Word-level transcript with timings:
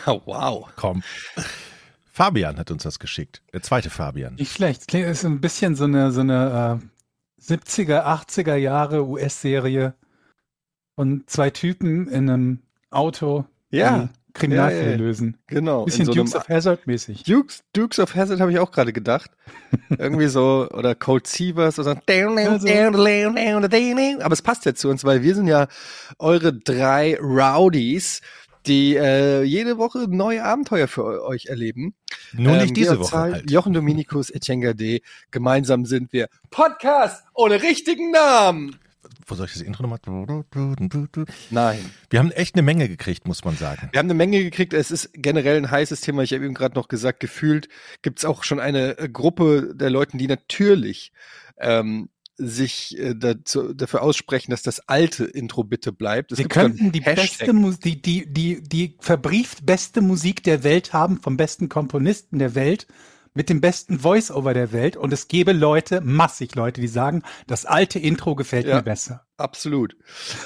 wow. 0.26 0.68
Komm. 0.76 1.02
Fabian 2.12 2.58
hat 2.58 2.70
uns 2.70 2.84
das 2.84 2.98
geschickt. 2.98 3.42
Der 3.52 3.62
zweite 3.62 3.90
Fabian. 3.90 4.34
Nicht 4.36 4.52
schlecht. 4.52 4.86
Klingt 4.88 5.06
ist 5.08 5.24
ein 5.24 5.40
bisschen 5.40 5.74
so 5.74 5.84
eine 5.84 6.12
so 6.12 6.20
eine 6.20 6.80
äh, 7.40 7.42
70er, 7.42 8.04
80er 8.04 8.54
Jahre 8.54 9.06
US-Serie 9.06 9.94
von 10.94 11.24
zwei 11.26 11.50
Typen 11.50 12.08
in 12.08 12.30
einem 12.30 12.58
Auto, 12.90 13.44
Ja, 13.70 14.08
Kriminalfälle 14.32 14.82
Ja, 14.82 14.86
ja, 14.90 14.92
ja. 14.92 14.96
lösen. 14.98 15.36
genau. 15.48 15.84
Bisschen 15.84 16.06
so 16.06 16.12
Dukes 16.14 16.34
of 16.36 16.48
Hazard 16.48 16.86
mäßig. 16.86 17.24
Dukes, 17.24 17.64
Dukes 17.72 17.98
of 17.98 18.14
Hazzard 18.14 18.40
habe 18.40 18.52
ich 18.52 18.58
auch 18.60 18.70
gerade 18.70 18.92
gedacht. 18.92 19.30
Irgendwie 19.98 20.28
so, 20.28 20.68
oder 20.72 20.94
Cold 20.94 21.26
Seavers 21.26 21.78
oder 21.80 22.00
Also- 22.52 22.66
Aber 24.22 24.32
es 24.32 24.42
passt 24.42 24.64
ja 24.64 24.74
zu 24.74 24.88
uns, 24.88 25.04
weil 25.04 25.22
wir 25.22 25.34
sind 25.34 25.48
ja 25.48 25.66
eure 26.18 26.52
drei 26.52 27.18
Rowdies, 27.20 28.22
die 28.66 28.96
äh, 28.96 29.42
jede 29.42 29.78
Woche 29.78 30.06
neue 30.08 30.44
Abenteuer 30.44 30.88
für 30.88 31.04
eu- 31.04 31.22
euch 31.26 31.46
erleben. 31.46 31.94
Nur 32.32 32.54
Ähm, 32.54 32.62
nicht 32.62 32.76
diese 32.76 32.98
Woche 32.98 33.10
Zahl, 33.10 33.32
halt. 33.34 33.50
Jochen 33.50 33.72
Dominikus, 33.72 34.30
Etienne 34.30 34.64
Gade. 34.64 35.00
Gemeinsam 35.30 35.84
sind 35.86 36.12
wir 36.12 36.28
Podcast 36.50 37.24
ohne 37.34 37.62
richtigen 37.62 38.10
Namen. 38.10 38.76
Wo 39.26 39.34
soll 39.34 39.46
ich 39.46 39.52
das 39.52 39.62
Intro 39.62 39.82
nochmal? 39.86 40.00
Nein. 41.50 41.78
Wir 42.10 42.18
haben 42.18 42.30
echt 42.30 42.54
eine 42.54 42.62
Menge 42.62 42.88
gekriegt, 42.88 43.26
muss 43.26 43.44
man 43.44 43.56
sagen. 43.56 43.88
Wir 43.92 43.98
haben 43.98 44.06
eine 44.06 44.14
Menge 44.14 44.42
gekriegt. 44.42 44.72
Es 44.74 44.90
ist 44.90 45.10
generell 45.14 45.56
ein 45.56 45.70
heißes 45.70 46.00
Thema. 46.00 46.22
Ich 46.22 46.32
habe 46.32 46.44
eben 46.44 46.54
gerade 46.54 46.74
noch 46.74 46.88
gesagt, 46.88 47.20
gefühlt 47.20 47.68
gibt 48.02 48.18
es 48.18 48.24
auch 48.24 48.44
schon 48.44 48.60
eine 48.60 48.98
äh, 48.98 49.08
Gruppe 49.08 49.74
der 49.74 49.90
Leuten, 49.90 50.18
die 50.18 50.26
natürlich 50.26 51.12
ähm, 51.58 52.08
sich 52.36 52.98
äh, 52.98 53.14
dazu, 53.14 53.72
dafür 53.74 54.02
aussprechen, 54.02 54.50
dass 54.50 54.62
das 54.62 54.88
alte 54.88 55.24
Intro 55.24 55.64
bitte 55.64 55.92
bleibt. 55.92 56.32
Es 56.32 56.38
Wir 56.38 56.48
könnten 56.48 56.92
die 56.92 57.02
Hashtag. 57.02 57.38
beste 57.38 57.52
Musik, 57.52 57.82
die, 57.82 58.02
die, 58.02 58.32
die, 58.32 58.62
die 58.62 58.96
verbrieft 59.00 59.64
beste 59.64 60.00
Musik 60.00 60.42
der 60.42 60.64
Welt 60.64 60.92
haben, 60.92 61.20
vom 61.20 61.36
besten 61.36 61.68
Komponisten 61.68 62.38
der 62.38 62.54
Welt, 62.54 62.86
mit 63.34 63.48
dem 63.50 63.60
besten 63.60 63.98
Voice-Over 63.98 64.54
der 64.54 64.72
Welt 64.72 64.96
und 64.96 65.12
es 65.12 65.26
gäbe 65.26 65.52
Leute, 65.52 66.00
massig 66.00 66.54
Leute, 66.54 66.80
die 66.80 66.86
sagen, 66.86 67.22
das 67.48 67.66
alte 67.66 67.98
Intro 67.98 68.36
gefällt 68.36 68.66
Ja. 68.66 68.76
mir 68.76 68.82
besser. 68.82 69.26
Absolut. 69.36 69.96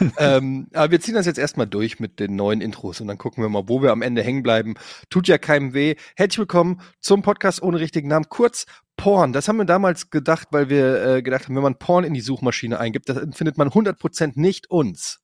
ähm, 0.18 0.68
aber 0.72 0.90
wir 0.90 1.00
ziehen 1.00 1.14
das 1.14 1.26
jetzt 1.26 1.38
erstmal 1.38 1.66
durch 1.66 2.00
mit 2.00 2.18
den 2.18 2.34
neuen 2.34 2.62
Intros 2.62 3.02
und 3.02 3.08
dann 3.08 3.18
gucken 3.18 3.44
wir 3.44 3.50
mal, 3.50 3.68
wo 3.68 3.82
wir 3.82 3.92
am 3.92 4.00
Ende 4.00 4.22
hängen 4.22 4.42
bleiben. 4.42 4.74
Tut 5.10 5.28
ja 5.28 5.36
keinem 5.36 5.74
weh. 5.74 5.96
Herzlich 6.16 6.38
willkommen 6.38 6.80
zum 7.00 7.20
Podcast 7.20 7.62
ohne 7.62 7.78
richtigen 7.78 8.08
Namen. 8.08 8.30
Kurz 8.30 8.64
Porn. 8.96 9.34
Das 9.34 9.48
haben 9.48 9.58
wir 9.58 9.66
damals 9.66 10.08
gedacht, 10.08 10.48
weil 10.50 10.70
wir 10.70 11.04
äh, 11.16 11.22
gedacht 11.22 11.44
haben, 11.44 11.56
wenn 11.56 11.62
man 11.62 11.78
Porn 11.78 12.04
in 12.04 12.14
die 12.14 12.22
Suchmaschine 12.22 12.80
eingibt, 12.80 13.10
dann 13.10 13.34
findet 13.34 13.58
man 13.58 13.68
100% 13.68 14.32
nicht 14.36 14.70
uns. 14.70 15.20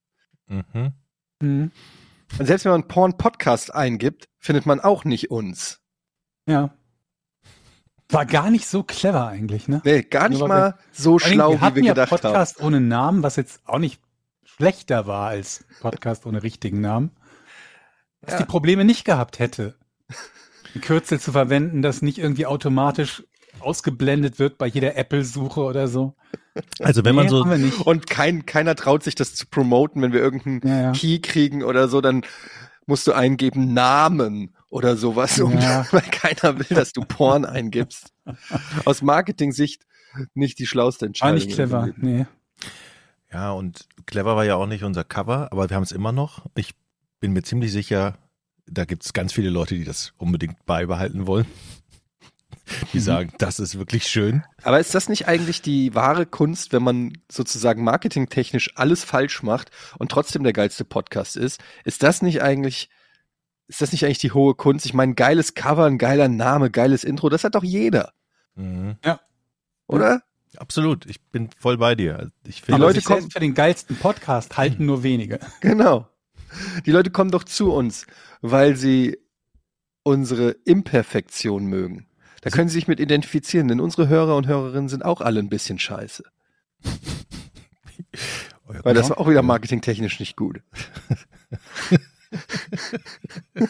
Mhm. 0.49 0.93
Mhm. 1.41 1.73
Und 2.39 2.47
selbst 2.47 2.65
wenn 2.67 2.73
man 2.73 2.89
Porn-Podcast 2.89 3.75
eingibt, 3.75 4.29
findet 4.39 4.67
man 4.67 4.81
auch 4.81 5.05
nicht 5.05 5.31
uns. 5.31 5.81
Ja. 6.47 6.75
War 8.11 8.27
gar 8.27 8.51
nicht 8.51 8.67
so 8.67 8.83
clever 8.83 9.27
eigentlich, 9.27 9.67
ne? 9.69 9.81
Nee, 9.85 10.03
gar 10.03 10.29
nicht 10.29 10.47
mal 10.47 10.75
so 10.93 11.19
schlau, 11.19 11.53
wir 11.53 11.57
wie 11.57 11.61
hatten 11.61 11.77
wir 11.77 11.83
ja 11.85 11.93
gedacht 11.95 12.11
haben. 12.13 12.21
Podcast 12.21 12.61
ohne 12.61 12.81
Namen, 12.81 13.23
was 13.23 13.37
jetzt 13.37 13.61
auch 13.65 13.79
nicht 13.79 14.01
schlechter 14.45 15.07
war 15.07 15.29
als 15.29 15.65
Podcast 15.81 16.27
ohne 16.27 16.43
richtigen 16.43 16.81
Namen. 16.81 17.11
Was 18.23 18.33
Ja. 18.35 18.39
die 18.39 18.45
Probleme 18.45 18.85
nicht 18.85 19.05
gehabt 19.05 19.39
hätte. 19.39 19.75
Ein 20.75 20.81
Kürzel 20.81 21.19
zu 21.21 21.33
verwenden, 21.33 21.83
das 21.83 22.03
nicht 22.03 22.19
irgendwie 22.19 22.47
automatisch 22.47 23.25
ausgeblendet 23.61 24.39
wird 24.39 24.59
bei 24.59 24.67
jeder 24.67 24.97
Apple-Suche 24.97 25.61
oder 25.61 25.89
so. 25.89 26.15
Also 26.81 27.05
wenn 27.05 27.15
man 27.15 27.25
Nee, 27.27 27.31
so, 27.31 27.41
haben 27.41 27.51
wir 27.51 27.59
nicht. 27.59 27.81
Und 27.81 28.09
kein, 28.09 28.45
keiner 28.47 28.75
traut 28.75 29.03
sich 29.03 29.15
das 29.15 29.35
zu 29.35 29.47
promoten, 29.47 30.03
wenn 30.03 30.13
wir 30.13 30.21
irgendeinen 30.21 30.61
Ja, 30.65 30.83
ja. 30.83 30.93
Key 30.93 31.21
kriegen 31.21 31.63
oder 31.63 31.89
so, 31.89 32.01
dann 32.01 32.23
musst 32.87 33.07
du 33.07 33.13
eingeben 33.13 33.73
Namen 33.73 34.55
oder 34.75 34.97
sowas, 34.97 35.39
um, 35.39 35.53
Ja. 35.53 35.87
weil 35.93 36.03
keiner 36.03 36.59
will, 36.59 36.77
dass 36.77 36.93
du 36.93 37.03
Porn 37.03 37.45
eingibst. 37.45 38.13
Aus 38.85 39.03
Marketing-Sicht 39.03 39.87
nicht 40.35 40.59
die 40.59 40.67
schlauste 40.67 41.03
War 41.03 41.07
Entscheidung. 41.07 41.35
nicht 41.37 41.53
clever, 41.55 41.91
nee. 41.97 42.27
ja, 43.33 43.53
und 43.53 43.87
clever 44.07 44.35
war 44.35 44.45
ja 44.45 44.57
auch 44.57 44.67
nicht 44.67 44.83
unser 44.83 45.05
Cover, 45.05 45.53
aber 45.53 45.71
wir 45.71 45.77
haben 45.77 45.85
es 45.85 45.93
immer 45.93 46.11
noch. 46.11 46.47
Ich 46.57 46.75
bin 47.21 47.33
mir 47.33 47.43
ziemlich 47.43 47.71
sicher, 47.71 48.19
da 48.67 48.85
gibt 48.85 49.05
es 49.05 49.13
ganz 49.13 49.33
viele 49.33 49.49
Leute, 49.49 49.77
die 49.77 49.85
das 49.85 50.13
unbedingt 50.19 50.67
beibehalten 50.67 51.29
wollen. 51.29 51.47
Die 52.93 53.01
sagen, 53.01 53.33
das 53.39 53.61
ist 53.61 53.79
wirklich 53.79 54.07
schön. 54.09 54.43
Aber 54.63 54.81
ist 54.81 54.95
das 54.95 55.09
nicht 55.09 55.29
eigentlich 55.29 55.63
die 55.63 55.95
wahre 55.95 56.27
Kunst, 56.27 56.73
wenn 56.73 56.83
man 56.83 57.13
sozusagen 57.31 57.85
marketingtechnisch 57.85 58.73
alles 58.75 59.05
falsch 59.05 59.43
macht 59.45 59.71
und 59.99 60.11
trotzdem 60.11 60.43
der 60.43 60.53
geilste 60.53 60.85
Podcast 60.85 61.37
ist? 61.37 61.63
Ist 61.85 62.03
das 62.03 62.23
nicht 62.23 62.43
eigentlich, 62.43 62.89
ist 63.69 63.81
das 63.81 63.93
nicht 63.93 64.05
eigentlich 64.05 64.19
die 64.19 64.33
hohe 64.33 64.55
Kunst? 64.55 64.87
Ich 64.87 64.95
meine, 64.95 65.15
geiles 65.15 65.55
Cover, 65.55 65.85
ein 65.87 65.99
geiler 65.99 66.29
Name, 66.29 66.71
geiles 66.71 67.05
Intro, 67.05 67.29
das 67.29 67.45
hat 67.45 67.55
doch 67.55 67.65
jeder, 67.65 68.13
Mhm. 68.55 68.97
oder? 69.87 70.23
Absolut, 70.57 71.07
ich 71.07 71.21
bin 71.21 71.51
voll 71.59 71.79
bei 71.79 71.95
dir. 71.97 72.31
Ich 72.47 72.57
Die 72.57 72.63
finde, 72.63 72.75
Aber 72.77 72.85
Leute 72.87 73.01
sich 73.01 73.05
kommen- 73.07 73.31
für 73.31 73.41
den 73.41 73.55
geilsten 73.55 73.97
Podcast 73.97 74.57
halten 74.57 74.87
nur 74.87 75.03
wenige. 75.03 75.41
Genau. 75.61 76.09
Die 76.87 76.93
Leute 76.93 77.11
kommen 77.11 77.33
doch 77.33 77.43
zu 77.43 77.73
uns, 77.73 78.07
weil 78.41 78.77
sie 78.77 79.19
unsere 80.05 80.51
Imperfektion 80.65 81.65
mögen. 81.67 82.07
Da 82.43 82.51
können 82.51 82.69
sie 82.69 82.75
sich 82.75 82.87
mit 82.87 83.01
identifizieren, 83.01 83.67
denn 83.67 83.81
unsere 83.81 84.07
Hörer 84.07 84.37
und 84.37 84.47
Hörerinnen 84.47 84.89
sind 84.89 85.05
auch 85.05 85.21
alle 85.21 85.41
ein 85.41 85.49
bisschen 85.49 85.79
scheiße. 85.81 86.23
Weil 88.83 88.95
das 88.95 89.11
war 89.11 89.19
auch 89.19 89.29
wieder 89.29 89.43
marketingtechnisch 89.43 90.21
nicht 90.21 90.37
gut. 90.37 90.61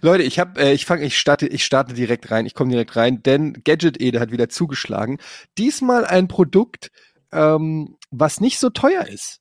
Leute, 0.00 0.22
ich 0.22 0.38
habe, 0.38 0.60
äh, 0.60 0.72
ich 0.72 0.86
fange, 0.86 1.04
ich 1.04 1.18
starte, 1.18 1.46
ich 1.46 1.64
starte 1.64 1.94
direkt 1.94 2.30
rein. 2.30 2.46
Ich 2.46 2.54
komme 2.54 2.70
direkt 2.70 2.96
rein, 2.96 3.22
denn 3.22 3.62
Gadget 3.64 4.00
Ede 4.00 4.20
hat 4.20 4.30
wieder 4.30 4.48
zugeschlagen. 4.48 5.18
Diesmal 5.58 6.04
ein 6.04 6.28
Produkt, 6.28 6.90
ähm, 7.32 7.96
was 8.10 8.40
nicht 8.40 8.58
so 8.58 8.70
teuer 8.70 9.06
ist. 9.06 9.40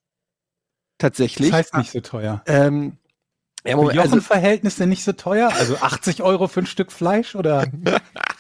Tatsächlich. 0.98 1.50
Das 1.50 1.58
heißt 1.58 1.78
nicht 1.78 1.92
so 1.92 2.02
teuer. 2.02 2.44
Ähm, 2.46 2.98
ja, 3.66 3.76
Moment, 3.76 3.98
also, 4.00 4.16
Jochen-Verhältnisse 4.16 4.88
nicht 4.88 5.04
so 5.04 5.14
teuer? 5.14 5.52
Also 5.54 5.78
80 5.78 6.24
Euro 6.24 6.48
für 6.48 6.62
ein 6.62 6.66
Stück 6.66 6.92
Fleisch 6.92 7.36
oder? 7.36 7.68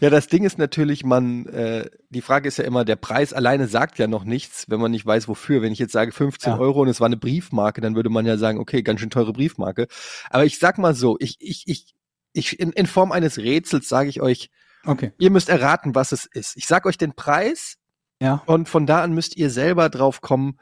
ja, 0.00 0.10
das 0.10 0.26
Ding 0.28 0.44
ist 0.44 0.58
natürlich, 0.58 1.04
man, 1.04 1.46
äh, 1.46 1.88
die 2.10 2.20
Frage 2.22 2.48
ist 2.48 2.58
ja 2.58 2.64
immer, 2.64 2.84
der 2.84 2.96
Preis 2.96 3.32
alleine 3.32 3.66
sagt 3.68 3.98
ja 3.98 4.06
noch 4.06 4.24
nichts, 4.24 4.66
wenn 4.68 4.80
man 4.80 4.90
nicht 4.90 5.06
weiß, 5.06 5.28
wofür. 5.28 5.62
Wenn 5.62 5.72
ich 5.72 5.78
jetzt 5.78 5.92
sage 5.92 6.12
15 6.12 6.52
Ja. 6.54 6.58
Euro 6.58 6.82
und 6.82 6.88
es 6.88 7.00
war 7.00 7.06
eine 7.06 7.16
Briefmarke, 7.16 7.80
dann 7.80 7.94
würde 7.96 8.10
man 8.10 8.26
ja 8.26 8.36
sagen, 8.36 8.58
okay, 8.58 8.82
ganz 8.82 9.00
schön 9.00 9.10
teure 9.10 9.32
Briefmarke. 9.32 9.86
Aber 10.30 10.44
ich 10.44 10.58
sag 10.58 10.78
mal 10.78 10.94
so, 10.94 11.16
ich, 11.20 11.36
ich, 11.40 11.64
ich, 11.66 11.94
ich 12.32 12.58
in, 12.60 12.70
in 12.72 12.86
Form 12.86 13.12
eines 13.12 13.38
Rätsels 13.38 13.88
sage 13.88 14.08
ich 14.08 14.20
euch, 14.20 14.50
Okay. 14.86 15.12
ihr 15.18 15.30
müsst 15.30 15.50
erraten, 15.50 15.94
was 15.94 16.12
es 16.12 16.24
ist. 16.24 16.56
Ich 16.56 16.66
sag 16.66 16.86
euch 16.86 16.96
den 16.96 17.12
Preis 17.14 17.76
Ja. 18.20 18.42
und 18.46 18.68
von 18.68 18.86
da 18.86 19.02
an 19.02 19.12
müsst 19.12 19.36
ihr 19.36 19.50
selber 19.50 19.90
drauf 19.90 20.22
kommen, 20.22 20.58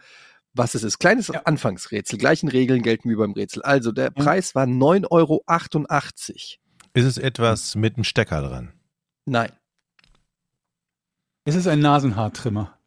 was 0.54 0.74
es 0.74 0.82
ist. 0.82 0.98
Kleines 0.98 1.28
Ja. 1.28 1.42
Anfangsrätsel. 1.44 2.18
Gleichen 2.18 2.48
Regeln 2.48 2.82
gelten 2.82 3.08
wie 3.10 3.14
beim 3.14 3.30
Rätsel. 3.32 3.62
Also 3.62 3.92
der 3.92 4.06
Ja. 4.06 4.10
Preis 4.10 4.56
war 4.56 4.64
9,88 4.66 5.06
Euro. 5.12 5.44
Ist 6.94 7.04
es 7.04 7.18
etwas 7.18 7.76
mit 7.76 7.94
einem 7.94 8.02
Stecker 8.02 8.42
dran? 8.42 8.72
Nein. 9.28 9.52
Es 11.44 11.54
ist 11.54 11.66
ein 11.66 11.80
Nasenhaartrimmer. 11.80 12.78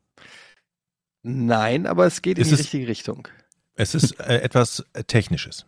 Nein, 1.24 1.86
aber 1.86 2.06
es 2.06 2.22
geht 2.22 2.38
in 2.38 2.42
Ist 2.44 2.50
die 2.50 2.54
es- 2.56 2.60
richtige 2.62 2.88
Richtung. 2.88 3.28
Es 3.76 3.96
ist 3.96 4.20
äh, 4.20 4.40
etwas 4.42 4.86
äh, 4.94 5.04
Technisches. 5.04 5.66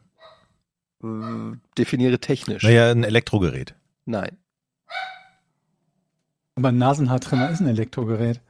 Äh, 1.03 1.07
Definiere 1.77 2.19
technisch. 2.19 2.63
Naja, 2.63 2.91
ein 2.91 3.03
Elektrogerät. 3.03 3.75
Nein. 4.05 4.37
Aber 6.55 6.69
ein 6.69 6.77
Nasenhaartrimmer 6.77 7.49
ist 7.49 7.61
ein 7.61 7.67
Elektrogerät. 7.67 8.41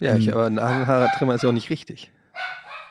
Ja, 0.00 0.16
ich, 0.16 0.26
Hm. 0.26 0.32
aber 0.34 0.46
ein 0.46 0.54
Nasenhaartrimmer 0.54 1.34
ist 1.34 1.42
ja 1.42 1.48
auch 1.48 1.52
nicht 1.54 1.70
richtig. 1.70 2.10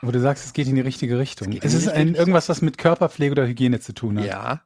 Wo 0.02 0.12
du 0.12 0.22
sagst, 0.22 0.46
es 0.46 0.54
geht 0.54 0.68
in 0.68 0.76
die 0.76 0.82
richtige 0.82 1.18
Richtung. 1.20 1.52
Es 1.54 1.66
Es 1.66 1.74
ist 1.74 1.90
ein, 1.90 2.16
irgendwas, 2.16 2.48
was 2.48 2.62
mit 2.62 2.78
Körperpflege 2.78 3.32
oder 3.34 3.48
Hygiene 3.48 3.80
zu 3.82 3.94
tun 3.94 4.18
hat. 4.20 4.26
Ja. 4.26 4.62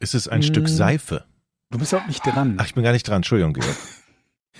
Ist 0.00 0.14
es 0.14 0.28
ein 0.28 0.40
Hm. 0.40 0.48
Stück 0.48 0.68
Seife? 0.68 1.24
Du 1.74 1.80
bist 1.80 1.92
auch 1.92 2.06
nicht 2.06 2.24
dran. 2.24 2.56
Ach, 2.60 2.66
ich 2.66 2.74
bin 2.74 2.84
gar 2.84 2.92
nicht 2.92 3.02
dran. 3.02 3.16
Entschuldigung, 3.16 3.52
Georg. 3.52 3.74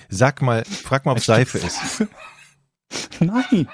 Sag 0.09 0.41
mal, 0.41 0.65
frag 0.65 1.05
mal, 1.05 1.13
ob 1.13 1.21
Seife 1.21 1.59
ist. 1.59 2.01
Nein. 3.21 3.69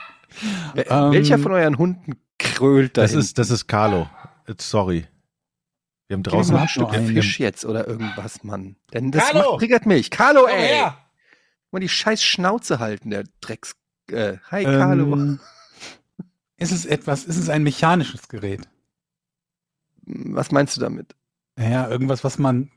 Ähm, 0.76 1.12
Welcher 1.12 1.40
von 1.40 1.52
euren 1.52 1.80
Hunden 1.80 2.18
krölt 2.38 2.98
da 2.98 3.02
Das 3.02 3.14
ist, 3.14 3.40
das 3.40 3.50
ist 3.50 3.66
Carlo. 3.66 4.08
Sorry. 4.60 5.08
Wir 6.08 6.18
haben 6.18 6.22
draußen 6.22 6.56
ein 6.56 6.68
Stück. 6.68 6.94
Fisch 6.94 7.40
jetzt 7.40 7.66
oder 7.66 7.88
irgendwas, 7.88 8.44
Mann. 8.44 8.76
Denn 8.94 9.10
das 9.10 9.32
Carlo! 9.32 9.54
macht, 9.54 9.60
triggert 9.62 9.88
mich. 9.88 10.12
Carlo, 10.12 10.42
Komm 10.42 10.60
ey! 10.60 10.68
her! 10.68 10.98
Mal 11.72 11.80
die 11.80 11.90
scheiß 11.90 12.24
Schnauze 12.24 12.78
halten, 12.78 13.10
der 13.10 13.24
Drecks. 13.42 13.74
Äh, 14.12 14.38
hi, 14.52 14.66
Carlo. 14.66 15.14
Ähm, 15.14 15.40
ist 16.58 16.72
es 16.72 16.86
etwas, 16.86 17.24
ist 17.24 17.38
es 17.38 17.50
ein 17.50 17.64
mechanisches 17.64 18.28
Gerät? 18.28 18.70
Was 20.04 20.52
meinst 20.52 20.78
du 20.78 20.82
damit? 20.82 21.16
Naja, 21.56 21.90
irgendwas, 21.90 22.24
was 22.24 22.38
man 22.38 22.70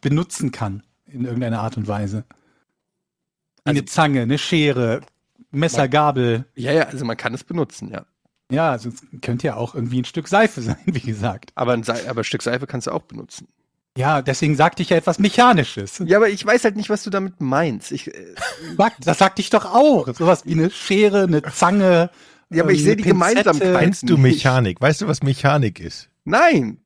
benutzen 0.00 0.52
kann 0.52 0.82
in 1.06 1.24
irgendeiner 1.24 1.60
Art 1.60 1.76
und 1.76 1.86
Weise. 1.88 2.24
Also- 3.64 3.78
eine 3.78 3.84
Zange, 3.84 4.22
eine 4.22 4.38
Schere, 4.38 5.00
Messer, 5.50 5.88
Gabel. 5.88 6.44
Ja, 6.54 6.72
ja, 6.72 6.82
also 6.84 7.04
man 7.04 7.16
kann 7.16 7.32
es 7.34 7.44
benutzen, 7.44 7.90
ja. 7.90 8.04
Ja, 8.50 8.70
also 8.72 8.90
es 8.90 8.96
könnte 9.22 9.46
ja 9.46 9.56
auch 9.56 9.74
irgendwie 9.74 10.00
ein 10.02 10.04
Stück 10.04 10.28
Seife 10.28 10.60
sein, 10.62 10.76
wie 10.84 11.00
gesagt. 11.00 11.50
Aber 11.54 11.72
ein, 11.72 11.82
Sei 11.82 12.08
aber 12.08 12.20
ein 12.20 12.24
Stück 12.24 12.42
Seife 12.42 12.66
kannst 12.66 12.86
du 12.86 12.90
auch 12.90 13.02
benutzen. 13.02 13.48
Ja, 13.96 14.22
deswegen 14.22 14.56
sagte 14.56 14.82
ich 14.82 14.90
ja 14.90 14.96
etwas 14.96 15.20
Mechanisches. 15.20 16.02
Ja, 16.04 16.16
aber 16.18 16.28
ich 16.28 16.44
weiß 16.44 16.64
halt 16.64 16.74
nicht, 16.76 16.90
was 16.90 17.04
du 17.04 17.10
damit 17.10 17.40
meinst. 17.40 17.92
Ich, 17.92 18.08
äh, 18.12 18.34
Sag- 18.76 18.96
Das 19.00 19.18
sagte 19.18 19.40
ich 19.40 19.50
doch 19.50 19.64
auch. 19.66 20.12
Sowas 20.14 20.44
wie 20.44 20.52
eine 20.52 20.70
Schere, 20.70 21.22
eine 21.22 21.42
Zange. 21.44 22.10
ja, 22.50 22.64
aber 22.64 22.72
ich 22.72 22.80
ähm, 22.80 22.84
sehe 22.84 22.96
die 22.96 23.04
Gemeinsamkeiten. 23.04 23.78
Kennst 23.78 24.10
du. 24.10 24.18
Mechanik? 24.18 24.80
Weißt 24.80 25.00
du, 25.00 25.06
was 25.06 25.22
Mechanik 25.22 25.78
ist? 25.78 26.10
Nein. 26.24 26.78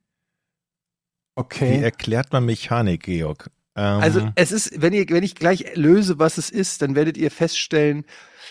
Wie 1.39 1.43
Okay. 1.43 1.81
erklärt 1.81 2.33
man 2.33 2.45
Mechanik, 2.45 3.03
Georg? 3.03 3.49
Ähm, 3.75 4.01
Also 4.01 4.29
es 4.35 4.51
ist, 4.51 4.81
wenn 4.81 4.93
ihr, 4.93 5.07
wenn 5.09 5.23
ich 5.23 5.35
gleich 5.35 5.75
löse, 5.75 6.19
was 6.19 6.37
es 6.37 6.49
ist, 6.49 6.81
dann 6.81 6.95
werdet 6.95 7.17
ihr 7.17 7.31
feststellen. 7.31 8.05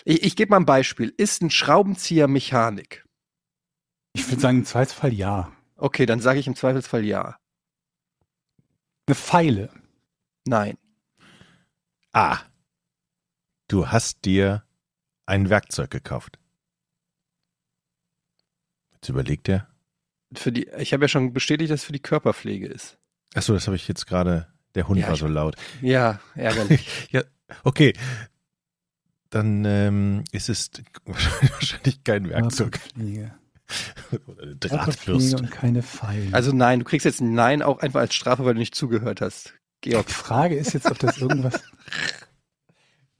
Ich, 0.05 0.23
ich 0.23 0.35
gebe 0.35 0.49
mal 0.51 0.57
ein 0.57 0.65
Beispiel. 0.65 1.13
Ist 1.17 1.41
ein 1.41 1.51
Schraubenzieher 1.51 2.27
Mechanik? 2.27 3.05
Ich 4.13 4.27
würde 4.29 4.41
sagen, 4.41 4.59
im 4.59 4.65
Zweifelsfall 4.65 5.13
ja. 5.13 5.51
Okay, 5.75 6.05
dann 6.05 6.19
sage 6.19 6.39
ich 6.39 6.47
im 6.47 6.55
Zweifelsfall 6.55 7.05
ja. 7.05 7.37
Eine 9.07 9.15
Pfeile. 9.15 9.69
Nein. 10.45 10.77
ah, 12.13 12.39
du 13.67 13.87
hast 13.87 14.25
dir 14.25 14.63
ein 15.27 15.49
Werkzeug 15.49 15.91
gekauft. 15.91 16.39
Jetzt 18.93 19.09
überlegt 19.09 19.47
er. 19.47 19.68
Für 20.35 20.51
die, 20.51 20.67
ich 20.77 20.93
habe 20.93 21.03
ja 21.03 21.07
schon 21.07 21.33
bestätigt, 21.33 21.71
dass 21.71 21.81
es 21.81 21.85
für 21.85 21.91
die 21.93 22.01
Körperpflege 22.01 22.67
ist. 22.67 22.97
Achso, 23.33 23.53
das 23.53 23.67
habe 23.67 23.75
ich 23.75 23.87
jetzt 23.87 24.05
gerade. 24.07 24.47
Der 24.75 24.87
Hund 24.87 24.99
Ja, 24.99 25.07
war 25.07 25.13
ich- 25.15 25.19
so 25.19 25.27
laut. 25.27 25.55
Ja, 25.81 26.19
ärgerlich. 26.35 27.07
ja, 27.11 27.23
okay. 27.63 27.93
Dann 29.31 29.65
ähm, 29.65 30.23
ist 30.31 30.49
es 30.49 30.69
wahrscheinlich 31.05 32.03
kein 32.03 32.29
Werkzeug 32.29 32.79
oder 34.27 34.43
eine 34.43 34.55
Drahtbürste. 34.55 35.37
und 35.37 35.51
keine 35.51 35.81
Pfeile. 35.83 36.33
also 36.33 36.51
nein, 36.51 36.79
du 36.79 36.85
kriegst 36.85 37.05
jetzt 37.05 37.21
ein 37.21 37.33
Nein 37.33 37.61
auch 37.61 37.79
einfach 37.79 37.99
als 38.01 38.13
Strafe, 38.15 38.45
weil 38.45 38.53
du 38.53 38.59
nicht 38.59 38.75
zugehört 38.75 39.21
hast. 39.21 39.53
Georg. 39.81 40.07
die 40.07 40.13
Frage 40.13 40.55
ist 40.55 40.73
jetzt, 40.73 40.89
ob 40.91 40.99
das 40.99 41.17
irgendwas. 41.19 41.63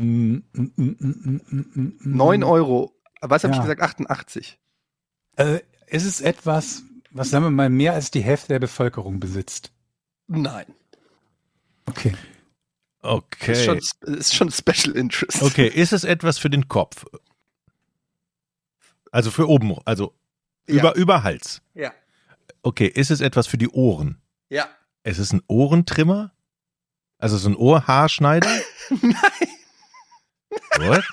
Mm, 0.02 0.06
mm, 0.06 0.44
mm, 0.54 0.72
mm, 0.78 0.96
mm, 1.00 1.42
mm, 1.52 1.82
mm. 2.00 2.18
9 2.18 2.44
Euro. 2.44 2.96
Was 3.22 3.44
habe 3.44 3.52
ich 3.54 3.58
Ja. 3.58 3.64
gesagt? 3.64 3.82
88. 3.82 4.60
Äh, 5.36 5.60
ist 5.88 6.06
es 6.06 6.22
etwas, 6.22 6.84
was 7.12 7.30
sagen 7.30 7.46
wir 7.46 7.52
mal 7.52 7.70
mehr 7.70 7.94
als 7.94 8.12
die 8.12 8.22
Hälfte 8.22 8.50
der 8.50 8.60
Bevölkerung 8.60 9.20
besitzt? 9.20 9.72
Nein. 10.28 10.66
Okay. 11.86 12.16
Okay. 13.02 13.52
Ist, 13.54 13.66
schon, 13.66 14.14
ist 14.14 14.36
schon 14.36 14.52
Special 14.52 14.96
Interest. 14.96 15.42
Okay, 15.42 15.68
ist 15.68 15.94
es 15.94 16.04
etwas 16.04 16.38
für 16.38 16.50
den 16.50 16.68
Kopf? 16.68 17.06
Also 19.12 19.32
für 19.32 19.48
oben, 19.50 19.76
also 19.86 20.14
Ja. 20.68 20.76
über, 20.76 20.96
über 20.96 21.24
Hals. 21.24 21.62
Ja. 21.74 21.94
Okay, 22.62 22.88
ist 22.88 23.10
es 23.10 23.22
etwas 23.22 23.48
für 23.48 23.58
die 23.58 23.70
Ohren? 23.70 24.22
Ja. 24.50 24.68
Es 25.04 25.18
ist 25.18 25.34
ein 25.34 25.42
Ohrentrimmer? 25.48 26.32
Also 27.18 27.38
so 27.38 27.50
ein 27.50 27.56
Ohrhaarschneider? 27.56 28.50
Nein. 29.02 29.16
What? 30.78 31.04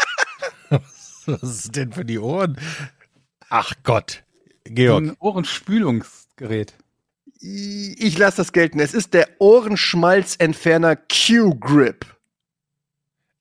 Was 1.26 1.43
ist 1.64 1.76
denn 1.76 1.93
für 1.93 2.04
die 2.04 2.19
Ohren? 2.19 2.58
Ach 3.48 3.72
Gott. 3.82 4.25
Georg. 4.71 5.03
Ein 5.05 5.17
Ohrenspülungsgerät. 5.19 6.75
Ich 7.41 8.17
lasse 8.19 8.39
das 8.39 8.53
gelten. 8.53 8.81
Es 8.81 8.95
ist 8.95 9.13
der 9.15 9.29
Ohrenschmalzentferner 9.39 10.97
Q-Grip. 10.97 12.07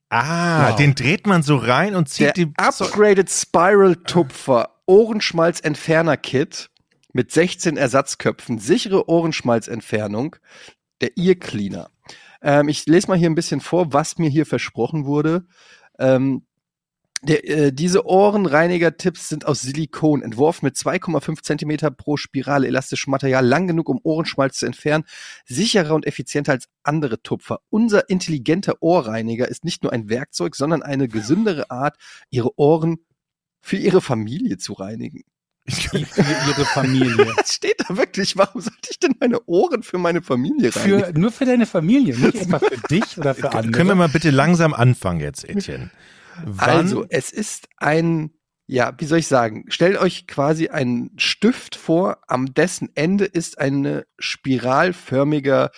Ah, 0.09 0.69
Wow. 0.69 0.75
den 0.75 0.95
dreht 0.95 1.25
man 1.27 1.43
so 1.43 1.55
rein 1.57 1.95
und 1.95 2.07
Der 2.19 2.33
zieht 2.33 2.37
die. 2.37 2.53
Upgraded 2.57 3.29
Spiral 3.29 3.95
Tupfer 3.95 4.69
Ohrenschmalzentferner-Kit 4.85 6.69
mit 7.13 7.31
16 7.31 7.77
Ersatzköpfen, 7.77 8.59
sichere 8.59 9.09
Ohrenschmalzentfernung, 9.09 10.35
der 11.01 11.17
Ear 11.17 11.35
Cleaner. 11.35 11.89
Ähm, 12.41 12.67
ich 12.69 12.85
lese 12.85 13.07
mal 13.07 13.17
hier 13.17 13.29
ein 13.29 13.35
bisschen 13.35 13.61
vor, 13.61 13.93
was 13.93 14.17
mir 14.17 14.29
hier 14.29 14.45
versprochen 14.45 15.05
wurde. 15.05 15.45
Ähm, 15.97 16.44
der, 17.25 17.49
äh, 17.49 17.73
diese 17.73 18.05
Ohrenreiniger-Tipps 18.05 19.29
sind 19.29 19.45
aus 19.45 19.61
Silikon, 19.61 20.21
entworfen 20.21 20.65
mit 20.65 20.75
2,5 20.75 21.41
Zentimeter 21.41 21.91
pro 21.91 22.17
Spirale 22.17 22.67
elastischem 22.67 23.11
Material, 23.11 23.45
lang 23.45 23.67
genug, 23.67 23.89
um 23.89 23.99
Ohrenschmalz 24.03 24.59
zu 24.59 24.65
entfernen, 24.65 25.05
sicherer 25.45 25.95
und 25.95 26.05
effizienter 26.05 26.53
als 26.53 26.67
andere 26.83 27.21
Tupfer. 27.21 27.59
Unser 27.69 28.09
intelligenter 28.09 28.75
Ohrreiniger 28.81 29.47
ist 29.47 29.65
nicht 29.65 29.83
nur 29.83 29.91
ein 29.91 30.09
Werkzeug, 30.09 30.55
sondern 30.55 30.83
eine 30.83 31.07
gesündere 31.07 31.69
Art, 31.71 31.97
Ihre 32.29 32.57
Ohren 32.57 32.97
für 33.61 33.77
Ihre 33.77 34.01
Familie 34.01 34.57
zu 34.57 34.73
reinigen. 34.73 35.23
Für 35.67 35.97
ihre 35.97 36.65
Familie. 36.65 37.25
Das 37.37 37.53
steht 37.55 37.77
da 37.79 37.97
wirklich. 37.97 38.37
Warum 38.37 38.61
sollte 38.61 38.89
ich 38.91 38.99
denn 38.99 39.15
meine 39.19 39.43
Ohren 39.47 39.81
für 39.81 39.97
meine 39.97 40.21
Familie 40.21 40.75
reinigen? 40.75 41.05
Für, 41.05 41.19
nur 41.19 41.31
für 41.31 41.45
deine 41.45 41.65
Familie, 41.65 42.15
nicht 42.15 42.35
etwa 42.41 42.59
für 42.59 42.77
dich 42.87 43.17
oder 43.17 43.33
für 43.33 43.51
andere. 43.51 43.71
Können 43.71 43.89
wir 43.89 43.95
mal 43.95 44.09
bitte 44.09 44.29
langsam 44.29 44.75
anfangen 44.75 45.21
jetzt, 45.21 45.43
Etienne? 45.43 45.89
Wann, 46.43 46.69
Also, 46.69 47.05
es 47.09 47.31
ist 47.31 47.67
ein, 47.77 48.31
ja, 48.67 48.93
wie 48.97 49.05
soll 49.05 49.19
ich 49.19 49.27
sagen? 49.27 49.65
Stellt 49.69 49.97
euch 49.97 50.27
quasi 50.27 50.69
einen 50.69 51.11
Stift 51.17 51.75
vor, 51.75 52.17
am 52.27 52.53
dessen 52.53 52.89
Ende 52.95 53.25
ist 53.25 53.59
ein 53.59 54.03
spiralförmiger 54.19 55.71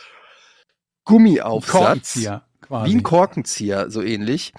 Gummiaufsatz. 1.03 1.71
Korkenzieher 1.71 2.45
quasi. 2.61 2.91
Wie 2.91 2.95
ein 2.95 3.03
Korkenzieher, 3.03 3.89
so 3.89 4.01
ähnlich. 4.01 4.53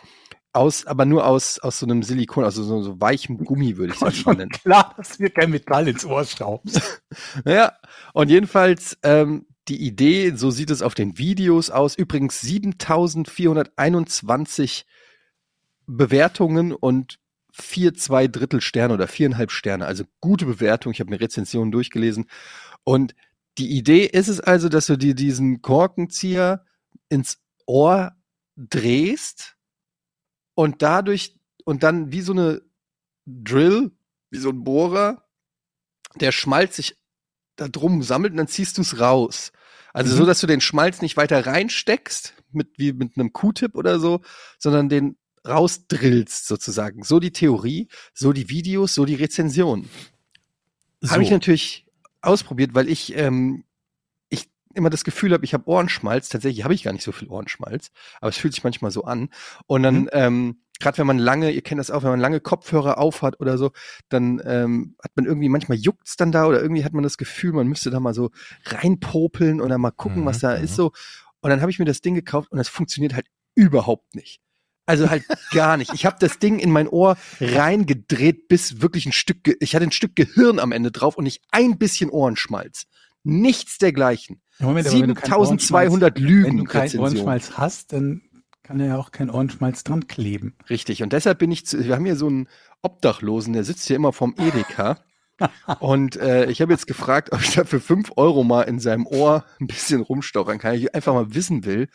Aus, 0.54 0.86
aber 0.86 1.04
nur 1.04 1.26
aus, 1.26 1.58
aus 1.58 1.78
so 1.78 1.86
einem 1.86 2.02
Silikon, 2.02 2.42
also 2.42 2.64
so, 2.64 2.82
so 2.82 3.00
weichem 3.00 3.44
Gummi, 3.44 3.76
würde 3.76 3.92
ich 3.92 4.00
War 4.00 4.08
es 4.08 4.14
mal 4.16 4.22
schon 4.22 4.36
nennen. 4.38 4.50
klar, 4.50 4.94
dass 4.96 5.20
wir 5.20 5.30
kein 5.30 5.50
Metall 5.50 5.86
ins 5.88 6.04
Ohr 6.04 6.24
schrauben. 6.24 6.70
Ja, 7.44 7.74
und 8.14 8.30
jedenfalls 8.30 8.96
ähm, 9.02 9.46
die 9.68 9.86
Idee, 9.86 10.32
so 10.34 10.50
sieht 10.50 10.70
es 10.70 10.80
auf 10.82 10.94
den 10.94 11.18
Videos 11.18 11.70
aus, 11.70 11.94
übrigens 11.96 12.40
7421 12.40 14.86
Bewertungen 15.88 16.72
und 16.72 17.18
vier, 17.52 17.94
zwei 17.94 18.28
Drittel 18.28 18.60
Sterne 18.60 18.94
oder 18.94 19.08
viereinhalb 19.08 19.50
Sterne, 19.50 19.86
also 19.86 20.04
gute 20.20 20.46
Bewertung. 20.46 20.92
Ich 20.92 21.00
habe 21.00 21.10
mir 21.10 21.20
Rezensionen 21.20 21.72
durchgelesen. 21.72 22.26
Und 22.84 23.14
die 23.56 23.76
Idee 23.76 24.04
ist 24.04 24.28
es 24.28 24.38
also, 24.38 24.68
dass 24.68 24.86
du 24.86 24.96
dir 24.96 25.14
diesen 25.14 25.62
Korkenzieher 25.62 26.64
ins 27.08 27.38
Ohr 27.66 28.12
drehst 28.56 29.56
und 30.54 30.82
dadurch 30.82 31.36
und 31.64 31.82
dann 31.82 32.12
wie 32.12 32.20
so 32.20 32.32
eine 32.32 32.62
Drill, 33.26 33.90
wie 34.30 34.38
so 34.38 34.50
ein 34.50 34.62
Bohrer, 34.64 35.24
der 36.20 36.32
Schmalz 36.32 36.76
sich 36.76 36.96
da 37.56 37.68
drum 37.68 38.02
sammelt 38.02 38.32
und 38.32 38.36
dann 38.36 38.48
ziehst 38.48 38.78
du 38.78 38.82
es 38.82 39.00
raus. 39.00 39.52
Also 39.92 40.12
Mhm. 40.12 40.18
so, 40.18 40.26
dass 40.26 40.40
du 40.40 40.46
den 40.46 40.60
Schmalz 40.60 41.02
nicht 41.02 41.16
weiter 41.16 41.44
reinsteckst, 41.46 42.34
mit, 42.52 42.78
wie 42.78 42.92
mit 42.92 43.16
einem 43.18 43.32
Q-Tip 43.32 43.74
oder 43.74 43.98
so, 43.98 44.20
sondern 44.58 44.88
den 44.88 45.16
rausdrillst 45.48 46.46
sozusagen. 46.46 47.02
So 47.02 47.20
die 47.20 47.32
Theorie, 47.32 47.88
so 48.14 48.32
die 48.32 48.48
Videos, 48.50 48.94
so 48.94 49.04
die 49.04 49.14
Rezensionen. 49.14 49.88
so, 51.00 51.10
Habe 51.12 51.22
ich 51.22 51.30
natürlich 51.30 51.86
ausprobiert, 52.20 52.74
weil 52.74 52.88
ich, 52.88 53.16
ähm, 53.16 53.64
ich 54.28 54.48
immer 54.74 54.90
das 54.90 55.04
Gefühl 55.04 55.32
habe, 55.32 55.44
ich 55.44 55.54
habe 55.54 55.68
Ohrenschmalz. 55.68 56.28
Tatsächlich 56.28 56.64
habe 56.64 56.74
ich 56.74 56.82
gar 56.82 56.92
nicht 56.92 57.04
so 57.04 57.12
viel 57.12 57.28
Ohrenschmalz, 57.28 57.90
aber 58.20 58.28
es 58.30 58.36
fühlt 58.36 58.54
sich 58.54 58.64
manchmal 58.64 58.90
so 58.90 59.04
an. 59.04 59.28
Und 59.66 59.82
dann, 59.82 60.02
Mhm. 60.02 60.08
ähm, 60.12 60.60
gerade 60.80 60.98
wenn 60.98 61.06
man 61.08 61.18
lange, 61.18 61.50
ihr 61.50 61.62
kennt 61.62 61.78
das 61.80 61.90
auch, 61.90 62.02
wenn 62.04 62.10
man 62.10 62.20
lange 62.20 62.40
Kopfhörer 62.40 62.98
aufhat 62.98 63.40
oder 63.40 63.58
so, 63.58 63.72
dann 64.08 64.40
ähm, 64.44 64.96
hat 65.02 65.12
man 65.16 65.24
irgendwie, 65.26 65.48
manchmal 65.48 65.78
juckt's 65.78 66.16
dann 66.16 66.30
da 66.32 66.46
oder 66.46 66.60
irgendwie 66.60 66.84
hat 66.84 66.92
man 66.92 67.02
das 67.02 67.18
Gefühl, 67.18 67.52
man 67.52 67.66
müsste 67.66 67.90
da 67.90 67.98
mal 68.00 68.14
so 68.14 68.30
reinpopeln 68.64 69.60
oder 69.60 69.78
mal 69.78 69.90
gucken, 69.90 70.22
Mhm, 70.22 70.26
was 70.26 70.38
da 70.40 70.56
mhm. 70.56 70.64
ist 70.64 70.76
so. 70.76 70.92
Und 71.40 71.50
dann 71.50 71.60
habe 71.60 71.70
ich 71.70 71.78
mir 71.78 71.84
das 71.84 72.00
Ding 72.00 72.14
gekauft 72.14 72.50
und 72.50 72.58
das 72.58 72.68
funktioniert 72.68 73.14
halt 73.14 73.26
überhaupt 73.54 74.14
nicht. 74.14 74.40
Also 74.88 75.10
halt 75.10 75.24
gar 75.52 75.76
nicht. 75.76 75.92
Ich 75.92 76.06
habe 76.06 76.16
das 76.18 76.38
Ding 76.38 76.58
in 76.58 76.70
mein 76.70 76.88
Ohr 76.88 77.18
reingedreht, 77.40 78.48
bis 78.48 78.80
wirklich 78.80 79.04
ein 79.04 79.12
Stück, 79.12 79.44
Ge 79.44 79.54
ich 79.60 79.74
hatte 79.74 79.84
ein 79.84 79.92
Stück 79.92 80.16
Gehirn 80.16 80.58
am 80.58 80.72
Ende 80.72 80.90
drauf 80.90 81.16
und 81.18 81.24
nicht 81.24 81.42
ein 81.50 81.78
bisschen 81.78 82.08
Ohrenschmalz. 82.08 82.86
Nichts 83.22 83.76
dergleichen. 83.76 84.40
Moment, 84.58 84.88
aber 84.88 85.00
wenn 85.00 85.08
du 85.08 85.14
keinen 85.14 85.44
7200 85.44 86.16
Ohrenschmalz- 86.16 86.20
Lügen. 86.20 86.46
Wenn 86.46 86.56
du 86.56 86.64
keinen. 86.64 86.98
Ohrenschmalz 86.98 87.52
hast, 87.58 87.92
dann 87.92 88.22
kann 88.62 88.80
ja 88.80 88.96
auch 88.96 89.12
kein 89.12 89.28
Ohrenschmalz 89.28 89.84
dran 89.84 90.06
kleben. 90.06 90.56
Richtig. 90.70 91.02
Und 91.02 91.12
deshalb 91.12 91.38
bin 91.38 91.52
ich 91.52 91.66
zu, 91.66 91.84
wir 91.84 91.94
haben 91.94 92.04
hier 92.04 92.16
so 92.16 92.26
einen 92.26 92.48
Obdachlosen, 92.82 93.52
der 93.52 93.64
sitzt 93.64 93.86
hier 93.86 93.96
immer 93.96 94.12
vorm 94.12 94.34
Edeka. 94.38 94.98
und 95.80 96.16
äh, 96.16 96.50
ich 96.50 96.60
habe 96.60 96.72
jetzt 96.72 96.86
gefragt, 96.86 97.32
ob 97.32 97.40
ich 97.42 97.54
da 97.54 97.64
für 97.64 97.80
fünf 97.80 98.12
Euro 98.16 98.42
mal 98.42 98.62
in 98.62 98.80
seinem 98.80 99.06
Ohr 99.06 99.44
ein 99.60 99.66
bisschen 99.66 100.00
rumstochern 100.00 100.58
kann. 100.58 100.74
Ich 100.74 100.94
einfach 100.94 101.14
mal 101.14 101.34
wissen 101.34 101.64
will, 101.64 101.88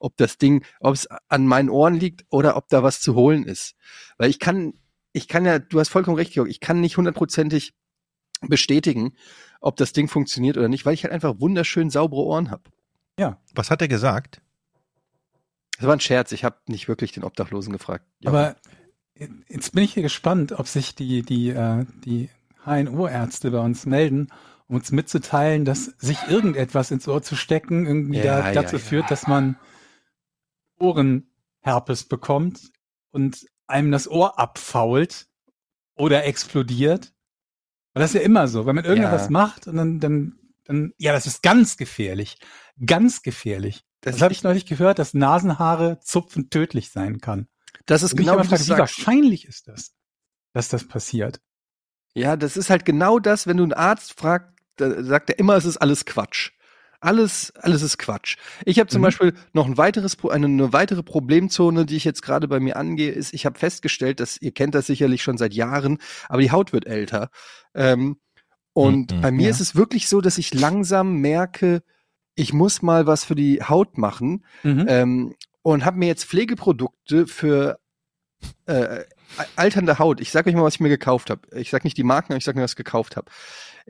ob 0.00 0.16
das 0.16 0.38
Ding, 0.38 0.64
ob 0.80 0.94
es 0.94 1.06
an 1.28 1.46
meinen 1.46 1.70
Ohren 1.70 1.94
liegt 1.94 2.24
oder 2.30 2.56
ob 2.56 2.68
da 2.68 2.82
was 2.82 3.00
zu 3.00 3.14
holen 3.14 3.44
ist. 3.44 3.76
Weil 4.18 4.30
ich 4.30 4.40
kann, 4.40 4.74
ich 5.12 5.28
kann 5.28 5.44
ja, 5.44 5.58
du 5.58 5.78
hast 5.78 5.90
vollkommen 5.90 6.16
recht, 6.16 6.32
Georg, 6.32 6.48
ich 6.48 6.60
kann 6.60 6.80
nicht 6.80 6.96
hundertprozentig 6.96 7.74
bestätigen, 8.40 9.12
ob 9.60 9.76
das 9.76 9.92
Ding 9.92 10.08
funktioniert 10.08 10.56
oder 10.56 10.68
nicht, 10.68 10.86
weil 10.86 10.94
ich 10.94 11.04
halt 11.04 11.12
einfach 11.12 11.38
wunderschön 11.38 11.90
saubere 11.90 12.22
Ohren 12.22 12.50
habe. 12.50 12.62
was 13.54 13.70
hat 13.70 13.82
er 13.82 13.88
gesagt? 13.88 14.40
Das 15.76 15.86
war 15.86 15.94
ein 15.94 16.00
Scherz, 16.00 16.32
ich 16.32 16.44
habe 16.44 16.56
nicht 16.66 16.88
wirklich 16.88 17.12
den 17.12 17.24
Obdachlosen 17.24 17.72
gefragt. 17.72 18.04
Ja. 18.20 18.30
Aber 18.30 18.56
jetzt 19.48 19.72
bin 19.72 19.84
ich 19.84 19.94
hier 19.94 20.02
gespannt, 20.02 20.52
ob 20.52 20.68
sich 20.68 20.94
die, 20.94 21.22
die, 21.22 21.50
äh, 21.50 21.84
die 22.04 22.30
HNO-Ärzte 22.64 23.50
bei 23.50 23.60
uns 23.60 23.86
melden, 23.86 24.28
um 24.68 24.76
uns 24.76 24.92
mitzuteilen, 24.92 25.64
dass 25.64 25.86
sich 25.98 26.18
irgendetwas 26.28 26.90
ins 26.90 27.08
Ohr 27.08 27.22
zu 27.22 27.36
stecken 27.36 27.86
irgendwie 27.86 28.18
Ja, 28.18 28.40
da, 28.40 28.48
ja, 28.48 28.62
dazu 28.62 28.76
ja. 28.76 28.82
führt, 28.82 29.10
dass 29.10 29.26
man 29.26 29.56
Ohrenherpes 30.80 32.04
bekommt 32.04 32.70
und 33.10 33.46
einem 33.66 33.90
das 33.92 34.08
Ohr 34.08 34.38
abfault 34.38 35.26
oder 35.96 36.24
explodiert. 36.24 37.12
Und 37.94 38.00
das 38.00 38.10
ist 38.10 38.20
ja 38.20 38.26
immer 38.26 38.48
so, 38.48 38.66
wenn 38.66 38.76
man 38.76 38.84
irgendwas 38.84 39.24
Ja. 39.24 39.30
macht 39.30 39.66
und 39.66 39.76
dann, 39.76 40.00
dann, 40.00 40.38
dann, 40.64 40.92
ja, 40.98 41.12
das 41.12 41.26
ist 41.26 41.42
ganz 41.42 41.76
gefährlich. 41.76 42.38
Ganz 42.84 43.22
gefährlich. 43.22 43.84
Das, 44.00 44.14
Das 44.14 44.22
habe 44.22 44.32
ich 44.32 44.42
neulich 44.42 44.64
gehört, 44.66 44.98
dass 44.98 45.12
Nasenhaare 45.14 45.98
zupfen 46.00 46.48
tödlich 46.50 46.90
sein 46.90 47.20
kann. 47.20 47.48
das 47.86 48.02
ist 48.02 48.12
Und 48.12 48.18
genau 48.18 48.36
du 48.38 48.44
frage, 48.44 48.64
wie 48.66 48.70
wahrscheinlich 48.70 49.44
ist 49.46 49.68
das, 49.68 49.94
dass 50.52 50.68
das 50.68 50.86
passiert? 50.88 51.40
Ja, 52.14 52.36
das 52.36 52.56
ist 52.56 52.70
halt 52.70 52.84
genau 52.84 53.18
das, 53.18 53.46
wenn 53.46 53.58
du 53.58 53.62
einen 53.64 53.72
Arzt 53.72 54.18
fragst, 54.18 54.54
sagt 54.78 55.30
er 55.30 55.38
immer, 55.38 55.54
es 55.56 55.64
ist 55.66 55.76
alles 55.76 56.06
Quatsch. 56.06 56.52
Alles, 57.00 57.52
alles 57.56 57.80
ist 57.82 57.98
Quatsch. 57.98 58.36
Ich 58.66 58.78
habe 58.78 58.88
zum 58.88 59.00
Mhm. 59.00 59.04
Beispiel 59.04 59.34
noch 59.52 59.66
ein 59.66 59.78
weiteres, 59.78 60.16
eine, 60.28 60.46
eine 60.46 60.72
weitere 60.72 61.02
Problemzone, 61.02 61.86
die 61.86 61.96
ich 61.96 62.04
jetzt 62.04 62.22
gerade 62.22 62.46
bei 62.46 62.60
mir 62.60 62.76
angehe, 62.76 63.10
ist, 63.10 63.32
ich 63.32 63.46
habe 63.46 63.58
festgestellt, 63.58 64.20
dass 64.20 64.36
ihr 64.40 64.52
kennt 64.52 64.74
das 64.74 64.86
sicherlich 64.86 65.22
schon 65.22 65.38
seit 65.38 65.54
Jahren, 65.54 65.98
aber 66.28 66.42
die 66.42 66.50
Haut 66.50 66.72
wird 66.72 66.86
älter. 66.86 67.30
Ähm, 67.74 68.18
und 68.74 69.12
Mhm. 69.12 69.20
bei 69.22 69.30
mir 69.30 69.44
Ja. 69.44 69.50
ist 69.50 69.60
es 69.60 69.74
wirklich 69.74 70.08
so, 70.08 70.20
dass 70.20 70.36
ich 70.38 70.52
langsam 70.54 71.16
merke, 71.16 71.82
ich 72.34 72.52
muss 72.52 72.82
mal 72.82 73.06
was 73.06 73.24
für 73.24 73.34
die 73.34 73.62
Haut 73.62 73.96
machen 73.98 74.44
Mhm. 74.62 74.84
ähm, 74.88 75.34
und 75.62 75.84
habe 75.84 75.98
mir 75.98 76.06
jetzt 76.06 76.24
Pflegeprodukte 76.24 77.26
für 77.26 77.78
äh, 78.66 79.04
alternde 79.56 79.98
Haut. 79.98 80.20
Ich 80.20 80.30
sage 80.32 80.50
euch 80.50 80.56
mal, 80.56 80.62
was 80.64 80.74
ich 80.74 80.80
mir 80.80 80.88
gekauft 80.88 81.30
habe. 81.30 81.42
Ich 81.56 81.70
sage 81.70 81.84
nicht 81.84 81.96
die 81.96 82.02
Marken, 82.04 82.32
aber 82.32 82.38
ich 82.38 82.44
sage 82.44 82.58
nur, 82.58 82.64
was 82.64 82.72
ich 82.72 82.76
gekauft 82.76 83.16
habe. 83.16 83.30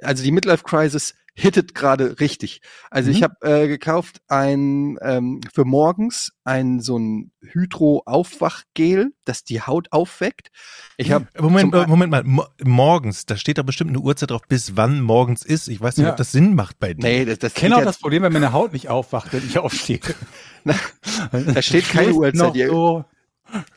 Also 0.02 0.22
die 0.22 0.32
Midlife 0.32 0.64
Crisis 0.64 1.14
hittet 1.34 1.74
gerade 1.74 2.20
richtig. 2.20 2.60
Also 2.90 3.10
Mhm. 3.10 3.16
ich 3.16 3.22
habe 3.22 3.34
äh, 3.42 3.68
gekauft 3.68 4.20
ein 4.28 4.98
ähm, 5.02 5.40
für 5.52 5.64
morgens 5.64 6.32
ein 6.44 6.80
so 6.80 6.98
ein 6.98 7.30
Hydro 7.40 8.02
Aufwachgel, 8.06 9.12
das 9.24 9.44
die 9.44 9.60
Haut 9.62 9.88
aufweckt. 9.92 10.48
Ich 10.96 11.12
habe 11.12 11.26
Moment, 11.38 11.72
zum- 11.72 11.84
äh, 11.84 11.86
Moment 11.86 12.10
mal, 12.10 12.24
Mo 12.24 12.44
morgens, 12.62 13.26
da 13.26 13.36
steht 13.36 13.58
da 13.58 13.62
bestimmt 13.62 13.90
eine 13.90 14.00
Uhrzeit 14.00 14.30
drauf, 14.30 14.42
bis 14.48 14.76
wann 14.76 15.00
morgens 15.00 15.44
ist. 15.44 15.68
Ich 15.68 15.80
weiß 15.80 15.96
nicht, 15.96 16.06
Ja. 16.06 16.10
ob 16.12 16.16
das 16.16 16.32
Sinn 16.32 16.54
macht 16.54 16.78
bei 16.78 16.94
dir. 16.94 17.02
nee, 17.06 17.24
das, 17.24 17.38
das 17.38 17.52
Ich 17.52 17.58
kenne 17.58 17.76
auch 17.76 17.84
das 17.84 17.98
Problem, 17.98 18.22
wenn 18.22 18.32
meine 18.32 18.52
Haut 18.52 18.72
nicht 18.72 18.88
aufwacht, 18.88 19.32
wenn 19.32 19.44
ich 19.46 19.58
aufstehe. 19.58 20.00
Da 21.32 21.62
steht 21.62 21.88
keine 21.88 22.12
Uhrzeit. 22.12 22.34
noch 22.34 22.54
So. 22.54 23.04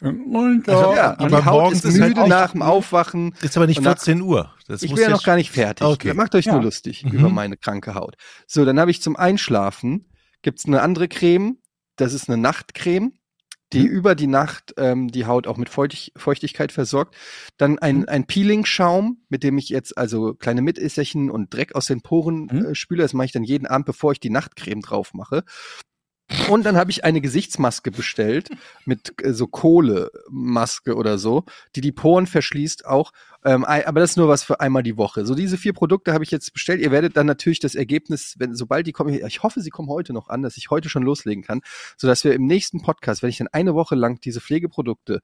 Und 0.01 0.67
Also, 0.69 0.93
ja, 0.95 1.17
aber 1.17 1.27
die 1.27 1.45
Haut 1.45 1.45
morgens 1.61 1.85
ist 1.85 1.99
halt 1.99 2.09
müde 2.09 2.23
auch- 2.23 2.27
nach 2.27 2.51
dem 2.51 2.61
Aufwachen. 2.61 3.33
Ist 3.41 3.57
aber 3.57 3.67
nicht 3.67 3.77
Und 3.77 3.83
nach- 3.85 3.91
14 3.97 4.21
Uhr. 4.21 4.53
Das 4.67 4.83
Ich 4.83 4.93
bin 4.93 5.01
ja 5.03 5.09
noch 5.09 5.23
gar 5.23 5.35
nicht 5.35 5.51
fertig. 5.51 5.85
Okay. 5.85 6.13
Macht 6.13 6.35
euch 6.35 6.45
Ja. 6.45 6.53
nur 6.53 6.63
lustig 6.63 7.03
Mhm. 7.05 7.11
über 7.11 7.29
meine 7.29 7.57
kranke 7.57 7.95
Haut. 7.95 8.15
So, 8.47 8.65
dann 8.65 8.79
habe 8.79 8.91
ich 8.91 9.01
zum 9.01 9.15
Einschlafen 9.15 10.09
gibt's 10.41 10.65
eine 10.65 10.81
andere 10.81 11.07
Creme. 11.07 11.57
Das 11.95 12.13
ist 12.13 12.27
eine 12.29 12.37
Nachtcreme, 12.41 13.13
die 13.71 13.81
Mhm. 13.81 13.85
über 13.87 14.15
die 14.15 14.27
Nacht 14.27 14.73
ähm, 14.77 15.07
die 15.09 15.25
Haut 15.25 15.47
auch 15.47 15.57
mit 15.57 15.69
Feuchtig 15.69 16.11
Feuchtigkeit 16.15 16.71
versorgt. 16.71 17.15
Dann 17.57 17.79
ein, 17.79 17.99
Mhm. 17.99 18.05
ein 18.07 18.25
Peeling-Schaum, 18.25 19.23
mit 19.29 19.43
dem 19.43 19.57
ich 19.57 19.69
jetzt 19.69 19.97
also 19.97 20.33
kleine 20.33 20.61
Mitässerchen 20.61 21.29
und 21.31 21.53
Dreck 21.53 21.75
aus 21.75 21.85
den 21.85 22.01
Poren 22.01 22.49
Mhm. 22.51 22.65
äh, 22.65 22.75
spüle. 22.75 23.01
Das 23.03 23.13
mache 23.13 23.25
ich 23.25 23.31
dann 23.31 23.43
jeden 23.43 23.67
Abend, 23.67 23.85
bevor 23.85 24.11
ich 24.11 24.19
die 24.19 24.29
Nachtcreme 24.29 24.81
drauf 24.81 25.13
mache. 25.13 25.43
Und 26.49 26.65
dann 26.65 26.77
habe 26.77 26.89
ich 26.89 27.03
eine 27.03 27.21
Gesichtsmaske 27.21 27.91
bestellt 27.91 28.49
mit 28.85 29.13
äh, 29.23 29.33
so 29.33 29.47
Kohlemaske 29.47 30.95
oder 30.95 31.17
so, 31.17 31.43
die 31.75 31.81
die 31.81 31.91
Poren 31.91 32.27
verschließt 32.27 32.85
auch. 32.85 33.11
Ähm, 33.45 33.65
aber 33.65 33.99
das 33.99 34.11
ist 34.11 34.17
nur 34.17 34.29
was 34.29 34.43
für 34.43 34.59
einmal 34.59 34.83
die 34.83 34.97
Woche. 34.97 35.25
So 35.25 35.35
diese 35.35 35.57
vier 35.57 35.73
Produkte 35.73 36.13
habe 36.13 36.23
ich 36.23 36.31
jetzt 36.31 36.53
bestellt. 36.53 36.81
Ihr 36.81 36.91
werdet 36.91 37.17
dann 37.17 37.27
natürlich 37.27 37.59
das 37.59 37.75
Ergebnis, 37.75 38.35
wenn 38.39 38.55
sobald 38.55 38.87
die 38.87 38.93
kommen, 38.93 39.13
ich 39.13 39.43
hoffe, 39.43 39.61
sie 39.61 39.69
kommen 39.69 39.89
heute 39.89 40.13
noch 40.13 40.29
an, 40.29 40.41
dass 40.41 40.57
ich 40.57 40.69
heute 40.69 40.89
schon 40.89 41.03
loslegen 41.03 41.43
kann, 41.43 41.61
so 41.97 42.07
dass 42.07 42.23
wir 42.23 42.33
im 42.33 42.47
nächsten 42.47 42.81
Podcast, 42.81 43.21
wenn 43.21 43.29
ich 43.29 43.37
dann 43.37 43.49
eine 43.51 43.75
Woche 43.75 43.95
lang 43.95 44.19
diese 44.21 44.41
Pflegeprodukte 44.41 45.21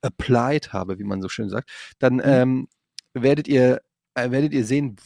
applied 0.00 0.72
habe, 0.72 0.98
wie 0.98 1.04
man 1.04 1.22
so 1.22 1.28
schön 1.28 1.48
sagt, 1.48 1.70
dann 1.98 2.20
ähm, 2.24 2.68
werdet 3.14 3.48
ihr 3.48 3.80
werdet 4.16 4.52
ihr 4.52 4.64
sehen, 4.64 4.96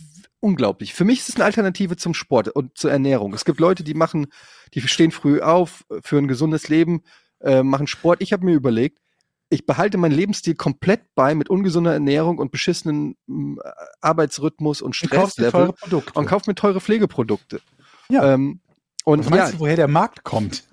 unglaublich. 0.40 0.95
Für 0.95 1.05
mich 1.05 1.21
ist 1.21 1.29
es 1.29 1.35
eine 1.37 1.45
Alternative 1.45 1.97
zum 1.97 2.14
Sport 2.14 2.49
und 2.49 2.76
zur 2.76 2.90
Ernährung. 2.90 3.35
Es 3.35 3.45
gibt 3.45 3.61
Leute, 3.61 3.85
die 3.85 3.95
machen, 3.95 4.29
die 4.75 4.81
stehen 4.83 5.11
früh 5.11 5.40
auf, 5.40 5.85
äh, 5.90 6.00
für 6.02 6.19
ein 6.19 6.29
gesundes 6.29 6.69
Leben, 6.69 7.02
äh, 7.40 7.62
machen 7.62 7.87
Sport. 7.87 8.23
Ich 8.23 8.33
habe 8.33 8.45
mir 8.45 8.55
überlegt, 8.55 9.00
ich 9.50 9.67
behalte 9.67 9.99
meinen 9.99 10.12
Lebensstil 10.12 10.55
komplett 10.55 11.02
bei 11.14 11.35
mit 11.35 11.50
ungesunder 11.50 11.93
Ernährung 11.93 12.38
und 12.38 12.52
beschissenen 12.52 13.17
m, 13.29 13.59
Arbeitsrhythmus 14.00 14.81
und 14.81 14.95
Stresslevel 14.95 15.50
teure 15.50 15.73
Produkte. 15.73 16.19
und 16.19 16.26
kaufe 16.26 16.49
mir 16.49 16.55
teure 16.55 16.81
Pflegeprodukte. 16.81 17.61
Ja. 18.09 18.35
Ähm, 18.35 18.61
und 19.05 19.21
Was 19.21 19.31
meinst 19.31 19.47
ja, 19.47 19.52
du, 19.52 19.59
woher 19.61 19.76
der 19.76 19.88
Markt 19.88 20.23
kommt? 20.23 20.64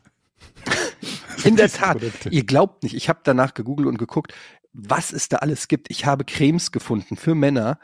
in 1.43 1.55
der 1.55 1.69
Tat, 1.71 1.97
Produkte. 1.97 2.29
ihr 2.29 2.45
glaubt 2.45 2.83
nicht, 2.83 2.95
ich 2.95 3.09
habe 3.09 3.19
danach 3.23 3.53
gegoogelt 3.55 3.87
und 3.87 3.97
geguckt, 3.97 4.33
was 4.73 5.11
es 5.11 5.27
da 5.27 5.37
alles 5.37 5.67
gibt. 5.67 5.89
Ich 5.89 6.05
habe 6.05 6.23
Cremes 6.23 6.71
gefunden 6.71 7.17
für 7.17 7.33
Männer, 7.33 7.79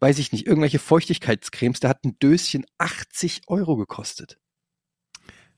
weiß 0.00 0.18
ich 0.18 0.32
nicht, 0.32 0.46
irgendwelche 0.46 0.78
Feuchtigkeitscremes, 0.78 1.80
da 1.80 1.88
hat 1.88 2.04
ein 2.04 2.18
Döschen 2.18 2.64
80 2.78 3.42
Euro 3.46 3.76
gekostet. 3.76 4.38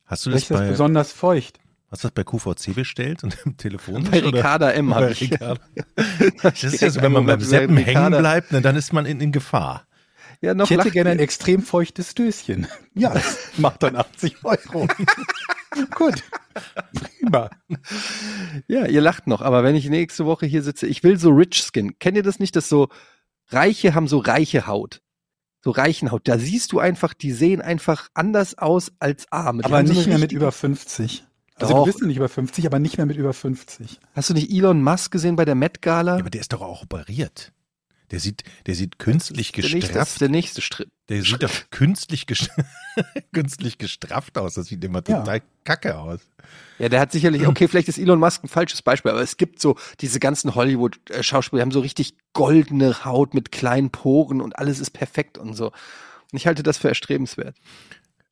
Hast 0.04 0.26
du 0.26 0.30
das 0.30 0.42
ist 0.42 0.48
bei, 0.48 0.68
besonders 0.68 1.12
feucht? 1.12 1.60
hast 1.90 2.04
du 2.04 2.08
das 2.08 2.14
bei 2.14 2.24
QVC 2.24 2.74
bestellt 2.74 3.24
und 3.24 3.36
im 3.44 3.56
Telefon? 3.56 4.04
Bei 4.10 4.20
Ricarda 4.20 4.70
M 4.70 4.94
habe 4.94 5.10
ich. 5.10 5.22
Ricarda. 5.22 5.60
Das 6.42 6.62
ist 6.62 6.80
ja 6.80 6.90
so, 6.90 7.02
wenn 7.02 7.12
man 7.12 7.26
beim 7.26 7.40
Seppen 7.40 7.76
hängen 7.76 8.10
bleibt, 8.10 8.52
ne, 8.52 8.60
dann 8.60 8.76
ist 8.76 8.92
man 8.92 9.06
in, 9.06 9.20
in 9.20 9.32
Gefahr. 9.32 9.86
Ja, 10.40 10.54
noch 10.54 10.70
Ich 10.70 10.76
hätte 10.76 10.90
gerne 10.90 11.10
ein 11.10 11.18
extrem 11.18 11.62
feuchtes 11.62 12.14
Döschen. 12.14 12.66
Ja, 12.94 13.14
das 13.14 13.38
macht 13.56 13.82
dann 13.82 13.94
80 13.94 14.44
Euro. 14.44 14.88
Gut. 15.94 16.24
Prima. 16.92 17.50
Ja, 18.66 18.86
ihr 18.86 19.00
lacht 19.00 19.28
noch, 19.28 19.42
aber 19.42 19.62
wenn 19.62 19.76
ich 19.76 19.88
nächste 19.88 20.26
Woche 20.26 20.46
hier 20.46 20.62
sitze, 20.62 20.88
ich 20.88 21.04
will 21.04 21.16
so 21.16 21.30
Rich 21.30 21.62
Skin. 21.62 21.98
Kennt 22.00 22.16
ihr 22.16 22.24
das 22.24 22.40
nicht, 22.40 22.56
dass 22.56 22.68
so 22.68 22.88
Reiche 23.50 23.94
haben 23.94 24.08
so 24.08 24.18
reiche 24.18 24.66
Haut? 24.66 25.02
So 25.62 25.70
reichen 25.70 26.10
Haut. 26.10 26.26
Da 26.26 26.38
siehst 26.38 26.72
du 26.72 26.78
einfach, 26.78 27.12
die 27.12 27.32
sehen 27.32 27.60
einfach 27.60 28.08
anders 28.14 28.56
aus 28.56 28.92
als 28.98 29.30
Arme. 29.30 29.62
Die 29.62 29.66
Aber 29.66 29.86
so 29.86 29.92
nicht 29.92 30.06
mehr 30.06 30.18
mit 30.18 30.32
über 30.32 30.52
50. 30.52 31.24
Also 31.56 31.74
Doch. 31.74 31.80
du 31.80 31.84
bist 31.86 32.00
noch 32.00 32.08
nicht 32.08 32.16
über 32.16 32.28
50, 32.28 32.64
aber 32.66 32.78
nicht 32.78 32.96
mehr 32.96 33.06
mit 33.06 33.18
über 33.18 33.34
50. 33.34 34.00
Hast 34.14 34.30
du 34.30 34.34
nicht 34.34 34.50
Elon 34.50 34.82
Musk 34.82 35.12
gesehen 35.12 35.36
bei 35.36 35.44
der 35.44 35.54
Met 35.54 35.82
Gala? 35.82 36.14
Ja, 36.14 36.20
aber 36.20 36.30
der 36.30 36.40
ist 36.40 36.52
doch 36.52 36.62
auch 36.62 36.82
operiert. 36.82 37.52
Der 38.10 38.18
sieht, 38.20 38.42
der 38.66 38.74
sieht 38.74 38.98
künstlich 38.98 39.52
das 39.52 39.64
ist 39.66 39.72
gestrafft. 39.72 40.20
der 40.20 40.28
nächste 40.28 40.60
Schritt. 40.62 40.88
Der 41.08 41.22
sieht 41.22 41.42
doch 41.42 41.50
künstlich, 41.70 42.26
künstlich 43.32 43.78
gestrafft 43.78 44.36
aus. 44.38 44.54
Das 44.54 44.66
sieht 44.66 44.82
immer 44.84 45.02
Ja. 45.06 45.20
total 45.20 45.42
kacke 45.64 45.96
aus. 45.98 46.20
Ja, 46.78 46.88
der 46.88 47.00
hat 47.00 47.12
sicherlich, 47.12 47.46
okay, 47.46 47.68
vielleicht 47.68 47.88
ist 47.88 47.98
Elon 47.98 48.18
Musk 48.18 48.42
ein 48.44 48.48
falsches 48.48 48.82
Beispiel, 48.82 49.12
aber 49.12 49.20
es 49.22 49.36
gibt 49.36 49.60
so 49.60 49.76
diese 50.00 50.18
ganzen 50.18 50.54
Hollywood-Schauspieler, 50.54 51.60
die 51.60 51.62
haben 51.62 51.70
so 51.72 51.80
richtig 51.80 52.14
goldene 52.32 53.04
Haut 53.04 53.34
mit 53.34 53.52
kleinen 53.52 53.90
Poren 53.90 54.40
und 54.40 54.58
alles 54.58 54.80
ist 54.80 54.90
perfekt 54.90 55.38
und 55.38 55.54
so. 55.54 55.66
Und 55.66 56.36
ich 56.36 56.46
halte 56.46 56.62
das 56.62 56.78
für 56.78 56.88
erstrebenswert. 56.88 57.56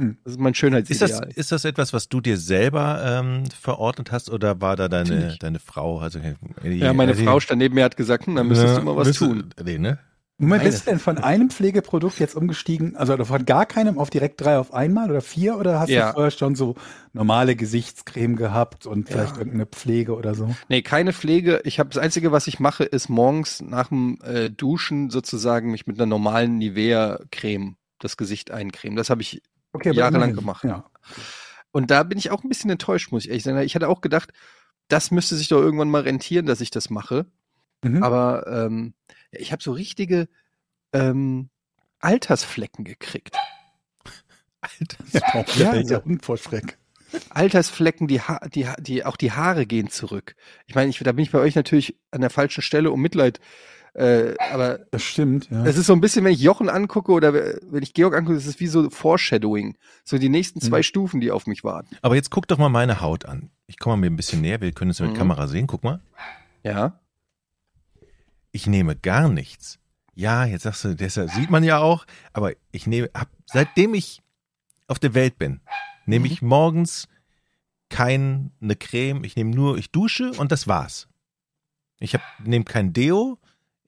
Hm. 0.01 0.17
Das 0.25 0.33
ist 0.35 0.39
mein 0.41 0.53
Ist 0.53 0.59
das, 0.59 0.59
Schönheitsideal. 0.59 1.29
ist 1.35 1.53
das 1.53 1.65
etwas, 1.65 1.93
was 1.93 2.09
du 2.09 2.21
dir 2.21 2.37
selber 2.37 3.03
ähm, 3.05 3.45
verordnet 3.51 4.13
hast 4.13 4.31
oder 4.31 4.61
war 4.61 4.77
da 4.77 4.89
deine, 4.89 5.11
Natürlich. 5.11 5.39
deine 5.41 5.59
Frau? 5.59 5.99
Also, 5.99 6.21
ja, 6.63 6.93
meine 6.93 7.15
Frau 7.15 7.41
stand 7.41 7.59
neben 7.59 7.75
mir 7.75 7.85
hat 7.85 7.97
gesagt, 7.97 8.27
hm, 8.27 8.37
da 8.37 8.45
müsstest 8.45 8.79
du 8.79 8.83
mal 8.83 8.97
was 8.97 9.13
tun. 9.13 9.51
Nee, 9.63 9.79
ne? 9.79 9.99
Moment, 10.41 10.63
bist 10.63 10.87
du 10.87 10.91
denn 10.91 11.01
von 11.01 11.19
einem 11.19 11.51
Pflegeprodukt 11.51 12.21
jetzt 12.21 12.37
umgestiegen, 12.37 12.95
also 12.95 13.17
von 13.25 13.45
gar 13.45 13.67
keinem 13.67 13.99
auf 13.99 14.09
direkt 14.09 14.41
drei 14.41 14.57
auf 14.59 14.73
einmal 14.73 15.11
oder 15.11 15.21
vier 15.21 15.59
oder 15.59 15.81
hast 15.81 15.89
Ja. 15.89 16.11
du 16.11 16.13
vorher 16.13 16.31
schon 16.31 16.55
so 16.55 16.77
normale 17.13 17.57
Gesichtscreme 17.57 18.37
gehabt 18.37 18.87
und 18.87 19.09
vielleicht 19.09 19.33
Ja. 19.33 19.39
irgendeine 19.39 19.67
Pflege 19.67 20.15
oder 20.15 20.37
so? 20.37 20.55
Nee, 20.69 20.83
keine 20.83 21.13
Pflege. 21.13 21.61
Ich 21.65 21.81
habe 21.81 21.91
das 21.91 22.01
Einzige, 22.01 22.31
was 22.31 22.47
ich 22.47 22.61
mache, 22.61 22.85
ist 22.85 23.09
morgens 23.09 23.61
nach 23.63 23.89
dem 23.89 24.21
äh, 24.23 24.49
Duschen 24.49 25.11
sozusagen 25.11 25.73
mich 25.73 25.89
mit 25.89 25.99
einer 25.99 26.07
normalen 26.07 26.59
Nivea-Creme 26.59 27.75
das 27.99 28.17
Gesicht 28.17 28.53
eincremen. 28.53 28.97
Das 28.97 29.11
habe 29.11 29.23
ich 29.23 29.43
Okay, 29.73 29.93
Jahrelang 29.93 30.35
gemacht. 30.35 30.65
Ja. 30.65 30.91
Und 31.71 31.91
da 31.91 32.03
bin 32.03 32.19
ich 32.19 32.31
auch 32.31 32.43
ein 32.43 32.49
bisschen 32.49 32.71
enttäuscht, 32.71 33.13
muss 33.13 33.25
ich 33.25 33.31
ehrlich 33.31 33.45
sagen. 33.45 33.59
Ich 33.61 33.75
hatte 33.75 33.89
auch 33.89 34.01
gedacht, 34.01 34.33
das 34.89 35.11
müsste 35.11 35.37
sich 35.37 35.49
doch 35.49 35.61
irgendwann 35.61 35.91
mal 35.91 36.03
rentieren, 36.03 36.47
dass 36.47 36.61
ich 36.61 36.71
das 36.71 36.91
mache. 36.91 37.27
Mhm. 37.83 38.03
Aber 38.03 38.47
ähm, 38.47 38.95
ich 39.31 39.53
habe 39.53 39.63
so 39.63 39.73
richtige 39.73 40.29
ähm, 40.93 41.51
Altersflecken 42.01 42.85
gekriegt. 42.85 43.37
Alter. 44.61 45.05
Ja, 45.57 45.75
Ja, 45.75 45.81
ja, 45.81 46.03
vor 46.21 46.37
Schreck. 46.37 46.79
Altersflecken, 47.31 48.07
die, 48.07 48.21
ha 48.21 48.41
die, 48.49 48.69
die, 48.81 49.05
auch 49.05 49.17
die 49.17 49.33
Haare 49.33 49.67
gehen 49.67 49.89
zurück. 49.89 50.35
Ich 50.67 50.75
meine, 50.75 50.91
ich, 50.91 50.99
da 50.99 51.13
bin 51.13 51.23
ich 51.23 51.31
bei 51.31 51.39
euch 51.39 51.55
natürlich 51.55 51.99
an 52.11 52.21
der 52.21 52.31
falschen 52.31 52.63
Stelle 52.63 52.91
um 52.91 53.01
Mitleid. 53.01 53.39
Äh, 53.39 53.43
aber 53.99 54.79
Das 54.91 55.03
stimmt, 55.03 55.51
ja. 55.51 55.65
es 55.67 55.77
ist 55.77 55.87
so 55.87 55.93
ein 55.93 56.01
bisschen, 56.01 56.25
wenn 56.25 56.33
ich 56.33 56.41
Jochen 56.41 56.69
angucke 56.69 57.11
oder 57.13 57.33
wenn 57.35 57.83
ich 57.83 57.95
Georg 57.95 58.15
angucke, 58.15 58.37
es 58.39 58.47
ist 58.47 58.61
wie 58.61 58.67
so 58.69 58.89
Foreshadowing. 58.91 59.77
So 60.05 60.19
die 60.19 60.29
nächsten 60.29 60.61
zwei 60.61 60.79
Mhm. 60.79 60.83
Stufen, 60.85 61.21
die 61.21 61.31
auf 61.33 61.47
mich 61.47 61.65
warten. 61.65 61.97
Aber 62.03 62.15
jetzt 62.15 62.31
guck 62.31 62.47
doch 62.47 62.59
mal 62.59 62.69
meine 62.69 63.01
Haut 63.01 63.25
an. 63.27 63.51
Ich 63.67 63.79
komme 63.79 63.97
mir 63.97 64.07
ein 64.07 64.17
bisschen 64.17 64.41
näher, 64.41 64.61
wir 64.61 64.73
können 64.73 64.93
es 64.93 65.01
mit 65.01 65.11
Mhm. 65.11 65.17
Kamera 65.17 65.47
sehen. 65.49 65.67
Guck 65.67 65.83
mal. 65.85 66.01
Ja. 66.63 67.01
Ich 68.53 68.67
nehme 68.67 68.97
gar 68.97 69.29
nichts. 69.29 69.79
Ja, 70.15 70.45
jetzt 70.45 70.63
sagst 70.63 70.85
du, 70.85 70.95
das 70.97 71.15
sieht 71.15 71.51
man 71.51 71.63
ja 71.65 71.79
auch, 71.79 72.05
aber 72.33 72.53
ich 72.73 72.87
nehme, 72.87 73.09
hab, 73.15 73.29
seitdem 73.47 73.95
ich 73.95 74.23
auf 74.89 74.99
der 74.99 75.15
Welt 75.15 75.39
bin, 75.39 75.61
nehme 76.07 76.27
Mhm. 76.27 76.33
ich 76.33 76.43
morgens 76.43 77.09
keine 77.91 78.51
Creme, 78.79 79.25
ich 79.25 79.37
nehme 79.37 79.51
nur, 79.55 79.79
ich 79.79 79.91
dusche 79.93 80.33
und 80.33 80.51
das 80.53 80.67
war's. 80.69 81.09
Ich 82.01 82.17
nehme 82.45 82.65
kein 82.65 82.93
Deo, 82.93 83.39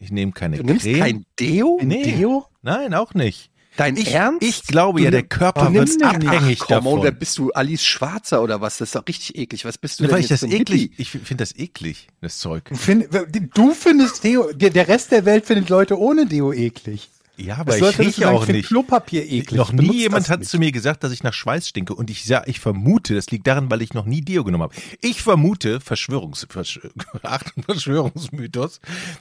ich 0.01 0.11
nehme 0.11 0.33
keine 0.33 0.57
Du 0.57 0.65
nimmst 0.65 0.85
Creme. 0.85 0.99
kein 0.99 1.27
Deo? 1.39 1.79
Nee. 1.83 2.03
Deo? 2.03 2.47
Nein, 2.63 2.95
auch 2.95 3.15
nicht. 3.15 3.51
Dein 3.77 3.97
Ich, 3.97 4.13
Ernst? 4.13 4.43
ich 4.43 4.65
glaube 4.67 4.99
Du 4.99 5.05
ja, 5.05 5.11
der 5.13 5.23
Körper 5.23 5.67
Du 5.67 5.75
wird 5.75 6.03
abhängig 6.03 6.59
Ach, 6.63 6.67
komm, 6.67 6.87
und 6.89 7.03
wer 7.03 7.11
davon. 7.13 7.19
bist 7.21 7.39
du? 7.39 7.51
Alice 7.53 7.85
Schwarzer 7.85 8.43
oder 8.43 8.61
was? 8.61 8.79
Das 8.79 8.89
ist 8.89 8.95
doch 8.97 9.07
richtig 9.07 9.39
eklig. 9.39 9.65
Was 9.65 9.79
bist 9.79 10.01
du 10.01 10.03
Nur 10.03 10.09
denn 10.09 10.15
weil 10.17 10.25
ich 10.25 10.31
jetzt 10.31 10.43
das 10.43 10.51
für 10.51 10.55
ein 10.57 10.61
eklig, 10.61 10.83
Hippie? 10.83 10.95
ich 11.03 11.11
finde 11.11 11.37
das 11.37 11.55
eklig, 11.57 12.09
das 12.21 12.39
Zeug. 12.39 12.65
Du, 12.69 12.75
find, 12.75 13.09
du 13.55 13.73
findest 13.73 14.25
Deo, 14.25 14.53
der, 14.53 14.89
Rest 14.89 15.13
der 15.13 15.25
Welt 15.25 15.47
findet 15.47 15.69
Leute 15.69 15.99
ohne 15.99 16.27
Deo 16.27 16.53
eklig. 16.53 17.09
Ja, 17.37 17.63
Das 17.65 17.77
aber 17.77 17.87
als 17.87 17.99
ich 18.01 18.07
rieche 18.07 18.29
auch 18.29 18.41
ich 18.41 18.47
find 18.47 18.57
nicht. 18.59 18.69
Klopapier 18.69 19.25
eklig. 19.25 19.53
Noch 19.57 19.71
Benutzt 19.71 19.91
nie 19.93 20.01
jemand 20.03 20.25
das 20.25 20.31
hat 20.31 20.41
nicht. 20.41 20.51
zu 20.51 20.59
mir 20.59 20.73
gesagt, 20.73 21.05
dass 21.05 21.13
ich 21.13 21.23
nach 21.23 21.33
Schweiß 21.33 21.67
stinke. 21.69 21.95
Und 21.95 22.11
ich, 22.11 22.27
ja, 22.27 22.43
ich 22.47 22.61
vermute, 22.61 23.15
das 23.15 23.31
liegt 23.31 23.47
daran, 23.47 23.71
weil 23.71 23.81
ich 23.81 23.95
noch 23.95 24.05
nie 24.05 24.21
Deo 24.21 24.45
genommen 24.45 24.65
habe. 24.65 24.75
Ich 25.01 25.23
vermute, 25.23 25.81
Verschwörungs, 25.81 26.47
Versch 26.51 26.81
Achtung, 27.23 27.63
Verschwörungsmythos, 27.63 28.81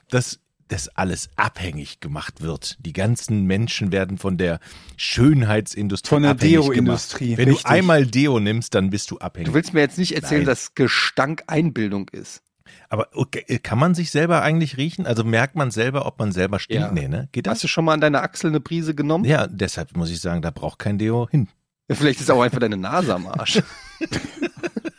dass 0.09 0.39
das 0.69 0.87
alles 0.89 1.29
abhängig 1.35 1.99
gemacht 1.99 2.41
wird. 2.41 2.77
Die 2.79 2.93
ganzen 2.93 3.43
Menschen 3.45 3.91
werden 3.91 4.17
von 4.17 4.37
der 4.37 4.59
Schönheitsindustrie 4.97 6.09
Von 6.09 6.23
der 6.23 6.31
abhängig 6.31 6.53
Deo-Industrie, 6.53 7.25
gemacht. 7.25 7.37
Wenn 7.39 7.47
richtig. 7.49 7.63
du 7.63 7.69
einmal 7.69 8.05
Deo 8.05 8.39
nimmst, 8.39 8.73
dann 8.75 8.89
bist 8.89 9.11
du 9.11 9.17
abhängig. 9.17 9.47
Du 9.47 9.53
willst 9.53 9.73
mir 9.73 9.81
jetzt 9.81 9.97
nicht 9.97 10.15
erzählen, 10.15 10.41
Nein. 10.41 10.47
dass 10.47 10.75
Gestank 10.75 11.43
Einbildung 11.47 12.09
ist. 12.09 12.41
Aber 12.87 13.09
okay, 13.13 13.59
kann 13.59 13.79
man 13.79 13.95
sich 13.95 14.11
selber 14.11 14.41
eigentlich 14.41 14.77
riechen? 14.77 15.05
Also 15.05 15.23
merkt 15.23 15.55
man 15.55 15.71
selber, 15.71 16.05
ob 16.05 16.19
man 16.19 16.31
selber 16.31 16.59
stinkt? 16.59 16.83
Ja. 16.83 16.91
Nee, 16.91 17.07
ne? 17.07 17.27
Geht 17.31 17.47
Hast 17.47 17.55
das? 17.55 17.61
du 17.61 17.67
schon 17.67 17.85
mal 17.85 17.93
an 17.93 18.01
deine 18.01 18.21
Achsel 18.21 18.49
eine 18.49 18.59
Prise 18.59 18.95
genommen? 18.95 19.25
Ja, 19.25 19.47
deshalb 19.47 19.95
muss 19.97 20.09
ich 20.09 20.21
sagen, 20.21 20.41
da 20.41 20.51
braucht 20.51 20.79
kein 20.79 20.97
Deo 20.97 21.27
hin. 21.29 21.49
Vielleicht 21.91 22.19
ist 22.19 22.29
auch 22.29 22.41
einfach 22.41 22.59
deine 22.59 22.77
Nase 22.77 23.15
am 23.15 23.27
Arsch. 23.27 23.61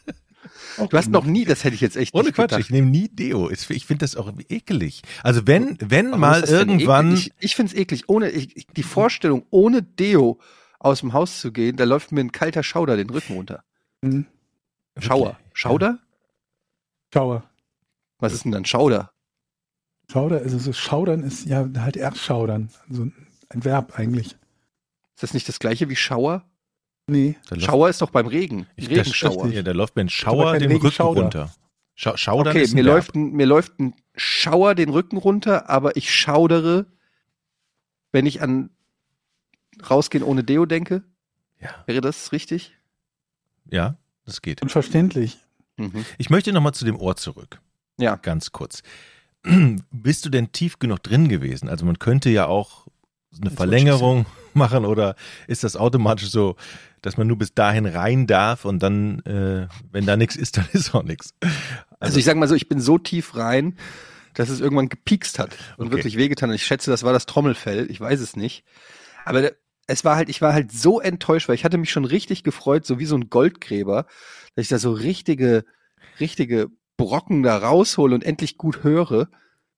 Du 0.89 0.97
hast 0.97 1.11
noch 1.11 1.25
nie, 1.25 1.45
das 1.45 1.65
hätte 1.65 1.75
ich 1.75 1.81
jetzt 1.81 1.97
echt 1.97 2.15
Ohne 2.15 2.25
nicht 2.27 2.35
Quatsch, 2.35 2.51
gedacht. 2.51 2.61
ich 2.61 2.71
nehme 2.71 2.89
nie 2.89 3.09
Deo. 3.09 3.51
Ich 3.51 3.87
finde 3.87 4.05
das 4.05 4.17
auch 4.17 4.33
ekelig. 4.49 5.03
Also 5.23 5.47
wenn, 5.47 5.77
wenn 5.81 6.07
Warum 6.07 6.21
mal 6.21 6.45
irgendwann, 6.45 7.13
eklig? 7.13 7.33
Ich, 7.39 7.45
ich 7.45 7.57
finde 7.57 7.73
es 7.73 7.79
eklig. 7.79 8.09
Ohne, 8.09 8.31
ich, 8.31 8.67
die 8.67 8.83
Vorstellung, 8.83 9.45
ohne 9.51 9.83
Deo 9.83 10.39
aus 10.79 11.01
dem 11.01 11.13
Haus 11.13 11.41
zu 11.41 11.53
gehen, 11.53 11.77
da 11.77 11.85
läuft 11.85 12.13
mir 12.13 12.21
ein 12.21 12.33
kalter 12.33 12.63
Schauder 12.63 12.97
den 12.97 13.11
Rücken 13.11 13.35
runter. 13.35 13.65
Hm, 14.03 14.27
Schauer. 14.99 15.39
Schauder? 15.53 15.99
Schauer. 17.13 17.45
Was 18.19 18.33
ist 18.33 18.45
denn 18.45 18.53
dann 18.53 18.65
Schauder? 18.65 19.13
Schauder, 20.11 20.39
also 20.39 20.59
so 20.59 20.73
Schaudern 20.73 21.23
ist 21.23 21.47
ja 21.47 21.69
halt 21.79 21.97
erst 21.97 22.19
Schaudern. 22.19 22.71
So 22.89 23.03
ein 23.49 23.65
Verb 23.65 23.99
eigentlich. 23.99 24.33
Ist 25.15 25.23
das 25.23 25.35
nicht 25.35 25.49
das 25.49 25.59
gleiche 25.59 25.89
wie 25.89 25.97
Schauer? 25.97 26.45
Nee. 27.11 27.37
Schauer 27.59 27.89
ist 27.89 28.01
doch 28.01 28.11
beim 28.11 28.27
Regen. 28.27 28.67
ich, 28.77 28.89
Regenschauer. 28.89 29.47
Das, 29.47 29.55
ja, 29.55 29.63
da 29.63 29.73
läuft 29.73 29.97
mir 29.97 30.03
ein 30.03 30.09
Schauer 30.09 30.53
den 30.59 30.71
Rücken 30.71 30.83
Regenschauder. 30.87 31.23
runter. 31.23 31.55
Schau, 31.95 32.17
Schaudern 32.17 32.57
Okay, 32.57 32.67
mir 32.73 32.83
läuft, 32.83 33.15
ein, 33.15 33.33
mir 33.33 33.47
läuft 33.47 33.79
ein 33.79 33.95
Schauer 34.17 34.75
den 34.75 34.89
Rücken 34.89 35.17
runter, 35.17 35.69
aber 35.69 35.97
ich 35.97 36.15
schaudere, 36.15 36.87
wenn 38.13 38.27
ich 38.27 38.43
an 38.43 38.71
rausgehen 39.89 40.25
ohne 40.25 40.45
Deo 40.45 40.67
denke. 40.67 41.03
Ja, 41.61 41.71
Wäre 41.87 42.01
das 42.01 42.33
richtig? 42.33 42.77
ja, 43.71 43.97
das 44.25 44.41
geht. 44.43 44.63
Unverständlich. 44.63 45.39
Mhm. 45.77 46.05
Ich 46.19 46.31
möchte 46.31 46.53
nochmal 46.53 46.75
zu 46.75 46.85
dem 46.85 46.97
Ohr 46.97 47.17
zurück. 47.17 47.61
Ja. 47.99 48.17
Ganz 48.17 48.53
kurz. 48.53 48.83
Bist 49.91 50.25
du 50.25 50.31
denn 50.31 50.53
tief 50.53 50.79
genug 50.79 51.03
drin 51.03 51.29
gewesen? 51.29 51.69
Also 51.69 51.85
man 51.85 51.99
könnte 51.99 52.31
ja 52.31 52.47
auch 52.47 52.87
eine 53.37 53.51
Jetzt 53.51 53.57
Verlängerung 53.57 54.27
machen 54.55 54.85
oder 54.85 55.15
ist 55.47 55.65
das 55.65 55.77
automatisch 55.77 56.31
so, 56.31 56.57
dass 57.03 57.17
man 57.17 57.27
nur 57.27 57.39
bis 57.39 57.55
dahin 57.55 57.87
rein 57.87 58.27
darf 58.27 58.65
und 58.65 58.83
dann, 58.83 59.21
äh, 59.21 59.69
wenn 59.91 60.07
da 60.07 60.17
nichts 60.17 60.37
ist, 60.37 60.57
dann 60.57 60.67
ist 60.73 60.95
auch 60.95 61.03
nichts. 61.03 61.35
Also 61.99 62.19
ich 62.19 62.25
sag 62.25 62.37
mal 62.37 62.49
so, 62.49 62.55
ich 62.55 62.69
bin 62.69 62.81
so 62.81 62.99
tief 62.99 63.37
rein, 63.37 63.77
dass 64.35 64.49
es 64.49 64.61
irgendwann 64.61 64.89
gepiekst 64.89 65.39
hat 65.39 65.57
und 65.77 65.87
Okay. 65.87 65.97
wirklich 65.97 66.17
wehgetan. 66.17 66.51
hat. 66.51 66.57
Ich 66.57 66.67
schätze, 66.67 66.91
das 66.91 67.03
war 67.03 67.13
das 67.13 67.27
Trommelfell. 67.27 67.91
Ich 67.91 68.01
weiß 68.01 68.21
es 68.21 68.37
nicht. 68.37 68.65
Aber 69.25 69.51
es 69.87 70.05
war 70.05 70.17
halt, 70.17 70.29
ich 70.29 70.41
war 70.41 70.53
halt 70.53 70.71
so 70.73 71.01
enttäuscht, 71.01 71.49
weil 71.49 71.57
ich 71.57 71.65
hatte 71.65 71.79
mich 71.79 71.91
schon 71.91 72.05
richtig 72.05 72.45
gefreut, 72.45 72.87
so 72.87 72.99
wie 72.99 73.07
so 73.07 73.17
ein 73.17 73.29
Goldgräber, 73.29 74.07
dass 74.55 74.63
ich 74.65 74.69
da 74.69 74.79
so 74.79 74.93
richtige, 74.93 75.65
richtige 76.21 76.69
Brocken 76.97 77.43
da 77.43 77.57
raushole 77.57 78.15
und 78.15 78.23
endlich 78.25 78.57
gut 78.57 78.85
höre, 78.85 79.29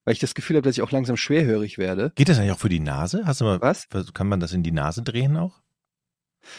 weil 0.04 0.12
ich 0.12 0.18
das 0.18 0.34
Gefühl 0.34 0.56
habe, 0.56 0.64
dass 0.68 0.76
ich 0.76 0.82
auch 0.82 0.90
langsam 0.90 1.16
schwerhörig 1.16 1.78
werde. 1.78 2.12
Geht 2.16 2.28
das 2.28 2.38
eigentlich 2.38 2.52
auch 2.52 2.58
für 2.58 2.68
die 2.68 2.80
Nase? 2.80 3.22
Hast 3.24 3.40
du 3.40 3.44
mal, 3.44 3.60
Was? 3.62 3.88
kann 4.12 4.28
man 4.28 4.40
das 4.40 4.52
in 4.52 4.62
die 4.62 4.72
Nase 4.72 5.02
drehen 5.02 5.36
auch? 5.36 5.62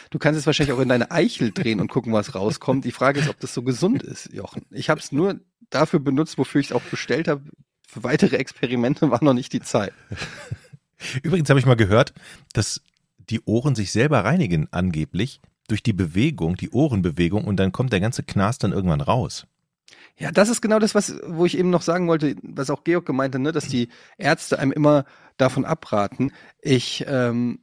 Du 0.09 0.19
kannst 0.19 0.39
es 0.39 0.45
wahrscheinlich 0.45 0.75
auch 0.75 0.81
in 0.81 0.89
deine 0.89 1.11
Eichel 1.11 1.51
drehen 1.51 1.79
und 1.79 1.89
gucken, 1.89 2.13
was 2.13 2.35
rauskommt. 2.35 2.85
Die 2.85 2.91
Frage 2.91 3.19
ist, 3.19 3.29
ob 3.29 3.39
das 3.39 3.53
so 3.53 3.63
gesund 3.63 4.03
ist, 4.03 4.31
Jochen. 4.33 4.65
Ich 4.71 4.89
habe 4.89 4.99
es 4.99 5.11
nur 5.11 5.39
dafür 5.69 5.99
benutzt, 5.99 6.37
wofür 6.37 6.61
ich 6.61 6.67
es 6.67 6.73
auch 6.73 6.81
bestellt 6.83 7.27
habe. 7.27 7.43
Für 7.87 8.03
weitere 8.03 8.37
Experimente 8.37 9.11
war 9.11 9.23
noch 9.23 9.33
nicht 9.33 9.53
die 9.53 9.61
Zeit. 9.61 9.93
Übrigens 11.23 11.49
habe 11.49 11.59
ich 11.59 11.65
mal 11.65 11.75
gehört, 11.75 12.13
dass 12.53 12.81
die 13.17 13.41
Ohren 13.45 13.75
sich 13.75 13.91
selber 13.91 14.23
reinigen 14.23 14.67
angeblich 14.71 15.41
durch 15.67 15.83
die 15.83 15.93
Bewegung, 15.93 16.55
die 16.55 16.71
Ohrenbewegung 16.71 17.45
und 17.45 17.57
dann 17.57 17.71
kommt 17.71 17.93
der 17.93 17.99
ganze 17.99 18.23
Knast 18.23 18.63
dann 18.63 18.71
irgendwann 18.71 19.01
raus. 19.01 19.47
Ja, 20.17 20.31
das 20.31 20.49
ist 20.49 20.61
genau 20.61 20.79
das, 20.79 20.93
was, 20.93 21.15
wo 21.25 21.45
ich 21.45 21.57
eben 21.57 21.69
noch 21.69 21.81
sagen 21.81 22.07
wollte, 22.07 22.35
was 22.43 22.69
auch 22.69 22.83
Georg 22.83 23.05
gemeint 23.05 23.33
hat, 23.33 23.41
ne, 23.41 23.51
dass 23.51 23.67
die 23.67 23.89
Ärzte 24.17 24.59
einem 24.59 24.71
immer 24.71 25.05
davon 25.37 25.65
abraten. 25.65 26.31
Ich, 26.61 27.03
ähm, 27.07 27.59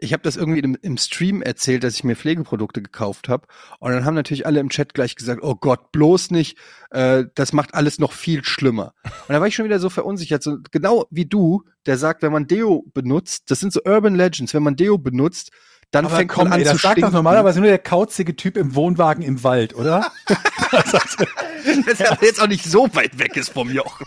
ich 0.00 0.12
habe 0.12 0.22
das 0.22 0.36
irgendwie 0.36 0.60
im, 0.60 0.76
im 0.80 0.96
Stream 0.96 1.42
erzählt, 1.42 1.84
dass 1.84 1.94
ich 1.94 2.04
mir 2.04 2.16
Pflegeprodukte 2.16 2.82
gekauft 2.82 3.28
habe. 3.28 3.46
Und 3.78 3.92
dann 3.92 4.04
haben 4.04 4.14
natürlich 4.14 4.46
alle 4.46 4.60
im 4.60 4.70
Chat 4.70 4.94
gleich 4.94 5.14
gesagt, 5.14 5.42
oh 5.42 5.54
Gott, 5.54 5.92
bloß 5.92 6.30
nicht, 6.30 6.56
äh, 6.90 7.24
das 7.34 7.52
macht 7.52 7.74
alles 7.74 7.98
noch 7.98 8.12
viel 8.12 8.42
schlimmer. 8.42 8.94
Und 9.04 9.34
da 9.34 9.40
war 9.40 9.46
ich 9.46 9.54
schon 9.54 9.66
wieder 9.66 9.78
so 9.78 9.90
verunsichert, 9.90 10.42
so 10.42 10.58
genau 10.70 11.06
wie 11.10 11.26
du, 11.26 11.64
der 11.86 11.98
sagt, 11.98 12.22
wenn 12.22 12.32
man 12.32 12.46
Deo 12.46 12.84
benutzt, 12.94 13.50
das 13.50 13.60
sind 13.60 13.72
so 13.72 13.80
Urban 13.84 14.14
Legends, 14.14 14.54
wenn 14.54 14.62
man 14.62 14.76
Deo 14.76 14.96
benutzt, 14.96 15.50
dann 15.90 16.06
Aber 16.06 16.16
fängt 16.16 16.30
komm, 16.30 16.44
man 16.44 16.54
an 16.54 16.60
ey, 16.60 16.66
zu 16.66 16.72
das 16.72 16.82
sagt 16.82 16.94
doch 16.94 16.98
stinken. 16.98 17.14
normalerweise 17.14 17.60
nur 17.60 17.68
der 17.68 17.78
kauzige 17.78 18.36
Typ 18.36 18.56
im 18.56 18.74
Wohnwagen 18.74 19.22
im 19.22 19.42
Wald, 19.42 19.74
oder? 19.74 20.10
das 20.70 22.00
aber 22.00 22.24
jetzt 22.24 22.40
auch 22.40 22.46
nicht 22.46 22.64
so 22.64 22.88
weit 22.94 23.18
weg 23.18 23.36
ist 23.36 23.50
vom 23.50 23.70
Jochen. 23.70 24.06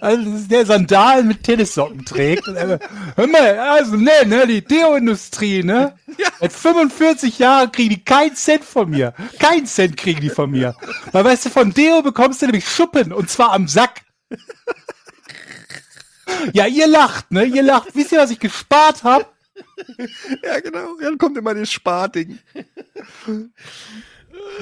Also 0.00 0.46
der 0.48 0.66
Sandalen 0.66 1.28
mit 1.28 1.42
Tennissocken 1.42 2.04
trägt. 2.04 2.48
Und 2.48 2.56
er, 2.56 2.78
hör 3.16 3.26
mal, 3.26 3.58
also 3.58 3.96
ne, 3.96 4.10
ne, 4.26 4.46
die 4.46 4.64
Deo-Industrie, 4.64 5.62
ne? 5.62 5.96
Seit 6.40 6.52
45 6.52 7.38
Jahren 7.38 7.70
kriegen 7.70 7.90
die 7.90 8.04
keinen 8.04 8.34
Cent 8.36 8.64
von 8.64 8.90
mir. 8.90 9.14
Keinen 9.38 9.66
Cent 9.66 9.96
kriegen 9.96 10.20
die 10.20 10.30
von 10.30 10.50
mir. 10.50 10.74
Weil 11.12 11.24
weißt 11.24 11.46
du, 11.46 11.50
von 11.50 11.72
Deo 11.72 12.02
bekommst 12.02 12.42
du 12.42 12.46
nämlich 12.46 12.68
Schuppen 12.68 13.12
und 13.12 13.28
zwar 13.30 13.52
am 13.52 13.68
Sack. 13.68 14.02
Ja, 16.52 16.66
ihr 16.66 16.86
lacht, 16.86 17.30
ne? 17.32 17.44
Ihr 17.44 17.62
lacht. 17.62 17.94
Wisst 17.94 18.12
ihr, 18.12 18.18
was 18.18 18.30
ich 18.30 18.38
gespart 18.38 19.02
habe? 19.02 19.26
Ja, 20.42 20.60
genau. 20.60 20.96
Dann 21.00 21.18
kommt 21.18 21.36
immer 21.36 21.54
das 21.54 21.70
Sparding. 21.70 22.38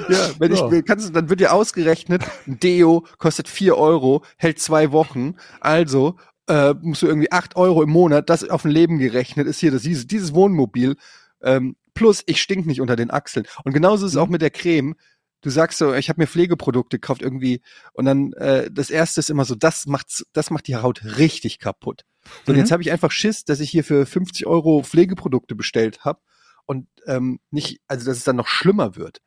Ja, 0.07 0.33
wenn 0.39 0.51
ich 0.51 0.59
So. 0.59 0.71
will, 0.71 0.83
kannst 0.83 1.15
dann 1.15 1.29
wird 1.29 1.39
dir 1.39 1.53
ausgerechnet, 1.53 2.23
ein 2.47 2.59
Deo 2.59 3.05
kostet 3.17 3.47
vier 3.47 3.77
Euro, 3.77 4.23
hält 4.37 4.59
zwei 4.59 4.91
Wochen, 4.91 5.35
also 5.59 6.15
äh, 6.47 6.73
musst 6.81 7.01
du 7.01 7.07
irgendwie 7.07 7.31
acht 7.31 7.55
Euro 7.55 7.83
im 7.83 7.89
Monat, 7.89 8.29
das 8.29 8.47
auf 8.49 8.65
ein 8.65 8.71
Leben 8.71 8.97
gerechnet 8.97 9.47
ist 9.47 9.59
hier 9.59 9.71
das, 9.71 9.83
dieses, 9.83 10.07
dieses 10.07 10.33
Wohnmobil, 10.33 10.95
ähm, 11.41 11.75
plus 11.93 12.23
ich 12.25 12.41
stink 12.41 12.65
nicht 12.65 12.81
unter 12.81 12.95
den 12.95 13.11
Achseln. 13.11 13.45
Und 13.63 13.73
genauso 13.73 14.05
ist 14.05 14.13
es 14.13 14.17
auch 14.17 14.29
mit 14.29 14.41
der 14.41 14.49
Creme. 14.51 14.95
Du 15.41 15.49
sagst 15.49 15.77
so, 15.77 15.93
ich 15.93 16.09
habe 16.09 16.19
mir 16.21 16.27
Pflegeprodukte 16.27 16.97
gekauft 16.99 17.21
irgendwie 17.21 17.61
und 17.93 18.05
dann 18.05 18.33
äh, 18.33 18.69
das 18.71 18.89
erste 18.89 19.19
ist 19.21 19.29
immer 19.29 19.45
so, 19.45 19.55
das 19.55 19.85
macht's, 19.85 20.25
das 20.33 20.49
macht 20.49 20.67
die 20.67 20.75
Haut 20.75 21.01
richtig 21.17 21.59
kaputt. 21.59 22.03
So, 22.45 22.51
und 22.51 22.55
Mhm. 22.55 22.59
jetzt 22.59 22.71
habe 22.71 22.81
ich 22.83 22.91
einfach 22.91 23.11
Schiss, 23.11 23.45
dass 23.45 23.59
ich 23.61 23.69
hier 23.69 23.83
für 23.83 24.05
50 24.05 24.47
Euro 24.47 24.83
Pflegeprodukte 24.83 25.55
bestellt 25.55 26.03
habe 26.03 26.19
und 26.65 26.87
ähm, 27.05 27.39
nicht, 27.51 27.79
also 27.87 28.05
dass 28.05 28.17
es 28.17 28.23
dann 28.25 28.35
noch 28.35 28.47
schlimmer 28.47 28.95
wird. 28.97 29.19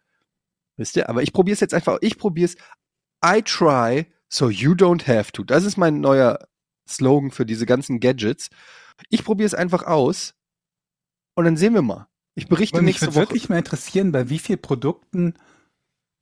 Wisst 0.77 0.97
ihr? 0.97 1.09
Aber 1.09 1.23
ich 1.23 1.33
probiere 1.33 1.55
es 1.55 1.61
jetzt 1.61 1.75
einfach, 1.75 1.99
ich 2.01 2.19
probiere 2.19 2.47
es. 2.47 2.57
I 3.25 3.43
try, 3.43 4.07
so 4.29 4.51
you 4.51 4.73
don't 4.73 5.07
have 5.07 5.33
to. 5.33 5.45
Das 5.45 5.65
ist 5.65 5.77
mein 5.77 6.01
neuer 6.01 6.49
Slogan 6.89 7.31
für 7.31 7.47
diese 7.47 7.67
ganzen 7.67 8.01
Gadgets. 8.01 8.51
Ich 9.09 9.25
probiere 9.25 9.47
es 9.47 9.55
einfach 9.55 9.85
aus 9.85 10.35
und 11.35 11.45
dann 11.45 11.57
sehen 11.57 11.75
wir 11.75 11.83
mal. 11.83 12.09
Ich 12.35 12.49
berichte 12.49 12.77
Aber 12.77 12.85
mich 12.85 12.95
nächste 12.95 13.07
würde 13.09 13.15
Woche. 13.17 13.23
wirklich 13.23 13.49
mal 13.49 13.59
interessieren, 13.59 14.13
bei 14.13 14.29
wie 14.31 14.39
vielen 14.39 14.61
Produkten 14.61 15.35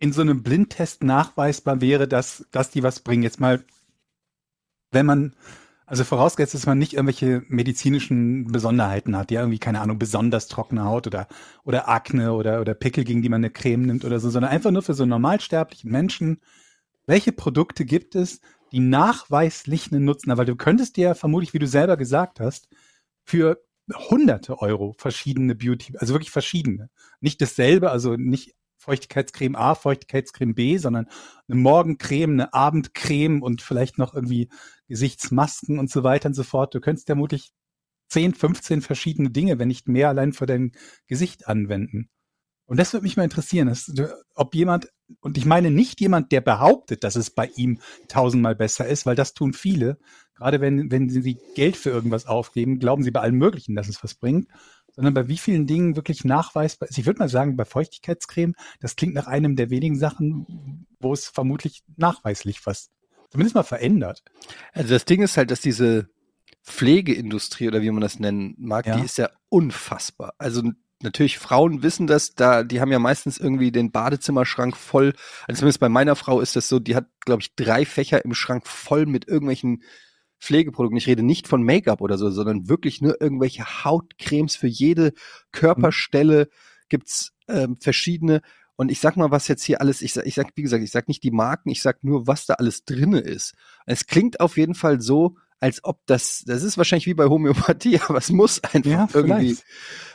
in 0.01 0.13
so 0.13 0.23
einem 0.23 0.43
Blindtest 0.43 1.05
nachweisbar 1.05 1.81
wäre, 1.81 2.09
dass, 2.09 2.47
dass 2.51 2.71
die 2.71 2.83
was 2.83 3.01
bringen. 3.01 3.23
Jetzt 3.23 3.39
mal, 3.39 3.65
wenn 4.91 5.07
man, 5.07 5.37
also 5.91 6.05
vorausgesetzt, 6.05 6.55
dass 6.55 6.67
man 6.67 6.79
nicht 6.79 6.93
irgendwelche 6.93 7.43
medizinischen 7.49 8.45
Besonderheiten 8.45 9.17
hat, 9.17 9.33
ja, 9.33 9.41
irgendwie, 9.41 9.59
keine 9.59 9.81
Ahnung, 9.81 9.99
besonders 9.99 10.47
trockene 10.47 10.85
Haut 10.85 11.09
oder, 11.09 11.27
oder 11.65 11.89
Akne 11.89 12.33
oder, 12.33 12.61
oder 12.61 12.75
Pickel, 12.75 13.03
gegen 13.03 13.23
die 13.23 13.29
man 13.29 13.41
eine 13.41 13.51
Creme 13.51 13.87
nimmt 13.87 14.05
oder 14.05 14.21
so, 14.21 14.31
sondern 14.31 14.53
einfach 14.53 14.71
nur 14.71 14.83
für 14.83 14.95
so 14.95 15.05
normalsterblichen 15.05 15.91
Menschen. 15.91 16.41
Welche 17.07 17.33
Produkte 17.33 17.85
gibt 17.85 18.15
es, 18.15 18.41
die 18.71 18.79
nachweislich 18.79 19.91
einen 19.91 20.05
Nutzen 20.05 20.31
haben, 20.31 20.39
weil 20.39 20.47
du 20.47 20.55
könntest 20.55 20.97
dir 20.97 21.09
ja 21.09 21.15
vermutlich, 21.15 21.55
wie 21.55 21.59
du 21.59 21.67
selber 21.67 21.97
gesagt 21.97 22.39
hast, 22.39 22.69
für 23.25 23.61
hunderte 24.09 24.61
Euro 24.61 24.95
verschiedene 24.97 25.57
Beauty, 25.57 25.97
also 25.99 26.15
wirklich 26.15 26.31
verschiedene. 26.31 26.89
Nicht 27.19 27.41
dasselbe, 27.41 27.91
also 27.91 28.15
nicht 28.15 28.55
Feuchtigkeitscreme 28.77 29.57
A, 29.57 29.75
Feuchtigkeitscreme 29.75 30.55
B, 30.55 30.79
sondern 30.79 31.09
eine 31.49 31.61
Morgencreme, 31.61 32.33
eine 32.33 32.55
Abendcreme 32.55 33.43
und 33.43 33.61
vielleicht 33.61 33.99
noch 33.99 34.15
irgendwie 34.15 34.49
Gesichtsmasken 34.91 35.79
und 35.79 35.91
so 35.91 36.03
weiter 36.03 36.29
und 36.29 36.35
so 36.35 36.43
fort. 36.43 36.75
Du 36.75 36.81
könntest 36.81 37.07
vermutlich 37.07 37.53
10, 38.11 38.35
15 38.35 38.83
verschiedene 38.83 39.31
Dinge, 39.31 39.59
wenn 39.59 39.69
nicht 39.69 39.89
mehr, 39.89 40.09
allein 40.09 40.33
für 40.33 40.47
dein 40.47 40.73
Gesicht 41.07 41.49
anwenden. 41.49 42.11
Und 42.67 42.79
das 42.79 42.93
würde 42.93 43.05
mich 43.05 43.17
mal 43.17 43.25
interessieren, 43.25 43.69
dass, 43.69 43.93
ob 44.35 44.55
jemand, 44.55 44.89
und 45.21 45.39
ich 45.39 45.45
meine 45.45 45.71
nicht 45.71 46.01
jemand, 46.01 46.31
der 46.31 46.41
behauptet, 46.41 47.03
dass 47.03 47.17
es 47.17 47.31
bei 47.31 47.47
ihm 47.57 47.81
tausendmal 48.07 48.55
besser 48.55 48.87
ist, 48.87 49.07
weil 49.07 49.17
das 49.17 49.35
tun 49.35 49.53
viele. 49.53 49.99
Gerade 50.35 50.61
wenn, 50.61 50.91
wenn 50.91 51.09
sie 51.09 51.39
Geld 51.55 51.77
für 51.77 51.91
irgendwas 51.91 52.27
aufgeben, 52.27 52.79
glauben 52.79 53.03
sie 53.03 53.11
bei 53.11 53.21
allem 53.21 53.39
Möglichen, 53.39 53.75
dass 53.75 53.89
es 53.89 54.03
was 54.05 54.15
bringt 54.15 54.49
sondern 54.93 55.15
bei 55.15 55.29
wie 55.29 55.39
vielen 55.39 55.67
Dingen 55.67 55.97
wirklich 55.97 56.25
nachweisbar 56.25 56.89
ist. 56.89 56.99
Ich 56.99 57.07
würde 57.07 57.21
mal 57.21 57.29
sagen, 57.29 57.57
bei 57.57 57.65
Feuchtigkeitscreme, 57.65 58.55
das 58.81 58.97
klingt 58.97 59.15
nach 59.15 59.27
einem 59.27 59.57
der 59.57 59.71
wenigen 59.71 59.99
Sachen, 59.99 60.87
wo 60.99 61.13
es 61.13 61.27
vermutlich 61.29 61.83
nachweislich 61.97 62.67
was 62.67 62.91
zumindest 63.31 63.55
mal 63.55 63.63
verändert. 63.63 64.23
Also 64.73 64.91
das 64.91 65.05
Ding 65.05 65.23
ist 65.23 65.37
halt, 65.37 65.51
dass 65.51 65.61
diese 65.61 66.09
Pflegeindustrie 66.65 67.69
oder 67.69 67.83
wie 67.83 67.91
man 67.91 68.03
das 68.03 68.19
nennen 68.19 68.55
mag, 68.59 68.87
ja. 68.87 68.97
die 68.97 69.05
ist 69.05 69.19
ja 69.19 69.31
unfassbar. 69.49 70.35
Also 70.39 70.63
natürlich 71.03 71.39
Frauen 71.39 71.83
wissen 71.83 72.07
das, 72.07 72.35
da 72.35 72.63
die 72.63 72.81
haben 72.81 72.93
ja 72.93 72.99
meistens 72.99 73.39
irgendwie 73.39 73.73
den 73.73 73.91
Badezimmerschrank 73.91 74.77
voll. 74.77 75.15
Also 75.47 75.61
zumindest 75.61 75.81
bei 75.81 75.89
meiner 75.89 76.17
Frau 76.17 76.41
ist 76.41 76.57
das 76.57 76.69
so, 76.69 76.79
die 76.79 76.97
hat 76.97 77.07
glaube 77.21 77.43
ich 77.43 77.55
drei 77.55 77.85
Fächer 77.85 78.25
im 78.25 78.35
Schrank 78.35 78.67
voll 78.67 79.07
mit 79.07 79.27
irgendwelchen 79.27 79.83
Pflegeprodukten. 80.41 80.97
Ich 80.97 81.07
rede 81.07 81.23
nicht 81.23 81.49
von 81.49 81.63
Make-up 81.63 82.01
oder 82.01 82.19
so, 82.19 82.31
sondern 82.31 82.69
wirklich 82.69 83.01
nur 83.01 83.21
irgendwelche 83.21 83.85
Hautcremes 83.85 84.57
für 84.57 84.69
jede 84.69 85.13
Körperstelle 85.53 86.49
gibt's 86.89 87.33
ähm, 87.49 87.77
verschiedene. 87.79 88.43
Und 88.81 88.91
ich 88.91 88.99
sag 88.99 89.19
mal, 89.19 89.31
was 89.31 89.47
jetzt 89.47 89.63
hier 89.63 89.83
alles, 89.83 90.01
ich 90.01 90.15
sag, 90.15 90.25
ich 90.25 90.35
sag, 90.35 90.53
wie 90.55 90.63
gesagt, 90.63 90.83
ich 90.83 90.91
sag 90.91 91.07
nicht 91.07 91.23
die 91.23 91.31
Marken, 91.31 91.69
ich 91.69 91.83
sag 91.83 92.03
nur, 92.03 92.27
was 92.27 92.47
da 92.47 92.55
alles 92.55 92.87
drinne 92.87 93.19
ist. 93.21 93.53
Es 93.85 94.07
klingt 94.07 94.41
auf 94.41 94.57
jeden 94.57 94.75
Fall 94.75 95.03
so, 95.03 95.37
als 95.59 95.85
ob 95.85 96.01
das, 96.07 96.45
das 96.47 96.63
ist 96.63 96.79
wahrscheinlich 96.79 97.05
wie 97.05 97.13
bei 97.13 97.27
Homöopathie, 97.27 98.01
aber 98.09 98.17
es 98.17 98.31
muss 98.31 98.65
einfach 98.65 98.91
ja, 98.91 99.09
irgendwie 99.13 99.59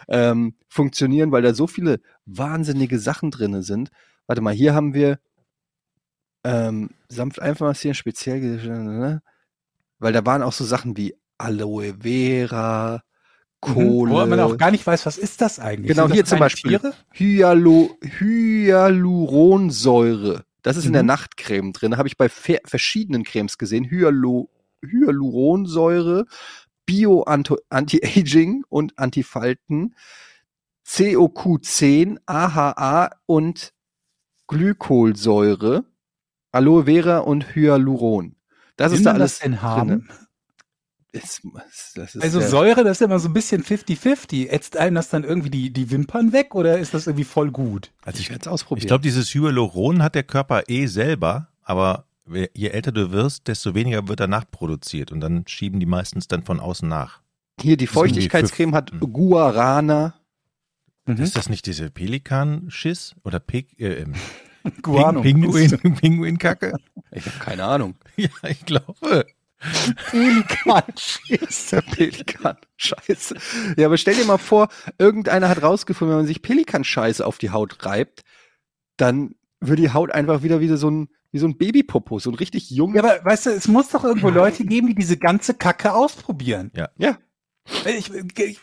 ähm, 0.08 0.56
funktionieren, 0.68 1.32
weil 1.32 1.44
da 1.44 1.54
so 1.54 1.68
viele 1.68 2.02
wahnsinnige 2.26 2.98
Sachen 2.98 3.30
drinne 3.30 3.62
sind. 3.62 3.92
Warte 4.26 4.42
mal, 4.42 4.56
hier 4.56 4.74
haben 4.74 4.96
wir 4.96 5.20
ähm, 6.44 6.90
sanft 7.08 7.40
einfach 7.40 7.68
massieren, 7.68 7.94
speziell, 7.94 8.40
ne? 8.68 9.22
Weil 10.00 10.12
da 10.12 10.26
waren 10.26 10.42
auch 10.42 10.54
so 10.54 10.66
Sachen 10.66 10.98
wie 10.98 11.16
Aloe 11.38 11.98
Vera, 12.02 13.04
Kohle. 13.74 14.12
Mhm, 14.12 14.16
wo 14.16 14.26
man 14.26 14.40
auch 14.40 14.56
gar 14.58 14.72
nicht 14.72 14.88
weiß, 14.88 15.06
was 15.06 15.18
ist 15.18 15.42
das 15.42 15.60
eigentlich? 15.60 15.96
Genau, 15.96 16.10
hier 16.10 16.26
zum 16.26 16.40
Beispiel 16.40 16.80
Hyalo, 17.12 17.98
Hyaluronsäure. 18.02 20.46
Das 20.62 20.78
ist 20.78 20.86
mhm. 20.86 20.90
in 20.90 20.94
der 20.94 21.04
mhm. 21.04 21.08
Nachtcreme 21.08 21.74
drin. 21.74 21.98
Habe 21.98 22.08
ich 22.08 22.16
bei 22.18 22.30
verschiedenen 22.30 23.24
Cremes 23.24 23.58
gesehen. 23.58 23.90
Hyalo, 23.90 24.50
Hyaluronsäure, 24.82 26.26
Bio-Anti-Aging 26.86 28.64
und 28.70 28.98
Antifalten, 28.98 29.96
COQ10, 30.88 32.20
AHA 32.26 33.10
und 33.26 33.74
Glykolsäure, 34.48 35.84
Aloe 36.52 36.86
Vera 36.86 37.18
und 37.20 37.56
Hyaluron. 37.56 38.36
Das 38.78 38.92
Will 38.92 39.00
ist 39.00 39.06
da 39.06 39.14
alles 39.14 39.34
das 39.34 39.40
denn 39.40 39.62
haben? 39.62 40.08
Das, 41.16 41.42
das 41.96 42.18
also 42.18 42.42
Säure, 42.42 42.84
das 42.84 43.00
ist 43.00 43.06
immer 43.06 43.20
so 43.20 43.30
ein 43.30 43.34
bisschen 43.34 43.64
50-50. 43.64 44.50
Ätzt 44.50 44.76
einem 44.78 44.96
das 44.96 45.10
dann 45.10 45.24
irgendwie 45.24 45.50
die, 45.50 45.72
die 45.72 45.92
Wimpern 45.92 46.34
weg 46.34 46.56
oder 46.56 46.78
ist 46.78 46.94
das 46.94 47.08
irgendwie 47.08 47.24
voll 47.24 47.52
gut? 47.52 47.92
Also 48.04 48.20
ich 48.20 48.30
werde 48.30 48.42
es 48.42 48.48
ausprobieren. 48.48 48.84
Ich 48.84 48.88
glaube, 48.88 49.04
dieses 49.04 49.34
Hyaluron 49.34 50.04
hat 50.04 50.16
der 50.16 50.24
Körper 50.24 50.64
eh 50.68 50.88
selber, 50.88 51.50
aber 51.64 52.06
je 52.28 52.68
älter 52.70 52.92
du 52.92 53.12
wirst, 53.12 53.48
desto 53.48 53.76
weniger 53.76 54.08
wird 54.08 54.20
danach 54.20 54.46
produziert 54.50 55.12
und 55.12 55.22
dann 55.22 55.46
schieben 55.48 55.80
die 55.80 55.86
meistens 55.86 56.28
dann 56.28 56.44
von 56.44 56.60
außen 56.60 56.88
nach. 56.88 57.22
Hier, 57.62 57.78
die 57.78 57.88
Feuchtigkeitscreme 57.88 58.76
hat 58.76 58.92
hm. 58.92 59.00
Guarana. 59.00 60.16
Mhm. 61.06 61.18
Ist 61.18 61.38
das 61.38 61.50
nicht 61.50 61.66
diese 61.68 61.92
Pelikanschiss 61.92 63.16
oder 63.24 63.40
Pek, 63.40 63.80
äh, 63.80 64.02
ähm, 64.02 64.16
Guano. 64.82 65.22
Pinguin, 65.22 65.78
Pinguinkacke? 65.96 66.74
Ich 67.12 67.26
habe 67.26 67.40
keine 67.40 67.64
Ahnung. 67.64 67.96
Ja, 68.18 68.30
ich 68.50 68.66
glaube. 68.66 69.26
Pelikan-Scheiße. 70.10 71.82
Pelikan-Scheiße. 71.92 73.36
Ja, 73.78 73.88
aber 73.88 73.98
stell 73.98 74.16
dir 74.16 74.26
mal 74.26 74.38
vor, 74.38 74.70
irgendeiner 74.98 75.50
hat 75.50 75.62
rausgefunden, 75.62 76.12
wenn 76.12 76.22
man 76.22 76.28
sich 76.28 76.42
Pelikan-Scheiße 76.42 77.26
auf 77.26 77.38
die 77.38 77.52
Haut 77.52 77.86
reibt, 77.86 78.24
dann 78.98 79.36
wird 79.60 79.80
die 79.80 79.92
Haut 79.92 80.12
einfach 80.12 80.44
wieder 80.44 80.60
wie 80.60 80.68
so 80.76 80.90
ein, 80.90 81.10
wie 81.32 81.40
so 81.40 81.48
ein 81.48 81.58
Babypopo, 81.58 82.20
so 82.20 82.32
ein 82.32 82.36
richtig 82.36 82.70
junger. 82.72 82.96
Ja, 82.96 83.04
aber 83.04 83.26
weißt 83.26 83.48
du, 83.48 83.50
es 83.52 83.68
muss 83.68 83.90
doch 83.90 84.04
irgendwo 84.04 84.30
Leute 84.30 84.66
geben, 84.66 84.88
die 84.88 84.96
diese 84.96 85.18
ganze 85.18 85.54
Kacke 85.54 85.94
ausprobieren. 85.94 86.72
Ja. 86.76 86.90
Ja. 86.98 87.18
Ich, 87.86 88.12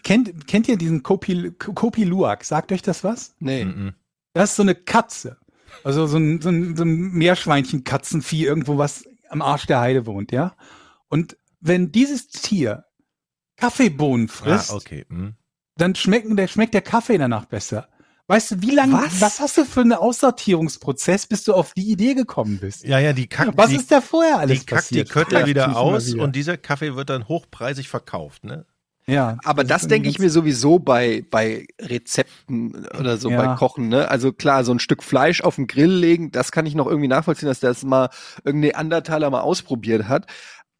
kennt, 0.02 0.46
kennt 0.46 0.68
ihr 0.68 0.76
diesen 0.76 1.02
Kopi, 1.02 1.50
Kopi 1.58 2.04
Luak? 2.04 2.44
Sagt 2.44 2.70
euch 2.70 2.82
das 2.82 3.02
was? 3.02 3.34
Nee. 3.40 3.64
Mm 3.64 3.94
Das 4.32 4.50
ist 4.50 4.56
so 4.56 4.62
eine 4.62 4.76
Katze. 4.76 5.38
Also 5.84 6.06
so 6.06 6.18
ein, 6.18 6.40
so 6.40 6.50
ein, 6.50 6.76
so 6.76 6.84
ein 6.84 7.12
Meerschweinchen-Katzenvieh 7.12 8.44
irgendwo, 8.44 8.78
was 8.78 9.04
am 9.28 9.42
Arsch 9.42 9.66
der 9.66 9.80
Heide 9.80 10.06
wohnt, 10.06 10.30
ja. 10.30 10.54
Und 11.12 11.36
wenn 11.60 11.92
dieses 11.92 12.28
Tier 12.28 12.86
Kaffeebohnen 13.58 14.30
ah, 14.30 14.32
frisst, 14.32 14.70
ah, 14.70 14.76
okay. 14.76 15.04
hm. 15.10 15.34
dann 15.76 15.94
schmecken, 15.94 16.36
der, 16.36 16.48
schmeckt 16.48 16.72
der 16.72 16.80
Kaffee 16.80 17.18
danach 17.18 17.44
besser. 17.44 17.90
Weißt 18.28 18.52
du, 18.52 18.62
wie 18.62 18.70
lange, 18.70 18.94
was? 18.94 19.20
was 19.20 19.40
hast 19.40 19.58
du 19.58 19.66
für 19.66 19.82
einen 19.82 19.92
Aussortierungsprozess, 19.92 21.26
bis 21.26 21.44
du 21.44 21.52
auf 21.52 21.74
die 21.74 21.90
Idee 21.90 22.14
gekommen 22.14 22.58
bist? 22.58 22.84
Ja, 22.84 22.98
ja, 22.98 23.12
die 23.12 23.26
kackt. 23.26 23.58
Was 23.58 23.68
die, 23.68 23.76
ist 23.76 23.92
da 23.92 24.00
vorher 24.00 24.38
alles 24.38 24.60
die 24.60 24.64
kackt 24.64 24.84
passiert? 24.84 25.08
Die 25.10 25.12
Kötter 25.12 25.44
wieder 25.44 25.76
aus 25.76 26.14
wieder. 26.14 26.22
und 26.22 26.34
dieser 26.34 26.56
Kaffee 26.56 26.96
wird 26.96 27.10
dann 27.10 27.28
hochpreisig 27.28 27.88
verkauft, 27.88 28.44
ne? 28.44 28.64
Ja. 29.06 29.36
Aber 29.44 29.64
das, 29.64 29.82
das 29.82 29.88
denke 29.88 30.08
ich 30.08 30.18
mir 30.18 30.30
sowieso 30.30 30.78
bei, 30.78 31.26
bei 31.30 31.66
Rezepten 31.78 32.86
oder 32.98 33.18
so, 33.18 33.30
ja. 33.30 33.36
bei 33.36 33.56
Kochen, 33.56 33.88
ne? 33.88 34.08
Also 34.08 34.32
klar, 34.32 34.64
so 34.64 34.72
ein 34.72 34.78
Stück 34.78 35.02
Fleisch 35.02 35.42
auf 35.42 35.56
den 35.56 35.66
Grill 35.66 35.92
legen, 35.92 36.30
das 36.30 36.52
kann 36.52 36.64
ich 36.64 36.74
noch 36.74 36.86
irgendwie 36.86 37.08
nachvollziehen, 37.08 37.48
dass 37.48 37.60
das 37.60 37.82
mal 37.82 38.08
irgendein 38.44 38.76
Andertaler 38.76 39.28
mal 39.28 39.40
ausprobiert 39.40 40.08
hat. 40.08 40.26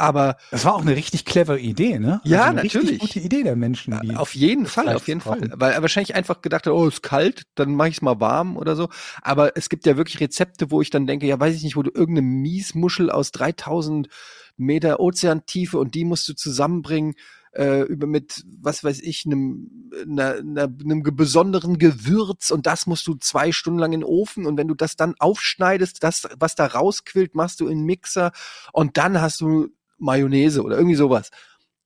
Aber 0.02 0.36
das 0.50 0.64
war 0.64 0.74
auch 0.74 0.80
eine 0.80 0.96
richtig 0.96 1.24
clevere 1.24 1.60
Idee, 1.60 2.00
ne? 2.00 2.20
Ja, 2.24 2.46
also 2.46 2.56
natürlich. 2.56 2.98
gute 2.98 3.20
Idee 3.20 3.44
der 3.44 3.54
Menschen. 3.54 4.00
Die 4.02 4.16
auf 4.16 4.34
jeden 4.34 4.66
Fall, 4.66 4.96
auf 4.96 5.06
jeden 5.06 5.20
brauchen. 5.20 5.50
Fall. 5.50 5.60
Weil 5.60 5.72
er 5.74 5.82
wahrscheinlich 5.82 6.16
einfach 6.16 6.42
gedacht 6.42 6.66
hat, 6.66 6.72
oh, 6.72 6.88
ist 6.88 7.04
kalt, 7.04 7.44
dann 7.54 7.76
mache 7.76 7.90
ich 7.90 7.96
es 7.98 8.02
mal 8.02 8.18
warm 8.18 8.56
oder 8.56 8.74
so. 8.74 8.88
Aber 9.22 9.56
es 9.56 9.68
gibt 9.68 9.86
ja 9.86 9.96
wirklich 9.96 10.18
Rezepte, 10.18 10.72
wo 10.72 10.80
ich 10.80 10.90
dann 10.90 11.06
denke, 11.06 11.26
ja, 11.26 11.38
weiß 11.38 11.54
ich 11.54 11.62
nicht, 11.62 11.76
wo 11.76 11.84
du 11.84 11.92
irgendeine 11.94 12.26
Miesmuschel 12.26 13.12
aus 13.12 13.30
3000 13.30 14.08
Meter 14.56 14.98
Ozeantiefe 14.98 15.78
und 15.78 15.94
die 15.94 16.04
musst 16.04 16.28
du 16.28 16.34
zusammenbringen 16.34 17.14
äh, 17.52 17.82
über 17.82 18.06
mit 18.06 18.44
was 18.60 18.82
weiß 18.82 19.00
ich 19.00 19.24
einem 19.24 19.90
einer, 20.02 20.34
einer, 20.34 20.62
einem 20.64 21.02
besonderen 21.02 21.78
Gewürz 21.78 22.50
und 22.50 22.66
das 22.66 22.86
musst 22.86 23.06
du 23.06 23.14
zwei 23.14 23.52
Stunden 23.52 23.78
lang 23.78 23.92
in 23.92 24.00
den 24.00 24.08
Ofen 24.08 24.46
und 24.46 24.56
wenn 24.56 24.68
du 24.68 24.74
das 24.74 24.96
dann 24.96 25.14
aufschneidest, 25.18 26.02
das 26.02 26.28
was 26.38 26.54
da 26.54 26.66
rausquillt, 26.66 27.34
machst 27.34 27.60
du 27.60 27.68
in 27.68 27.78
den 27.78 27.86
Mixer 27.86 28.32
und 28.72 28.96
dann 28.96 29.20
hast 29.20 29.40
du 29.40 29.70
Mayonnaise 30.02 30.62
oder 30.62 30.76
irgendwie 30.76 30.96
sowas, 30.96 31.30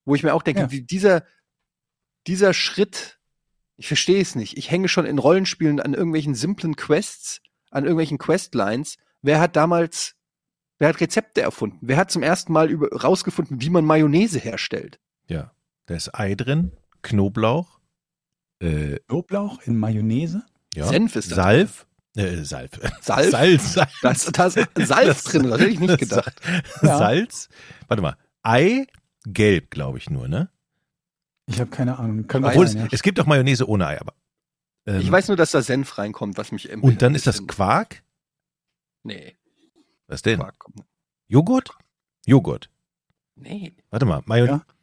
wo 0.05 0.14
ich 0.14 0.22
mir 0.22 0.35
auch 0.35 0.42
denke, 0.42 0.62
ja. 0.62 0.70
wie 0.70 0.83
dieser 0.83 1.24
dieser 2.26 2.55
Schritt, 2.55 3.18
ich 3.76 3.87
verstehe 3.87 4.20
es 4.20 4.35
nicht. 4.35 4.57
Ich 4.57 4.70
hänge 4.70 4.88
schon 4.88 5.07
in 5.07 5.18
Rollenspielen 5.18 5.79
an 5.81 5.94
irgendwelchen 5.94 6.35
simplen 6.35 6.74
Quests, 6.74 7.40
an 7.70 7.85
irgendwelchen 7.85 8.18
Questlines. 8.18 8.96
Wer 9.22 9.40
hat 9.40 9.55
damals 9.55 10.16
Wer 10.79 10.88
hat 10.88 11.00
Rezepte 11.00 11.40
erfunden? 11.40 11.79
Wer 11.81 11.96
hat 11.96 12.11
zum 12.11 12.22
ersten 12.22 12.52
Mal 12.52 12.70
über, 12.70 12.88
rausgefunden, 12.92 13.61
wie 13.61 13.70
man 13.70 13.85
Mayonnaise 13.85 14.38
herstellt? 14.38 15.00
Ja. 15.26 15.52
Da 15.87 15.94
ist 15.94 16.14
Ei 16.14 16.35
drin, 16.35 16.72
Knoblauch. 17.02 17.81
Äh, 18.61 18.98
Knoblauch 19.09 19.62
in 19.62 19.79
Mayonnaise? 19.79 20.44
Ja. 20.74 20.87
Senf 20.87 21.16
ist 21.16 21.31
da 21.31 21.37
Salf. 21.37 21.87
Äh, 22.16 22.44
Salf. 22.44 22.70
Salz. 23.02 23.31
Salz. 23.31 23.74
Salz. 23.74 23.90
Das, 24.00 24.24
das 24.33 24.57
ist 24.57 24.88
Salz 24.88 25.24
drin, 25.24 25.50
das 25.50 25.61
hätte 25.61 25.70
ich 25.70 25.81
nicht 25.81 25.98
gedacht. 25.98 26.35
Salz. 26.81 27.48
Warte 27.88 28.02
mal. 28.02 28.16
Ei, 28.42 28.87
gelb, 29.26 29.70
glaube 29.70 29.98
ich 29.98 30.09
nur, 30.09 30.26
ne? 30.26 30.48
Ich 31.46 31.61
habe 31.61 31.70
keine 31.70 31.98
Ahnung. 31.98 32.26
Kann 32.26 32.44
Obwohl, 32.44 32.66
sein, 32.66 32.79
es, 32.79 32.83
ja. 32.85 32.88
es 32.92 33.02
gibt 33.02 33.20
auch 33.20 33.26
Mayonnaise 33.26 33.68
ohne 33.68 33.87
Ei, 33.87 34.00
aber. 34.00 34.14
Ähm, 34.87 35.00
ich 35.00 35.11
weiß 35.11 35.29
nur, 35.29 35.37
dass 35.37 35.50
da 35.50 35.62
Senf 35.62 35.98
reinkommt, 35.98 36.38
was 36.38 36.52
mich 36.52 36.72
Und 36.72 37.02
dann 37.02 37.14
ist 37.14 37.26
das 37.26 37.46
Quark? 37.46 38.02
Nee. 39.02 39.37
Was 40.07 40.22
denn? 40.22 40.42
Joghurt? 41.29 41.70
Joghurt. 42.24 42.70
Nee. 43.35 43.76
Warte 43.90 44.07
mal, 44.07 44.22
Mayonnaise. 44.24 44.64
Ja. 44.66 44.74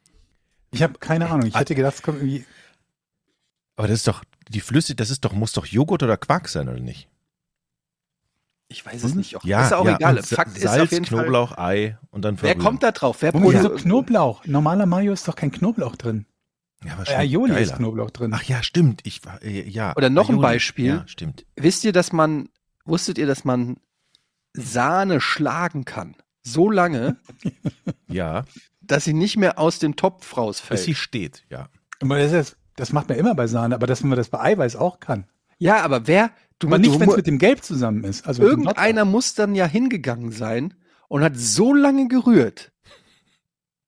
Ich 0.70 0.82
habe 0.82 0.98
keine 0.98 1.30
Ahnung. 1.30 1.46
Ich 1.48 1.54
hätte 1.54 1.74
gedacht, 1.74 1.94
es 1.94 2.02
kommt 2.02 2.18
irgendwie. 2.18 2.44
Aber 3.76 3.88
das 3.88 3.98
ist 3.98 4.08
doch 4.08 4.22
die 4.48 4.60
Flüssig, 4.60 4.96
das 4.96 5.10
ist 5.10 5.24
doch 5.24 5.32
muss 5.32 5.52
doch 5.52 5.66
Joghurt 5.66 6.02
oder 6.02 6.16
Quark 6.16 6.48
sein 6.48 6.68
oder 6.68 6.80
nicht? 6.80 7.08
Ich 8.74 8.84
weiß 8.84 9.04
es 9.04 9.14
nicht. 9.14 9.36
Och, 9.36 9.44
Ja, 9.44 9.64
ist 9.64 9.72
auch 9.72 9.86
ja, 9.86 9.94
egal. 9.96 10.16
und 10.18 10.26
Fakt 10.26 10.56
ist 10.56 10.62
Salz, 10.62 10.82
auf 10.82 10.90
jeden 10.92 11.04
Fall. 11.04 11.20
Knoblauch, 11.20 11.56
Ei 11.56 11.96
und 12.10 12.22
dann 12.24 12.34
Wer 12.42 12.50
verrühren. 12.50 12.58
kommt 12.64 12.82
da 12.82 12.90
drauf? 12.92 13.18
Wer 13.20 13.32
produ- 13.32 13.62
so 13.62 13.70
Knoblauch? 13.70 14.44
Normaler 14.46 14.86
Mayo 14.86 15.12
ist 15.12 15.26
doch 15.28 15.36
kein 15.36 15.52
Knoblauch 15.52 15.96
drin. 15.96 16.26
Ja, 16.84 16.96
Bei 17.06 17.18
Aioli 17.18 17.62
ist. 17.62 17.76
Knoblauch 17.76 18.10
drin. 18.10 18.32
Ach 18.34 18.42
ja, 18.42 18.62
stimmt. 18.62 19.00
Ich 19.04 19.24
war, 19.24 19.40
äh, 19.42 19.66
ja. 19.68 19.94
Oder 19.96 20.10
noch 20.10 20.28
ein 20.28 20.34
Aioli. 20.34 20.42
Beispiel. 20.42 20.86
Ja, 20.86 21.04
stimmt. 21.06 21.46
Wisst 21.56 21.84
ihr, 21.84 21.92
dass 21.92 22.12
man, 22.12 22.48
wusstet 22.84 23.16
ihr, 23.16 23.26
dass 23.26 23.44
man 23.44 23.76
Sahne 24.52 25.20
schlagen 25.20 25.84
kann? 25.84 26.16
So 26.42 26.70
lange, 26.70 27.16
Ja, 28.08 28.44
dass 28.82 29.04
sie 29.04 29.14
nicht 29.14 29.36
mehr 29.38 29.58
aus 29.58 29.78
dem 29.78 29.96
Topf 29.96 30.36
rausfällt. 30.36 30.78
bis 30.78 30.84
sie 30.84 30.94
steht, 30.94 31.42
ja. 31.48 31.68
Aber 32.02 32.18
das, 32.18 32.32
ist, 32.32 32.56
das 32.76 32.92
macht 32.92 33.08
man 33.08 33.16
immer 33.16 33.34
bei 33.34 33.46
Sahne, 33.46 33.74
aber 33.74 33.86
dass 33.86 34.02
man 34.02 34.16
das 34.18 34.28
bei 34.28 34.40
Eiweiß 34.40 34.76
auch 34.76 35.00
kann. 35.00 35.26
ja, 35.58 35.82
aber 35.82 36.06
wer, 36.06 36.30
du, 36.64 36.68
Aber 36.68 36.78
nicht, 36.78 36.94
du, 36.94 37.00
wenn 37.00 37.08
es 37.10 37.16
mit 37.16 37.26
dem 37.26 37.38
Gelb 37.38 37.62
zusammen 37.62 38.04
ist. 38.04 38.26
Also 38.26 38.42
irgendeiner 38.42 39.04
muss 39.04 39.34
dann 39.34 39.54
ja 39.54 39.66
hingegangen 39.66 40.32
sein 40.32 40.74
und 41.08 41.22
hat 41.22 41.36
so 41.36 41.72
lange 41.74 42.08
gerührt, 42.08 42.72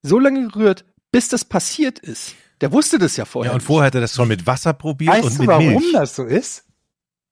so 0.01 0.19
lange 0.19 0.47
gerührt, 0.47 0.85
bis 1.11 1.29
das 1.29 1.45
passiert 1.45 1.99
ist. 1.99 2.35
Der 2.61 2.71
wusste 2.71 2.97
das 2.97 3.17
ja 3.17 3.25
vorher. 3.25 3.51
Ja, 3.51 3.55
und 3.55 3.61
vorher 3.61 3.87
hat 3.87 3.95
er 3.95 4.01
das 4.01 4.15
schon 4.15 4.27
mit 4.27 4.47
Wasser 4.47 4.73
probiert 4.73 5.13
Weißt 5.13 5.25
und 5.25 5.35
du, 5.37 5.41
mit 5.41 5.47
warum 5.49 5.67
Milch. 5.67 5.91
das 5.93 6.15
so 6.15 6.23
ist? 6.23 6.65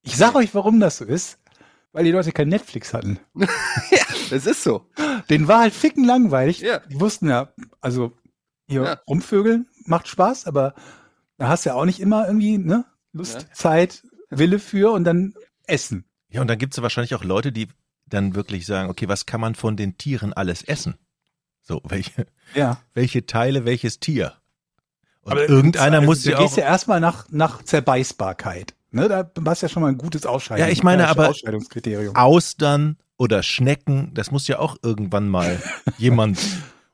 Ich 0.03 0.15
sag 0.17 0.36
euch, 0.36 0.53
warum 0.53 0.79
das 0.79 0.97
so 0.97 1.05
ist. 1.05 1.39
Weil 1.91 2.03
die 2.03 2.12
Leute 2.12 2.31
kein 2.31 2.49
Netflix 2.49 2.93
hatten. 2.93 3.19
Das 4.31 4.47
ist 4.47 4.63
so. 4.63 4.88
Den 5.29 5.47
war 5.47 5.60
halt 5.60 5.73
ficken 5.73 6.03
langweilig. 6.03 6.60
Ja. 6.60 6.79
Die 6.79 6.99
wussten 6.99 7.29
ja, 7.29 7.49
also 7.79 8.12
hier 8.67 8.81
Ja. 8.84 8.99
rumvögeln 9.08 9.67
macht 9.86 10.08
Spaß, 10.08 10.47
aber 10.47 10.73
da 11.38 11.47
hast 11.47 11.65
du 11.65 11.69
ja 11.69 11.75
auch 11.75 11.86
nicht 11.86 11.99
immer 11.99 12.25
irgendwie 12.25 12.58
ne, 12.58 12.86
Lust, 13.13 13.41
Ja. 13.43 13.53
Zeit, 13.53 14.03
Wille 14.38 14.60
für 14.60 14.91
und 14.91 15.04
dann 15.04 15.34
Essen. 15.67 16.06
Ja, 16.30 16.41
und 16.41 16.48
dann 16.48 16.58
gibt 16.58 16.74
es 16.76 16.82
wahrscheinlich 16.82 17.15
auch 17.15 17.24
Leute, 17.24 17.52
die 17.52 17.67
dann 18.08 18.36
wirklich 18.36 18.65
sagen, 18.65 18.89
okay, 18.89 19.08
was 19.08 19.26
kann 19.26 19.41
man 19.41 19.56
von 19.56 19.78
den 19.78 19.98
Tieren 19.98 20.34
alles 20.34 20.62
essen? 20.63 20.95
So, 21.62 21.82
welche, 21.86 22.28
Ja. 22.54 22.80
welche 22.93 23.26
Teile, 23.26 23.65
welches 23.65 24.00
Tier? 24.00 24.34
Und 25.21 25.32
Aber 25.32 25.50
irgendeiner 25.50 25.98
also, 25.98 26.06
muss 26.06 26.21
du 26.24 26.32
ja 26.32 26.38
gehst 26.38 26.54
auch. 26.54 26.58
ja 26.58 26.63
erstmal 26.65 27.00
nach, 27.00 27.26
nach 27.32 27.63
Zerbeißbarkeit. 27.63 28.76
Ne, 28.91 29.10
da 29.10 29.30
war 29.36 29.56
ja 29.58 29.67
schon 29.67 29.82
mal 29.82 29.89
ein 29.89 29.98
gutes 29.98 30.26
Ausscheidungs 30.26 30.67
Ja, 30.67 30.71
ich 30.71 30.84
meine 30.84 31.08
aber- 31.08 31.30
Ausscheidungskriterium. 31.30 32.15
Austern 32.15 32.98
oder 33.17 33.41
Schnecken, 33.43 34.13
das 34.13 34.30
muss 34.32 34.48
ja 34.48 34.60
auch 34.60 34.78
irgendwann 34.84 35.28
mal 35.28 35.62
jemand. 35.98 36.39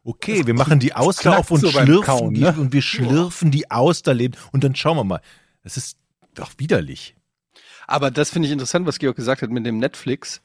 Okay, 0.04 0.48
wir 0.48 0.54
machen 0.56 0.80
die 0.80 0.96
Auster 0.96 1.24
knackt 1.32 1.40
auf 1.40 1.52
und 1.52 1.60
so 1.60 1.70
schlürfen 1.72 2.06
Kauen, 2.06 2.34
die, 2.34 2.42
ne? 2.42 2.56
und 2.58 2.74
wir 2.74 2.82
schlürfen 2.82 3.52
die 3.52 3.70
Austerleben 3.70 4.40
und 4.52 4.64
dann 4.64 4.76
schauen 4.76 4.98
wir 4.98 5.04
mal. 5.04 5.22
Das 5.64 5.78
ist 5.78 5.98
doch 6.34 6.52
widerlich. 6.58 7.16
Aber 7.88 8.12
das 8.12 8.30
finde 8.30 8.48
ich 8.48 8.52
interessant, 8.52 8.86
was 8.88 9.00
Georg 9.00 9.16
gesagt 9.16 9.42
hat 9.42 9.50
mit 9.50 9.66
dem 9.66 9.80
Netflix. 9.80 10.42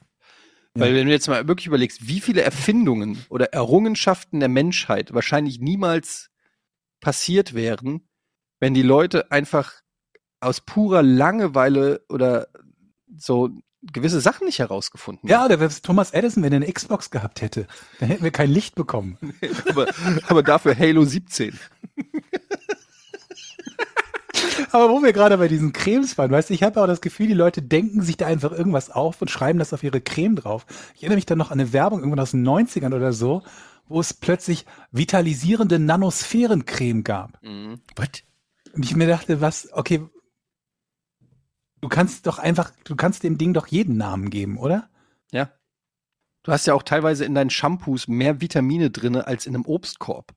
Weil 0.78 0.94
wenn 0.94 1.06
du 1.06 1.12
jetzt 1.12 1.28
mal 1.28 1.48
wirklich 1.48 1.66
überlegst, 1.66 2.06
wie 2.06 2.20
viele 2.20 2.42
Erfindungen 2.42 3.24
oder 3.30 3.52
Errungenschaften 3.54 4.40
der 4.40 4.50
Menschheit 4.50 5.14
wahrscheinlich 5.14 5.58
niemals 5.58 6.30
passiert 7.00 7.54
wären, 7.54 8.06
wenn 8.60 8.74
die 8.74 8.82
Leute 8.82 9.30
einfach 9.32 9.72
aus 10.40 10.60
purer 10.60 11.02
Langeweile 11.02 12.04
oder 12.08 12.48
so 13.16 13.50
gewisse 13.92 14.20
Sachen 14.20 14.46
nicht 14.46 14.58
herausgefunden 14.58 15.28
Ja, 15.28 15.48
der 15.48 15.60
wär's 15.60 15.80
Thomas 15.80 16.10
Edison, 16.10 16.42
wenn 16.42 16.52
er 16.52 16.56
eine 16.56 16.72
Xbox 16.72 17.10
gehabt 17.10 17.40
hätte, 17.40 17.66
dann 18.00 18.08
hätten 18.08 18.24
wir 18.24 18.30
kein 18.30 18.50
Licht 18.50 18.74
bekommen. 18.74 19.18
aber, 19.68 19.86
aber 20.28 20.42
dafür 20.42 20.76
Halo 20.76 21.04
17. 21.04 21.58
Aber 24.72 24.90
wo 24.90 25.02
wir 25.02 25.12
gerade 25.12 25.38
bei 25.38 25.48
diesen 25.48 25.72
Cremes 25.72 26.16
waren, 26.18 26.30
weißt 26.30 26.50
du, 26.50 26.54
ich 26.54 26.62
habe 26.62 26.80
auch 26.82 26.86
das 26.86 27.00
Gefühl, 27.00 27.26
die 27.26 27.34
Leute 27.34 27.62
denken 27.62 28.02
sich 28.02 28.16
da 28.16 28.26
einfach 28.26 28.52
irgendwas 28.52 28.90
auf 28.90 29.20
und 29.20 29.30
schreiben 29.30 29.58
das 29.58 29.72
auf 29.72 29.82
ihre 29.82 30.00
Creme 30.00 30.36
drauf. 30.36 30.66
Ich 30.94 31.02
erinnere 31.02 31.16
mich 31.16 31.26
dann 31.26 31.38
noch 31.38 31.50
an 31.50 31.60
eine 31.60 31.72
Werbung 31.72 32.00
irgendwann 32.00 32.20
aus 32.20 32.32
den 32.32 32.46
90ern 32.46 32.94
oder 32.94 33.12
so, 33.12 33.42
wo 33.88 34.00
es 34.00 34.14
plötzlich 34.14 34.66
vitalisierende 34.90 35.78
Nanosphärencreme 35.78 37.04
gab. 37.04 37.38
Was? 37.96 38.08
Und 38.72 38.84
ich 38.84 38.96
mir 38.96 39.06
dachte, 39.06 39.40
was, 39.40 39.72
okay, 39.72 40.06
du 41.80 41.88
kannst 41.88 42.26
doch 42.26 42.38
einfach, 42.38 42.72
du 42.84 42.96
kannst 42.96 43.22
dem 43.22 43.38
Ding 43.38 43.54
doch 43.54 43.66
jeden 43.66 43.96
Namen 43.96 44.30
geben, 44.30 44.58
oder? 44.58 44.88
Ja. 45.32 45.50
Du 46.42 46.52
hast 46.52 46.66
ja 46.66 46.74
auch 46.74 46.82
teilweise 46.82 47.24
in 47.24 47.34
deinen 47.34 47.50
Shampoos 47.50 48.06
mehr 48.06 48.40
Vitamine 48.40 48.90
drinne 48.90 49.26
als 49.26 49.46
in 49.46 49.54
einem 49.54 49.64
Obstkorb. 49.64 50.34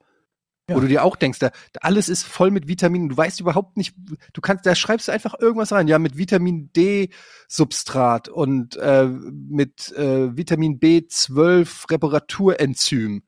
Ja. 0.70 0.76
Wo 0.76 0.80
du 0.80 0.88
dir 0.88 1.04
auch 1.04 1.16
denkst, 1.16 1.40
da, 1.40 1.52
alles 1.82 2.10
ist 2.10 2.24
voll 2.24 2.52
mit 2.52 2.68
Vitaminen. 2.68 3.10
Du 3.10 3.18
weißt 3.18 3.40
überhaupt 3.40 3.76
nicht, 3.76 3.96
du 4.34 4.42
kannst, 4.42 4.66
da 4.66 4.76
schreibst 4.76 5.08
du 5.08 5.12
einfach 5.12 5.34
irgendwas 5.40 5.72
rein. 5.72 5.88
Ja, 5.88 6.00
mit 6.00 6.18
Vitamin 6.18 6.72
D 6.74 7.10
Substrat 7.48 8.30
und 8.30 8.78
äh, 8.78 9.06
mit 9.06 9.92
äh, 9.94 10.36
Vitamin 10.38 10.80
B12 10.80 11.90
Reparaturenzym. 11.90 13.24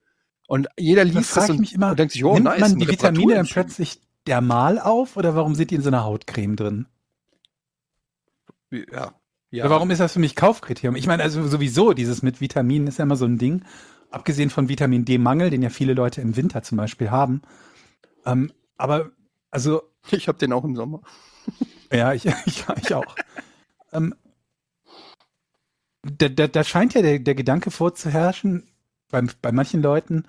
Und 0.48 0.68
jeder 0.78 1.04
liest 1.04 1.36
das 1.36 1.50
ich 1.50 1.58
und, 1.58 1.74
immer, 1.74 1.92
und 1.92 2.00
denkt 2.00 2.14
sich, 2.14 2.24
oh, 2.24 2.34
nimmt 2.34 2.46
nice, 2.46 2.60
man 2.60 2.78
die 2.78 2.88
Vitamine 2.88 3.36
dann 3.36 3.48
plötzlich 3.48 4.02
dermal 4.28 4.80
auf 4.80 5.18
oder 5.18 5.36
warum 5.36 5.56
sind 5.56 5.72
die 5.72 5.76
in 5.76 5.82
so 5.82 5.90
einer 5.90 6.04
Hautcreme 6.04 6.56
drin? 6.56 6.88
Ja. 8.70 8.82
Ja. 8.92 9.14
ja. 9.50 9.70
Warum 9.70 9.92
ist 9.92 10.00
das 10.00 10.14
für 10.14 10.20
mich 10.20 10.36
Kaufkriterium? 10.36 10.96
Ich 10.96 11.08
meine, 11.08 11.24
also 11.24 11.46
sowieso, 11.48 11.94
dieses 11.94 12.22
mit 12.22 12.42
Vitaminen 12.42 12.88
ist 12.88 13.00
ja 13.00 13.04
immer 13.04 13.16
so 13.16 13.26
ein 13.26 13.38
Ding. 13.38 13.64
Abgesehen 14.12 14.50
von 14.50 14.70
Vitamin 14.70 15.06
D-Mangel, 15.06 15.50
den 15.50 15.64
ja 15.64 15.70
viele 15.70 15.94
Leute 15.94 16.22
im 16.22 16.36
Winter 16.36 16.64
zum 16.64 16.78
Beispiel 16.78 17.10
haben. 17.10 17.42
Ähm, 18.26 18.52
aber, 18.78 19.12
also, 19.50 19.82
Ich 20.12 20.28
habe 20.28 20.38
den 20.38 20.54
auch 20.54 20.64
im 20.64 20.76
Sommer. 20.76 21.02
ja, 21.92 22.14
ich, 22.14 22.26
ich, 22.26 22.66
ich 22.82 22.94
auch. 22.94 23.16
ähm, 23.92 24.16
da, 26.04 26.30
da, 26.30 26.48
da 26.48 26.64
scheint 26.64 26.94
ja 26.94 27.02
der, 27.02 27.20
der 27.20 27.36
Gedanke 27.36 27.72
vorzuherrschen, 27.72 28.68
bei, 29.10 29.22
bei 29.42 29.52
manchen 29.52 29.82
Leuten, 29.82 30.26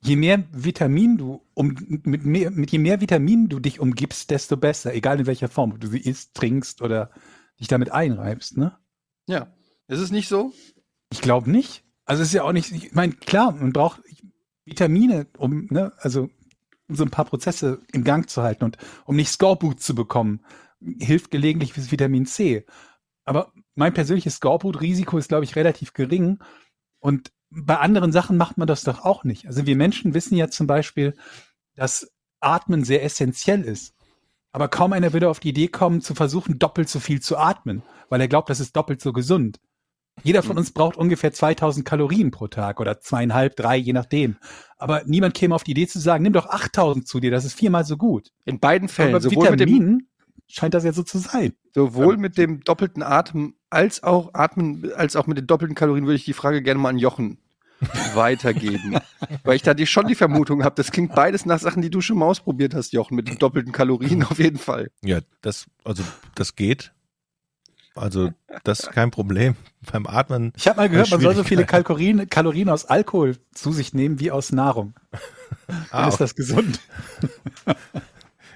je 0.00 0.16
mehr 0.16 0.44
Vitamin 0.52 1.18
du 1.18 1.42
um, 1.54 1.76
mit, 2.04 2.24
mehr, 2.24 2.50
mit 2.50 2.70
je 2.70 2.78
mehr 2.78 3.00
Vitamin 3.00 3.48
du 3.48 3.60
dich 3.60 3.78
umgibst, 3.78 4.30
desto 4.30 4.56
besser, 4.56 4.94
egal 4.94 5.20
in 5.20 5.26
welcher 5.26 5.48
Form, 5.48 5.72
ob 5.72 5.80
du 5.80 5.88
sie 5.88 6.00
isst, 6.00 6.34
trinkst 6.34 6.80
oder 6.82 7.10
dich 7.60 7.68
damit 7.68 7.92
einreibst, 7.92 8.56
ne? 8.56 8.76
Ja. 9.26 9.52
Ist 9.88 10.00
es 10.00 10.10
nicht 10.10 10.28
so? 10.28 10.52
Ich 11.12 11.20
glaube 11.20 11.50
nicht. 11.50 11.84
Also 12.04 12.22
es 12.22 12.28
ist 12.28 12.34
ja 12.34 12.44
auch 12.44 12.52
nicht, 12.52 12.72
ich 12.72 12.92
meine, 12.92 13.12
klar, 13.12 13.52
man 13.52 13.72
braucht 13.72 14.02
Vitamine, 14.64 15.26
um, 15.38 15.66
ne, 15.70 15.92
also 15.98 16.28
um 16.88 16.96
so 16.96 17.04
ein 17.04 17.10
paar 17.10 17.24
Prozesse 17.24 17.80
in 17.92 18.04
Gang 18.04 18.28
zu 18.28 18.42
halten 18.42 18.64
und 18.64 18.78
um 19.04 19.16
nicht 19.16 19.30
Skorbut 19.30 19.80
zu 19.80 19.94
bekommen, 19.94 20.44
hilft 20.98 21.30
gelegentlich 21.30 21.72
das 21.72 21.90
Vitamin 21.90 22.26
C. 22.26 22.66
Aber 23.24 23.52
mein 23.74 23.94
persönliches 23.94 24.36
Skorbut-Risiko 24.36 25.16
ist, 25.18 25.28
glaube 25.28 25.44
ich, 25.44 25.56
relativ 25.56 25.92
gering. 25.94 26.38
Und 26.98 27.32
bei 27.50 27.78
anderen 27.78 28.12
Sachen 28.12 28.36
macht 28.36 28.58
man 28.58 28.66
das 28.66 28.82
doch 28.82 29.04
auch 29.04 29.24
nicht. 29.24 29.46
Also 29.46 29.66
wir 29.66 29.76
Menschen 29.76 30.14
wissen 30.14 30.36
ja 30.36 30.48
zum 30.48 30.66
Beispiel, 30.66 31.14
dass 31.74 32.10
Atmen 32.40 32.84
sehr 32.84 33.04
essentiell 33.04 33.62
ist. 33.62 33.94
Aber 34.52 34.68
kaum 34.68 34.92
einer 34.92 35.12
würde 35.12 35.30
auf 35.30 35.40
die 35.40 35.50
Idee 35.50 35.68
kommen, 35.68 36.00
zu 36.00 36.14
versuchen, 36.14 36.58
doppelt 36.58 36.88
so 36.88 37.00
viel 37.00 37.20
zu 37.20 37.38
atmen, 37.38 37.82
weil 38.10 38.20
er 38.20 38.28
glaubt, 38.28 38.50
das 38.50 38.60
ist 38.60 38.76
doppelt 38.76 39.00
so 39.00 39.12
gesund. 39.12 39.60
Jeder 40.22 40.42
von 40.42 40.58
uns 40.58 40.72
braucht 40.72 40.96
ungefähr 40.96 41.32
2000 41.32 41.86
Kalorien 41.86 42.30
pro 42.30 42.46
Tag 42.46 42.80
oder 42.80 43.00
zweieinhalb, 43.00 43.56
drei, 43.56 43.76
je 43.76 43.92
nachdem. 43.92 44.36
Aber 44.78 45.02
niemand 45.06 45.34
käme 45.34 45.54
auf 45.54 45.64
die 45.64 45.72
Idee 45.72 45.86
zu 45.86 45.98
sagen, 45.98 46.22
nimm 46.22 46.32
doch 46.32 46.46
8000 46.46 47.08
zu 47.08 47.18
dir, 47.18 47.30
das 47.30 47.44
ist 47.44 47.54
viermal 47.54 47.84
so 47.84 47.96
gut. 47.96 48.30
In 48.44 48.60
beiden 48.60 48.88
Fällen, 48.88 49.18
sowohl 49.20 49.50
mit 49.50 49.60
dem 49.60 49.68
Vitaminen 49.68 50.08
scheint 50.46 50.74
das 50.74 50.84
ja 50.84 50.92
so 50.92 51.02
zu 51.02 51.18
sein. 51.18 51.54
Sowohl 51.74 52.18
mit 52.18 52.36
dem 52.36 52.60
doppelten 52.60 53.02
Atem 53.02 53.54
als 53.70 54.02
auch 54.02 54.30
Atmen, 54.34 54.92
als 54.94 55.16
auch 55.16 55.26
mit 55.26 55.38
den 55.38 55.46
doppelten 55.46 55.74
Kalorien 55.74 56.04
würde 56.04 56.16
ich 56.16 56.24
die 56.24 56.34
Frage 56.34 56.62
gerne 56.62 56.78
mal 56.78 56.90
an 56.90 56.98
Jochen 56.98 57.38
weitergeben. 58.14 58.98
Weil 59.44 59.56
ich 59.56 59.62
da 59.62 59.74
die 59.74 59.86
schon 59.86 60.06
die 60.06 60.14
Vermutung 60.14 60.62
habe, 60.62 60.74
das 60.76 60.92
klingt 60.92 61.14
beides 61.14 61.46
nach 61.46 61.58
Sachen, 61.58 61.82
die 61.82 61.90
du 61.90 62.00
schon 62.00 62.18
mal 62.18 62.26
ausprobiert 62.26 62.74
hast, 62.74 62.92
Jochen, 62.92 63.16
mit 63.16 63.28
den 63.28 63.38
doppelten 63.38 63.72
Kalorien 63.72 64.22
auf 64.30 64.38
jeden 64.38 64.58
Fall. 64.58 64.90
Ja, 65.02 65.20
das, 65.40 65.66
also, 65.84 66.02
das 66.34 66.54
geht. 66.54 66.92
Also, 67.94 68.30
das 68.64 68.80
ist 68.80 68.90
kein 68.92 69.10
Problem. 69.10 69.54
Beim 69.92 70.06
Atmen. 70.06 70.52
Ich 70.56 70.66
habe 70.68 70.78
mal 70.78 70.88
gehört, 70.88 71.10
man 71.10 71.20
soll 71.20 71.34
so 71.34 71.44
viele. 71.44 71.66
Kalorien, 71.66 72.30
Kalorien 72.30 72.68
aus 72.68 72.84
Alkohol 72.86 73.36
zu 73.52 73.72
sich 73.72 73.92
nehmen 73.92 74.20
wie 74.20 74.30
aus 74.30 74.52
Nahrung. 74.52 74.94
Dann 75.66 75.86
Ah, 75.90 76.08
ist 76.08 76.20
das 76.20 76.34
gesund. 76.34 76.80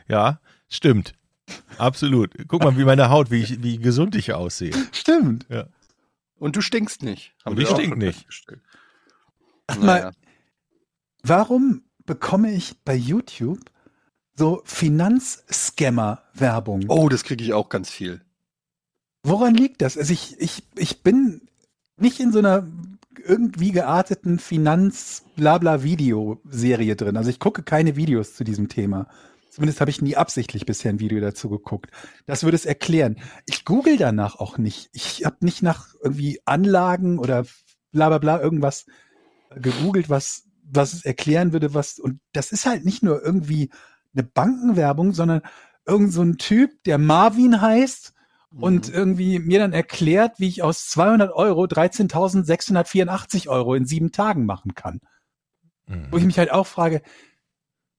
ja, 0.09 0.41
stimmt. 0.69 1.15
Absolut. 1.79 2.33
Guck 2.49 2.65
mal, 2.65 2.77
wie 2.79 2.85
meine 2.85 3.11
Haut, 3.11 3.31
wie, 3.31 3.43
ich, 3.43 3.63
wie 3.63 3.79
gesund 3.79 4.15
ich 4.17 4.33
aussehe. 4.33 4.73
Stimmt. 4.93 5.47
Und 6.39 6.57
du 6.57 6.61
stinkst 6.61 7.03
nicht. 7.03 7.35
Und 7.45 7.59
ich 7.61 7.69
stink 7.69 7.97
nicht. 7.97 8.27
Naja. 9.69 9.81
mal, 9.85 10.13
warum 11.23 11.83
bekomme 12.05 12.53
ich 12.53 12.75
bei 12.85 12.95
YouTube 12.95 13.61
so 14.35 14.63
Finanzscammer-Werbung? 14.65 16.85
Oh, 16.89 17.09
das 17.09 17.23
kriege 17.25 17.43
ich 17.45 17.53
auch 17.53 17.69
ganz 17.69 17.91
viel. 17.91 18.23
Woran 19.27 19.55
liegt 19.55 19.83
das? 19.83 19.99
Also 19.99 20.13
ich, 20.13 20.41
ich, 20.41 20.63
ich 20.77 21.03
bin 21.03 21.41
nicht 21.97 22.21
in 22.21 22.31
so 22.31 22.39
einer 22.39 22.69
irgendwie 23.25 23.73
gearteten 23.73 24.39
Finanz-Blabla-Videoserie 24.39 26.95
drin. 26.95 27.17
Also 27.17 27.31
ich 27.31 27.41
gucke 27.41 27.65
keine 27.65 27.97
Videos 27.97 28.37
zu 28.37 28.45
diesem 28.45 28.69
Thema. 28.69 29.09
Zumindest 29.51 29.81
habe 29.81 29.91
ich 29.91 30.01
nie 30.01 30.15
absichtlich 30.15 30.65
bisher 30.65 30.93
ein 30.93 31.01
Video 31.01 31.21
dazu 31.21 31.51
geguckt. 31.51 31.91
Das 32.27 32.45
würde 32.45 32.55
es 32.55 32.67
erklären. 32.67 33.17
Ich 33.47 33.65
google 33.65 33.97
danach 33.97 34.37
auch 34.37 34.59
nicht. 34.59 34.91
Ich 34.93 35.25
habe 35.25 35.39
nicht 35.41 35.61
nach 35.61 35.89
irgendwie 36.01 36.39
Anlagen 36.45 37.19
oder 37.19 37.47
bla 37.91 38.11
bla 38.11 38.19
bla 38.19 38.41
irgendwas 38.41 38.87
gegoogelt, 39.57 40.09
was, 40.09 40.45
was 40.63 40.93
es 40.93 41.05
erklären 41.05 41.53
würde, 41.53 41.75
was, 41.75 41.99
und 41.99 42.21
das 42.33 42.53
ist 42.53 42.65
halt 42.65 42.85
nicht 42.85 43.03
nur 43.03 43.25
irgendwie 43.25 43.71
eine 44.15 44.23
Bankenwerbung, 44.23 45.15
sondern 45.15 45.43
irgend 45.85 46.13
so 46.13 46.23
ein 46.23 46.39
Typ, 46.39 46.85
der 46.85 46.99
Marvin 46.99 47.61
heißt 47.61 48.13
und 48.55 48.89
mhm. 48.89 48.95
irgendwie 48.95 49.39
mir 49.39 49.59
dann 49.59 49.73
erklärt, 49.73 50.39
wie 50.39 50.49
ich 50.49 50.63
aus 50.63 50.89
200 50.89 51.33
Euro 51.33 51.65
13.684 51.65 53.49
Euro 53.49 53.75
in 53.75 53.87
sieben 53.87 54.13
Tagen 54.13 54.47
machen 54.47 54.75
kann. 54.75 55.01
Mhm. 55.87 56.09
Wo 56.11 56.17
ich 56.17 56.25
mich 56.25 56.39
halt 56.39 56.53
auch 56.53 56.67
frage, 56.67 57.03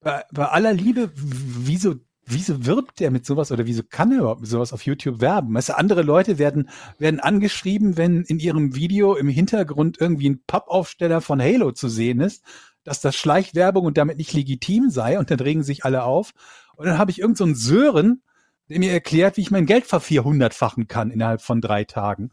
bei, 0.02 0.24
bei 0.32 0.48
aller 0.48 0.74
Liebe, 0.74 1.12
wieso, 1.16 1.96
wieso 2.26 2.66
wirbt 2.66 3.00
der 3.00 3.12
mit 3.12 3.26
sowas 3.26 3.52
oder 3.52 3.66
wieso 3.66 3.84
kann 3.84 4.12
er 4.12 4.20
überhaupt 4.20 4.42
mit 4.42 4.50
sowas 4.50 4.74
auf 4.74 4.86
YouTube 4.86 5.22
werben? 5.22 5.54
Weißt 5.54 5.70
du, 5.70 5.78
andere 5.78 6.02
Leute 6.02 6.38
werden, 6.38 6.70
werden 6.98 7.20
angeschrieben, 7.20 7.98
wenn 7.98 8.24
in 8.24 8.40
ihrem 8.40 8.76
Video 8.76 9.16
im 9.16 9.30
Hintergrund 9.30 9.98
irgendwie 10.00 10.30
ein 10.30 10.44
Pappaufsteller 10.46 11.22
von 11.22 11.42
Halo 11.42 11.72
zu 11.72 11.90
sehen 11.90 12.20
ist, 12.20 12.44
dass 12.84 13.02
das 13.02 13.16
Schleichwerbung 13.16 13.86
und 13.86 13.98
damit 13.98 14.18
nicht 14.18 14.34
legitim 14.34 14.90
sei 14.90 15.20
und 15.20 15.30
dann 15.30 15.40
regen 15.40 15.64
sich 15.64 15.84
alle 15.84 16.04
auf. 16.04 16.32
Und 16.76 16.86
dann 16.86 16.98
habe 16.98 17.12
ich 17.12 17.20
irgendeinen 17.20 17.56
so 17.56 17.70
Sören, 17.70 18.22
der 18.70 18.80
mir 18.80 18.92
erklärt, 18.92 19.38
wie 19.38 19.42
ich 19.42 19.52
mein 19.52 19.66
Geld 19.66 19.86
vervierhundertfachen 19.86 20.88
kann 20.88 21.12
innerhalb 21.12 21.42
von 21.42 21.62
drei 21.62 21.84
Tagen 21.84 22.32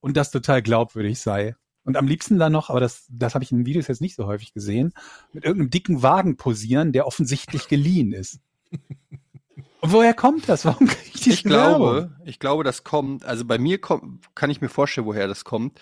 und 0.00 0.16
das 0.16 0.30
total 0.30 0.62
glaubwürdig 0.62 1.20
sei. 1.20 1.56
Und 1.84 1.96
am 1.96 2.08
liebsten 2.08 2.38
dann 2.38 2.52
noch, 2.52 2.68
aber 2.68 2.80
das, 2.80 3.06
das 3.08 3.34
habe 3.34 3.44
ich 3.44 3.52
in 3.52 3.64
Videos 3.64 3.86
jetzt 3.86 4.00
nicht 4.00 4.16
so 4.16 4.26
häufig 4.26 4.52
gesehen, 4.52 4.92
mit 5.32 5.44
irgendeinem 5.44 5.70
dicken 5.70 6.02
Wagen 6.02 6.36
posieren, 6.36 6.92
der 6.92 7.06
offensichtlich 7.06 7.68
geliehen 7.68 8.12
ist. 8.12 8.40
Und 9.80 9.92
woher 9.92 10.14
kommt 10.14 10.48
das? 10.48 10.64
Warum 10.64 10.88
kriege 10.88 11.10
ich 11.14 11.20
die 11.20 11.30
Ich 11.30 11.44
glaube, 11.44 12.10
ich 12.24 12.40
glaube, 12.40 12.64
das 12.64 12.82
kommt, 12.82 13.24
also 13.24 13.44
bei 13.44 13.58
mir 13.58 13.80
kommt, 13.80 14.34
kann 14.34 14.50
ich 14.50 14.60
mir 14.60 14.68
vorstellen, 14.68 15.06
woher 15.06 15.28
das 15.28 15.44
kommt, 15.44 15.80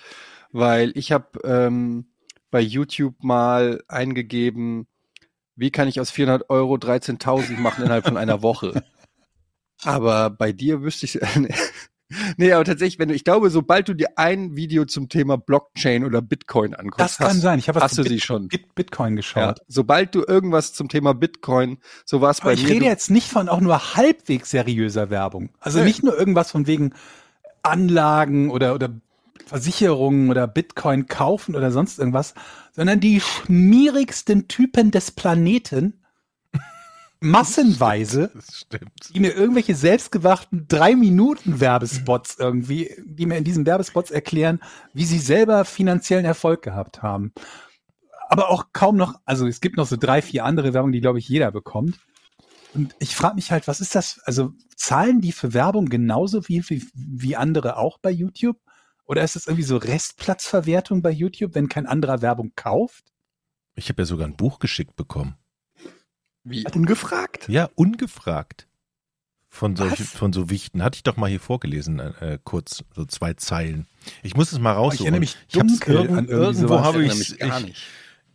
weil 0.53 0.93
ich 0.95 1.11
habe 1.11 1.41
ähm, 1.43 2.07
bei 2.51 2.61
YouTube 2.61 3.25
mal 3.25 3.83
eingegeben, 3.89 4.87
wie 5.57 5.71
kann 5.71 5.89
ich 5.89 6.01
aus 6.01 6.11
400 6.11 6.51
Euro 6.51 6.75
13.000 6.75 7.59
machen 7.59 7.83
innerhalb 7.83 8.05
von 8.05 8.17
einer 8.17 8.43
Woche? 8.43 8.85
Aber 9.85 10.31
bei 10.31 10.53
dir 10.53 10.83
wüsste 10.83 11.07
ich, 11.07 11.21
Nee, 12.37 12.53
aber 12.53 12.65
tatsächlich, 12.65 12.99
wenn 12.99 13.09
du, 13.09 13.15
ich 13.15 13.25
glaube, 13.25 13.51
sobald 13.51 13.89
du 13.89 13.95
dir 13.95 14.09
ein 14.17 14.57
Video 14.57 14.85
zum 14.85 15.09
Thema 15.09 15.37
Blockchain 15.37 16.05
oder 16.05 16.23
Bitcoin 16.23 16.75
anguckst, 16.75 17.01
das 17.01 17.19
kann 17.19 17.29
hast, 17.29 17.41
sein. 17.41 17.59
Ich 17.59 17.69
habe 17.69 17.81
hast 17.81 17.99
du 17.99 18.03
Bit 18.03 18.13
sie 18.13 18.21
schon. 18.21 18.49
Bitcoin 18.75 19.17
geschaut. 19.17 19.59
Ja, 19.59 19.65
sobald 19.69 20.15
du 20.15 20.23
irgendwas 20.27 20.73
zum 20.75 20.89
Thema 20.89 21.15
Bitcoin, 21.15 21.79
so 22.05 22.21
war 22.21 22.31
es 22.31 22.41
bei 22.41 22.53
ich 22.53 22.63
mir. 22.63 22.69
Ich 22.69 22.75
rede 22.75 22.85
jetzt 22.87 23.11
nicht 23.11 23.29
von 23.29 23.49
auch 23.49 23.61
nur 23.61 23.97
halbwegs 23.97 24.51
seriöser 24.51 25.11
Werbung. 25.11 25.51
Also 25.61 25.79
nee. 25.79 25.87
nicht 25.87 26.03
nur 26.03 26.17
irgendwas 26.17 26.51
von 26.51 26.67
wegen 26.67 26.93
Anlagen 27.63 28.51
oder 28.51 28.75
oder 28.75 28.91
Versicherungen 29.47 30.31
oder 30.31 30.47
Bitcoin 30.47 31.07
kaufen 31.07 31.55
oder 31.57 31.71
sonst 31.71 31.99
irgendwas, 31.99 32.35
sondern 32.73 33.01
die 33.01 33.21
schmierigsten 33.21 34.49
Typen 34.49 34.91
des 34.91 35.11
Planeten 35.11 35.95
massenweise, 37.25 38.31
die 39.15 39.21
mir 39.21 39.35
irgendwelche 39.35 39.75
selbstgewachten 39.75 40.67
drei 40.69 40.95
Minuten 40.95 41.61
Werbespots 41.61 42.37
irgendwie, 42.39 42.95
die 43.05 43.27
mir 43.27 43.37
in 43.37 43.45
diesen 43.45 43.67
Werbespots 43.67 44.11
erklären, 44.11 44.61
wie 44.93 45.05
sie 45.05 45.19
selber 45.19 45.65
finanziellen 45.65 46.25
Erfolg 46.25 46.63
gehabt 46.63 47.03
haben. 47.03 47.33
Aber 48.29 48.51
auch 48.51 48.67
kaum 48.73 48.97
noch, 48.97 49.15
also 49.25 49.47
es 49.47 49.61
gibt 49.61 49.77
noch 49.77 49.87
so 49.87 49.97
drei, 49.97 50.23
vier 50.23 50.45
andere 50.45 50.75
Werbung, 50.75 50.93
die 50.93 51.01
glaube 51.01 51.19
ich 51.19 51.29
jeder 51.29 51.51
bekommt. 51.51 51.99
Und 52.75 52.95
ich 52.99 53.15
frage 53.15 53.37
mich 53.37 53.53
halt, 53.53 53.69
was 53.69 53.81
ist 53.81 53.95
das? 53.95 54.21
Also 54.25 54.53
zahlen 54.77 55.21
die 55.21 55.33
für 55.33 55.55
Werbung 55.55 55.87
genauso 55.87 56.49
wie, 56.49 56.63
wie, 56.69 56.85
wie 56.95 57.37
andere 57.37 57.77
auch 57.77 57.99
bei 57.99 58.11
YouTube? 58.11 58.59
Oder 59.07 59.23
ist 59.23 59.37
das 59.37 59.47
irgendwie 59.47 59.65
so 59.65 59.77
Restplatzverwertung 59.77 61.03
bei 61.03 61.11
YouTube, 61.11 61.55
wenn 61.55 61.69
kein 61.69 61.87
anderer 61.87 62.23
Werbung 62.23 62.53
kauft? 62.57 63.05
Ich 63.77 63.89
habe 63.89 64.03
ja 64.03 64.07
sogar 64.07 64.27
ein 64.27 64.37
Buch 64.37 64.59
geschickt 64.59 64.97
bekommen. 64.97 65.37
Wie? 66.45 66.65
Ungefragt? 66.75 67.49
Ja, 67.49 67.71
ungefragt. 67.75 68.69
Von, 69.49 69.77
solchen, 69.77 70.05
von 70.05 70.33
so 70.33 70.51
Wichten. 70.51 70.83
Hatte 70.83 70.97
ich 70.97 71.05
doch 71.05 71.17
mal 71.17 71.31
hier 71.31 71.39
vorgelesen, 71.39 72.01
äh, 72.01 72.39
kurz, 72.43 72.83
so 72.93 73.05
zwei 73.05 73.35
Zeilen. 73.35 73.87
Ich 74.25 74.35
muss 74.35 74.51
es 74.51 74.59
mal 74.59 74.73
raussuchen. 74.73 74.95
Ich 74.95 75.01
erinnere 75.03 75.21
mich 75.21 75.37
dunkel 75.53 76.05
ich 76.05 76.11
an 76.11 76.27
irgendwo 76.27 76.81
habe 76.81 77.05
ich 77.05 77.39
gar 77.39 77.61
nicht. 77.61 77.81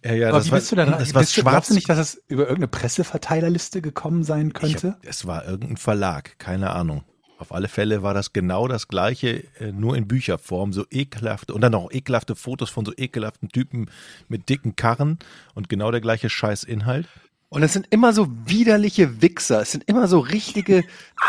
Ja, 0.04 0.14
ja, 0.14 0.30
Aber 0.30 0.46
wie 0.46 0.50
bist 0.50 0.72
war, 0.72 0.86
du 0.86 0.92
da 0.92 0.98
das 0.98 1.14
war 1.14 1.26
schwarz. 1.26 1.52
Glaubst 1.54 1.70
du 1.72 1.74
nicht, 1.74 1.90
dass 1.90 1.98
es 1.98 2.24
über 2.28 2.44
irgendeine 2.44 2.70
Presseverteilerliste 2.70 3.82
gekommen 3.82 4.24
sein 4.24 4.54
könnte? 4.54 4.94
Hab, 4.94 5.06
es 5.06 5.28
war 5.28 5.46
irgendein 5.46 5.76
Verlag, 5.76 6.40
keine 6.40 6.70
Ahnung. 6.70 7.04
Auf 7.38 7.54
alle 7.54 7.68
Fälle 7.68 8.02
war 8.02 8.14
das 8.14 8.34
genau 8.34 8.68
das 8.68 8.88
gleiche, 8.88 9.44
äh, 9.60 9.72
nur 9.74 9.98
in 9.98 10.08
Bücherform, 10.08 10.72
so 10.72 10.86
ekelhafte, 10.90 11.54
und 11.54 11.62
dann 11.62 11.76
auch 11.76 11.92
ekelhafte 11.92 12.36
Fotos 12.36 12.70
von 12.70 12.86
so 12.86 12.94
ekelhaften 12.96 13.50
Typen 13.50 13.90
mit 14.30 14.48
dicken 14.48 14.76
Karren 14.76 15.20
und 15.54 15.68
genau 15.68 15.92
der 15.92 16.02
gleiche 16.02 16.30
Scheißinhalt. 16.30 17.08
Und 17.50 17.64
es 17.64 17.74
sind 17.74 17.88
immer 17.90 18.14
so 18.14 18.28
widerliche 18.46 19.22
Wichser. 19.22 19.62
Es 19.62 19.72
sind 19.72 19.84
immer 19.88 20.08
so 20.08 20.20
richtige 20.20 20.84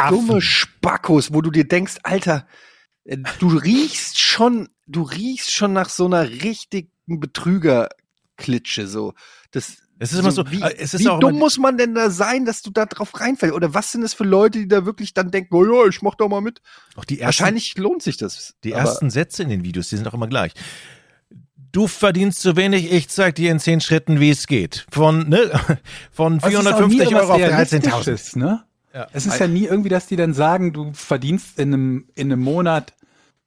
dumme 0.08 0.42
Spackos, 0.42 1.32
wo 1.32 1.40
du 1.40 1.50
dir 1.50 1.66
denkst, 1.66 1.96
Alter, 2.02 2.46
äh, 3.04 3.16
du 3.38 3.48
riechst 3.48 4.18
schon, 4.18 4.68
du 4.86 5.02
riechst 5.02 5.50
schon 5.50 5.72
nach 5.72 5.88
so 5.88 6.04
einer 6.04 6.28
richtigen 6.28 6.90
Betrügerklitsche, 7.06 8.86
so. 8.86 9.14
Das, 9.50 9.78
es 9.98 10.12
ist 10.12 10.18
immer 10.18 10.30
so, 10.30 10.50
wie, 10.50 10.60
äh, 10.60 10.76
es 10.78 10.92
ist 10.92 11.00
wie 11.00 11.20
dumm 11.20 11.38
muss 11.38 11.56
man 11.56 11.78
denn 11.78 11.94
da 11.94 12.10
sein, 12.10 12.44
dass 12.44 12.60
du 12.60 12.70
da 12.70 12.84
drauf 12.84 13.18
reinfällst? 13.18 13.54
Oder 13.54 13.72
was 13.72 13.90
sind 13.90 14.02
es 14.02 14.12
für 14.12 14.24
Leute, 14.24 14.58
die 14.58 14.68
da 14.68 14.84
wirklich 14.84 15.14
dann 15.14 15.30
denken, 15.30 15.54
oh 15.54 15.64
ja, 15.64 15.88
ich 15.88 16.02
mach 16.02 16.16
da 16.16 16.28
mal 16.28 16.42
mit? 16.42 16.60
Auch 16.96 17.06
die 17.06 17.18
ersten, 17.18 17.26
Wahrscheinlich 17.26 17.78
lohnt 17.78 18.02
sich 18.02 18.18
das. 18.18 18.54
Die 18.62 18.72
ersten 18.72 19.08
Sätze 19.08 19.42
in 19.42 19.48
den 19.48 19.64
Videos, 19.64 19.88
die 19.88 19.96
sind 19.96 20.06
auch 20.06 20.14
immer 20.14 20.28
gleich 20.28 20.52
du 21.72 21.86
verdienst 21.86 22.40
zu 22.40 22.56
wenig, 22.56 22.92
ich 22.92 23.08
zeig 23.08 23.34
dir 23.34 23.50
in 23.50 23.58
zehn 23.58 23.80
Schritten, 23.80 24.20
wie 24.20 24.30
es 24.30 24.46
geht. 24.46 24.86
Von, 24.90 25.28
ne, 25.28 25.50
von 26.12 26.40
450 26.40 27.14
Euro 27.14 27.32
auf 27.32 27.40
13.000. 27.40 28.38
Ne? 28.38 28.64
Ja. 28.94 29.06
Es 29.12 29.26
ist 29.26 29.38
ja 29.38 29.46
nie 29.46 29.64
irgendwie, 29.64 29.88
dass 29.88 30.06
die 30.06 30.16
dann 30.16 30.34
sagen, 30.34 30.72
du 30.72 30.92
verdienst 30.92 31.58
in 31.58 31.72
einem, 31.72 32.04
in 32.14 32.32
einem 32.32 32.40
Monat, 32.40 32.94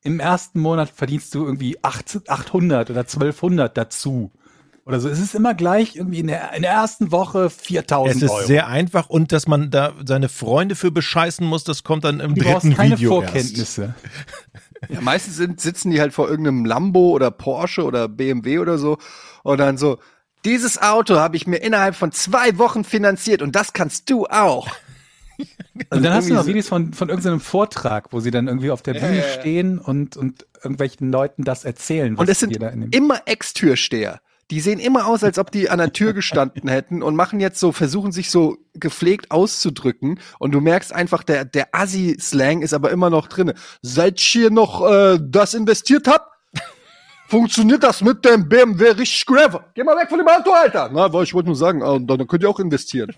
im 0.03 0.19
ersten 0.19 0.59
Monat 0.59 0.89
verdienst 0.89 1.33
du 1.35 1.45
irgendwie 1.45 1.77
800 1.81 2.89
oder 2.89 3.01
1200 3.01 3.77
dazu. 3.77 4.31
Oder 4.85 4.99
so. 4.99 5.07
Es 5.07 5.19
ist 5.19 5.33
immer 5.33 5.53
gleich 5.53 5.95
irgendwie 5.95 6.19
in 6.19 6.27
der, 6.27 6.53
in 6.53 6.63
der 6.63 6.71
ersten 6.71 7.13
Woche 7.13 7.49
4000 7.49 8.23
Euro. 8.23 8.35
Es 8.35 8.41
ist 8.41 8.47
sehr 8.47 8.67
einfach 8.67 9.09
und 9.09 9.31
dass 9.31 9.47
man 9.47 9.71
da 9.71 9.93
seine 10.05 10.27
Freunde 10.27 10.75
für 10.75 10.91
bescheißen 10.91 11.47
muss, 11.47 11.63
das 11.63 11.83
kommt 11.83 12.03
dann 12.03 12.19
im 12.19 12.35
du 12.35 12.43
dritten 12.43 12.75
keine 12.75 12.97
Video 12.97 13.11
Vorkenntnisse. 13.11 13.95
Erst. 14.53 14.65
Ja, 14.89 15.01
meistens 15.01 15.37
sind, 15.37 15.61
sitzen 15.61 15.91
die 15.91 15.99
halt 15.99 16.13
vor 16.13 16.29
irgendeinem 16.29 16.65
Lambo 16.65 17.11
oder 17.11 17.31
Porsche 17.31 17.83
oder 17.83 18.07
BMW 18.07 18.59
oder 18.59 18.77
so 18.77 18.97
und 19.43 19.57
dann 19.59 19.77
so, 19.77 19.99
dieses 20.45 20.81
Auto 20.81 21.15
habe 21.15 21.37
ich 21.37 21.47
mir 21.47 21.57
innerhalb 21.57 21.95
von 21.95 22.11
zwei 22.11 22.57
Wochen 22.57 22.83
finanziert 22.83 23.41
und 23.41 23.55
das 23.55 23.73
kannst 23.73 24.09
du 24.09 24.25
auch. 24.25 24.67
Also 25.37 25.47
und 25.89 26.03
dann 26.03 26.13
hast 26.13 26.29
du 26.29 26.33
noch 26.33 26.45
Videos 26.45 26.67
von, 26.67 26.93
von 26.93 27.09
irgendeinem 27.09 27.39
Vortrag, 27.39 28.11
wo 28.11 28.19
sie 28.19 28.31
dann 28.31 28.47
irgendwie 28.47 28.71
auf 28.71 28.81
der 28.81 28.93
Bühne 28.93 29.23
äh, 29.23 29.39
stehen 29.39 29.79
und, 29.79 30.17
und 30.17 30.45
irgendwelchen 30.63 31.11
Leuten 31.11 31.43
das 31.43 31.65
erzählen. 31.65 32.15
und 32.15 32.29
es 32.29 32.39
sind 32.39 32.57
immer 32.91 33.21
Ex-Türsteher 33.25 34.21
die 34.51 34.59
sehen 34.59 34.79
immer 34.79 35.07
aus, 35.07 35.23
als 35.23 35.39
ob 35.39 35.51
die 35.51 35.69
an 35.69 35.79
der 35.79 35.93
Tür 35.93 36.13
gestanden 36.13 36.69
hätten 36.69 37.01
und 37.01 37.15
machen 37.15 37.39
jetzt 37.39 37.59
so, 37.59 37.71
versuchen 37.71 38.11
sich 38.11 38.29
so 38.29 38.57
gepflegt 38.73 39.31
auszudrücken 39.31 40.19
und 40.39 40.51
du 40.51 40.61
merkst 40.61 40.93
einfach, 40.93 41.23
der, 41.23 41.45
der 41.45 41.73
Assi-Slang 41.73 42.61
ist 42.61 42.73
aber 42.73 42.91
immer 42.91 43.09
noch 43.09 43.27
drin. 43.27 43.53
Seit 43.81 44.19
ich 44.19 44.25
hier 44.25 44.51
noch 44.51 44.87
äh, 44.89 45.19
das 45.21 45.53
investiert 45.53 46.07
hab, 46.07 46.31
funktioniert 47.27 47.83
das 47.83 48.01
mit 48.01 48.25
dem 48.25 48.47
BMW 48.47 48.89
richtig 48.89 49.25
clever. 49.25 49.65
Geh 49.73 49.83
mal 49.83 49.97
weg 49.97 50.09
von 50.09 50.19
dem 50.19 50.27
Auto, 50.27 50.51
Alter. 50.51 50.89
Na, 50.93 51.11
weil 51.11 51.23
ich 51.23 51.33
wollte 51.33 51.47
nur 51.47 51.55
sagen, 51.55 51.81
äh, 51.81 52.05
dann 52.05 52.27
könnt 52.27 52.43
ihr 52.43 52.49
auch 52.49 52.59
investieren. 52.59 53.13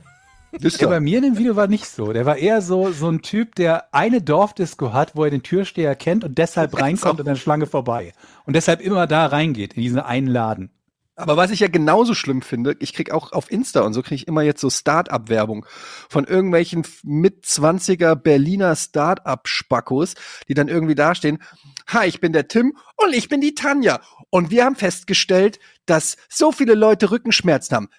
Wisst 0.59 0.81
Ja, 0.81 0.87
bei 0.87 0.99
mir 0.99 1.17
in 1.17 1.23
dem 1.23 1.37
Video 1.37 1.55
war 1.55 1.67
nicht 1.67 1.85
so. 1.85 2.13
Der 2.13 2.25
war 2.25 2.37
eher 2.37 2.61
so, 2.61 2.91
so 2.91 3.09
ein 3.09 3.21
Typ, 3.21 3.55
der 3.55 3.93
eine 3.93 4.21
Dorfdisco 4.21 4.93
hat, 4.93 5.15
wo 5.15 5.25
er 5.25 5.29
den 5.29 5.43
Türsteher 5.43 5.95
kennt 5.95 6.23
und 6.23 6.37
deshalb 6.37 6.79
reinkommt 6.81 7.19
und 7.19 7.25
dann 7.25 7.35
Schlange 7.35 7.65
vorbei. 7.65 8.13
Und 8.45 8.55
deshalb 8.55 8.81
immer 8.81 9.07
da 9.07 9.25
reingeht, 9.25 9.73
in 9.73 9.81
diesen 9.81 9.99
einen 9.99 10.27
Laden. 10.27 10.69
Aber 11.17 11.37
was 11.37 11.51
ich 11.51 11.61
ja 11.61 11.69
genauso 11.69 12.13
schlimm 12.13 12.41
finde, 12.41 12.75
ich 12.79 12.93
krieg 12.93 13.11
auch 13.11 13.31
auf 13.31 13.49
Insta 13.49 13.81
und 13.81 13.93
so 13.93 14.01
kriege 14.01 14.15
ich 14.15 14.27
immer 14.27 14.41
jetzt 14.41 14.59
so 14.59 14.69
Start-up-Werbung 14.69 15.65
von 16.09 16.25
irgendwelchen 16.25 16.85
mit 17.03 17.45
20er 17.45 18.15
Berliner 18.15 18.75
Start-up-Spackos, 18.75 20.15
die 20.49 20.53
dann 20.53 20.67
irgendwie 20.67 20.95
dastehen, 20.95 21.41
hi, 21.87 22.05
ich 22.07 22.19
bin 22.19 22.33
der 22.33 22.49
Tim 22.49 22.77
und 22.97 23.13
ich 23.13 23.29
bin 23.29 23.39
die 23.39 23.55
Tanja. 23.55 24.01
Und 24.29 24.51
wir 24.51 24.65
haben 24.65 24.75
festgestellt, 24.75 25.59
dass 25.85 26.17
so 26.29 26.51
viele 26.51 26.75
Leute 26.75 27.11
Rückenschmerzen 27.11 27.75
haben. 27.77 27.89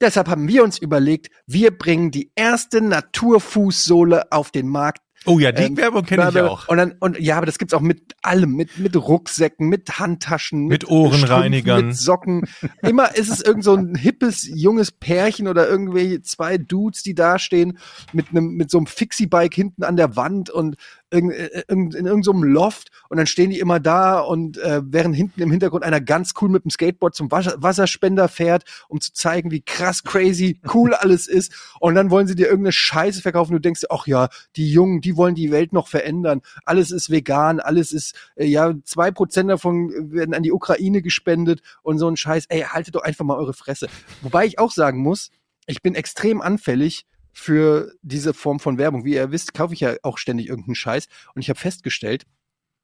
Deshalb 0.00 0.28
haben 0.28 0.48
wir 0.48 0.64
uns 0.64 0.78
überlegt, 0.78 1.30
wir 1.46 1.76
bringen 1.76 2.10
die 2.10 2.32
erste 2.34 2.80
Naturfußsohle 2.80 4.32
auf 4.32 4.50
den 4.50 4.66
Markt, 4.66 5.02
Oh 5.26 5.38
ja, 5.38 5.52
die 5.52 5.64
Ähm, 5.64 5.76
Werbung 5.76 6.04
kenne 6.04 6.30
ich 6.30 6.40
auch. 6.40 6.66
Und 6.68 6.78
dann, 6.78 6.94
und 6.98 7.20
ja, 7.20 7.36
aber 7.36 7.44
das 7.44 7.58
gibt's 7.58 7.74
auch 7.74 7.82
mit 7.82 8.14
allem, 8.22 8.54
mit, 8.54 8.78
mit 8.78 8.96
Rucksäcken, 8.96 9.68
mit 9.68 9.98
Handtaschen, 9.98 10.66
Mit 10.66 10.88
Ohrenreinigern. 10.88 11.92
Strümpfen, 11.94 12.38
mit 12.38 12.48
Socken. 12.48 12.48
Immer 12.82 13.14
ist 13.14 13.28
es 13.28 13.42
irgend 13.42 13.64
so 13.64 13.74
ein 13.74 13.94
hippes, 13.94 14.48
junges 14.48 14.90
Pärchen 14.92 15.46
oder 15.46 15.68
irgendwelche 15.68 16.22
zwei 16.22 16.56
Dudes, 16.56 17.02
die 17.02 17.14
dastehen 17.14 17.78
mit 18.12 18.30
einem, 18.30 18.52
mit 18.54 18.70
so 18.70 18.78
einem 18.78 18.86
Fixie-Bike 18.86 19.54
hinten 19.54 19.84
an 19.84 19.96
der 19.96 20.16
Wand 20.16 20.48
und 20.48 20.76
irgend, 21.10 21.34
äh, 21.34 21.62
irgend, 21.68 21.94
in 21.94 22.06
irgendeinem 22.06 22.22
so 22.22 22.32
Loft 22.32 22.90
und 23.08 23.16
dann 23.16 23.26
stehen 23.26 23.50
die 23.50 23.58
immer 23.58 23.80
da 23.80 24.20
und 24.20 24.58
äh, 24.58 24.82
während 24.84 25.14
hinten 25.14 25.42
im 25.42 25.50
Hintergrund 25.50 25.84
einer 25.84 26.00
ganz 26.00 26.32
cool 26.40 26.48
mit 26.48 26.64
dem 26.64 26.70
Skateboard 26.70 27.14
zum 27.14 27.30
Wasser, 27.30 27.54
Wasserspender 27.58 28.28
fährt, 28.28 28.64
um 28.88 29.00
zu 29.00 29.12
zeigen, 29.12 29.50
wie 29.50 29.62
krass 29.62 30.02
crazy 30.02 30.60
cool 30.72 30.94
alles 31.00 31.26
ist 31.26 31.52
und 31.80 31.94
dann 31.94 32.10
wollen 32.10 32.26
sie 32.26 32.34
dir 32.34 32.46
irgendeine 32.46 32.72
Scheiße 32.72 33.22
verkaufen. 33.22 33.52
Du 33.52 33.58
denkst, 33.58 33.82
ach 33.90 34.06
ja, 34.06 34.28
die 34.56 34.70
Jungen, 34.70 35.00
die 35.00 35.16
wollen 35.16 35.34
die 35.34 35.50
Welt 35.50 35.72
noch 35.72 35.88
verändern. 35.88 36.42
Alles 36.64 36.90
ist 36.90 37.10
vegan, 37.10 37.60
alles 37.60 37.92
ist, 37.92 38.14
äh, 38.36 38.46
ja, 38.46 38.74
zwei 38.84 39.10
Prozent 39.10 39.50
davon 39.50 40.12
werden 40.12 40.34
an 40.34 40.42
die 40.42 40.52
Ukraine 40.52 41.02
gespendet 41.02 41.62
und 41.82 41.98
so 41.98 42.08
ein 42.08 42.16
Scheiß. 42.16 42.46
Ey, 42.48 42.62
haltet 42.62 42.94
doch 42.94 43.02
einfach 43.02 43.24
mal 43.24 43.36
eure 43.36 43.54
Fresse. 43.54 43.88
Wobei 44.22 44.46
ich 44.46 44.58
auch 44.58 44.70
sagen 44.70 45.00
muss, 45.00 45.30
ich 45.66 45.82
bin 45.82 45.94
extrem 45.94 46.40
anfällig 46.40 47.06
für 47.32 47.92
diese 48.02 48.34
Form 48.34 48.60
von 48.60 48.78
Werbung. 48.78 49.04
Wie 49.04 49.14
ihr 49.14 49.30
wisst, 49.30 49.54
kaufe 49.54 49.74
ich 49.74 49.80
ja 49.80 49.94
auch 50.02 50.18
ständig 50.18 50.48
irgendeinen 50.48 50.74
Scheiß. 50.74 51.06
Und 51.34 51.42
ich 51.42 51.48
habe 51.48 51.58
festgestellt, 51.58 52.24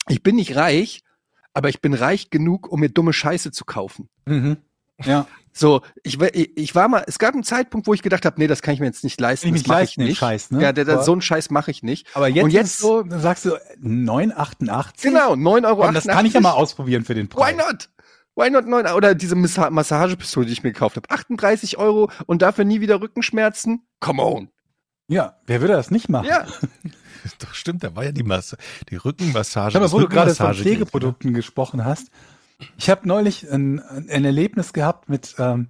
ich 0.08 0.22
bin 0.22 0.36
nicht 0.36 0.56
reich, 0.56 1.02
aber 1.52 1.68
ich 1.68 1.80
bin 1.80 1.94
reich 1.94 2.30
genug, 2.30 2.70
um 2.70 2.80
mir 2.80 2.88
dumme 2.90 3.12
Scheiße 3.12 3.50
zu 3.50 3.64
kaufen. 3.64 4.08
Mhm. 4.26 4.58
Ja, 5.04 5.26
So, 5.52 5.82
ich, 6.04 6.18
ich 6.22 6.74
war 6.74 6.88
mal, 6.88 7.04
es 7.06 7.18
gab 7.18 7.34
einen 7.34 7.44
Zeitpunkt, 7.44 7.86
wo 7.86 7.92
ich 7.92 8.00
gedacht 8.00 8.24
habe, 8.24 8.36
nee, 8.40 8.46
das 8.46 8.62
kann 8.62 8.72
ich 8.72 8.80
mir 8.80 8.86
jetzt 8.86 9.04
nicht 9.04 9.20
leisten. 9.20 9.48
Ich 9.48 9.52
das 9.52 9.60
nicht 9.62 9.68
mache 9.68 9.86
den 9.98 10.04
nicht. 10.06 10.18
Scheiß, 10.18 10.50
ne? 10.52 10.62
Ja, 10.62 10.72
der, 10.72 10.86
der, 10.86 11.02
so 11.02 11.12
einen 11.12 11.20
Scheiß 11.20 11.50
mache 11.50 11.70
ich 11.70 11.82
nicht. 11.82 12.06
aber 12.14 12.28
jetzt, 12.28 12.44
Und 12.44 12.50
jetzt- 12.50 12.78
so, 12.78 13.02
dann 13.02 13.20
sagst 13.20 13.44
du 13.44 13.56
9,88. 13.82 15.02
Genau, 15.02 15.32
9,88 15.34 15.64
Euro. 15.66 15.82
Komm, 15.82 15.94
das 15.94 16.06
kann 16.06 16.26
ich 16.26 16.32
ja 16.32 16.40
mal 16.40 16.52
ausprobieren 16.52 17.04
für 17.04 17.14
den 17.14 17.28
Preis. 17.28 17.52
Why 17.52 17.56
not? 17.58 17.90
Why 18.36 18.50
not 18.50 18.66
9 18.66 18.86
Oder 18.94 19.14
diese 19.14 19.34
Massa 19.34 19.70
Massagepistole, 19.70 20.46
die 20.46 20.52
ich 20.52 20.62
mir 20.62 20.72
gekauft 20.72 20.96
habe. 20.96 21.08
38 21.10 21.78
Euro 21.78 22.10
und 22.26 22.42
dafür 22.42 22.64
nie 22.64 22.80
wieder 22.80 23.00
Rückenschmerzen? 23.00 23.85
Come 24.00 24.22
on. 24.22 24.48
Ja, 25.08 25.36
wer 25.46 25.60
würde 25.60 25.74
das 25.74 25.90
nicht 25.90 26.08
machen? 26.08 26.26
Ja, 26.28 26.46
Doch 27.38 27.54
stimmt, 27.54 27.84
da 27.84 27.94
war 27.96 28.04
ja 28.04 28.12
die 28.12 28.22
Masse, 28.22 28.56
die 28.90 28.96
Rückenmassage. 28.96 29.78
Das 29.78 29.92
wo 29.92 30.00
du 30.00 30.08
gerade 30.08 30.34
von 30.34 30.54
Pflegeprodukten 30.54 31.34
gesprochen 31.34 31.84
hast. 31.84 32.10
Ich 32.78 32.88
habe 32.88 33.06
neulich 33.06 33.50
ein, 33.50 33.80
ein 33.80 34.24
Erlebnis 34.24 34.72
gehabt 34.72 35.08
mit, 35.08 35.34
ähm, 35.38 35.68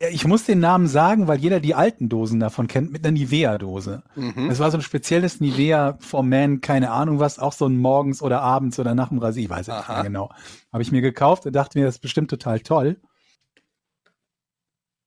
ja, 0.00 0.08
ich 0.08 0.26
muss 0.26 0.44
den 0.44 0.60
Namen 0.60 0.86
sagen, 0.86 1.26
weil 1.26 1.38
jeder 1.38 1.60
die 1.60 1.74
alten 1.74 2.08
Dosen 2.08 2.40
davon 2.40 2.66
kennt, 2.66 2.92
mit 2.92 3.04
einer 3.04 3.12
Nivea-Dose. 3.12 4.02
mhm. 4.14 4.50
Es 4.50 4.58
war 4.58 4.70
so 4.70 4.78
ein 4.78 4.82
spezielles 4.82 5.40
Nivea 5.40 5.98
for 6.00 6.22
Man, 6.22 6.60
keine 6.60 6.90
Ahnung 6.90 7.18
was, 7.18 7.38
auch 7.38 7.52
so 7.52 7.66
ein 7.66 7.76
morgens 7.76 8.22
oder 8.22 8.40
abends 8.40 8.78
oder 8.78 8.94
nach 8.94 9.08
dem 9.08 9.18
Rasier, 9.18 9.44
ich 9.44 9.50
weiß 9.50 9.68
es 9.68 9.74
nicht 9.74 9.88
Aha. 9.88 9.94
mehr 9.94 10.04
genau. 10.04 10.30
Habe 10.72 10.82
ich 10.82 10.92
mir 10.92 11.02
gekauft 11.02 11.46
und 11.46 11.54
dachte 11.54 11.78
mir, 11.78 11.84
das 11.84 11.96
ist 11.96 12.00
bestimmt 12.00 12.30
total 12.30 12.60
toll. 12.60 13.00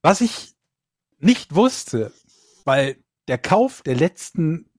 Was 0.01 0.21
ich 0.21 0.53
nicht 1.19 1.55
wusste, 1.55 2.11
weil 2.65 2.97
der 3.27 3.37
Kauf 3.37 3.81
der 3.83 3.95
letzten 3.95 4.69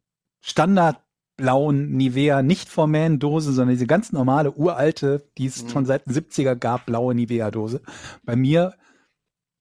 standardblauen 0.41 1.93
Nivea 1.93 2.43
nicht 2.43 2.69
for 2.69 2.87
Man 2.87 3.19
Dose, 3.19 3.53
sondern 3.53 3.75
diese 3.75 3.87
ganz 3.87 4.13
normale 4.13 4.53
uralte, 4.53 5.29
die 5.39 5.47
es 5.47 5.63
Mhm. 5.65 5.69
schon 5.69 5.87
seit 5.87 6.07
den 6.07 6.15
70er 6.15 6.55
gab, 6.57 6.87
blaue 6.87 7.15
Nivea 7.15 7.51
Dose, 7.51 7.83
bei 8.25 8.37
mir 8.37 8.75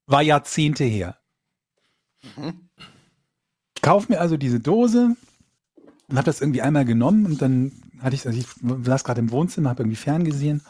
war 0.07 0.21
Jahrzehnte 0.21 0.83
her. 0.85 1.17
Mhm. 2.35 2.69
Ich 3.75 3.81
kaufe 3.81 4.11
mir 4.11 4.19
also 4.19 4.37
diese 4.37 4.59
Dose 4.59 5.15
und 6.07 6.17
habe 6.17 6.25
das 6.25 6.41
irgendwie 6.41 6.61
einmal 6.61 6.85
genommen 6.85 7.25
und 7.25 7.41
dann 7.41 7.71
hatte 8.01 8.15
ich, 8.15 8.25
also 8.25 8.37
ich 8.39 8.47
saß 8.83 9.03
gerade 9.03 9.19
im 9.19 9.31
Wohnzimmer, 9.31 9.69
habe 9.69 9.83
irgendwie 9.83 9.95
ferngesehen 9.97 10.61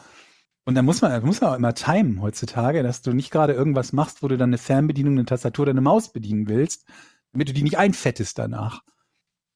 und 0.64 0.74
dann 0.74 0.84
muss 0.84 1.00
man, 1.00 1.24
muss 1.24 1.40
man 1.40 1.50
auch 1.50 1.56
immer 1.56 1.74
timen 1.74 2.20
heutzutage, 2.20 2.82
dass 2.82 3.02
du 3.02 3.12
nicht 3.12 3.30
gerade 3.30 3.52
irgendwas 3.54 3.92
machst, 3.92 4.22
wo 4.22 4.28
du 4.28 4.36
dann 4.36 4.50
eine 4.50 4.58
Fernbedienung, 4.58 5.14
eine 5.14 5.24
Tastatur 5.24 5.64
oder 5.64 5.70
eine 5.70 5.80
Maus 5.80 6.12
bedienen 6.12 6.48
willst, 6.48 6.86
damit 7.32 7.48
du 7.48 7.52
die 7.52 7.62
nicht 7.62 7.78
einfettest 7.78 8.38
danach. 8.38 8.82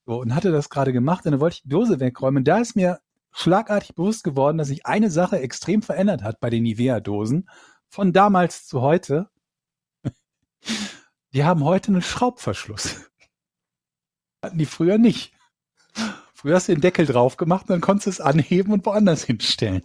So, 0.05 0.19
und 0.19 0.35
hatte 0.35 0.51
das 0.51 0.69
gerade 0.69 0.93
gemacht 0.93 1.25
und 1.25 1.31
dann 1.31 1.41
wollte 1.41 1.55
ich 1.55 1.63
die 1.63 1.69
Dose 1.69 1.99
wegräumen 1.99 2.41
und 2.41 2.47
da 2.47 2.57
ist 2.59 2.75
mir 2.75 2.99
schlagartig 3.31 3.95
bewusst 3.95 4.23
geworden, 4.23 4.57
dass 4.57 4.69
sich 4.69 4.85
eine 4.85 5.09
Sache 5.09 5.39
extrem 5.39 5.81
verändert 5.81 6.23
hat 6.23 6.39
bei 6.39 6.49
den 6.49 6.63
Nivea-Dosen 6.63 7.49
von 7.89 8.13
damals 8.13 8.65
zu 8.65 8.81
heute. 8.81 9.29
Die 11.33 11.43
haben 11.43 11.63
heute 11.63 11.89
einen 11.89 12.01
Schraubverschluss. 12.01 13.11
Hatten 14.41 14.57
die 14.57 14.65
früher 14.65 14.97
nicht. 14.97 15.33
Früher 16.33 16.55
hast 16.55 16.67
du 16.67 16.73
den 16.73 16.81
Deckel 16.81 17.05
drauf 17.05 17.35
gemacht 17.35 17.63
und 17.63 17.71
dann 17.71 17.81
konntest 17.81 18.05
du 18.05 18.09
es 18.11 18.21
anheben 18.21 18.71
und 18.71 18.85
woanders 18.85 19.23
hinstellen. 19.23 19.83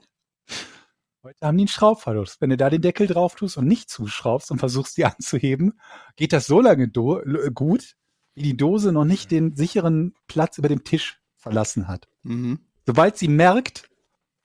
Heute 1.22 1.46
haben 1.46 1.58
die 1.58 1.62
einen 1.62 1.68
Schraubverschluss. 1.68 2.40
Wenn 2.40 2.48
du 2.48 2.56
da 2.56 2.70
den 2.70 2.80
Deckel 2.80 3.06
drauf 3.06 3.34
tust 3.34 3.58
und 3.58 3.66
nicht 3.66 3.90
zuschraubst 3.90 4.50
und 4.50 4.58
versuchst, 4.58 4.96
die 4.96 5.04
anzuheben, 5.06 5.78
geht 6.16 6.32
das 6.32 6.46
so 6.46 6.60
lange 6.60 6.88
gut, 6.88 7.96
wie 8.34 8.42
die 8.42 8.56
Dose 8.56 8.90
noch 8.90 9.04
nicht 9.04 9.30
den 9.30 9.54
sicheren 9.54 10.14
Platz 10.28 10.56
über 10.56 10.68
dem 10.68 10.84
Tisch 10.84 11.20
verlassen 11.36 11.88
hat. 11.88 12.08
Mhm. 12.22 12.60
Sobald 12.86 13.18
sie 13.18 13.28
merkt, 13.28 13.90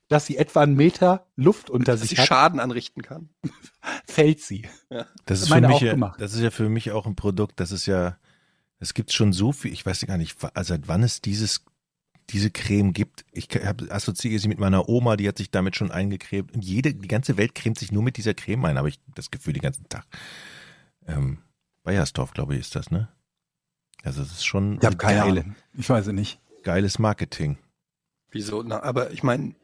dass 0.08 0.26
sie 0.26 0.36
etwa 0.36 0.60
einen 0.60 0.76
Meter 0.76 1.26
Luft 1.34 1.70
unter 1.70 1.92
Dass 1.92 2.02
sich 2.02 2.10
sie 2.10 2.16
hat, 2.18 2.28
Schaden 2.28 2.60
anrichten 2.60 3.02
kann. 3.02 3.30
fällt 4.06 4.40
sie. 4.40 4.68
Das 5.24 5.40
ist 5.40 5.48
für 5.48 5.60
mich 5.60 5.76
auch 5.76 5.82
ja, 5.82 5.92
gemacht. 5.92 6.20
das 6.20 6.34
ist 6.34 6.42
ja 6.42 6.50
für 6.50 6.68
mich 6.68 6.92
auch 6.92 7.06
ein 7.06 7.16
Produkt, 7.16 7.58
das 7.58 7.72
ist 7.72 7.86
ja, 7.86 8.18
es 8.78 8.92
gibt 8.92 9.12
schon 9.12 9.32
so 9.32 9.52
viel, 9.52 9.72
ich 9.72 9.84
weiß 9.84 10.06
gar 10.06 10.18
nicht, 10.18 10.36
also 10.54 10.74
seit 10.74 10.88
wann 10.88 11.02
es 11.02 11.22
dieses, 11.22 11.64
diese 12.30 12.50
Creme 12.50 12.92
gibt. 12.92 13.24
Ich 13.32 13.48
hab, 13.64 13.82
assoziiere 13.90 14.40
sie 14.40 14.48
mit 14.48 14.58
meiner 14.58 14.88
Oma, 14.88 15.16
die 15.16 15.28
hat 15.28 15.38
sich 15.38 15.50
damit 15.50 15.76
schon 15.76 15.90
eingecremt. 15.90 16.52
Und 16.54 16.64
jede, 16.64 16.94
die 16.94 17.08
ganze 17.08 17.36
Welt 17.36 17.54
cremt 17.54 17.78
sich 17.78 17.92
nur 17.92 18.02
mit 18.02 18.16
dieser 18.16 18.34
Creme 18.34 18.64
ein, 18.66 18.78
habe 18.78 18.88
ich 18.88 18.98
das 19.14 19.30
Gefühl 19.30 19.52
den 19.52 19.62
ganzen 19.62 19.88
Tag. 19.88 20.04
Ähm, 21.06 21.38
Bayersdorf, 21.84 22.32
glaube 22.32 22.54
ich, 22.54 22.60
ist 22.60 22.74
das, 22.74 22.90
ne? 22.90 23.08
Also 24.02 24.22
es 24.22 24.32
ist 24.32 24.44
schon 24.44 24.78
Ich 24.78 24.84
habe 24.84 24.96
keine 24.96 25.20
geile, 25.20 25.40
Ahnung. 25.42 25.56
Ich 25.74 25.88
weiß 25.88 26.06
es 26.08 26.12
nicht. 26.12 26.40
geiles 26.62 26.98
Marketing. 26.98 27.58
Wieso? 28.30 28.62
Na, 28.62 28.82
aber 28.82 29.12
ich 29.12 29.22
meine, 29.22 29.54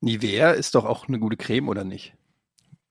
Nivea 0.00 0.52
ist 0.52 0.74
doch 0.74 0.84
auch 0.84 1.08
eine 1.08 1.18
gute 1.18 1.36
Creme, 1.36 1.68
oder 1.68 1.84
nicht? 1.84 2.14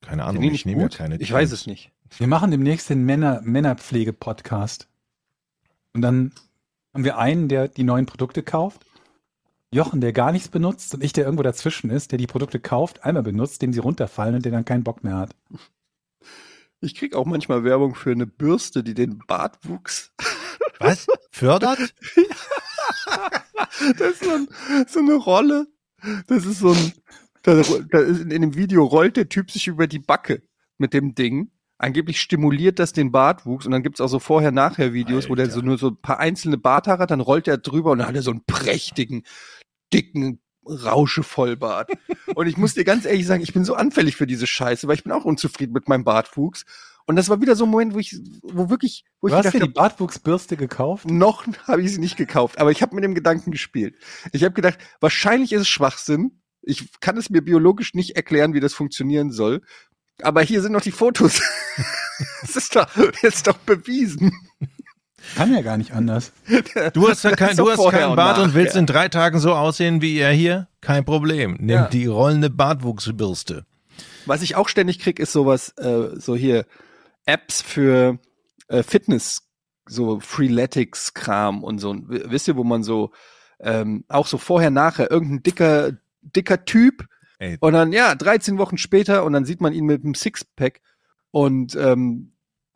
Keine 0.01 0.23
Ahnung, 0.25 0.43
ich 0.43 0.65
nehme 0.65 0.81
ja 0.81 0.87
gut? 0.87 0.97
keine. 0.97 1.17
Ich 1.17 1.31
weiß 1.31 1.51
es 1.51 1.67
nicht. 1.67 1.91
Wir 2.17 2.27
machen 2.27 2.51
demnächst 2.51 2.89
den 2.89 3.03
Männer 3.05 3.41
Männerpflege-Podcast. 3.43 4.87
Und 5.93 6.01
dann 6.01 6.31
haben 6.93 7.03
wir 7.03 7.17
einen, 7.17 7.47
der 7.47 7.67
die 7.67 7.83
neuen 7.83 8.05
Produkte 8.05 8.43
kauft. 8.43 8.85
Jochen, 9.71 10.01
der 10.01 10.13
gar 10.13 10.31
nichts 10.31 10.47
benutzt 10.47 10.95
und 10.95 11.03
ich, 11.03 11.13
der 11.13 11.25
irgendwo 11.25 11.43
dazwischen 11.43 11.91
ist, 11.91 12.11
der 12.11 12.17
die 12.17 12.25
Produkte 12.25 12.59
kauft, 12.59 13.03
einmal 13.03 13.21
benutzt, 13.23 13.61
dem 13.61 13.71
sie 13.71 13.79
runterfallen 13.79 14.35
und 14.35 14.45
der 14.45 14.51
dann 14.51 14.65
keinen 14.65 14.83
Bock 14.83 15.03
mehr 15.03 15.17
hat. 15.17 15.35
Ich 16.81 16.95
krieg 16.95 17.13
auch 17.13 17.25
manchmal 17.25 17.63
Werbung 17.63 17.93
für 17.93 18.11
eine 18.11 18.25
Bürste, 18.25 18.83
die 18.83 18.93
den 18.93 19.19
Bartwuchs. 19.27 20.13
Was? 20.79 21.07
Fördert? 21.29 21.93
Das 23.97 24.11
ist 24.11 24.23
so, 24.23 24.31
ein, 24.31 24.47
so 24.87 24.99
eine 24.99 25.15
Rolle. 25.15 25.67
Das 26.27 26.45
ist 26.45 26.59
so 26.59 26.71
ein. 26.71 26.93
Da, 27.43 27.61
da 27.91 27.99
ist 27.99 28.21
in, 28.21 28.31
in 28.31 28.41
dem 28.41 28.55
Video 28.55 28.85
rollt 28.85 29.17
der 29.17 29.29
Typ 29.29 29.51
sich 29.51 29.67
über 29.67 29.87
die 29.87 29.99
Backe 29.99 30.41
mit 30.77 30.93
dem 30.93 31.15
Ding. 31.15 31.51
Angeblich 31.81 32.19
stimuliert 32.19 32.77
das 32.77 32.91
den 32.91 33.11
Bartwuchs 33.11 33.65
und 33.65 33.71
dann 33.71 33.83
gibt's 33.83 34.01
auch 34.01 34.09
so 34.09 34.19
Vorher-Nachher-Videos, 34.19 35.29
wo 35.29 35.35
der 35.35 35.49
so 35.49 35.61
nur 35.61 35.77
so 35.77 35.87
ein 35.87 36.01
paar 36.01 36.19
einzelne 36.19 36.57
Barthaare 36.57 37.03
hat, 37.03 37.11
dann 37.11 37.21
rollt 37.21 37.47
er 37.47 37.57
drüber 37.57 37.91
und 37.91 37.99
dann 37.99 38.07
hat 38.07 38.15
er 38.15 38.21
so 38.21 38.31
einen 38.31 38.43
prächtigen, 38.45 39.23
dicken 39.93 40.41
Rauschevollbart. 40.65 41.91
und 42.35 42.47
ich 42.47 42.57
muss 42.57 42.73
dir 42.73 42.83
ganz 42.83 43.05
ehrlich 43.05 43.25
sagen, 43.25 43.41
ich 43.41 43.53
bin 43.53 43.63
so 43.63 43.75
anfällig 43.75 44.17
für 44.17 44.27
diese 44.27 44.45
Scheiße, 44.45 44.89
weil 44.89 44.95
ich 44.95 45.03
bin 45.03 45.13
auch 45.13 45.23
unzufrieden 45.23 45.71
mit 45.71 45.87
meinem 45.87 46.03
Bartwuchs. 46.03 46.65
Und 47.05 47.15
das 47.15 47.29
war 47.29 47.41
wieder 47.41 47.55
so 47.55 47.63
ein 47.63 47.71
Moment, 47.71 47.93
wo 47.93 47.99
ich, 47.99 48.19
wo 48.43 48.69
wirklich, 48.69 49.05
wo 49.21 49.27
ich 49.27 49.31
Du 49.31 49.37
hast 49.37 49.45
gedacht 49.45 49.63
dir 49.63 49.67
die 49.67 49.73
Bartwuchsbürste 49.73 50.57
gekauft? 50.57 51.09
noch 51.09 51.45
habe 51.65 51.81
ich 51.81 51.93
sie 51.93 51.99
nicht 51.99 52.17
gekauft, 52.17 52.59
aber 52.59 52.71
ich 52.71 52.81
habe 52.81 52.93
mit 52.93 53.03
dem 53.03 53.15
Gedanken 53.15 53.51
gespielt. 53.51 53.95
Ich 54.31 54.43
habe 54.43 54.53
gedacht, 54.53 54.77
wahrscheinlich 54.99 55.53
ist 55.53 55.61
es 55.61 55.69
Schwachsinn. 55.69 56.41
Ich 56.61 56.99
kann 56.99 57.17
es 57.17 57.29
mir 57.29 57.41
biologisch 57.41 57.93
nicht 57.93 58.17
erklären, 58.17 58.53
wie 58.53 58.59
das 58.59 58.73
funktionieren 58.73 59.31
soll. 59.31 59.61
Aber 60.23 60.41
hier 60.41 60.61
sind 60.61 60.71
noch 60.71 60.81
die 60.81 60.91
Fotos. 60.91 61.41
Es 62.43 62.57
ist 62.57 62.75
doch, 62.75 62.85
das 62.95 63.35
ist 63.35 63.47
doch 63.47 63.57
bewiesen. 63.59 64.33
Kann 65.35 65.53
ja 65.53 65.61
gar 65.61 65.77
nicht 65.77 65.93
anders. 65.93 66.33
Du 66.93 67.07
hast, 67.07 67.23
ja 67.23 67.31
kein, 67.33 67.55
du 67.55 67.69
hast 67.71 67.89
keinen 67.91 68.09
und 68.09 68.15
Bart 68.17 68.37
und 68.39 68.47
nachher. 68.47 68.55
willst 68.55 68.75
in 68.75 68.85
drei 68.85 69.07
Tagen 69.07 69.39
so 69.39 69.53
aussehen 69.55 70.01
wie 70.01 70.17
er 70.19 70.33
hier? 70.33 70.67
Kein 70.81 71.05
Problem. 71.05 71.53
Nimm 71.59 71.69
Ja. 71.69 71.87
die 71.87 72.07
rollende 72.07 72.49
Bartwuchsbürste. 72.49 73.65
Was 74.25 74.41
ich 74.41 74.57
auch 74.57 74.67
ständig 74.67 74.99
krieg, 74.99 75.17
ist 75.17 75.31
sowas, 75.31 75.69
äh, 75.77 76.09
so 76.19 76.35
hier 76.35 76.65
Apps 77.25 77.61
für 77.61 78.19
äh, 78.67 78.83
Fitness, 78.83 79.43
so 79.87 80.19
Freeletics-Kram 80.19 81.63
und 81.63 81.79
so. 81.79 81.95
Wisst 82.07 82.49
ihr, 82.49 82.57
wo 82.57 82.65
man 82.65 82.83
so 82.83 83.11
ähm, 83.61 84.03
auch 84.09 84.27
so 84.27 84.37
vorher, 84.37 84.71
nachher 84.71 85.09
irgendein 85.09 85.43
dicker, 85.43 85.91
dicker 86.21 86.65
Typ 86.65 87.05
Ey, 87.39 87.57
Und 87.59 87.73
dann, 87.73 87.91
ja, 87.91 88.15
13 88.15 88.57
Wochen 88.57 88.77
später 88.77 89.23
und 89.23 89.33
dann 89.33 89.45
sieht 89.45 89.61
man 89.61 89.73
ihn 89.73 89.85
mit 89.85 90.03
einem 90.03 90.13
Sixpack 90.13 90.81
und 91.31 91.75
ähm, 91.75 92.33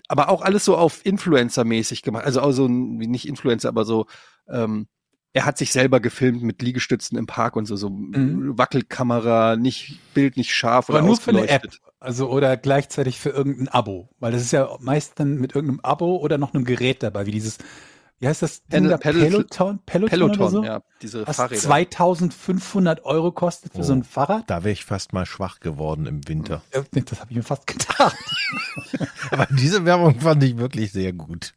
aber 0.08 0.30
auch 0.30 0.42
alles 0.42 0.66
so 0.66 0.78
auf 0.78 1.06
Influencer-mäßig 1.06 2.02
gemacht. 2.02 2.26
Also 2.26 2.42
auch 2.42 2.52
so 2.52 2.66
ein, 2.66 2.98
nicht 2.98 3.28
Influencer, 3.28 3.70
aber 3.70 3.86
so 3.86 4.06
ähm, 4.48 4.88
er 5.34 5.46
hat 5.46 5.58
sich 5.58 5.72
selber 5.72 6.00
gefilmt 6.00 6.44
mit 6.44 6.62
Liegestützen 6.62 7.18
im 7.18 7.26
Park 7.26 7.56
und 7.56 7.66
so, 7.66 7.76
so 7.76 7.90
Mhm. 7.90 8.58
Wackelkamera, 8.58 9.56
nicht 9.56 10.00
Bild 10.14 10.38
nicht 10.38 10.54
scharf 10.54 10.90
Aber 10.90 11.00
oder 11.00 11.08
nur 11.08 11.18
für 11.18 11.32
eine 11.32 11.50
App. 11.50 11.68
Also 12.00 12.30
oder 12.30 12.56
gleichzeitig 12.56 13.20
für 13.20 13.30
irgendein 13.30 13.68
Abo. 13.70 14.10
Weil 14.20 14.32
das 14.32 14.44
ist 14.44 14.52
ja 14.52 14.70
meist 14.80 15.20
dann 15.20 15.36
mit 15.36 15.56
irgendeinem 15.56 15.80
Abo 15.82 16.18
oder 16.18 16.38
noch 16.38 16.54
einem 16.54 16.66
Gerät 16.66 17.02
dabei, 17.02 17.26
wie 17.26 17.32
dieses, 17.32 17.58
wie 18.20 18.28
heißt 18.28 18.42
das 18.42 18.64
Ding 18.66 18.88
da? 18.88 18.98
Pedal- 18.98 19.22
Peloton? 19.22 19.80
Peloton, 19.86 20.22
oder 20.24 20.32
Peloton, 20.34 20.50
so? 20.52 20.64
ja, 20.64 20.82
diese 21.02 21.28
Was 21.28 21.36
Fahrräder. 21.38 21.60
2500 21.62 23.04
Euro 23.06 23.32
kostet 23.32 23.74
für 23.74 23.80
Oh. 23.80 23.84
so 23.84 23.94
ein 23.94 24.04
Fahrrad? 24.04 24.50
Da 24.50 24.64
wäre 24.64 24.72
ich 24.72 24.86
fast 24.86 25.12
mal 25.14 25.26
schwach 25.26 25.60
geworden 25.60 26.06
im 26.06 26.28
Winter. 26.28 26.62
Äh, 26.72 26.84
Das 27.04 27.20
habe 27.20 27.32
ich 27.32 27.38
mir 27.38 27.44
fast 27.44 27.68
gedacht. 27.68 28.16
Aber 29.32 29.48
diese 29.52 29.84
Werbung 29.86 30.20
fand 30.20 30.44
ich 30.44 30.58
wirklich 30.58 30.92
sehr 30.92 31.12
gut. 31.14 31.54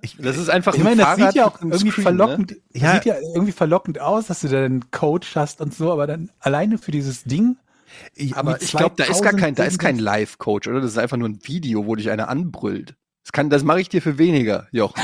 Ich, 0.00 0.16
Das 0.18 0.36
ist 0.36 0.50
einfach 0.50 0.74
Ich 0.74 0.80
ein 0.80 0.84
meine, 0.84 0.96
das 0.98 1.06
Fahrrad 1.06 1.32
sieht 1.32 1.34
ja 1.40 1.46
auch 1.46 1.60
irgendwie 1.60 1.90
Screen, 1.90 2.02
verlockend, 2.02 2.50
Ne? 2.52 2.56
Ja. 2.74 2.94
sieht 2.94 3.04
ja 3.06 3.14
irgendwie 3.34 3.52
verlockend 3.52 4.00
aus, 4.00 4.26
dass 4.26 4.40
du 4.40 4.48
da 4.48 4.64
einen 4.64 4.90
Coach 4.90 5.34
hast 5.36 5.60
und 5.60 5.74
so, 5.74 5.90
aber 5.92 6.06
dann 6.06 6.30
alleine 6.40 6.78
für 6.78 6.90
dieses 6.92 7.24
Ding, 7.24 7.56
ich, 8.14 8.36
Aber 8.36 8.60
ich 8.60 8.72
glaube, 8.72 8.94
da 8.96 9.04
ist 9.04 9.22
gar 9.22 9.32
2000 9.32 9.40
kein, 9.40 9.54
da 9.54 9.64
ist 9.64 9.78
kein 9.78 9.98
Live-Coach, 9.98 10.66
oder? 10.68 10.80
Das 10.80 10.90
ist 10.90 10.98
einfach 10.98 11.16
nur 11.16 11.28
ein 11.28 11.38
Video, 11.44 11.86
wo 11.86 11.94
dich 11.94 12.10
einer 12.10 12.28
anbrüllt. 12.28 12.96
Das 13.24 13.32
kann, 13.32 13.50
das 13.50 13.64
mache 13.64 13.80
ich 13.80 13.88
dir 13.88 14.02
für 14.02 14.18
weniger, 14.18 14.68
Jochen. 14.70 15.02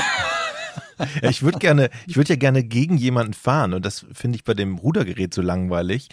Ja, 1.21 1.29
ich 1.29 1.41
würde 1.41 1.57
gerne, 1.57 1.89
ich 2.05 2.15
würde 2.15 2.29
ja 2.29 2.35
gerne 2.35 2.63
gegen 2.63 2.95
jemanden 2.95 3.33
fahren 3.33 3.73
und 3.73 3.83
das 3.83 4.05
finde 4.13 4.35
ich 4.35 4.43
bei 4.43 4.53
dem 4.53 4.77
Rudergerät 4.77 5.33
so 5.33 5.41
langweilig. 5.41 6.09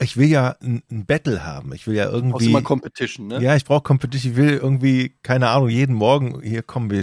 Ich 0.00 0.16
will 0.16 0.28
ja 0.28 0.54
ein, 0.62 0.82
ein 0.90 1.06
Battle 1.06 1.44
haben. 1.44 1.72
Ich 1.72 1.86
will 1.86 1.96
ja 1.96 2.08
irgendwie. 2.08 2.50
immer 2.50 2.62
Competition, 2.62 3.26
ne? 3.28 3.42
Ja, 3.42 3.56
ich 3.56 3.64
brauche 3.64 3.82
Competition. 3.82 4.32
Ich 4.32 4.36
will 4.36 4.50
irgendwie, 4.50 5.16
keine 5.22 5.48
Ahnung, 5.48 5.70
jeden 5.70 5.94
Morgen, 5.94 6.40
hier 6.42 6.62
kommen 6.62 6.90
wir, 6.90 7.02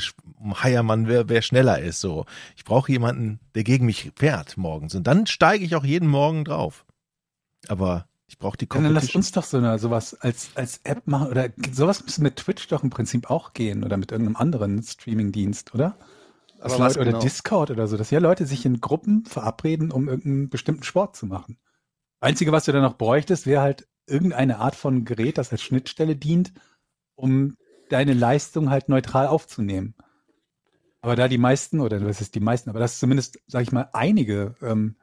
Heiermann, 0.64 1.08
wer, 1.08 1.28
wer 1.28 1.42
schneller 1.42 1.80
ist. 1.80 2.00
So, 2.00 2.26
Ich 2.56 2.64
brauche 2.64 2.92
jemanden, 2.92 3.40
der 3.56 3.64
gegen 3.64 3.86
mich 3.86 4.12
fährt 4.16 4.56
morgens. 4.56 4.96
Und 4.96 5.08
dann 5.08 5.26
steige 5.26 5.66
ich 5.66 5.76
auch 5.76 5.84
jeden 5.84 6.08
Morgen 6.08 6.46
drauf. 6.46 6.86
Aber 7.68 8.08
ich 8.28 8.40
brauche 8.40 8.58
die 8.58 8.68
dann 8.68 8.84
lass 8.84 9.12
Competition. 9.12 9.20
uns 9.20 9.32
doch 9.32 9.44
so 9.44 9.58
eine, 9.58 9.78
sowas 9.78 10.16
als, 10.16 10.50
als 10.56 10.80
App 10.84 11.08
machen 11.08 11.28
oder 11.28 11.50
sowas 11.72 12.04
müsste 12.04 12.24
mit 12.24 12.38
Twitch 12.38 12.68
doch 12.68 12.84
im 12.84 12.90
Prinzip 12.90 13.30
auch 13.30 13.54
gehen 13.54 13.84
oder 13.84 13.98
mit 13.98 14.12
irgendeinem 14.12 14.36
anderen 14.36 14.82
Streaming-Dienst, 14.82 15.74
oder? 15.76 15.96
Aber 16.60 16.78
Leute, 16.80 17.00
oder 17.00 17.12
genau? 17.12 17.20
Discord 17.20 17.70
oder 17.70 17.88
so, 17.88 17.98
dass 17.98 18.10
ja 18.10 18.20
Leute 18.20 18.48
sich 18.48 18.66
in 18.66 18.82
Gruppen 18.82 19.26
verabreden, 19.26 19.92
um 19.92 20.08
irgendeinen 20.08 20.50
bestimmten 20.50 20.84
Sport 20.84 21.16
zu 21.16 21.28
machen. 21.28 21.58
Einzige, 22.20 22.52
was 22.52 22.66
du 22.66 22.72
dann 22.72 22.82
noch 22.82 22.98
bräuchtest, 22.98 23.46
wäre 23.46 23.62
halt 23.62 23.88
irgendeine 24.08 24.58
Art 24.58 24.76
von 24.76 25.06
Gerät, 25.06 25.38
das 25.38 25.52
als 25.52 25.62
Schnittstelle 25.62 26.16
dient, 26.16 26.54
um 27.16 27.58
deine 27.90 28.14
Leistung 28.14 28.72
halt 28.72 28.90
neutral 28.90 29.28
aufzunehmen. 29.28 29.94
Aber 31.02 31.16
da 31.16 31.28
die 31.28 31.38
meisten, 31.38 31.82
oder 31.82 32.04
was 32.04 32.22
ist 32.22 32.34
die 32.34 32.40
meisten, 32.40 32.72
aber 32.72 32.80
dass 32.80 32.94
es 32.94 33.00
zumindest, 33.00 33.40
sag 33.46 33.62
ich 33.62 33.72
mal, 33.72 33.90
einige 33.94 34.56
ähm, 34.64 34.96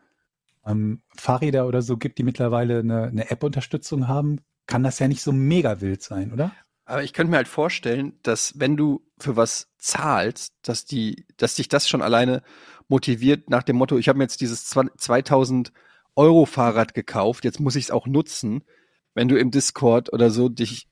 ähm, 0.66 1.02
Fahrräder 1.16 1.66
oder 1.66 1.82
so 1.82 1.96
gibt, 1.96 2.18
die 2.18 2.22
mittlerweile 2.22 2.80
eine, 2.80 3.04
eine 3.04 3.30
App-Unterstützung 3.30 4.08
haben, 4.08 4.40
kann 4.66 4.82
das 4.82 4.98
ja 4.98 5.08
nicht 5.08 5.22
so 5.22 5.32
mega 5.32 5.80
wild 5.80 6.02
sein, 6.02 6.32
oder? 6.32 6.52
Aber 6.84 7.02
ich 7.02 7.12
könnte 7.12 7.30
mir 7.30 7.36
halt 7.36 7.48
vorstellen, 7.48 8.18
dass 8.22 8.58
wenn 8.58 8.76
du 8.76 9.04
für 9.18 9.36
was 9.36 9.68
zahlst, 9.78 10.54
dass 10.62 10.84
die, 10.84 11.26
dass 11.36 11.54
dich 11.54 11.68
das 11.68 11.88
schon 11.88 12.02
alleine 12.02 12.42
motiviert 12.88 13.50
nach 13.50 13.62
dem 13.62 13.76
Motto, 13.76 13.96
ich 13.98 14.08
habe 14.08 14.18
mir 14.18 14.24
jetzt 14.24 14.40
dieses 14.40 14.66
2000 14.66 15.72
Euro 16.14 16.44
Fahrrad 16.44 16.92
gekauft, 16.94 17.44
jetzt 17.44 17.60
muss 17.60 17.76
ich 17.76 17.84
es 17.84 17.90
auch 17.90 18.06
nutzen. 18.06 18.64
Wenn 19.14 19.28
du 19.28 19.36
im 19.38 19.50
Discord 19.50 20.12
oder 20.12 20.30
so 20.30 20.48
dich 20.48 20.88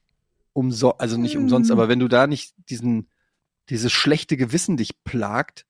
umso, 0.53 0.91
also 0.93 1.17
nicht 1.17 1.37
umsonst, 1.37 1.71
Mhm. 1.71 1.73
aber 1.77 1.89
wenn 1.89 1.99
du 1.99 2.09
da 2.09 2.27
nicht 2.27 2.55
diesen, 2.71 3.09
dieses 3.69 3.93
schlechte 3.93 4.37
Gewissen 4.37 4.77
dich 4.77 5.03
plagt, 5.05 5.67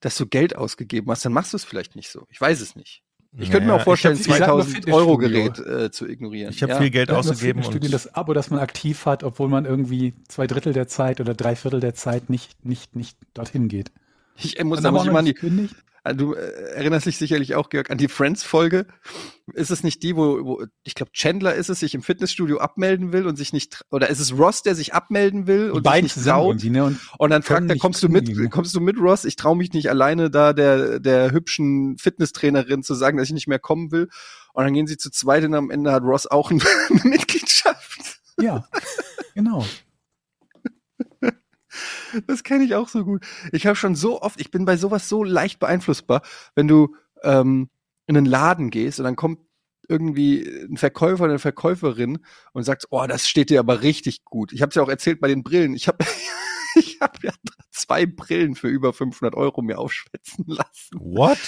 dass 0.00 0.16
du 0.16 0.26
Geld 0.26 0.56
ausgegeben 0.56 1.10
hast, 1.10 1.24
dann 1.24 1.32
machst 1.32 1.52
du 1.52 1.56
es 1.56 1.64
vielleicht 1.64 1.96
nicht 1.96 2.10
so. 2.10 2.26
Ich 2.30 2.40
weiß 2.40 2.60
es 2.60 2.76
nicht. 2.76 3.02
Ich 3.38 3.50
könnte 3.50 3.66
mir 3.66 3.72
Naja, 3.72 3.80
auch 3.80 3.84
vorstellen, 3.84 4.14
ich 4.18 4.26
hab- 4.28 4.34
ich 4.34 4.38
sag 4.38 4.48
nur 4.48 4.62
2000 4.64 4.92
Euro 4.94 5.18
Gerät 5.18 5.58
äh, 5.58 5.90
zu 5.90 6.08
ignorieren. 6.08 6.50
Ich 6.50 6.62
habe 6.62 6.72
Ja. 6.72 6.78
viel 6.78 6.90
Geld 6.90 7.10
Ja, 7.10 7.16
ausgegeben 7.16 7.60
Fitnessstudien, 7.62 7.88
und 7.88 7.92
das 7.92 8.14
Abo, 8.14 8.32
das 8.32 8.50
man 8.50 8.60
aktiv 8.60 9.04
hat, 9.04 9.22
obwohl 9.24 9.48
man 9.48 9.66
irgendwie 9.66 10.14
zwei 10.28 10.46
Drittel 10.46 10.72
der 10.72 10.88
Zeit 10.88 11.20
oder 11.20 11.34
drei 11.34 11.54
Viertel 11.54 11.80
der 11.80 11.94
Zeit 11.94 12.30
nicht, 12.30 12.64
nicht, 12.64 12.96
nicht 12.96 13.18
dorthin 13.34 13.68
geht. 13.68 13.90
Ich 14.38 14.58
äh, 14.58 14.64
muss, 14.64 14.80
da 14.80 14.88
aber 14.88 14.98
muss 14.98 15.04
ich 15.04 15.10
auch 15.10 15.12
mal 15.12 15.24
die, 15.24 15.34
Du 16.14 16.34
äh, 16.34 16.40
erinnerst 16.74 17.06
dich 17.06 17.16
sicherlich 17.16 17.54
auch, 17.54 17.68
Georg, 17.68 17.90
an 17.90 17.98
die 17.98 18.08
Friends-Folge. 18.08 18.86
Ist 19.54 19.70
es 19.70 19.82
nicht 19.82 20.02
die, 20.02 20.16
wo, 20.16 20.44
wo 20.44 20.64
ich 20.84 20.94
glaube, 20.94 21.12
Chandler 21.12 21.54
ist 21.54 21.68
es, 21.68 21.80
sich 21.80 21.94
im 21.94 22.02
Fitnessstudio 22.02 22.58
abmelden 22.58 23.12
will 23.12 23.26
und 23.26 23.36
sich 23.36 23.52
nicht, 23.52 23.84
oder 23.90 24.08
ist 24.10 24.20
es 24.20 24.36
Ross, 24.36 24.62
der 24.62 24.74
sich 24.74 24.94
abmelden 24.94 25.46
will 25.46 25.70
und 25.70 25.86
sich 25.86 26.02
nicht 26.02 26.16
irgendwie, 26.26 26.70
ne? 26.70 26.84
Und 26.84 27.00
Und 27.18 27.30
dann 27.30 27.42
fragt 27.42 27.70
er, 27.70 27.76
kommst 27.78 28.02
du 28.02 28.08
mit, 28.08 28.50
kommst 28.50 28.74
du 28.74 28.80
mit, 28.80 28.98
Ross? 28.98 29.24
Ich 29.24 29.36
traue 29.36 29.56
mich 29.56 29.72
nicht 29.72 29.88
alleine 29.88 30.30
da 30.30 30.52
der, 30.52 31.00
der 31.00 31.32
hübschen 31.32 31.96
Fitnesstrainerin 31.98 32.82
zu 32.82 32.94
sagen, 32.94 33.18
dass 33.18 33.28
ich 33.28 33.34
nicht 33.34 33.48
mehr 33.48 33.58
kommen 33.58 33.92
will. 33.92 34.08
Und 34.52 34.64
dann 34.64 34.74
gehen 34.74 34.86
sie 34.86 34.96
zu 34.96 35.10
zweit 35.10 35.44
und 35.44 35.54
am 35.54 35.70
Ende 35.70 35.92
hat 35.92 36.02
Ross 36.02 36.26
auch 36.26 36.50
eine 36.50 36.60
Mitgliedschaft. 37.04 38.20
ja, 38.40 38.66
genau. 39.34 39.64
Das 42.26 42.42
kenne 42.42 42.64
ich 42.64 42.74
auch 42.74 42.88
so 42.88 43.04
gut. 43.04 43.24
Ich 43.52 43.66
habe 43.66 43.76
schon 43.76 43.94
so 43.94 44.20
oft, 44.22 44.40
ich 44.40 44.50
bin 44.50 44.64
bei 44.64 44.76
sowas 44.76 45.08
so 45.08 45.24
leicht 45.24 45.58
beeinflussbar, 45.58 46.22
wenn 46.54 46.68
du 46.68 46.94
ähm, 47.22 47.70
in 48.06 48.16
einen 48.16 48.26
Laden 48.26 48.70
gehst 48.70 48.98
und 49.00 49.04
dann 49.04 49.16
kommt 49.16 49.40
irgendwie 49.88 50.42
ein 50.68 50.76
Verkäufer 50.76 51.24
oder 51.24 51.32
eine 51.32 51.38
Verkäuferin 51.38 52.18
und 52.52 52.64
sagt, 52.64 52.86
oh, 52.90 53.06
das 53.06 53.28
steht 53.28 53.50
dir 53.50 53.60
aber 53.60 53.82
richtig 53.82 54.24
gut. 54.24 54.52
Ich 54.52 54.62
habe 54.62 54.70
es 54.70 54.74
ja 54.74 54.82
auch 54.82 54.88
erzählt 54.88 55.20
bei 55.20 55.28
den 55.28 55.42
Brillen. 55.42 55.74
Ich 55.74 55.86
habe 55.88 56.04
ich 56.76 56.98
hab 57.00 57.22
ja 57.22 57.32
zwei 57.70 58.06
Brillen 58.06 58.54
für 58.54 58.68
über 58.68 58.92
500 58.92 59.34
Euro 59.34 59.62
mir 59.62 59.78
aufschwätzen 59.78 60.44
lassen. 60.46 60.98
What? 60.98 61.38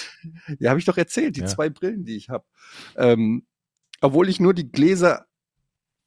Ja, 0.59 0.69
habe 0.69 0.79
ich 0.79 0.85
doch 0.85 0.97
erzählt, 0.97 1.35
die 1.35 1.41
Ja. 1.41 1.47
zwei 1.47 1.69
Brillen, 1.69 2.05
die 2.05 2.15
ich 2.15 2.29
habe. 2.29 2.45
Ähm, 2.95 3.45
obwohl 4.01 4.29
ich 4.29 4.39
nur 4.39 4.53
die 4.53 4.71
Gläser 4.71 5.25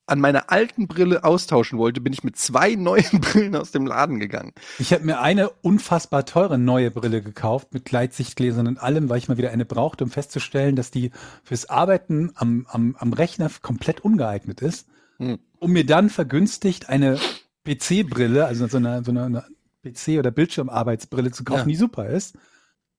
an 0.06 0.20
meiner 0.20 0.50
alten 0.50 0.88
Brille 0.88 1.24
austauschen 1.24 1.78
wollte, 1.78 2.00
bin 2.00 2.12
ich 2.12 2.24
mit 2.24 2.36
zwei 2.36 2.74
neuen 2.76 3.20
Brillen 3.20 3.56
aus 3.56 3.70
dem 3.70 3.86
Laden 3.86 4.18
gegangen. 4.18 4.52
Ich 4.78 4.92
habe 4.92 5.04
mir 5.04 5.20
eine 5.20 5.50
unfassbar 5.50 6.24
teure 6.26 6.58
neue 6.58 6.90
Brille 6.90 7.22
gekauft 7.22 7.72
mit 7.72 7.84
Gleitsichtgläsern 7.84 8.66
und 8.66 8.78
allem, 8.82 9.08
weil 9.08 9.18
ich 9.18 9.28
mal 9.28 9.38
wieder 9.38 9.50
eine 9.50 9.64
brauchte, 9.64 10.04
um 10.04 10.10
festzustellen, 10.10 10.76
dass 10.76 10.90
die 10.90 11.10
fürs 11.44 11.68
Arbeiten 11.70 12.32
am, 12.34 12.66
am, 12.68 12.96
am 12.98 13.12
Rechner 13.12 13.50
komplett 13.62 14.00
ungeeignet 14.00 14.60
ist. 14.60 14.88
Hm. 15.18 15.38
Um 15.58 15.72
mir 15.72 15.86
dann 15.86 16.10
vergünstigt 16.10 16.88
eine 16.88 17.18
PC-Brille, 17.64 18.44
also 18.44 18.66
so 18.66 18.78
eine, 18.78 19.04
so 19.04 19.12
eine, 19.12 19.24
eine 19.24 19.44
PC- 19.84 20.18
oder 20.18 20.30
Bildschirmarbeitsbrille 20.30 21.30
zu 21.30 21.44
kaufen, 21.44 21.60
Ja. 21.60 21.66
die 21.66 21.76
super 21.76 22.08
ist. 22.08 22.36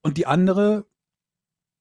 Und 0.02 0.18
die 0.18 0.26
andere 0.28 0.86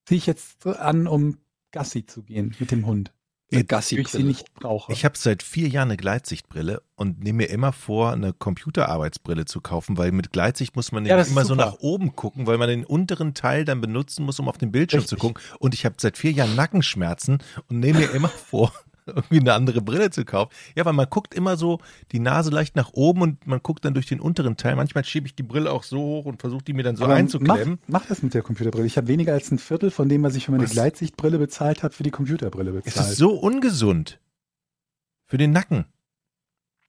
ziehe 0.05 0.19
ich 0.19 0.27
jetzt 0.27 0.67
an, 0.67 1.07
um 1.07 1.39
Gassi 1.71 2.07
zu 2.07 2.23
gehen 2.23 2.55
mit 2.59 2.71
dem 2.71 2.87
Hund. 2.87 3.13
Weil 3.53 4.01
ich 4.01 4.09
sie 4.09 4.23
nicht 4.23 4.55
brauche. 4.55 4.93
Ich 4.93 5.05
habe 5.05 5.17
seit 5.19 5.43
vier 5.43 5.69
Jahren 5.69 5.89
eine 5.89 5.97
Gleitsichtbrille 5.97 6.83
und 6.97 7.23
nehme 7.23 7.39
mir 7.39 7.51
immer 7.51 7.73
vor, 7.73 8.13
eine 8.13 8.33
Computerarbeitsbrille 8.33 9.45
zu 9.45 9.61
kaufen, 9.61 9.99
weil 9.99 10.13
mit 10.13 10.33
Gleitsicht 10.33 10.75
muss 10.77 10.93
man 10.93 11.05
Ja, 11.05 11.21
immer 11.21 11.45
so 11.45 11.55
nach 11.55 11.79
oben 11.81 12.17
gucken, 12.17 12.47
weil 12.47 12.59
man 12.59 12.69
den 12.69 12.85
unteren 12.85 13.35
Teil 13.35 13.65
dann 13.65 13.81
benutzen 13.81 14.25
muss, 14.25 14.39
um 14.41 14.49
auf 14.49 14.59
den 14.59 14.73
Bildschirm 14.73 15.07
zu 15.07 15.17
Richtig. 15.17 15.35
gucken. 15.35 15.43
Und 15.59 15.75
ich 15.75 15.85
habe 15.85 15.97
seit 15.99 16.17
vier 16.17 16.33
Jahren 16.33 16.55
Nackenschmerzen 16.57 17.39
und 17.69 17.79
nehme 17.79 18.01
mir 18.01 18.11
immer 18.11 18.29
vor, 18.51 18.73
irgendwie 19.07 19.41
eine 19.41 19.55
andere 19.55 19.81
Brille 19.83 20.11
zu 20.11 20.25
kaufen. 20.25 20.51
Ja, 20.77 20.85
weil 20.85 20.93
man 20.93 21.07
guckt 21.11 21.35
immer 21.35 21.57
so 21.57 21.81
die 22.13 22.21
Nase 22.21 22.51
leicht 22.51 22.77
nach 22.77 22.91
oben 22.93 23.23
und 23.23 23.47
man 23.47 23.61
guckt 23.63 23.85
dann 23.85 23.95
durch 23.95 24.07
den 24.07 24.21
unteren 24.21 24.57
Teil. 24.57 24.77
Manchmal 24.77 25.05
schiebe 25.05 25.27
ich 25.27 25.35
die 25.35 25.43
Brille 25.43 25.71
auch 25.73 25.83
so 25.83 25.99
hoch 25.99 26.25
und 26.27 26.41
versuche 26.41 26.63
die 26.65 26.73
mir 26.73 26.83
dann 26.83 26.97
so 26.97 27.05
Aber 27.05 27.15
einzuklemmen. 27.15 27.79
Mach, 27.87 28.01
mach 28.03 28.07
das 28.09 28.23
mit 28.23 28.35
der 28.35 28.43
Computerbrille. 28.43 28.87
Ich 28.87 28.97
habe 28.97 29.09
weniger 29.09 29.33
als 29.33 29.51
ein 29.51 29.59
Viertel 29.59 29.91
von 29.91 30.09
dem, 30.09 30.23
was 30.23 30.35
ich 30.37 30.47
für 30.47 30.53
meine 30.53 30.65
Was? 30.65 30.71
Gleitsichtbrille 30.73 31.39
bezahlt 31.39 31.83
habe, 31.83 31.95
für 31.95 32.03
die 32.03 32.11
Computerbrille 32.11 32.71
Es 32.79 32.85
bezahlt. 32.85 33.11
ist 33.11 33.17
so 33.17 33.31
ungesund. 33.33 34.21
Für 35.27 35.39
den 35.39 35.51
Nacken. 35.53 35.87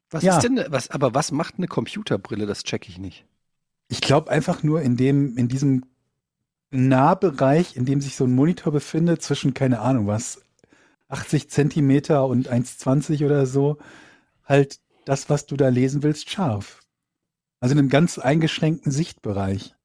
Was 0.09 0.23
Ja. 0.23 0.35
ist 0.37 0.43
denn, 0.43 0.63
was, 0.67 0.89
aber 0.91 1.15
was 1.15 1.31
macht 1.31 1.55
eine 1.57 1.67
Computerbrille? 1.67 2.45
Das 2.45 2.63
check 2.63 2.87
ich 2.87 2.99
nicht. 2.99 3.25
Ich 3.87 4.01
glaube 4.01 4.29
einfach 4.31 4.61
nur 4.63 4.81
in 4.81 4.95
dem, 4.97 5.37
in 5.37 5.47
diesem 5.47 5.85
Nahbereich, 6.71 7.75
in 7.75 7.85
dem 7.85 8.01
sich 8.01 8.15
so 8.15 8.25
ein 8.25 8.33
Monitor 8.33 8.71
befindet, 8.73 9.21
zwischen, 9.21 9.53
keine 9.53 9.79
Ahnung 9.79 10.07
was, 10.07 10.41
80 11.09 11.49
Zentimeter 11.49 12.25
und 12.25 12.49
1,20 12.49 13.25
oder 13.25 13.45
so, 13.45 13.77
halt 14.43 14.79
das, 15.05 15.29
was 15.29 15.45
du 15.45 15.57
da 15.57 15.69
lesen 15.69 16.03
willst, 16.03 16.29
scharf. 16.29 16.81
Also 17.59 17.73
in 17.73 17.79
einem 17.79 17.89
ganz 17.89 18.17
eingeschränkten 18.17 18.91
Sichtbereich. 18.91 19.75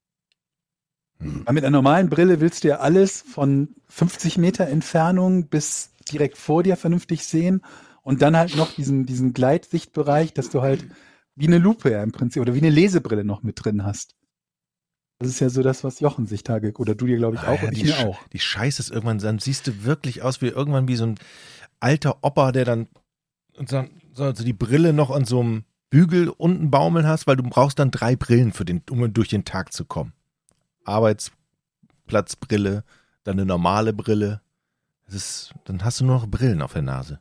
Hm. 1.20 1.42
Weil 1.44 1.54
mit 1.54 1.64
einer 1.64 1.76
normalen 1.76 2.08
Brille 2.08 2.40
willst 2.40 2.64
du 2.64 2.68
ja 2.68 2.78
alles 2.78 3.22
von 3.22 3.74
50 3.88 4.38
Meter 4.38 4.66
Entfernung 4.66 5.48
bis 5.48 5.92
direkt 6.10 6.38
vor 6.38 6.62
dir 6.62 6.76
vernünftig 6.76 7.24
sehen 7.24 7.62
und 8.02 8.22
dann 8.22 8.36
halt 8.36 8.56
noch 8.56 8.72
diesen, 8.72 9.04
diesen 9.06 9.32
Gleitsichtbereich, 9.32 10.32
dass 10.32 10.50
du 10.50 10.62
halt 10.62 10.86
wie 11.34 11.46
eine 11.46 11.58
Lupe 11.58 11.90
ja 11.90 12.02
im 12.02 12.12
Prinzip 12.12 12.42
oder 12.42 12.54
wie 12.54 12.58
eine 12.58 12.70
Lesebrille 12.70 13.24
noch 13.24 13.42
mit 13.42 13.64
drin 13.64 13.84
hast. 13.84 14.16
Das 15.20 15.28
ist 15.28 15.40
ja 15.40 15.48
so 15.48 15.62
das, 15.62 15.82
was 15.82 15.98
Jochen 16.00 16.26
sich 16.26 16.44
Tage 16.44 16.72
oder 16.78 16.94
du 16.94 17.06
dir, 17.06 17.16
glaube 17.16 17.36
ich, 17.36 17.42
Ah, 17.42 17.52
auch 17.52 17.62
ja, 17.62 17.68
und 17.68 17.72
ich 17.76 17.82
die, 17.82 17.88
mir 17.88 17.98
auch. 18.06 18.18
die 18.28 18.38
Scheiße 18.38 18.80
ist 18.80 18.90
irgendwann, 18.90 19.18
dann 19.18 19.38
siehst 19.40 19.66
du 19.66 19.84
wirklich 19.84 20.22
aus 20.22 20.40
wie 20.40 20.46
irgendwann 20.46 20.86
wie 20.86 20.94
so 20.96 21.06
ein 21.06 21.16
alter 21.80 22.18
Opa, 22.22 22.52
der 22.52 22.64
dann 22.64 22.86
und 23.56 23.72
dann 23.72 23.90
so 24.12 24.22
also 24.24 24.44
die 24.44 24.52
Brille 24.52 24.92
noch 24.92 25.10
an 25.10 25.24
so 25.24 25.40
einem 25.40 25.64
Bügel 25.90 26.28
unten 26.28 26.70
baumeln 26.70 27.06
hast, 27.06 27.26
weil 27.26 27.36
du 27.36 27.42
brauchst 27.42 27.78
dann 27.80 27.90
drei 27.90 28.14
Brillen 28.14 28.52
für 28.52 28.64
den, 28.64 28.82
um 28.90 29.12
durch 29.12 29.28
den 29.28 29.44
Tag 29.44 29.72
zu 29.72 29.84
kommen. 29.84 30.12
Arbeitsplatzbrille, 30.84 32.84
dann 33.24 33.32
eine 33.38 33.46
normale 33.46 33.92
Brille. 33.92 34.40
Das 35.06 35.14
ist, 35.14 35.54
dann 35.64 35.82
hast 35.84 36.00
du 36.00 36.04
nur 36.04 36.16
noch 36.16 36.26
Brillen 36.28 36.62
auf 36.62 36.74
der 36.74 36.82
Nase. 36.82 37.18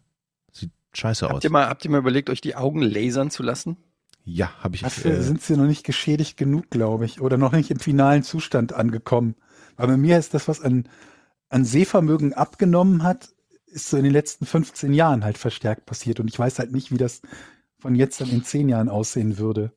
Sieht 0.51 0.71
scheiße 0.93 1.25
Habt 1.25 1.35
aus. 1.37 1.43
ihr, 1.43 1.49
mal, 1.49 1.67
habt 1.67 1.83
ihr 1.85 1.91
mal 1.91 1.99
überlegt, 1.99 2.29
euch 2.29 2.41
die 2.41 2.55
Augen 2.55 2.81
lasern 2.81 3.31
zu 3.31 3.41
lassen? 3.43 3.77
Ja, 4.29 4.51
habe 4.61 4.75
ich. 4.75 4.81
Dafür 4.81 5.11
Äh, 5.19 5.21
sind 5.23 5.41
sie 5.41 5.55
noch 5.55 5.65
nicht 5.67 5.85
geschädigt 5.85 6.35
genug, 6.35 6.69
glaube 6.69 7.05
ich, 7.05 7.21
oder 7.21 7.37
noch 7.37 7.53
nicht 7.53 7.71
im 7.71 7.79
finalen 7.79 8.23
Zustand 8.23 8.73
angekommen. 8.73 9.35
Weil 9.77 9.87
bei 9.87 9.95
mir 9.97 10.17
ist 10.19 10.33
das, 10.33 10.49
was 10.49 10.59
an, 10.61 10.89
an 11.49 11.63
Sehvermögen 11.63 12.33
abgenommen 12.33 13.03
hat, 13.03 13.29
ist 13.67 13.89
so 13.89 13.95
in 13.97 14.03
den 14.03 14.11
letzten 14.11 14.45
15 14.45 14.93
Jahren 14.93 15.23
halt 15.23 15.37
verstärkt 15.37 15.85
passiert. 15.85 16.19
Und 16.19 16.27
ich 16.29 16.37
weiß 16.37 16.59
halt 16.59 16.73
nicht, 16.73 16.91
wie 16.91 16.97
das 16.97 17.21
von 17.79 17.95
jetzt 17.95 18.21
an 18.21 18.29
in 18.29 18.43
10 18.43 18.67
Jahren 18.67 18.89
aussehen 18.89 19.37
würde. 19.37 19.71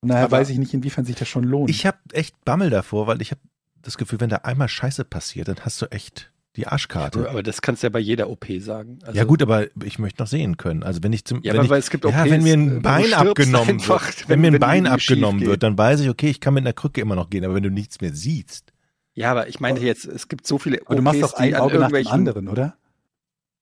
Und 0.00 0.08
daher 0.10 0.24
Aber- 0.24 0.38
weiß 0.38 0.50
ich 0.50 0.58
nicht, 0.58 0.74
inwiefern 0.74 1.04
sich 1.04 1.16
das 1.16 1.28
schon 1.28 1.44
lohnt. 1.44 1.70
ich 1.70 1.86
habe 1.86 1.98
echt 2.12 2.44
Bammel 2.44 2.70
davor, 2.70 3.06
weil 3.06 3.22
ich 3.22 3.30
habe 3.30 3.40
das 3.80 3.96
Gefühl, 3.96 4.20
wenn 4.20 4.30
da 4.30 4.36
einmal 4.38 4.68
Scheiße 4.68 5.04
passiert, 5.04 5.48
dann 5.48 5.60
hast 5.60 5.80
du 5.80 5.86
echt 5.86 6.31
die 6.56 6.66
Arschkarte. 6.66 7.30
Aber 7.30 7.42
das 7.42 7.62
kannst 7.62 7.82
du 7.82 7.86
ja 7.86 7.90
bei 7.90 7.98
jeder 7.98 8.28
OP 8.28 8.46
sagen. 8.60 8.98
Also, 9.04 9.16
ja 9.16 9.24
gut, 9.24 9.40
aber 9.42 9.66
ich 9.84 9.98
möchte 9.98 10.22
noch 10.22 10.26
sehen 10.28 10.58
können. 10.58 10.82
Also 10.82 11.02
wenn 11.02 11.12
ich 11.12 11.24
zum, 11.24 11.42
Ja, 11.42 11.54
wenn 11.54 11.60
aber 11.60 11.78
ich, 11.78 11.88
gibt 11.90 12.04
ja, 12.04 12.10
OPs, 12.10 12.30
wenn 12.30 12.42
mir 12.42 12.50
äh, 12.50 12.56
ein 12.56 12.68
du 12.74 12.80
Bein 12.82 13.12
abgenommen 13.14 13.70
einfach, 13.70 14.06
wird, 14.06 14.28
wenn, 14.28 14.28
wenn- 14.28 14.40
mir 14.42 14.46
ein 14.48 14.52
wenn 14.54 14.60
Bein 14.60 14.86
abgenommen 14.86 15.38
geht. 15.40 15.48
wird, 15.48 15.62
dann 15.62 15.78
weiß 15.78 16.00
ich, 16.00 16.08
okay, 16.10 16.28
ich 16.28 16.40
kann 16.40 16.54
mit 16.54 16.62
einer 16.64 16.74
Krücke 16.74 17.00
immer 17.00 17.14
noch 17.14 17.30
gehen. 17.30 17.44
Aber 17.44 17.54
wenn 17.54 17.62
du 17.62 17.70
nichts 17.70 18.00
mehr 18.02 18.12
siehst, 18.14 18.72
Ja, 19.14 19.30
aber 19.30 19.48
ich 19.48 19.60
meinte 19.60 19.82
jetzt, 19.82 20.04
es 20.04 20.28
gibt 20.28 20.46
so 20.46 20.58
viele 20.58 20.80
Aber 20.84 20.96
du 20.96 21.02
machst 21.02 21.22
OPs, 21.22 21.32
doch 21.32 21.38
ein 21.38 21.54
Auge 21.54 21.78
nach 21.78 21.90
dem 21.90 22.06
anderen, 22.06 22.48
oder? 22.48 22.76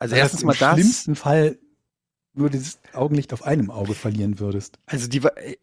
Also 0.01 0.14
Dass 0.14 0.22
erstens 0.22 0.41
du 0.41 0.47
mal 0.47 0.53
im 0.55 0.59
das. 0.59 0.74
schlimmsten 0.74 1.14
Fall 1.14 1.59
nur 2.32 2.49
dieses 2.51 2.78
Augenlicht 2.95 3.32
auf 3.32 3.45
einem 3.45 3.70
Auge 3.70 3.95
verlieren 3.95 4.38
würdest. 4.41 4.78
Also 4.86 5.09
die, 5.09 5.20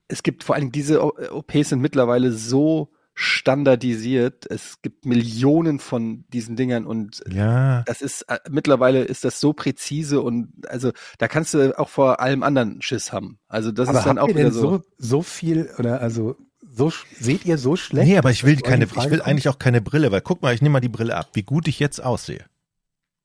es 0.07 0.21
gibt 0.23 0.43
vor 0.43 0.55
allem 0.55 0.71
diese 0.71 1.01
OPs 1.03 1.69
sind 1.69 1.79
mittlerweile 1.81 2.31
so 2.31 2.89
standardisiert. 3.19 4.45
Es 4.49 4.79
gibt 4.83 5.07
Millionen 5.07 5.79
von 5.79 6.23
diesen 6.29 6.55
Dingern 6.55 6.85
und 6.85 7.23
ja, 7.27 7.81
das 7.83 8.03
ist 8.03 8.21
äh, 8.29 8.37
mittlerweile 8.47 9.03
ist 9.03 9.25
das 9.25 9.39
so 9.39 9.53
präzise 9.53 10.21
und 10.21 10.51
also 10.67 10.91
da 11.17 11.27
kannst 11.27 11.55
du 11.55 11.77
auch 11.79 11.89
vor 11.89 12.19
allem 12.19 12.43
anderen 12.43 12.79
Schiss 12.83 13.11
haben. 13.11 13.39
Also 13.47 13.71
das 13.71 13.89
Aber 13.89 13.97
ist 13.97 14.05
dann 14.05 14.19
auch 14.19 14.27
wieder 14.27 14.51
so. 14.51 14.77
so, 14.77 14.83
so 14.99 15.21
viel 15.23 15.71
oder 15.79 15.99
also 15.99 16.35
so 16.69 16.91
seht 17.19 17.43
ihr 17.45 17.57
so 17.57 17.75
schlecht? 17.75 18.07
nee, 18.07 18.19
aber 18.19 18.29
ich 18.29 18.43
will 18.43 18.53
dass 18.53 18.61
das 18.61 18.69
keine, 18.69 18.85
ich 18.85 18.95
will 18.95 19.17
kommt? 19.17 19.21
eigentlich 19.21 19.49
auch 19.49 19.57
keine 19.57 19.81
Brille, 19.81 20.11
weil 20.11 20.21
guck 20.21 20.43
mal, 20.43 20.53
ich 20.53 20.61
nehme 20.61 20.73
mal 20.73 20.79
die 20.79 20.87
Brille 20.87 21.15
ab, 21.15 21.29
wie 21.33 21.43
gut 21.43 21.67
ich 21.67 21.79
jetzt 21.79 22.03
aussehe. 22.03 22.45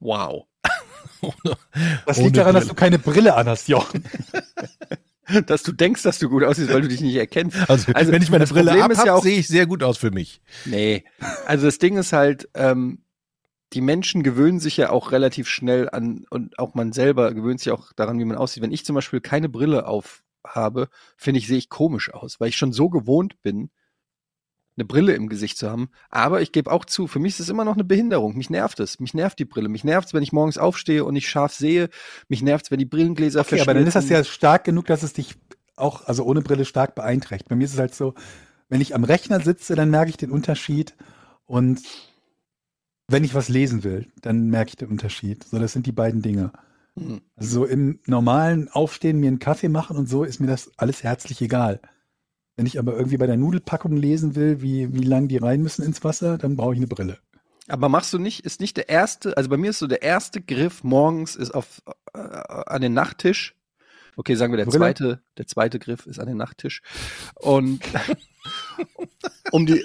Wow. 0.01 0.47
Das 2.07 2.19
ohne 2.19 2.27
liegt 2.27 2.37
daran, 2.39 2.55
dass 2.55 2.65
Brille. 2.65 2.75
du 2.75 2.81
keine 2.81 2.99
Brille 2.99 3.35
anhast, 3.37 3.69
Jochen. 3.69 4.05
Dass 5.47 5.63
du 5.63 5.73
denkst, 5.73 6.03
dass 6.03 6.19
du 6.19 6.29
gut 6.29 6.43
aussiehst, 6.43 6.73
weil 6.73 6.83
du 6.83 6.89
dich 6.89 7.01
nicht 7.01 7.15
erkennst. 7.15 7.57
Also, 7.69 7.93
Also, 7.93 8.13
wenn 8.13 8.23
ich 8.23 8.31
meine 8.31 8.47
Brille 8.47 8.73
Problem 8.73 8.91
ist 8.91 8.99
ab 8.99 9.07
ja 9.07 9.21
sehe 9.21 9.39
ich 9.39 9.49
sehr 9.49 9.67
gut 9.67 9.83
aus 9.83 9.99
für 9.99 10.11
mich. 10.11 10.41
Nee. 10.65 11.05
Also 11.47 11.67
das 11.67 11.79
Ding 11.79 11.97
ist 11.97 12.13
halt, 12.13 12.49
ähm, 12.55 13.05
die 13.73 13.81
Menschen 13.81 14.23
gewöhnen 14.23 14.61
sich 14.61 14.77
ja 14.77 14.91
auch 14.91 15.13
relativ 15.13 15.49
schnell 15.49 15.89
an 15.89 16.27
und 16.31 16.59
auch 16.59 16.75
man 16.75 16.93
selber 16.93 17.33
gewöhnt 17.33 17.61
sich 17.61 17.73
auch 17.73 17.93
daran, 17.93 18.19
wie 18.19 18.25
man 18.25 18.37
aussieht. 18.37 18.63
Wenn 18.63 18.73
ich 18.73 18.85
zum 18.85 18.95
Beispiel 18.95 19.21
keine 19.21 19.49
Brille 19.49 19.87
auf 19.87 20.23
habe, 20.47 20.89
finde 21.17 21.39
ich, 21.39 21.47
sehe 21.47 21.59
ich 21.59 21.69
komisch 21.69 22.13
aus, 22.13 22.41
weil 22.41 22.49
ich 22.49 22.57
schon 22.57 22.73
so 22.73 22.91
gewohnt 22.91 23.41
bin, 23.43 23.71
eine 24.77 24.85
Brille 24.87 25.15
im 25.15 25.29
Gesicht 25.29 25.59
zu 25.59 25.71
haben. 25.71 25.91
Aber 26.11 26.41
ich 26.41 26.53
gebe 26.53 26.71
auch 26.71 26.85
zu, 26.85 27.07
für 27.07 27.19
mich 27.19 27.35
ist 27.35 27.41
es 27.41 27.49
immer 27.49 27.65
noch 27.65 27.75
eine 27.75 27.85
Behinderung. 27.85 28.37
Mich 28.37 28.49
nervt 28.49 28.81
es. 28.81 29.01
Mich 29.01 29.13
nervt 29.13 29.39
die 29.39 29.45
Brille. 29.45 29.69
Mich 29.69 29.85
nervt 29.85 30.09
es, 30.09 30.15
wenn 30.15 30.23
ich 30.23 30.33
morgens 30.33 30.59
aufstehe 30.59 31.05
und 31.05 31.15
nicht 31.15 31.29
scharf 31.29 31.53
sehe. 31.53 31.91
Mich 32.29 32.43
nervt 32.43 32.67
es, 32.67 32.71
wenn 32.71 32.79
die 32.79 32.87
Brillengläser 32.87 33.41
Okay, 33.41 33.61
aber 33.61 33.75
dann 33.75 33.87
ist 33.87 33.97
das 33.97 34.09
ja 34.09 34.25
stark 34.25 34.65
genug, 34.65 34.87
dass 34.87 35.03
es 35.03 35.13
dich 35.13 35.35
auch, 35.77 36.07
also 36.07 36.25
ohne 36.25 36.43
Brille 36.43 36.65
stark 36.65 36.95
beeinträchtigt. 36.95 37.49
Bei 37.49 37.57
mir 37.57 37.65
ist 37.65 37.75
es 37.75 37.79
halt 37.79 37.95
so, 37.95 38.15
wenn 38.69 38.81
ich 38.81 38.95
am 38.95 39.05
Rechner 39.05 39.41
sitze, 39.41 39.75
dann 39.75 39.91
merke 39.91 40.11
ich 40.11 40.17
den 40.17 40.31
Unterschied 40.31 40.95
und 41.45 41.83
wenn 43.09 43.25
ich 43.25 43.35
was 43.35 43.51
lesen 43.51 43.85
will, 43.85 44.07
dann 44.23 44.49
merke 44.49 44.71
ich 44.71 44.77
den 44.77 44.89
Unterschied. 44.89 45.45
So, 45.45 45.59
das 45.59 45.73
sind 45.73 45.87
die 45.87 45.93
beiden 45.93 46.23
Dinge. 46.23 46.53
Hm. 46.99 47.21
Also 47.37 47.61
so 47.61 47.65
im 47.67 48.01
normalen 48.07 48.69
Aufstehen, 48.71 49.21
mir 49.21 49.29
einen 49.29 49.39
Kaffee 49.39 49.69
machen 49.69 49.97
und 49.97 50.09
so, 50.09 50.25
ist 50.25 50.41
mir 50.41 50.47
das 50.47 50.71
alles 50.79 51.03
herzlich 51.03 51.43
egal. 51.43 51.81
Wenn 52.57 52.67
ich 52.67 52.79
aber 52.79 52.95
irgendwie 52.95 53.17
bei 53.17 53.27
der 53.27 53.37
Nudelpackung 53.37 53.97
lesen 53.97 54.35
will, 54.37 54.61
wie, 54.63 54.93
wie 54.93 55.05
lang 55.05 55.29
die 55.29 55.39
rein 55.39 55.63
müssen 55.63 55.83
ins 55.85 56.05
Wasser, 56.05 56.37
dann 56.39 56.57
brauche 56.57 56.75
ich 56.75 56.79
eine 56.79 56.87
Brille. 56.87 57.19
Aber 57.69 57.89
machst 57.89 58.13
du 58.13 58.19
nicht, 58.19 58.45
ist 58.45 58.61
nicht 58.61 58.77
der 58.77 58.89
erste, 58.89 59.37
also 59.37 59.49
bei 59.49 59.57
mir 59.57 59.71
ist 59.71 59.79
so 59.79 59.87
der 59.87 60.03
erste 60.03 60.41
Griff 60.43 60.85
morgens 60.85 61.37
ist 61.37 61.53
auf 61.53 61.83
äh, 62.13 62.19
an 62.19 62.83
den 62.83 62.93
Nachttisch. 62.93 63.55
Okay, 64.17 64.35
sagen 64.35 64.53
wir 64.53 64.59
der 64.59 64.67
Brille? 64.67 64.79
zweite, 64.79 65.23
der 65.39 65.47
zweite 65.47 65.79
Griff 65.79 66.07
ist 66.07 66.19
an 66.19 66.27
den 66.27 66.37
Nachttisch. 66.37 66.83
Und 67.37 67.81
um 69.53 69.65
die 69.67 69.83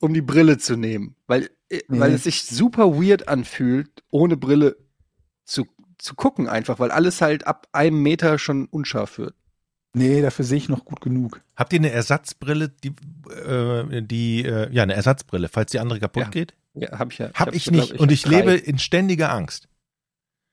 um 0.00 0.14
die 0.14 0.22
Brille 0.22 0.58
zu 0.58 0.76
nehmen, 0.76 1.16
weil 1.26 1.50
äh, 1.68 1.80
weil 1.88 2.10
Nee. 2.10 2.14
es 2.16 2.24
sich 2.24 2.44
super 2.44 2.94
weird 3.00 3.28
anfühlt, 3.28 4.02
ohne 4.10 4.36
Brille 4.36 4.76
zu 5.44 5.66
zu 5.98 6.14
gucken 6.14 6.48
einfach, 6.48 6.78
weil 6.78 6.90
alles 6.92 7.20
halt 7.20 7.46
ab 7.46 7.68
einem 7.72 8.02
Meter 8.02 8.38
schon 8.38 8.66
unscharf 8.66 9.18
wird. 9.18 9.34
Nee, 9.94 10.20
dafür 10.22 10.44
sehe 10.44 10.58
ich 10.58 10.68
noch 10.68 10.84
gut 10.84 11.00
genug. 11.00 11.40
Habt 11.56 11.72
ihr 11.72 11.78
eine 11.78 11.90
Ersatzbrille, 11.90 12.68
die, 12.68 12.92
äh, 13.30 14.02
die 14.02 14.44
äh, 14.44 14.70
ja, 14.72 14.82
eine 14.82 14.94
Ersatzbrille, 14.94 15.48
falls 15.48 15.72
die 15.72 15.78
andere 15.80 15.98
kaputt 15.98 16.24
Ja. 16.24 16.28
geht? 16.30 16.54
Ja, 16.74 16.98
habe 16.98 17.12
ich 17.12 17.18
ja. 17.18 17.28
Hab 17.28 17.48
hab 17.48 17.54
ich 17.54 17.64
so, 17.64 17.70
nicht. 17.72 17.88
glaub 17.90 18.00
und 18.00 18.12
ich 18.12 18.22
drei. 18.22 18.40
lebe 18.40 18.52
in 18.54 18.78
ständiger 18.78 19.32
Angst. 19.32 19.68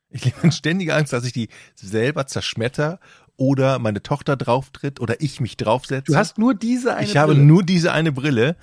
Ich 0.10 0.24
lebe 0.24 0.38
in 0.44 0.52
ständiger 0.52 0.96
Angst, 0.96 1.12
dass 1.14 1.26
ich 1.26 1.34
die 1.34 1.50
selber 1.76 2.26
zerschmetter 2.28 3.00
oder 3.38 3.80
meine 3.80 4.02
Tochter 4.02 4.38
drauftritt 4.38 5.00
oder 5.02 5.22
ich 5.22 5.42
mich 5.42 5.58
draufsetze. 5.58 6.12
Du 6.12 6.16
hast 6.16 6.38
nur 6.38 6.56
diese 6.56 6.96
eine 6.96 7.06
ich 7.06 7.18
habe 7.18 7.34
Brille. 7.34 7.46
nur 7.46 7.64
diese 7.64 7.92
eine 7.92 8.14
Brille 8.14 8.56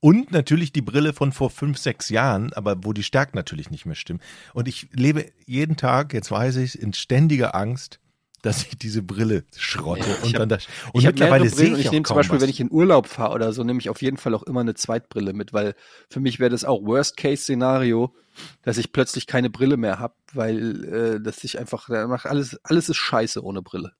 und 0.00 0.32
natürlich 0.32 0.72
die 0.72 0.82
Brille 0.82 1.12
von 1.12 1.32
vor 1.32 1.50
fünf, 1.50 1.78
sechs 1.78 2.08
Jahren, 2.08 2.52
aber 2.54 2.76
wo 2.84 2.92
die 2.94 3.02
Stärken 3.02 3.36
natürlich 3.36 3.70
nicht 3.70 3.84
mehr 3.86 3.94
stimmen. 3.94 4.20
Und 4.54 4.66
ich 4.66 4.88
lebe 4.92 5.26
jeden 5.46 5.76
Tag, 5.76 6.14
jetzt 6.14 6.30
weiß 6.30 6.56
ich 6.56 6.80
in 6.80 6.94
ständiger 6.94 7.54
Angst, 7.54 8.00
dass 8.44 8.62
ich 8.64 8.76
diese 8.78 9.02
Brille 9.02 9.44
schrotte. 9.56 10.08
Ja, 10.08 10.16
ich 10.18 10.22
und 10.24 10.32
hab- 10.34 10.38
dann 10.40 10.48
das, 10.48 10.66
und 10.92 11.00
ich 11.00 11.06
hab 11.06 11.14
mittlerweile 11.14 11.48
sehe 11.48 11.72
ich 11.74 11.86
ich 11.86 11.90
nehme 11.92 12.04
zum 12.04 12.16
Beispiel, 12.16 12.36
was. 12.36 12.42
wenn 12.42 12.50
ich 12.50 12.60
in 12.60 12.70
Urlaub 12.70 13.06
fahre 13.06 13.34
oder 13.34 13.52
so, 13.52 13.64
nehme 13.64 13.78
ich 13.80 13.88
auf 13.90 14.02
jeden 14.02 14.16
Fall 14.16 14.34
auch 14.34 14.42
immer 14.42 14.60
eine 14.60 14.74
Zweitbrille 14.74 15.32
mit, 15.32 15.52
weil 15.52 15.74
für 16.10 16.20
mich 16.20 16.40
wäre 16.40 16.50
das 16.50 16.64
auch 16.64 16.82
Worst-Case-Szenario, 16.84 18.14
dass 18.62 18.78
ich 18.78 18.92
plötzlich 18.92 19.26
keine 19.26 19.50
Brille 19.50 19.76
mehr 19.76 19.98
habe, 19.98 20.14
weil 20.32 20.84
äh, 20.84 21.20
das 21.20 21.36
sich 21.36 21.58
einfach, 21.58 21.88
da 21.88 22.06
macht 22.06 22.26
alles, 22.26 22.58
alles 22.64 22.88
ist 22.88 22.96
scheiße 22.96 23.42
ohne 23.42 23.62
Brille. 23.62 23.92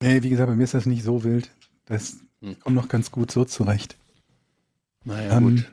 Nee, 0.00 0.22
wie 0.22 0.30
gesagt, 0.30 0.48
bei 0.48 0.54
mir 0.54 0.62
ist 0.62 0.74
das 0.74 0.86
nicht 0.86 1.02
so 1.02 1.24
wild. 1.24 1.50
Das 1.86 2.18
Hm. 2.40 2.56
kommt 2.60 2.76
noch 2.76 2.86
ganz 2.88 3.10
gut 3.10 3.32
so 3.32 3.44
zurecht. 3.44 3.96
Naja, 5.04 5.36
Ähm, 5.36 5.64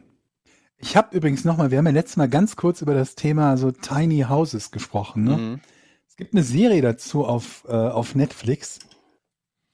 ich 0.80 0.97
habe 0.97 1.16
übrigens 1.16 1.45
nochmal, 1.45 1.70
wir 1.70 1.78
haben 1.78 1.86
ja 1.86 1.91
letztes 1.91 2.18
Mal 2.18 2.28
ganz 2.28 2.56
kurz 2.56 2.82
über 2.82 2.95
das 2.95 3.14
Thema 3.14 3.56
so 3.56 3.72
Tiny 3.72 4.22
Houses 4.28 4.72
gesprochen. 4.72 5.24
Ne? 5.26 5.38
Mhm. 5.38 5.60
Es 6.16 6.18
gibt 6.18 6.34
eine 6.34 6.43
Serie 6.43 6.82
dazu 6.82 7.26
auf, 7.26 7.66
äh, 7.68 7.74
auf 7.74 8.16
Netflix. 8.16 8.80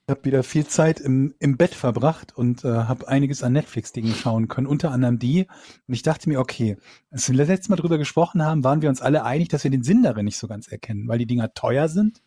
Ich 0.08 0.10
habe 0.10 0.24
wieder 0.24 0.42
viel 0.42 0.66
Zeit 0.66 0.98
im, 0.98 1.36
im 1.38 1.56
Bett 1.56 1.72
verbracht 1.72 2.36
und 2.36 2.64
äh, 2.64 2.68
habe 2.68 3.06
einiges 3.06 3.44
an 3.44 3.52
Netflix-Dingen 3.52 4.12
schauen 4.12 4.48
können, 4.48 4.66
unter 4.66 4.90
anderem 4.90 5.20
die. 5.20 5.46
Und 5.86 5.94
ich 5.94 6.02
dachte 6.02 6.28
mir, 6.28 6.40
okay, 6.40 6.78
als 7.12 7.28
wir 7.28 7.36
letztes 7.36 7.68
Mal 7.68 7.76
drüber 7.76 7.96
gesprochen 7.96 8.42
haben, 8.42 8.64
waren 8.64 8.82
wir 8.82 8.88
uns 8.88 9.00
alle 9.00 9.22
einig, 9.22 9.50
dass 9.50 9.62
wir 9.62 9.70
den 9.70 9.84
Sinn 9.84 10.02
darin 10.02 10.24
nicht 10.24 10.36
so 10.36 10.48
ganz 10.48 10.66
erkennen, 10.66 11.06
weil 11.06 11.18
die 11.18 11.26
Dinger 11.26 11.54
teuer 11.54 11.88
sind. 11.88 12.22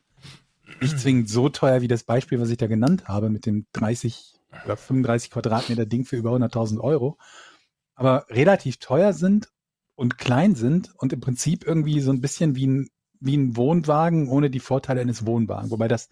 Nicht 0.80 0.98
zwingend 0.98 1.30
so 1.30 1.50
teuer 1.50 1.82
wie 1.82 1.90
das 1.90 2.06
Beispiel, 2.06 2.40
was 2.40 2.50
ich 2.50 2.58
da 2.58 2.68
genannt 2.68 3.10
habe, 3.10 3.30
mit 3.30 3.46
dem 3.46 3.66
30 3.74 4.36
oder 4.64 4.78
35 4.78 5.30
Quadratmeter 5.30 5.86
Ding 5.86 6.06
für 6.06 6.16
über 6.16 6.32
100.000 6.32 6.80
Euro. 6.80 7.18
Aber 7.96 8.28
relativ 8.30 8.78
teuer 8.78 9.12
sind 9.12 9.50
und 9.96 10.18
klein 10.18 10.56
sind 10.56 10.96
und 10.96 11.12
im 11.12 11.20
Prinzip 11.20 11.66
irgendwie 11.68 12.00
so 12.00 12.12
ein 12.12 12.22
bisschen 12.22 12.56
wie 12.56 12.68
ein, 12.68 12.90
wie 13.26 13.36
ein 13.36 13.58
Wohnwagen 13.58 14.28
ohne 14.30 14.50
die 14.50 14.60
Vorteile 14.60 15.02
eines 15.02 15.26
Wohnwagens. 15.26 15.72
Wobei 15.72 15.88
das 15.88 16.10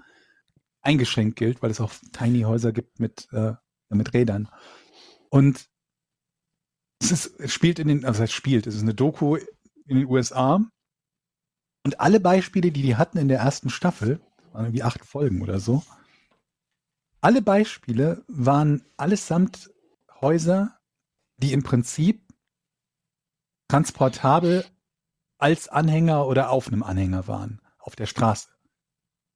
eingeschränkt 0.81 1.37
gilt, 1.37 1.61
weil 1.61 1.71
es 1.71 1.79
auch 1.79 1.93
Tiny 2.11 2.41
Häuser 2.41 2.71
gibt 2.71 2.99
mit, 2.99 3.27
äh, 3.31 3.53
mit 3.89 4.13
Rädern. 4.13 4.49
Und 5.29 5.69
es, 6.99 7.11
ist, 7.11 7.39
es 7.39 7.53
spielt 7.53 7.79
in 7.79 7.87
den, 7.87 8.05
also 8.05 8.23
es 8.23 8.31
spielt, 8.31 8.67
es 8.67 8.75
ist 8.75 8.81
eine 8.81 8.93
Doku 8.93 9.37
in 9.85 9.97
den 9.97 10.07
USA. 10.07 10.59
Und 11.85 11.99
alle 11.99 12.19
Beispiele, 12.19 12.71
die 12.71 12.81
die 12.81 12.95
hatten 12.95 13.17
in 13.17 13.27
der 13.27 13.39
ersten 13.39 13.69
Staffel, 13.69 14.19
waren 14.51 14.65
irgendwie 14.65 14.83
acht 14.83 15.05
Folgen 15.05 15.41
oder 15.41 15.59
so, 15.59 15.83
alle 17.21 17.41
Beispiele 17.41 18.23
waren 18.27 18.85
allesamt 18.97 19.71
Häuser, 20.19 20.77
die 21.37 21.53
im 21.53 21.63
Prinzip 21.63 22.21
transportabel 23.69 24.65
als 25.43 25.67
Anhänger 25.67 26.25
oder 26.25 26.51
auf 26.51 26.67
einem 26.67 26.83
Anhänger 26.83 27.27
waren, 27.27 27.61
auf 27.77 27.97
der 27.97 28.05
Straße. 28.05 28.47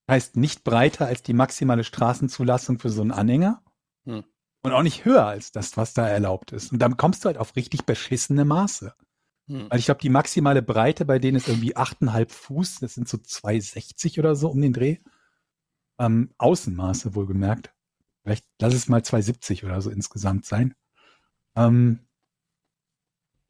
Heißt 0.09 0.37
nicht 0.37 0.63
breiter 0.63 1.05
als 1.05 1.21
die 1.21 1.33
maximale 1.33 1.83
Straßenzulassung 1.83 2.79
für 2.79 2.89
so 2.89 3.01
einen 3.01 3.11
Anhänger 3.11 3.61
Hm. 4.05 4.23
und 4.63 4.71
auch 4.71 4.83
nicht 4.83 5.03
höher 5.03 5.25
als 5.25 5.51
das, 5.51 5.75
was 5.75 5.93
da 5.93 6.07
erlaubt 6.07 6.53
ist. 6.53 6.71
Und 6.71 6.79
dann 6.79 6.95
kommst 6.95 7.25
du 7.25 7.27
halt 7.27 7.37
auf 7.37 7.57
richtig 7.57 7.85
beschissene 7.85 8.45
Maße. 8.45 8.93
Mhm. 9.47 9.69
Weil 9.69 9.79
ich 9.79 9.85
glaube, 9.85 9.99
die 9.99 10.09
maximale 10.09 10.61
Breite 10.61 11.03
bei 11.03 11.19
denen 11.19 11.35
ist 11.35 11.49
irgendwie 11.49 11.75
8,5 11.75 12.29
Fuß, 12.29 12.79
das 12.79 12.93
sind 12.93 13.09
so 13.09 13.17
2,60 13.17 14.17
oder 14.17 14.37
so 14.37 14.49
um 14.49 14.61
den 14.61 14.71
Dreh. 14.71 14.99
Ähm, 15.99 16.33
Außenmaße 16.37 17.15
wohlgemerkt. 17.15 17.73
Vielleicht 18.23 18.45
lass 18.61 18.73
es 18.73 18.87
mal 18.87 19.03
270 19.03 19.65
oder 19.65 19.81
so 19.81 19.89
insgesamt 19.89 20.45
sein. 20.45 20.73
Ähm, 21.57 22.06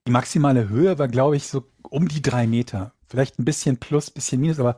die 0.07 0.11
maximale 0.11 0.69
Höhe 0.69 0.97
war, 0.97 1.09
glaube 1.09 1.35
ich, 1.35 1.47
so 1.47 1.69
um 1.83 2.07
die 2.07 2.21
drei 2.21 2.47
Meter. 2.47 2.93
Vielleicht 3.07 3.39
ein 3.39 3.45
bisschen 3.45 3.77
plus, 3.77 4.09
bisschen 4.09 4.39
minus, 4.39 4.59
aber 4.59 4.77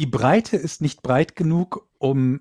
die 0.00 0.06
Breite 0.06 0.56
ist 0.56 0.80
nicht 0.80 1.02
breit 1.02 1.36
genug, 1.36 1.88
um 1.98 2.40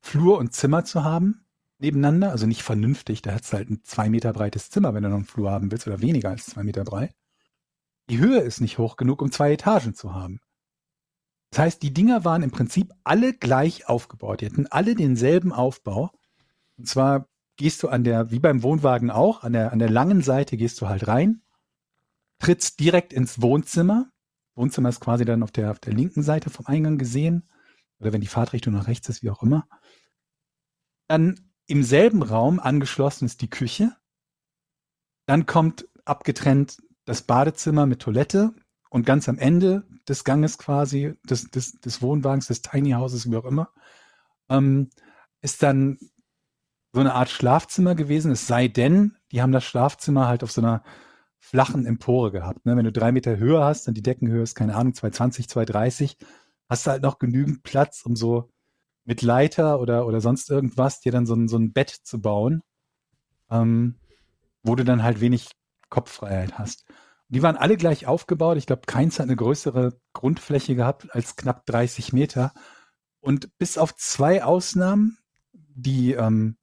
Flur 0.00 0.38
und 0.38 0.54
Zimmer 0.54 0.84
zu 0.84 1.04
haben 1.04 1.44
nebeneinander. 1.78 2.30
Also 2.30 2.46
nicht 2.46 2.62
vernünftig. 2.62 3.22
Da 3.22 3.32
hat 3.32 3.42
es 3.42 3.52
halt 3.52 3.70
ein 3.70 3.82
zwei 3.82 4.08
Meter 4.08 4.32
breites 4.32 4.70
Zimmer, 4.70 4.94
wenn 4.94 5.02
du 5.02 5.08
noch 5.08 5.16
einen 5.16 5.24
Flur 5.24 5.50
haben 5.50 5.70
willst, 5.70 5.86
oder 5.86 6.00
weniger 6.00 6.30
als 6.30 6.46
zwei 6.46 6.62
Meter 6.62 6.84
breit. 6.84 7.14
Die 8.08 8.18
Höhe 8.18 8.40
ist 8.40 8.60
nicht 8.60 8.78
hoch 8.78 8.96
genug, 8.96 9.20
um 9.20 9.32
zwei 9.32 9.52
Etagen 9.52 9.94
zu 9.94 10.14
haben. 10.14 10.40
Das 11.50 11.58
heißt, 11.58 11.82
die 11.82 11.92
Dinger 11.92 12.24
waren 12.24 12.42
im 12.42 12.50
Prinzip 12.50 12.92
alle 13.02 13.32
gleich 13.32 13.88
aufgebaut. 13.88 14.40
Die 14.40 14.46
hatten 14.46 14.66
alle 14.68 14.94
denselben 14.94 15.52
Aufbau. 15.52 16.10
Und 16.76 16.88
zwar 16.88 17.28
gehst 17.56 17.82
du 17.82 17.88
an 17.88 18.04
der, 18.04 18.30
wie 18.30 18.38
beim 18.38 18.62
Wohnwagen 18.62 19.10
auch, 19.10 19.42
an 19.42 19.52
der, 19.52 19.72
an 19.72 19.78
der 19.78 19.90
langen 19.90 20.22
Seite 20.22 20.56
gehst 20.56 20.80
du 20.80 20.88
halt 20.88 21.06
rein, 21.06 21.42
trittst 22.38 22.80
direkt 22.80 23.12
ins 23.12 23.40
Wohnzimmer. 23.40 24.10
Wohnzimmer 24.54 24.88
ist 24.88 25.00
quasi 25.00 25.24
dann 25.24 25.42
auf 25.42 25.50
der, 25.50 25.70
auf 25.70 25.80
der 25.80 25.92
linken 25.92 26.22
Seite 26.22 26.50
vom 26.50 26.66
Eingang 26.66 26.98
gesehen. 26.98 27.48
Oder 28.00 28.12
wenn 28.12 28.20
die 28.20 28.26
Fahrtrichtung 28.26 28.74
nach 28.74 28.88
rechts 28.88 29.08
ist, 29.08 29.22
wie 29.22 29.30
auch 29.30 29.42
immer. 29.42 29.68
Dann 31.08 31.52
im 31.66 31.82
selben 31.82 32.22
Raum 32.22 32.60
angeschlossen 32.60 33.24
ist 33.24 33.40
die 33.40 33.50
Küche. 33.50 33.96
Dann 35.26 35.46
kommt 35.46 35.88
abgetrennt 36.04 36.82
das 37.04 37.22
Badezimmer 37.22 37.86
mit 37.86 38.00
Toilette 38.00 38.54
und 38.90 39.06
ganz 39.06 39.28
am 39.28 39.38
Ende 39.38 39.86
des 40.08 40.24
Ganges 40.24 40.58
quasi, 40.58 41.14
des, 41.24 41.50
des, 41.50 41.80
des 41.80 42.02
Wohnwagens, 42.02 42.46
des 42.46 42.62
Tiny 42.62 42.92
Houses, 42.92 43.30
wie 43.30 43.36
auch 43.36 43.44
immer, 43.44 43.70
ähm, 44.48 44.90
ist 45.40 45.62
dann 45.62 45.98
so 46.94 47.00
eine 47.00 47.14
Art 47.14 47.28
Schlafzimmer 47.28 47.96
gewesen. 47.96 48.30
Es 48.30 48.46
sei 48.46 48.68
denn, 48.68 49.16
die 49.32 49.42
haben 49.42 49.50
das 49.50 49.64
Schlafzimmer 49.64 50.28
halt 50.28 50.44
auf 50.44 50.52
so 50.52 50.60
einer 50.60 50.84
flachen 51.40 51.86
Empore 51.86 52.30
gehabt. 52.30 52.64
Ne? 52.64 52.76
Wenn 52.76 52.84
du 52.84 52.92
drei 52.92 53.10
Meter 53.10 53.36
höher 53.36 53.64
hast, 53.64 53.88
dann 53.88 53.94
die 53.94 54.02
Deckenhöhe 54.02 54.44
ist, 54.44 54.54
keine 54.54 54.76
Ahnung, 54.76 54.94
220, 54.94 55.48
230, 55.48 56.16
hast 56.68 56.86
du 56.86 56.92
halt 56.92 57.02
noch 57.02 57.18
genügend 57.18 57.64
Platz, 57.64 58.02
um 58.04 58.14
so 58.14 58.48
mit 59.04 59.22
Leiter 59.22 59.80
oder, 59.80 60.06
oder 60.06 60.20
sonst 60.20 60.48
irgendwas 60.50 61.00
dir 61.00 61.10
dann 61.10 61.26
so 61.26 61.34
ein, 61.34 61.48
so 61.48 61.58
ein 61.58 61.72
Bett 61.72 61.90
zu 61.90 62.22
bauen, 62.22 62.62
ähm, 63.50 63.96
wo 64.62 64.76
du 64.76 64.84
dann 64.84 65.02
halt 65.02 65.20
wenig 65.20 65.50
Kopffreiheit 65.90 66.60
hast. 66.60 66.84
Die 67.28 67.42
waren 67.42 67.56
alle 67.56 67.76
gleich 67.76 68.06
aufgebaut. 68.06 68.56
Ich 68.56 68.66
glaube, 68.66 68.82
keins 68.86 69.18
hat 69.18 69.26
eine 69.26 69.36
größere 69.36 69.98
Grundfläche 70.12 70.76
gehabt 70.76 71.12
als 71.12 71.34
knapp 71.34 71.66
30 71.66 72.12
Meter. 72.12 72.52
Und 73.18 73.58
bis 73.58 73.78
auf 73.78 73.96
zwei 73.96 74.44
Ausnahmen, 74.44 75.18
die 75.52 76.12
ähm, 76.12 76.56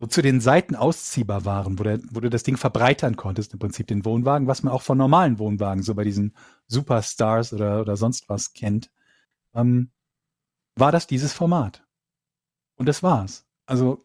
so 0.00 0.06
zu 0.06 0.22
den 0.22 0.40
Seiten 0.40 0.76
ausziehbar 0.76 1.44
waren, 1.44 1.78
wo, 1.78 1.82
der, 1.82 2.00
wo 2.10 2.20
du 2.20 2.30
das 2.30 2.44
Ding 2.44 2.56
verbreitern 2.56 3.16
konntest, 3.16 3.52
im 3.52 3.58
Prinzip 3.58 3.88
den 3.88 4.04
Wohnwagen, 4.04 4.46
was 4.46 4.62
man 4.62 4.72
auch 4.72 4.82
von 4.82 4.96
normalen 4.96 5.38
Wohnwagen, 5.38 5.82
so 5.82 5.94
bei 5.94 6.04
diesen 6.04 6.34
Superstars 6.66 7.52
oder, 7.52 7.80
oder 7.80 7.96
sonst 7.96 8.28
was 8.28 8.52
kennt, 8.52 8.90
ähm, 9.54 9.90
war 10.76 10.92
das 10.92 11.06
dieses 11.08 11.32
Format. 11.32 11.84
Und 12.76 12.86
das 12.86 13.02
war's. 13.02 13.44
Also 13.66 14.04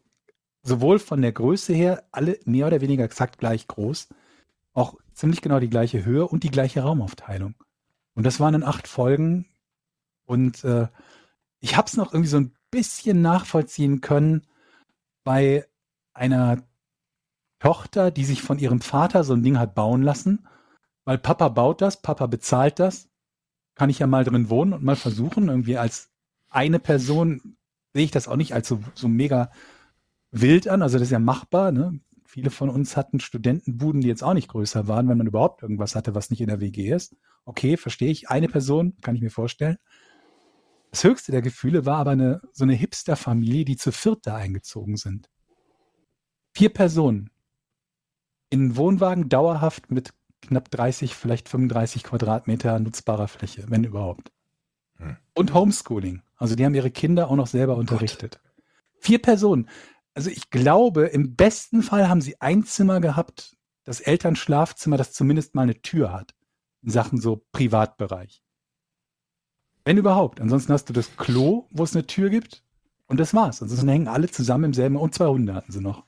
sowohl 0.62 0.98
von 0.98 1.22
der 1.22 1.32
Größe 1.32 1.72
her, 1.72 2.04
alle 2.10 2.40
mehr 2.44 2.66
oder 2.66 2.80
weniger 2.80 3.04
exakt 3.04 3.38
gleich 3.38 3.68
groß, 3.68 4.08
auch 4.72 4.96
ziemlich 5.12 5.42
genau 5.42 5.60
die 5.60 5.70
gleiche 5.70 6.04
Höhe 6.04 6.26
und 6.26 6.42
die 6.42 6.50
gleiche 6.50 6.82
Raumaufteilung. 6.82 7.54
Und 8.14 8.24
das 8.24 8.40
waren 8.40 8.54
in 8.54 8.64
acht 8.64 8.88
Folgen. 8.88 9.46
Und 10.24 10.64
äh, 10.64 10.88
ich 11.60 11.76
habe 11.76 11.86
es 11.86 11.96
noch 11.96 12.12
irgendwie 12.12 12.30
so 12.30 12.38
ein 12.38 12.52
bisschen 12.72 13.22
nachvollziehen 13.22 14.00
können 14.00 14.42
bei 15.22 15.66
einer 16.14 16.62
Tochter, 17.58 18.10
die 18.10 18.24
sich 18.24 18.42
von 18.42 18.58
ihrem 18.58 18.80
Vater 18.80 19.24
so 19.24 19.34
ein 19.34 19.42
Ding 19.42 19.58
hat 19.58 19.74
bauen 19.74 20.02
lassen, 20.02 20.46
weil 21.04 21.18
Papa 21.18 21.48
baut 21.48 21.80
das, 21.80 22.00
Papa 22.00 22.26
bezahlt 22.26 22.78
das, 22.78 23.10
kann 23.74 23.90
ich 23.90 23.98
ja 23.98 24.06
mal 24.06 24.24
drin 24.24 24.50
wohnen 24.50 24.72
und 24.72 24.84
mal 24.84 24.96
versuchen, 24.96 25.48
irgendwie 25.48 25.76
als 25.78 26.10
eine 26.48 26.78
Person 26.78 27.56
sehe 27.92 28.04
ich 28.04 28.10
das 28.10 28.28
auch 28.28 28.36
nicht 28.36 28.54
als 28.54 28.68
so, 28.68 28.80
so 28.94 29.08
mega 29.08 29.50
wild 30.30 30.68
an. 30.68 30.82
Also 30.82 30.98
das 30.98 31.08
ist 31.08 31.12
ja 31.12 31.18
machbar. 31.18 31.72
Ne? 31.72 32.00
Viele 32.24 32.50
von 32.50 32.68
uns 32.68 32.96
hatten 32.96 33.20
Studentenbuden, 33.20 34.00
die 34.00 34.08
jetzt 34.08 34.22
auch 34.22 34.34
nicht 34.34 34.48
größer 34.48 34.88
waren, 34.88 35.08
wenn 35.08 35.18
man 35.18 35.26
überhaupt 35.26 35.62
irgendwas 35.62 35.94
hatte, 35.94 36.14
was 36.14 36.30
nicht 36.30 36.40
in 36.40 36.48
der 36.48 36.60
WG 36.60 36.90
ist. 36.90 37.16
Okay, 37.44 37.76
verstehe 37.76 38.10
ich. 38.10 38.30
Eine 38.30 38.48
Person, 38.48 38.96
kann 39.00 39.14
ich 39.14 39.22
mir 39.22 39.30
vorstellen. 39.30 39.78
Das 40.90 41.04
höchste 41.04 41.32
der 41.32 41.42
Gefühle 41.42 41.86
war 41.86 41.98
aber 41.98 42.12
eine, 42.12 42.40
so 42.52 42.64
eine 42.64 42.74
Hipster-Familie, 42.74 43.64
die 43.64 43.76
zu 43.76 43.90
viert 43.90 44.26
da 44.26 44.36
eingezogen 44.36 44.96
sind. 44.96 45.28
Vier 46.54 46.68
Personen. 46.68 47.30
In 48.48 48.76
Wohnwagen 48.76 49.28
dauerhaft 49.28 49.90
mit 49.90 50.14
knapp 50.40 50.70
30, 50.70 51.14
vielleicht 51.14 51.48
35 51.48 52.04
Quadratmeter 52.04 52.78
nutzbarer 52.78 53.26
Fläche, 53.26 53.64
wenn 53.68 53.82
überhaupt. 53.82 54.30
Hm. 54.98 55.16
Und 55.34 55.52
Homeschooling. 55.52 56.22
Also 56.36 56.54
die 56.54 56.64
haben 56.64 56.74
ihre 56.74 56.92
Kinder 56.92 57.28
auch 57.28 57.34
noch 57.34 57.48
selber 57.48 57.76
unterrichtet. 57.76 58.40
Gott. 58.40 58.54
Vier 59.00 59.20
Personen. 59.20 59.68
Also 60.14 60.30
ich 60.30 60.50
glaube, 60.50 61.06
im 61.06 61.34
besten 61.34 61.82
Fall 61.82 62.08
haben 62.08 62.20
sie 62.20 62.40
ein 62.40 62.62
Zimmer 62.62 63.00
gehabt, 63.00 63.56
das 63.82 64.00
Elternschlafzimmer, 64.00 64.96
das 64.96 65.12
zumindest 65.12 65.56
mal 65.56 65.62
eine 65.62 65.82
Tür 65.82 66.12
hat. 66.12 66.36
In 66.82 66.90
Sachen 66.90 67.20
so 67.20 67.44
Privatbereich. 67.50 68.44
Wenn 69.84 69.98
überhaupt. 69.98 70.40
Ansonsten 70.40 70.72
hast 70.72 70.88
du 70.88 70.92
das 70.92 71.16
Klo, 71.16 71.66
wo 71.70 71.82
es 71.82 71.96
eine 71.96 72.06
Tür 72.06 72.30
gibt. 72.30 72.62
Und 73.06 73.18
das 73.18 73.34
war's. 73.34 73.60
Ansonsten 73.60 73.88
hängen 73.88 74.08
alle 74.08 74.30
zusammen 74.30 74.64
im 74.64 74.74
selben, 74.74 74.96
und 74.96 75.14
zwei 75.14 75.26
Hunde 75.26 75.54
hatten 75.54 75.72
sie 75.72 75.80
noch. 75.80 76.04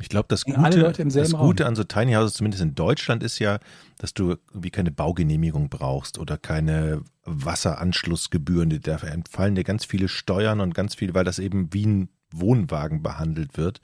Ich 0.00 0.08
glaube, 0.08 0.26
das, 0.28 0.44
Gute, 0.44 0.92
das 0.92 1.32
Gute 1.32 1.66
an 1.66 1.76
so 1.76 1.84
Tiny 1.84 2.14
Houses, 2.14 2.34
zumindest 2.34 2.62
in 2.62 2.74
Deutschland, 2.74 3.22
ist 3.22 3.38
ja, 3.38 3.60
dass 3.98 4.12
du 4.12 4.36
irgendwie 4.50 4.70
keine 4.70 4.90
Baugenehmigung 4.90 5.68
brauchst 5.68 6.18
oder 6.18 6.36
keine 6.36 7.02
Wasseranschlussgebühren. 7.24 8.80
Da 8.82 8.96
entfallen 8.96 9.54
dir 9.54 9.62
ganz 9.62 9.84
viele 9.84 10.08
Steuern 10.08 10.60
und 10.60 10.74
ganz 10.74 10.96
viel, 10.96 11.14
weil 11.14 11.24
das 11.24 11.38
eben 11.38 11.72
wie 11.72 11.86
ein 11.86 12.08
Wohnwagen 12.32 13.02
behandelt 13.02 13.56
wird. 13.56 13.80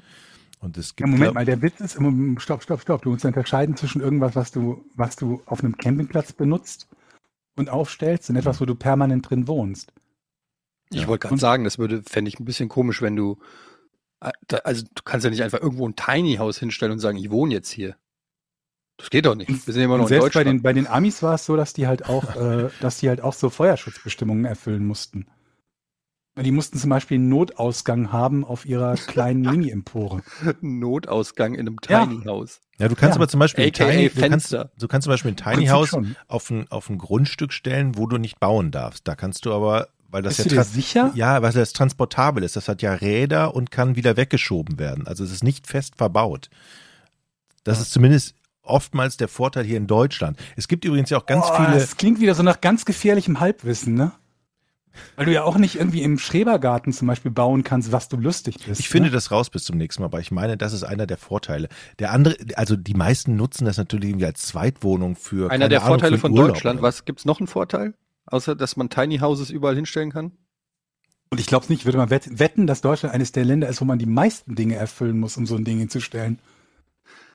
Und 0.59 0.77
es 0.77 0.97
gibt, 0.97 1.09
ja, 1.09 1.15
Moment 1.15 1.35
mal, 1.35 1.45
der 1.45 1.63
Witz 1.63 1.81
ist, 1.81 1.97
stopp, 2.39 2.63
stopp, 2.63 2.81
stopp. 2.81 3.03
Du 3.03 3.11
musst 3.11 3.25
unterscheiden 3.25 3.77
zwischen 3.77 4.01
irgendwas, 4.01 4.35
was 4.35 4.51
du, 4.51 4.85
was 4.95 5.17
du 5.17 5.41
auf 5.47 5.63
einem 5.63 5.77
Campingplatz 5.77 6.33
benutzt 6.33 6.89
und 7.57 7.71
aufstellst 7.71 8.29
und 8.31 8.37
etwas, 8.37 8.61
wo 8.61 8.67
du 8.67 8.75
permanent 8.75 9.31
drin 9.31 9.47
wohnst. 9.47 9.93
Ich 10.93 11.03
ja. 11.03 11.07
wollte 11.07 11.29
gerade 11.29 11.41
sagen, 11.41 11.65
das 11.65 11.79
würde, 11.79 12.03
fände 12.03 12.29
ich 12.29 12.41
ein 12.41 12.45
bisschen 12.45 12.69
komisch, 12.69 13.01
wenn 13.01 13.17
du 13.17 13.39
also 14.21 14.85
du 14.95 15.03
kannst 15.05 15.25
ja 15.25 15.31
nicht 15.31 15.43
einfach 15.43 15.61
irgendwo 15.61 15.89
ein 15.89 15.97
Tiny 15.97 16.37
House 16.37 16.59
hinstellen 16.59 16.93
und 16.93 16.99
sagen, 16.99 17.19
ich 17.19 17.31
wohne 17.31 17.55
jetzt 17.55 17.71
hier. 17.71 17.97
Das 18.99 19.09
geht 19.09 19.25
doch 19.25 19.35
nicht. 19.35 19.49
Wir 19.49 19.73
sind 19.73 19.83
immer 19.83 19.97
noch 19.97 20.05
und 20.05 20.09
selbst 20.09 20.35
bei 20.35 20.45
den, 20.45 20.61
bei 20.61 20.75
den 20.75 20.87
Amis 20.87 21.23
war 21.23 21.35
es 21.35 21.47
so, 21.47 21.57
dass 21.57 21.73
die 21.73 21.87
halt 21.87 22.07
auch, 22.07 22.37
äh, 22.37 22.69
dass 22.81 22.99
die 22.99 23.09
halt 23.09 23.23
auch 23.23 23.33
so 23.33 23.49
Feuerschutzbestimmungen 23.49 24.45
erfüllen 24.45 24.87
mussten. 24.87 25.27
Die 26.37 26.53
mussten 26.53 26.79
zum 26.79 26.91
Beispiel 26.91 27.17
einen 27.17 27.29
Notausgang 27.29 28.13
haben 28.13 28.45
auf 28.45 28.65
ihrer 28.65 28.95
kleinen 28.95 29.41
Mini-Empore. 29.51 30.23
Notausgang 30.61 31.55
in 31.55 31.61
einem 31.61 31.81
Tiny 31.81 32.21
ja. 32.21 32.25
House. 32.27 32.61
Ja, 32.79 32.89
du 32.89 32.95
kannst 32.95 33.15
ja. 33.15 33.17
aber 33.17 33.29
zum 33.29 33.41
Beispiel 33.41 33.65
ein 33.65 33.73
Tiny, 33.73 34.11
du 34.11 34.29
kannst, 34.29 34.53
du 34.53 34.89
kannst 34.89 35.05
zum 35.05 35.13
Beispiel 35.13 35.33
ein 35.33 35.37
Tiny 35.37 35.67
House 35.67 35.97
auf 36.29 36.51
ein, 36.51 36.67
auf 36.71 36.89
ein 36.89 36.99
Grundstück 36.99 37.53
stellen, 37.53 37.97
wo 37.97 38.07
du 38.07 38.19
nicht 38.19 38.39
bauen 38.39 38.71
darfst. 38.71 39.09
Da 39.09 39.17
kannst 39.17 39.45
du 39.45 39.53
aber 39.53 39.89
weil 40.11 40.23
das 40.23 40.37
Bist 40.37 40.51
ja 40.51 40.57
du 40.57 40.63
dir 40.63 40.65
sicher? 40.65 41.13
Ja, 41.15 41.43
weil 41.43 41.53
das 41.53 41.73
transportabel 41.73 42.43
ist. 42.43 42.57
Das 42.57 42.69
hat 42.69 42.83
ja 42.83 42.95
Räder 42.95 43.55
und 43.55 43.71
kann 43.71 43.97
wieder 43.97 44.17
weggeschoben 44.17 44.79
werden. 44.79 45.07
Also 45.07 45.25
es 45.25 45.31
ist 45.31 45.45
nicht 45.45 45.67
fest 45.67 45.97
verbaut. 45.97 46.51
Das 47.65 47.79
ja. 47.79 47.83
ist 47.83 47.93
zumindest 47.93 48.35
oftmals 48.63 49.17
der 49.17 49.29
Vorteil 49.29 49.65
hier 49.65 49.77
in 49.77 49.87
Deutschland. 49.87 50.39
Es 50.57 50.69
gibt 50.69 50.85
übrigens 50.85 51.11
ja 51.11 51.19
auch 51.19 51.27
ganz 51.27 51.47
oh, 51.49 51.55
viele. 51.55 51.79
Das 51.79 51.97
klingt 51.97 52.21
wieder 52.21 52.35
so 52.35 52.43
nach 52.43 52.61
ganz 52.61 52.85
gefährlichem 52.85 53.41
Halbwissen, 53.41 53.95
ne? 53.95 54.13
Weil 55.15 55.27
du 55.27 55.33
ja 55.33 55.45
auch 55.45 55.57
nicht 55.57 55.77
irgendwie 55.77 56.03
im 56.03 56.19
Schrebergarten 56.19 56.93
zum 56.93 57.07
Beispiel 57.07 57.31
bauen 57.31 57.63
kannst, 57.63 57.93
was 57.93 58.09
du 58.09 58.17
lustig 58.17 58.57
bist. 58.67 58.81
Ich 58.81 58.89
ne? 58.89 58.91
finde 58.91 59.11
das 59.11 59.31
raus 59.31 59.49
bis 59.49 59.65
zum 59.65 59.79
nächsten 59.79 60.03
Mal, 60.03 60.07
aber 60.07 60.21
ich 60.21 60.31
meine, 60.31 60.57
das 60.57 60.73
ist 60.73 60.83
einer 60.83 61.07
der 61.07 61.17
Vorteile. 61.17 61.69
Der 62.01 62.11
andere, 62.11 62.37
also 62.57 62.77
die 62.77 62.95
meisten 62.95 63.37
nutzen 63.37 63.65
das 63.65 63.77
natürlich 63.77 64.11
irgendwie 64.11 64.27
als 64.27 64.43
Zweitwohnung 64.43 65.15
für. 65.17 65.51
Einer 65.51 65.69
der 65.69 65.83
Ahnung, 65.83 65.93
Vorteile 65.93 66.19
von 66.19 66.33
Urlaub 66.33 66.49
Deutschland. 66.49 66.81
Oder? 66.81 66.89
Was 66.89 67.05
gibt's 67.05 67.25
noch 67.25 67.39
einen 67.39 67.47
Vorteil? 67.47 67.95
Außer, 68.31 68.55
dass 68.55 68.77
man 68.77 68.89
Tiny 68.89 69.19
Houses 69.19 69.51
überall 69.51 69.75
hinstellen 69.75 70.13
kann? 70.13 70.33
Und 71.31 71.39
ich 71.39 71.47
glaube 71.47 71.65
es 71.65 71.69
nicht, 71.69 71.81
ich 71.81 71.85
würde 71.85 71.99
mal 71.99 72.11
wetten, 72.11 72.67
dass 72.67 72.81
Deutschland 72.81 73.15
eines 73.15 73.33
der 73.33 73.45
Länder 73.45 73.69
ist, 73.69 73.81
wo 73.81 73.85
man 73.85 73.99
die 73.99 74.07
meisten 74.07 74.57
Dinge 74.57 74.75
erfüllen 74.75 75.19
muss, 75.19 75.37
um 75.37 75.47
so 75.47 75.57
ein 75.57 75.65
Ding 75.65 75.79
hinzustellen. 75.79 76.41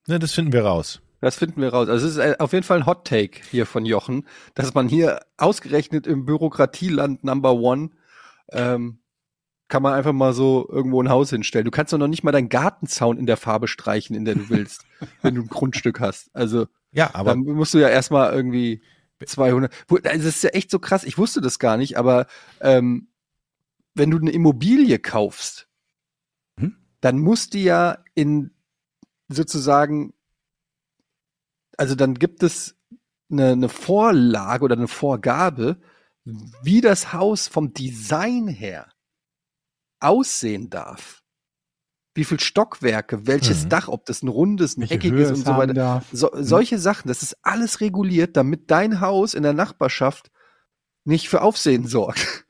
Ne, 0.08 0.20
das 0.20 0.34
finden 0.34 0.52
wir 0.52 0.66
raus. 0.66 1.02
Das 1.22 1.38
finden 1.38 1.62
wir 1.62 1.70
raus. 1.70 1.88
Also 1.88 2.06
es 2.06 2.14
ist 2.14 2.20
äh, 2.20 2.36
auf 2.40 2.54
jeden 2.54 2.64
Fall 2.64 2.80
ein 2.80 2.86
Hot 2.86 3.06
Take 3.06 3.40
hier 3.50 3.66
von 3.66 3.86
Jochen, 3.86 4.28
dass 4.54 4.74
man 4.74 4.90
hier 4.90 5.22
ausgerechnet 5.38 6.08
im 6.08 6.26
Bürokratieland 6.26 7.24
Number 7.24 7.54
One 7.54 7.92
ähm, 8.52 9.00
kann 9.68 9.82
man 9.82 9.94
einfach 9.94 10.14
mal 10.14 10.34
so 10.34 10.68
irgendwo 10.70 11.02
ein 11.02 11.10
Haus 11.10 11.32
hinstellen. 11.32 11.66
Du 11.66 11.72
kannst 11.72 11.92
doch 11.92 11.98
noch 11.98 12.08
nicht 12.08 12.24
mal 12.24 12.32
deinen 12.32 12.50
Gartenzaun 12.50 13.18
in 13.18 13.26
der 13.26 13.38
Farbe 13.38 13.68
streichen, 13.68 14.16
in 14.16 14.26
der 14.26 14.36
du 14.36 14.50
willst, 14.50 14.86
wenn 15.22 15.36
du 15.36 15.42
ein 15.42 15.48
Grundstück 15.48 16.00
hast. 16.00 16.30
Also 16.34 16.68
ja, 16.92 17.10
aber 17.14 17.32
dann 17.32 17.40
musst 17.40 17.74
du 17.74 17.80
ja 17.80 17.90
erstmal 17.90 18.34
irgendwie 18.34 18.82
200. 19.24 19.74
Also 19.90 20.02
das 20.04 20.24
ist 20.26 20.44
ja 20.44 20.50
echt 20.52 20.72
so 20.72 20.80
krass. 20.80 21.04
Ich 21.04 21.18
wusste 21.18 21.42
das 21.42 21.60
gar 21.60 21.78
nicht, 21.78 21.98
aber 21.98 22.28
ähm, 22.62 23.10
wenn 23.94 24.12
du 24.12 24.18
eine 24.18 24.32
Immobilie 24.32 25.00
kaufst, 25.00 25.70
dann 27.06 27.20
muss 27.20 27.52
die 27.52 27.64
ja 27.64 28.04
in 28.16 28.50
sozusagen, 29.28 30.14
also 31.78 31.94
dann 31.94 32.16
gibt 32.16 32.42
es 32.42 32.76
eine, 33.30 33.52
eine 33.52 33.70
Vorlage 33.70 34.64
oder 34.64 34.76
eine 34.76 34.88
Vorgabe, 34.88 35.80
wie 36.64 36.82
das 36.82 37.14
Haus 37.14 37.48
vom 37.48 37.74
Design 37.74 38.48
her 38.48 38.92
aussehen 40.00 40.70
darf. 40.72 41.24
Wie 42.16 42.24
viel 42.24 42.40
Stockwerke, 42.40 43.28
welches 43.28 43.66
Mhm. 43.66 43.70
Dach, 43.70 43.88
ob 43.90 44.06
das 44.06 44.24
ein 44.24 44.30
rundes, 44.30 44.78
ein 44.78 44.82
Welche 44.82 44.96
eckiges 44.96 45.20
Höhe 45.20 45.30
und 45.36 45.46
so 45.46 45.58
weiter. 45.58 46.04
So, 46.12 46.32
solche 46.34 46.80
Sachen, 46.80 47.08
das 47.10 47.22
ist 47.22 47.38
alles 47.44 47.82
reguliert, 47.82 48.36
damit 48.38 48.72
dein 48.72 49.02
Haus 49.02 49.34
in 49.36 49.44
der 49.44 49.54
Nachbarschaft 49.54 50.32
nicht 51.04 51.30
für 51.30 51.42
Aufsehen 51.42 51.86
sorgt. 51.88 52.46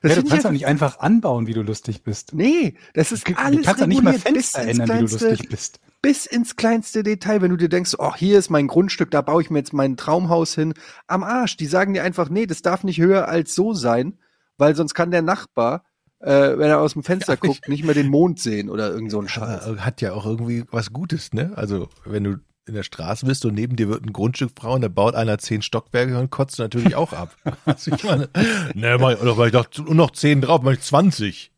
Das 0.00 0.16
Ja, 0.16 0.22
du 0.22 0.28
kannst 0.30 0.46
auch 0.46 0.50
nicht 0.50 0.66
einfach 0.66 0.98
anbauen, 1.00 1.46
wie 1.46 1.52
du 1.52 1.60
lustig 1.60 2.02
bist. 2.02 2.32
Nee, 2.32 2.78
das 2.94 3.12
ist 3.12 3.28
Du 3.28 3.34
alles 3.36 3.66
kannst 3.66 3.82
auch 3.82 3.86
nicht 3.86 4.02
mal 4.02 4.18
Fenster 4.18 4.62
ändern, 4.62 4.88
wie 4.88 4.94
du 5.06 5.12
lustig 5.12 5.48
bist. 5.50 5.78
bis 6.00 6.24
ins 6.24 6.56
kleinste 6.56 7.02
Detail, 7.02 7.42
wenn 7.42 7.50
du 7.50 7.58
dir 7.58 7.68
denkst, 7.68 7.94
oh, 7.98 8.14
hier 8.16 8.38
ist 8.38 8.48
mein 8.48 8.66
Grundstück, 8.66 9.10
da 9.10 9.20
baue 9.20 9.42
ich 9.42 9.50
mir 9.50 9.58
jetzt 9.58 9.74
mein 9.74 9.98
Traumhaus 9.98 10.54
hin. 10.54 10.72
Am 11.06 11.22
Arsch. 11.22 11.58
Die 11.58 11.66
sagen 11.66 11.92
dir 11.92 12.02
einfach, 12.02 12.30
nee, 12.30 12.46
das 12.46 12.62
darf 12.62 12.82
nicht 12.82 12.98
höher 12.98 13.28
als 13.28 13.54
so 13.54 13.74
sein, 13.74 14.18
weil 14.56 14.74
sonst 14.74 14.94
kann 14.94 15.10
der 15.10 15.20
Nachbar, 15.22 15.84
äh, 16.24 16.58
wenn 16.58 16.70
er 16.70 16.80
aus 16.80 16.94
dem 16.94 17.02
Fenster 17.02 17.36
guckt, 17.36 17.68
nicht 17.68 17.84
mehr 17.84 17.94
den 17.94 18.08
Mond 18.08 18.40
sehen 18.40 18.70
oder 18.70 18.90
irgend 18.90 19.10
so 19.10 19.20
ein 19.20 19.28
Scheiß. 19.28 19.66
Hat 19.78 20.00
ja 20.00 20.14
auch 20.14 20.24
irgendwie 20.24 20.64
was 20.70 20.92
Gutes, 20.92 21.32
ne? 21.32 21.52
Also, 21.54 21.88
wenn 22.06 22.24
du 22.24 22.36
in 22.66 22.74
der 22.74 22.82
Straße 22.82 23.26
bist 23.26 23.44
und 23.44 23.54
neben 23.54 23.76
dir 23.76 23.90
wird 23.90 24.06
ein 24.06 24.12
Grundstück 24.14 24.52
frei 24.58 24.70
und 24.70 24.80
da 24.80 24.88
baut 24.88 25.14
einer 25.14 25.36
zehn 25.36 25.60
Stockwerke 25.60 26.18
und 26.18 26.30
kotzt 26.30 26.58
natürlich 26.58 26.94
auch 26.94 27.12
ab. 27.12 27.36
Also 27.66 27.92
ich 27.92 28.04
meine, 28.04 28.30
ne, 28.74 28.96
mach 28.98 29.12
ich, 29.12 29.20
oder 29.20 29.34
mach 29.34 29.46
ich 29.46 29.52
doch 29.52 29.68
nur 29.78 29.94
noch 29.94 30.12
zehn 30.12 30.40
drauf, 30.40 30.62
mach 30.62 30.72
ich 30.72 30.80
20. 30.80 31.52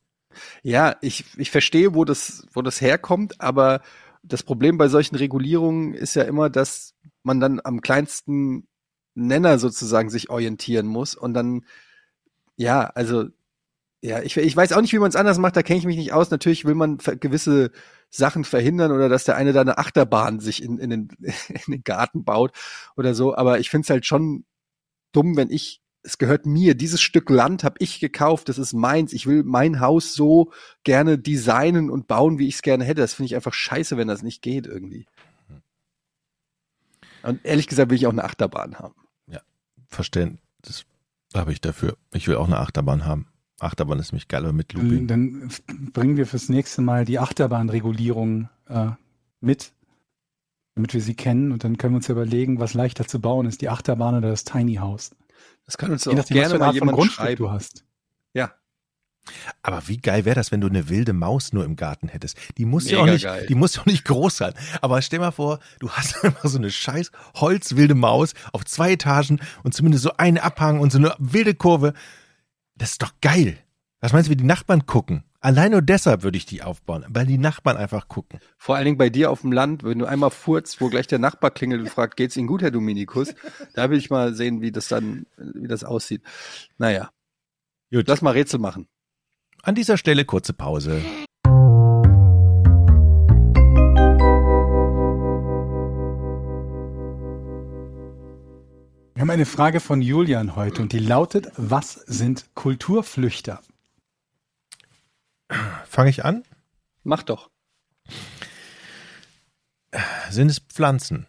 Ja, 0.63 0.97
ich, 1.01 1.25
ich 1.37 1.53
verstehe, 1.53 1.95
wo 1.95 2.05
das, 2.05 2.47
wo 2.53 2.61
das 2.61 2.81
herkommt, 2.81 3.41
aber 3.41 3.83
das 4.25 4.43
Problem 4.43 4.79
bei 4.79 4.89
solchen 4.89 5.15
Regulierungen 5.15 5.95
ist 5.95 6.17
ja 6.17 6.25
immer, 6.25 6.51
dass 6.51 6.95
man 7.23 7.39
dann 7.39 7.61
am 7.63 7.81
kleinsten 7.81 8.67
Nenner 9.15 9.61
sozusagen 9.61 10.11
sich 10.11 10.29
orientieren 10.29 10.87
muss 10.87 11.15
und 11.15 11.35
dann, 11.35 11.65
ja, 12.57 12.87
also, 12.95 13.27
ja, 14.07 14.23
ich, 14.23 14.37
ich 14.37 14.57
weiß 14.57 14.73
auch 14.73 14.81
nicht, 14.81 14.93
wie 14.93 14.99
man 14.99 15.09
es 15.09 15.17
anders 15.17 15.39
macht, 15.39 15.57
da 15.57 15.63
kenne 15.63 15.79
ich 15.79 15.87
mich 15.87 15.97
nicht 15.97 16.13
aus. 16.13 16.31
Natürlich 16.31 16.65
will 16.65 16.75
man 16.75 16.99
gewisse 16.99 17.71
Sachen 18.09 18.45
verhindern 18.45 18.93
oder 18.93 19.09
dass 19.09 19.25
der 19.25 19.37
eine 19.37 19.53
da 19.53 19.61
eine 19.63 19.79
Achterbahn 19.79 20.39
sich 20.39 20.63
in, 20.63 20.79
in, 20.79 20.91
den, 20.91 21.09
in 21.49 21.73
den 21.73 21.85
Garten 21.85 22.25
baut 22.25 22.53
oder 22.97 23.15
so, 23.15 23.37
aber 23.37 23.59
ich 23.59 23.71
finde 23.71 23.85
es 23.87 23.91
halt 23.91 24.07
schon 24.07 24.45
dumm, 25.13 25.37
wenn 25.37 25.51
ich 25.51 25.83
es 26.03 26.19
gehört 26.19 26.47
mir, 26.47 26.77
dieses 26.77 27.01
Stück 27.01 27.31
Land 27.31 27.65
habe 27.65 27.77
ich 27.81 27.99
gekauft, 27.99 28.49
das 28.49 28.59
ist 28.59 28.73
meins. 28.73 29.13
Ich 29.13 29.27
will 29.27 29.43
mein 29.43 29.81
Haus 29.81 30.15
so 30.15 30.53
gerne 30.85 31.19
designen 31.19 31.91
und 31.91 32.07
bauen, 32.07 32.39
wie 32.39 32.47
ich 32.47 32.55
es 32.55 32.63
gerne 32.63 32.85
hätte. 32.85 33.01
Das 33.01 33.15
finde 33.15 33.27
ich 33.27 33.35
einfach 33.35 33.53
scheiße, 33.53 33.97
wenn 33.97 34.07
das 34.07 34.23
nicht 34.23 34.41
geht 34.41 34.69
irgendwie. 34.69 35.07
Und 37.25 37.45
ehrlich 37.45 37.67
gesagt 37.67 37.91
will 37.91 37.97
ich 37.97 38.07
auch 38.07 38.13
eine 38.13 38.23
Achterbahn 38.23 38.79
haben. 38.79 38.95
Verstehen, 39.89 40.39
das 40.63 40.85
habe 41.35 41.53
ich 41.53 41.61
dafür. 41.61 41.97
Ich 42.13 42.29
will 42.29 42.37
auch 42.37 42.47
eine 42.47 42.61
Achterbahn 42.61 43.05
haben. 43.05 43.27
Achterbahn 43.59 43.99
ist 43.99 44.13
mich 44.13 44.29
geil, 44.29 44.45
aber 44.45 44.53
mit 44.53 44.73
Looping. 44.73 45.07
Dann, 45.07 45.51
dann 45.67 45.93
bringen 45.93 46.17
wir 46.17 46.27
fürs 46.27 46.49
nächste 46.49 46.83
Mal 46.83 47.05
die 47.05 47.19
Achterbahnregulierung 47.19 48.49
äh, 48.69 48.91
mit, 49.41 49.73
damit 50.75 50.93
wir 50.93 51.01
sie 51.01 51.15
kennen. 51.15 51.53
Und 51.53 51.65
dann 51.65 51.79
können 51.79 51.95
wir 51.95 51.97
uns 51.97 52.09
ja 52.09 52.13
überlegen, 52.13 52.61
was 52.61 52.75
leichter 52.75 53.07
zu 53.07 53.21
bauen 53.21 53.47
ist, 53.47 53.63
die 53.63 53.69
Achterbahn 53.69 54.17
oder 54.17 54.29
das 54.29 54.45
Tiny 54.45 54.75
House. 54.77 55.15
Das 55.65 55.79
kann 55.79 55.91
uns 55.91 56.05
Je 56.05 56.13
auch 56.13 56.17
nachdem, 56.17 56.37
was 56.37 56.49
gerne 56.51 56.51
für 56.51 56.55
eine 56.57 56.67
mal 56.67 56.75
jemand 56.75 56.97
Grundstück 56.97 57.17
schreiben. 57.25 57.37
du 57.37 57.51
hast. 57.51 57.85
Ja, 58.35 58.53
Aber 59.63 59.89
wie 59.89 59.97
geil 59.97 60.25
wäre 60.25 60.37
das, 60.37 60.53
wenn 60.53 60.61
du 60.61 60.69
eine 60.69 60.89
wilde 60.89 61.13
Maus 61.13 61.53
nur 61.53 61.65
im 61.65 61.77
Garten 61.77 62.09
hättest? 62.09 62.37
Die 62.59 62.65
muss 62.65 62.89
ja 62.91 62.99
auch 62.99 63.07
nicht, 63.07 63.25
geil. 63.25 63.47
die 63.49 63.55
muss 63.55 63.77
ja 63.77 63.83
auch 63.83 63.87
nicht 63.87 64.05
groß 64.05 64.37
sein. 64.37 64.55
Aber 64.81 65.01
stell 65.03 65.19
mal 65.19 65.33
vor, 65.33 65.59
du 65.81 65.91
hast 65.91 66.23
einfach 66.25 66.49
so 66.49 66.59
eine 66.59 66.71
scheiß 66.71 67.11
holzwilde 67.35 67.95
Maus 67.95 68.35
auf 68.53 68.65
zwei 68.65 68.93
Etagen 68.93 69.41
und 69.65 69.75
zumindest 69.75 70.05
so 70.05 70.13
einen 70.19 70.39
Abhang 70.39 70.81
und 70.81 70.93
so 70.93 70.99
eine 70.99 71.15
wilde 71.19 71.55
Kurve. 71.55 71.95
Das 72.77 72.93
ist 72.93 73.03
doch 73.03 73.13
geil. 73.21 73.59
Was 74.01 74.13
meinst 74.13 74.29
du, 74.29 74.33
wie 74.33 74.37
die 74.37 74.45
Nachbarn 74.45 74.87
gucken? 74.87 75.25
Allein 75.41 75.71
nur 75.73 75.83
deshalb 75.83 76.23
würde 76.23 76.37
ich 76.39 76.47
die 76.47 76.63
aufbauen, 76.63 77.05
weil 77.09 77.27
die 77.27 77.39
Nachbarn 77.39 77.77
einfach 77.77 78.09
gucken. 78.09 78.41
vor 78.59 78.75
allen 78.77 78.85
Dingen 78.85 78.99
bei 78.99 79.11
dir 79.11 79.31
auf 79.31 79.43
dem 79.43 79.53
Land, 79.53 79.85
wenn 79.85 79.99
du 79.99 80.07
einmal 80.07 80.31
furzt, 80.31 80.81
wo 80.81 80.89
gleich 80.89 81.07
der 81.07 81.19
Nachbar 81.19 81.51
klingelt 81.53 81.81
und 81.81 81.89
fragt, 81.89 82.17
geht's 82.17 82.37
Ihnen 82.37 82.49
gut, 82.49 82.63
Herr 82.63 82.71
Dominikus? 82.71 83.35
Da 83.75 83.89
will 83.91 83.99
ich 83.99 84.11
mal 84.11 84.35
sehen, 84.35 84.61
wie 84.61 84.73
das 84.73 84.89
dann, 84.89 85.27
wie 85.37 85.69
das 85.69 85.85
aussieht. 85.85 86.23
Naja, 86.79 87.11
Gut. 87.93 88.09
lass 88.09 88.23
mal 88.23 88.33
Rätsel 88.33 88.59
machen. 88.61 88.89
An 89.63 89.75
dieser 89.75 89.97
Stelle 89.97 90.25
kurze 90.25 90.53
Pause. 90.53 91.01
Wir 99.17 99.23
haben 99.23 99.31
eine 99.31 99.47
Frage 99.47 99.81
von 99.81 100.03
Julian 100.03 100.57
heute 100.57 100.83
und 100.83 100.93
die 100.93 100.99
lautet, 100.99 101.51
was 101.57 101.95
sind 101.95 102.55
Kulturflüchter? 102.55 103.63
Fange 105.87 106.11
ich 106.11 106.23
an? 106.27 106.45
Mach 107.03 107.23
doch. 107.23 107.49
Sind 110.29 110.51
es 110.51 110.59
Pflanzen? 110.59 111.27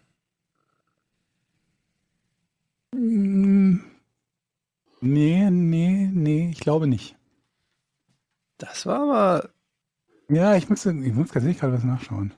Mm, 2.94 3.78
Nee, 5.00 5.48
nee, 5.50 6.10
nee, 6.12 6.50
ich 6.50 6.60
glaube 6.60 6.88
nicht. 6.88 7.16
Das 8.58 8.84
war 8.84 9.00
aber 9.00 9.50
Ja, 10.28 10.56
ich 10.56 10.68
muss, 10.68 10.84
ich 10.84 11.14
muss 11.14 11.28
tatsächlich 11.28 11.58
gerade 11.58 11.72
was 11.72 11.84
nachschauen. 11.84 12.34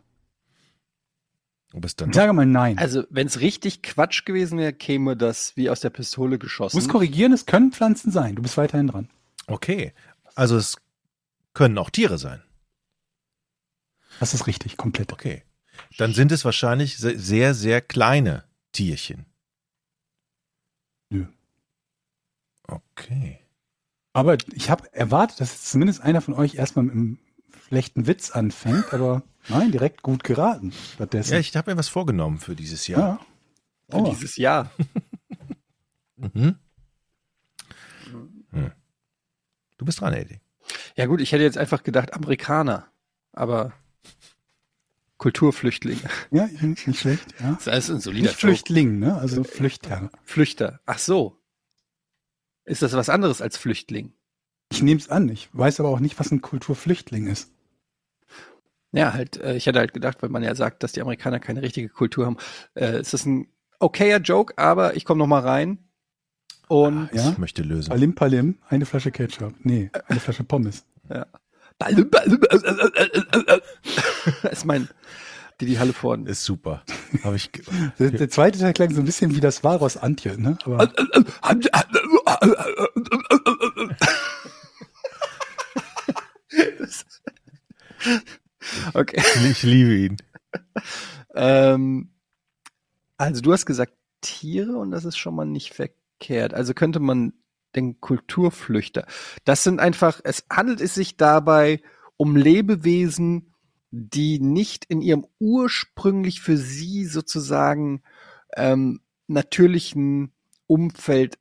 Du 1.72 1.80
bist 1.80 2.00
dann 2.00 2.10
Ich 2.10 2.16
sage 2.16 2.32
mal 2.32 2.46
nein. 2.46 2.78
Also, 2.78 3.04
wenn 3.10 3.26
es 3.28 3.40
richtig 3.40 3.82
Quatsch 3.82 4.24
gewesen 4.24 4.58
wäre, 4.58 4.72
käme 4.72 5.16
das 5.16 5.56
wie 5.56 5.70
aus 5.70 5.80
der 5.80 5.90
Pistole 5.90 6.32
du 6.32 6.38
geschossen. 6.40 6.76
musst 6.76 6.88
korrigieren, 6.88 7.32
es 7.32 7.46
können 7.46 7.70
Pflanzen 7.72 8.10
sein. 8.10 8.34
Du 8.34 8.42
bist 8.42 8.56
weiterhin 8.56 8.88
dran. 8.88 9.08
okay. 9.46 9.92
Also 10.36 10.56
es 10.56 10.76
können 11.54 11.76
auch 11.76 11.90
Tiere 11.90 12.16
sein. 12.18 12.40
Das 14.20 14.32
ist 14.32 14.46
richtig, 14.46 14.76
komplett. 14.76 15.12
Okay. 15.12 15.42
Dann 15.98 16.14
sind 16.14 16.30
es 16.32 16.44
wahrscheinlich 16.44 16.98
se- 16.98 17.18
sehr, 17.18 17.52
sehr 17.54 17.80
kleine 17.80 18.44
Tierchen. 18.72 19.26
Nö. 21.10 21.26
Okay. 22.66 23.38
Aber 24.12 24.36
ich 24.52 24.70
habe 24.70 24.92
erwartet, 24.94 25.40
dass 25.40 25.64
zumindest 25.64 26.00
einer 26.00 26.20
von 26.20 26.34
euch 26.34 26.54
erstmal 26.54 26.84
mit 26.84 26.94
einem 26.94 27.18
schlechten 27.70 28.08
Witz 28.08 28.32
anfängt, 28.32 28.92
aber 28.92 29.22
nein, 29.48 29.70
direkt 29.70 30.02
gut 30.02 30.24
geraten. 30.24 30.72
Stattdessen. 30.94 31.34
Ja, 31.34 31.38
ich 31.38 31.56
habe 31.56 31.70
mir 31.70 31.76
was 31.78 31.88
vorgenommen 31.88 32.38
für 32.38 32.56
dieses 32.56 32.88
Jahr. 32.88 33.00
ja. 33.00 33.20
Für 33.90 33.96
Oh. 33.98 34.10
dieses 34.10 34.36
Jahr. 34.36 34.70
Mhm. 36.34 36.56
Hm. 38.50 38.72
Du 39.78 39.84
bist 39.86 40.02
dran, 40.02 40.12
Eddie. 40.12 40.38
Ja 40.94 41.06
gut, 41.06 41.22
ich 41.22 41.32
hätte 41.32 41.44
jetzt 41.44 41.56
einfach 41.56 41.82
gedacht 41.82 42.12
Amerikaner, 42.12 42.88
aber 43.32 43.72
Kulturflüchtlinge. 45.16 46.02
Ja, 46.30 46.46
nicht 46.46 46.86
nicht 46.86 47.00
schlecht, 47.00 47.26
ja. 47.40 47.58
Das 47.64 47.84
ist 47.84 47.88
ein 47.90 48.00
solider 48.00 48.26
Nicht 48.28 48.38
Flüchtling, 48.38 48.98
ne? 48.98 49.16
Also 49.16 49.42
Flüchter. 49.44 50.10
Flüchter. 50.24 50.80
Ach 50.84 50.98
so. 50.98 51.38
Ist 52.66 52.82
das 52.82 52.92
was 52.92 53.08
anderes 53.08 53.40
als 53.40 53.56
Flüchtling? 53.56 54.12
Ich 54.70 54.82
nehme 54.82 55.00
es 55.00 55.08
an. 55.08 55.26
Ich 55.30 55.48
weiß 55.54 55.80
aber 55.80 55.88
auch 55.88 56.00
nicht, 56.00 56.18
was 56.20 56.30
ein 56.30 56.42
Kulturflüchtling 56.42 57.28
ist. 57.28 57.50
Ja, 58.92 59.12
halt, 59.12 59.36
äh, 59.40 59.54
ich 59.56 59.66
hätte 59.66 59.78
halt 59.78 59.94
gedacht, 59.94 60.22
weil 60.22 60.30
man 60.30 60.42
ja 60.42 60.54
sagt, 60.54 60.82
dass 60.82 60.92
die 60.92 61.00
Amerikaner 61.00 61.38
keine 61.38 61.62
richtige 61.62 61.88
Kultur 61.88 62.26
haben. 62.26 62.36
Äh, 62.74 63.00
ist 63.00 63.12
das 63.14 63.24
ein 63.24 63.48
okayer 63.78 64.18
Joke, 64.18 64.54
aber 64.56 64.96
ich 64.96 65.04
komme 65.04 65.18
noch 65.18 65.26
mal 65.26 65.40
rein. 65.40 65.78
Und 66.68 67.08
Ja? 67.12 67.30
Ich 67.30 67.38
möchte 67.38 67.62
lösen. 67.62 67.90
Palim 67.90 68.14
Palim, 68.14 68.58
eine 68.68 68.86
Flasche 68.86 69.10
Ketchup. 69.10 69.54
Nee, 69.62 69.90
eine 70.06 70.20
Flasche 70.20 70.44
Pommes. 70.44 70.84
das 74.42 74.52
ist 74.52 74.64
mein 74.64 74.88
die 75.66 75.78
Halle 75.78 75.92
vorne. 75.92 76.28
Ist 76.28 76.44
super. 76.44 76.82
Habe 77.22 77.36
ich. 77.36 77.50
Der, 77.98 78.10
der 78.10 78.30
zweite 78.30 78.58
Teil 78.58 78.72
klang 78.72 78.94
so 78.94 79.00
ein 79.00 79.04
bisschen 79.04 79.34
wie 79.34 79.40
das 79.40 79.62
Walross 79.64 79.96
Antje, 79.96 80.40
ne? 80.40 80.58
Aber 80.64 80.90
okay. 88.94 89.22
Ich 89.50 89.62
liebe 89.62 89.94
ihn. 89.94 90.16
Ähm, 91.34 92.10
also 93.16 93.40
du 93.40 93.52
hast 93.52 93.66
gesagt 93.66 93.92
Tiere 94.20 94.76
und 94.76 94.90
das 94.90 95.04
ist 95.04 95.16
schon 95.16 95.34
mal 95.34 95.46
nicht 95.46 95.74
verkehrt. 95.74 96.54
Also 96.54 96.74
könnte 96.74 97.00
man 97.00 97.32
den 97.74 98.00
Kulturflüchter. 98.00 99.06
Das 99.44 99.62
sind 99.62 99.80
einfach, 99.80 100.20
es 100.24 100.44
handelt 100.50 100.80
es 100.80 100.94
sich 100.94 101.16
dabei 101.16 101.82
um 102.16 102.36
Lebewesen, 102.36 103.54
die 103.90 104.40
nicht 104.40 104.84
in 104.84 105.02
ihrem 105.02 105.26
ursprünglich 105.38 106.40
für 106.40 106.56
sie 106.56 107.06
sozusagen 107.06 108.02
ähm, 108.56 109.00
natürlichen 109.26 110.32
Umfeld 110.66 111.38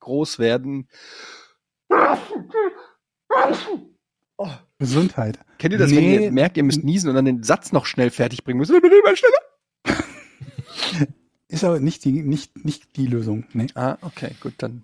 groß 0.00 0.38
werden. 0.38 0.88
Oh. 4.36 4.50
Gesundheit. 4.78 5.38
Kennt 5.58 5.72
ihr 5.72 5.78
das, 5.78 5.90
wenn 5.90 5.98
Nee. 5.98 6.24
ihr 6.24 6.32
merkt, 6.32 6.56
ihr 6.56 6.64
müsst 6.64 6.82
niesen 6.84 7.08
und 7.08 7.14
dann 7.14 7.24
den 7.24 7.42
Satz 7.42 7.72
noch 7.72 7.86
schnell 7.86 8.10
fertig 8.10 8.44
bringen 8.44 8.58
müsst? 8.58 8.72
Bitte 8.72 9.00
mal 9.04 9.16
schneller. 9.16 10.04
Ist 11.48 11.62
aber 11.64 11.78
nicht 11.78 12.04
die, 12.04 12.22
nicht, 12.22 12.64
nicht 12.64 12.96
die 12.96 13.06
Lösung. 13.06 13.46
Nee. 13.52 13.68
Ah, 13.74 13.96
okay, 14.00 14.34
gut, 14.40 14.54
dann. 14.58 14.82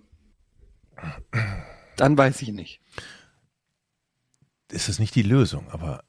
Dann 1.97 2.17
weiß 2.17 2.41
ich 2.43 2.49
nicht. 2.51 2.79
ist 4.71 4.87
es 4.87 4.99
nicht 4.99 5.15
die 5.15 5.23
Lösung, 5.23 5.69
aber 5.69 6.03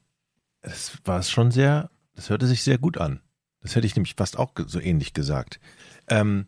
es 0.61 0.97
war 1.03 1.19
es 1.19 1.29
schon 1.29 1.51
sehr, 1.51 1.89
das 2.15 2.29
hörte 2.29 2.47
sich 2.47 2.63
sehr 2.63 2.77
gut 2.77 2.97
an. 2.97 3.19
Das 3.59 3.75
hätte 3.75 3.87
ich 3.87 3.95
nämlich 3.95 4.15
fast 4.15 4.37
auch 4.37 4.53
so 4.67 4.79
ähnlich 4.79 5.13
gesagt. 5.13 5.59
Ähm, 6.07 6.47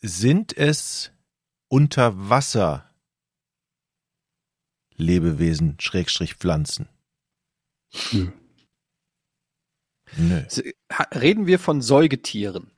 sind 0.00 0.56
es 0.56 1.12
Unterwasser 1.68 2.85
Lebewesen, 4.96 5.78
Schrägstrich 5.80 6.34
Pflanzen? 6.34 6.88
Nö. 8.12 8.30
Nö. 10.16 10.42
Reden 11.14 11.46
wir 11.46 11.58
von 11.58 11.82
Säugetieren? 11.82 12.70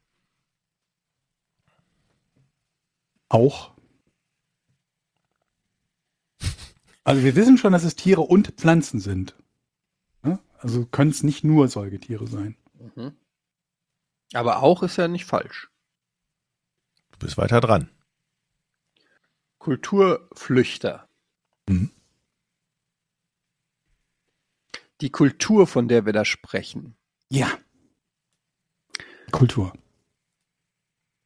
Auch. 3.28 3.74
Also 7.04 7.22
wir 7.22 7.36
wissen 7.36 7.58
schon, 7.58 7.72
dass 7.72 7.84
es 7.84 7.96
Tiere 7.96 8.22
und 8.22 8.48
Pflanzen 8.48 9.00
sind. 9.00 9.34
Also 10.58 10.86
können 10.86 11.10
es 11.10 11.22
nicht 11.22 11.44
nur 11.44 11.68
Säugetiere 11.68 12.26
sein. 12.26 12.56
Mhm. 12.96 13.16
Aber 14.34 14.62
auch 14.62 14.82
ist 14.82 14.96
ja 14.96 15.08
nicht 15.08 15.24
falsch. 15.24 15.70
Du 17.12 17.18
bist 17.18 17.38
weiter 17.38 17.60
dran. 17.60 17.88
Kulturflüchter. 19.58 21.08
Mhm. 21.68 21.90
Die 25.00 25.10
Kultur, 25.10 25.66
von 25.66 25.88
der 25.88 26.06
wir 26.06 26.12
da 26.12 26.24
sprechen. 26.24 26.96
Ja. 27.30 27.50
Kultur. 29.30 29.72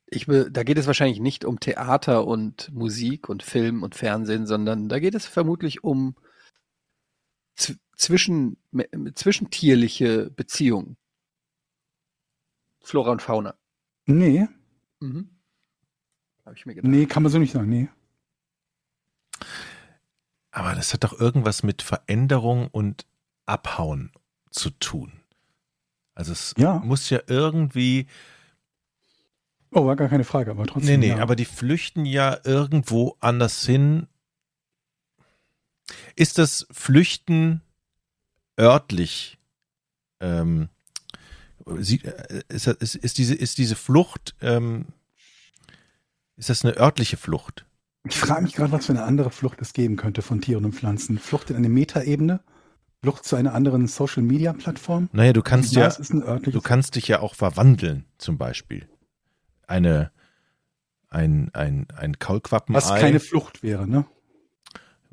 Ich 0.07 0.29
will, 0.29 0.51
da 0.51 0.63
geht 0.63 0.77
es 0.77 0.87
wahrscheinlich 0.87 1.21
nicht 1.21 1.45
um 1.45 1.59
Theater 1.59 2.27
und 2.27 2.71
Musik 2.75 3.29
und 3.29 3.43
Film 3.43 3.83
und 3.83 3.95
Fernsehen, 3.95 4.47
sondern 4.47 4.89
da 4.89 4.99
geht 4.99 5.15
es 5.15 5.27
vermutlich 5.27 5.85
um 5.85 6.17
zwischen, 7.97 8.59
zwischentierliche 9.15 10.31
Beziehungen. 10.31 10.97
Flora 12.81 13.13
und 13.13 13.23
Fauna. 13.23 13.55
Nee, 14.07 14.49
Mhm. 15.01 15.31
Habe 16.45 16.57
ich 16.57 16.67
mir 16.67 16.75
gedacht. 16.75 16.91
nee, 16.91 17.07
kann 17.07 17.23
man 17.23 17.31
so 17.33 17.39
nicht 17.39 17.53
sagen. 17.53 17.69
Nee. 17.69 17.89
Aber 20.51 20.75
das 20.75 20.93
hat 20.93 21.03
doch 21.05 21.19
irgendwas 21.19 21.63
mit 21.63 21.83
Veränderung 21.83 22.69
und 22.69 23.07
Abhauen 23.47 24.13
zu 24.51 24.71
tun. 24.71 25.13
Also 26.15 26.33
es 26.33 26.55
Ja. 26.59 26.79
muss 26.85 27.09
ja 27.11 27.21
irgendwie, 27.27 28.07
Oh, 29.75 29.87
war 29.87 29.97
gar 29.97 30.09
keine 30.09 30.25
Frage, 30.25 30.51
aber 30.51 30.65
nee, 30.65 30.71
trotzdem. 30.71 31.01
nee, 31.01 31.09
ja. 31.09 31.19
aber 31.19 31.35
die 31.35 31.47
flüchten 31.47 32.05
ja 32.05 32.39
irgendwo 32.45 33.17
anders 33.21 33.65
hin. 33.65 34.07
Ist 36.15 36.37
das 36.39 36.67
Flüchten 36.71 37.63
örtlich? 38.61 39.39
Ähm, 40.21 40.69
äh, 41.67 41.73
ist, 42.49 42.67
ist, 42.67 42.95
ist, 42.97 43.19
diese, 43.19 43.35
ist 43.35 43.57
diese 43.59 43.77
Flucht, 43.77 44.35
ähm, 44.43 44.87
ist 46.37 46.51
das 46.51 46.65
eine 46.65 46.77
örtliche 46.77 47.17
Flucht? 47.17 47.65
Ich 48.05 48.17
frage 48.19 48.43
mich 48.43 48.53
gerade, 48.55 48.73
was 48.73 48.87
für 48.87 48.93
eine 48.93 49.05
andere 49.05 49.31
Flucht 49.31 49.61
es 49.63 49.73
geben 49.73 49.97
könnte 49.97 50.23
von 50.23 50.41
Tieren 50.41 50.65
und 50.65 50.75
Pflanzen. 50.75 51.19
Flucht 51.19 51.51
in 51.51 51.57
eine 51.57 51.69
Metaebene? 51.69 52.41
Flucht 53.03 53.25
zu 53.25 53.35
einer 53.35 53.53
anderen 53.55 53.89
Social-Media-Plattform? 53.89 55.09
Naja, 55.13 55.33
du 55.33 55.43
kannst 55.43 55.73
Ja. 55.73 55.89
Du 55.91 56.61
kannst 56.61 56.95
dich 56.95 57.09
ja 57.09 57.21
auch 57.21 57.35
verwandeln, 57.35 58.05
zum 58.19 58.39
Beispiel. 58.39 58.89
Eine, 59.67 60.13
ein, 61.09 61.51
ein, 61.53 61.89
ein 61.97 62.19
Kaulquappenei. 62.21 62.77
was 62.77 62.89
keine 62.91 63.19
Flucht 63.21 63.63
wäre, 63.63 63.89
ne? 63.89 64.05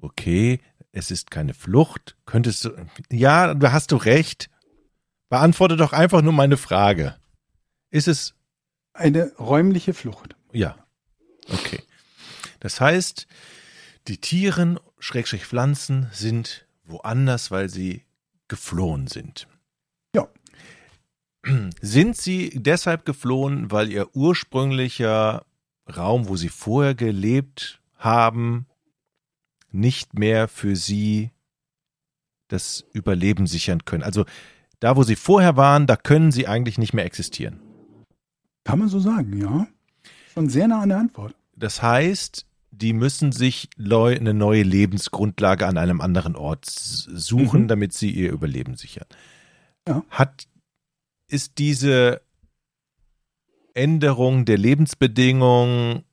okay, 0.01 0.61
es 0.91 1.11
ist 1.11 1.29
keine 1.31 1.53
Flucht. 1.53 2.15
Könntest 2.25 2.65
du, 2.65 2.71
ja, 3.11 3.53
da 3.53 3.71
hast 3.71 3.91
du 3.91 3.95
recht. 3.97 4.49
Beantworte 5.29 5.75
doch 5.75 5.91
einfach 5.91 6.21
nur 6.21 6.33
meine 6.33 6.57
Frage. 6.57 7.15
Ist 7.89 8.07
es, 8.07 8.35
Eine 8.93 9.33
räumliche 9.39 9.93
Flucht. 9.93 10.35
ja, 10.51 10.75
okay. 11.51 11.81
Das 12.59 12.79
heißt, 12.79 13.25
die 14.07 14.17
Tieren, 14.17 14.79
Schrägstrich 14.99 15.45
Pflanzen, 15.45 16.07
sind 16.11 16.65
woanders, 16.89 17.51
weil 17.51 17.69
sie 17.69 18.03
geflohen 18.47 19.07
sind. 19.07 19.47
Ja. 20.15 20.27
Sind 21.81 22.17
sie 22.17 22.51
deshalb 22.55 23.05
geflohen, 23.05 23.71
weil 23.71 23.91
ihr 23.91 24.15
ursprünglicher 24.15 25.45
Raum, 25.95 26.27
wo 26.27 26.35
sie 26.35 26.49
vorher 26.49 26.95
gelebt 26.95 27.81
haben, 27.95 28.67
nicht 29.71 30.17
mehr 30.17 30.47
für 30.47 30.75
sie 30.75 31.31
das 32.47 32.85
Überleben 32.93 33.47
sichern 33.47 33.85
können? 33.85 34.03
Also 34.03 34.25
da, 34.79 34.95
wo 34.95 35.03
sie 35.03 35.15
vorher 35.15 35.57
waren, 35.57 35.87
da 35.87 35.95
können 35.95 36.31
sie 36.31 36.47
eigentlich 36.47 36.77
nicht 36.77 36.93
mehr 36.93 37.05
existieren. 37.05 37.59
Kann 38.63 38.79
man 38.79 38.89
so 38.89 38.99
sagen, 38.99 39.37
ja. 39.37 39.67
Schon 40.33 40.49
sehr 40.49 40.67
nah 40.67 40.81
an 40.81 40.89
der 40.89 40.99
Antwort. 40.99 41.35
Das 41.55 41.81
heißt, 41.81 42.45
die 42.72 42.93
müssen 42.93 43.32
sich 43.32 43.70
leu- 43.76 44.15
eine 44.15 44.34
neue 44.34 44.63
Lebensgrundlage 44.63 45.65
an 45.67 45.78
einem 45.78 46.01
anderen 46.01 46.36
Ort 46.36 46.65
suchen, 46.65 47.63
Mhm. 47.63 47.67
damit 47.67 47.93
sie 47.93 48.11
ihr 48.11 48.32
Überleben 48.32 48.76
sichern. 48.76 49.07
Ja. 49.88 50.03
Hat, 50.09 50.47
ist 51.28 51.57
diese 51.57 52.22
Änderung 53.74 54.45
der 54.45 54.57
Lebensbedingungen, 54.57 56.03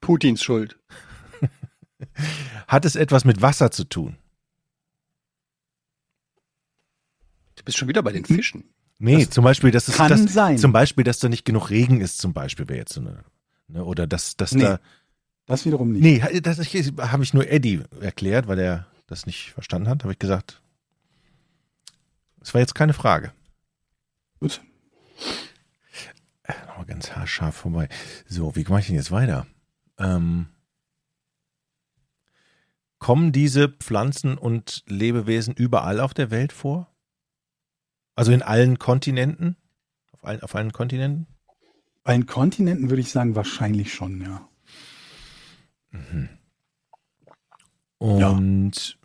Putins 0.00 0.42
Schuld. 0.42 0.78
hat 2.66 2.84
es 2.84 2.96
etwas 2.96 3.24
mit 3.24 3.40
Wasser 3.42 3.70
zu 3.70 3.84
tun? 3.84 4.16
Du 7.56 7.64
bist 7.64 7.78
schon 7.78 7.88
wieder 7.88 8.02
bei 8.02 8.12
den 8.12 8.24
Fischen. 8.24 8.64
Nee, 8.98 9.24
Das 9.24 9.30
zum 9.30 9.44
Beispiel, 9.44 9.70
dass 9.70 9.88
es 9.88 9.96
kann 9.96 10.08
dass, 10.08 10.32
sein. 10.32 10.58
Zum 10.58 10.72
Beispiel, 10.72 11.04
dass 11.04 11.18
da 11.18 11.28
nicht 11.28 11.44
genug 11.44 11.70
Regen 11.70 12.00
ist, 12.00 12.18
zum 12.18 12.32
Beispiel, 12.32 12.68
wäre 12.68 12.78
jetzt 12.78 12.92
so 12.92 13.00
eine. 13.00 13.24
Ne, 13.68 13.84
oder 13.84 14.06
dass, 14.06 14.36
dass 14.36 14.52
Nee. 14.52 14.62
da. 14.62 14.80
Das 15.46 15.66
wiederum 15.66 15.92
nicht. 15.92 16.02
Nee, 16.02 16.40
das 16.40 16.58
habe 16.58 17.22
ich 17.22 17.34
nur 17.34 17.48
Eddie 17.48 17.82
erklärt, 18.00 18.46
weil 18.46 18.58
er 18.58 18.86
das 19.06 19.26
nicht 19.26 19.50
verstanden 19.50 19.88
hat. 19.88 20.02
Habe 20.02 20.12
ich 20.12 20.18
gesagt, 20.18 20.62
das 22.40 22.54
war 22.54 22.60
jetzt 22.60 22.74
keine 22.74 22.92
Frage. 22.92 23.32
Gut. 24.40 24.60
Nochmal 26.66 26.86
ganz 26.86 27.12
haarscharf 27.12 27.54
vorbei. 27.54 27.88
So, 28.26 28.56
wie 28.56 28.64
mache 28.64 28.80
ich 28.80 28.86
denn 28.86 28.96
jetzt 28.96 29.12
weiter? 29.12 29.46
Ähm, 29.98 30.46
kommen 32.98 33.32
diese 33.32 33.68
Pflanzen 33.68 34.38
und 34.38 34.82
Lebewesen 34.86 35.54
überall 35.54 36.00
auf 36.00 36.14
der 36.14 36.30
Welt 36.30 36.52
vor? 36.52 36.88
Also 38.14 38.32
in 38.32 38.42
allen 38.42 38.78
Kontinenten? 38.78 39.56
Auf 40.12 40.24
allen, 40.24 40.42
auf 40.42 40.54
allen 40.54 40.72
Kontinenten? 40.72 41.26
Bei 42.02 42.12
den 42.12 42.26
Kontinenten 42.26 42.90
würde 42.90 43.02
ich 43.02 43.10
sagen, 43.10 43.36
wahrscheinlich 43.36 43.94
schon, 43.94 44.20
ja. 44.20 44.48
Und 47.98 48.98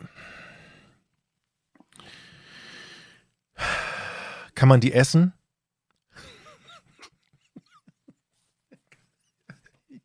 kann 4.54 4.68
man 4.68 4.80
die 4.80 4.92
essen? 4.92 5.32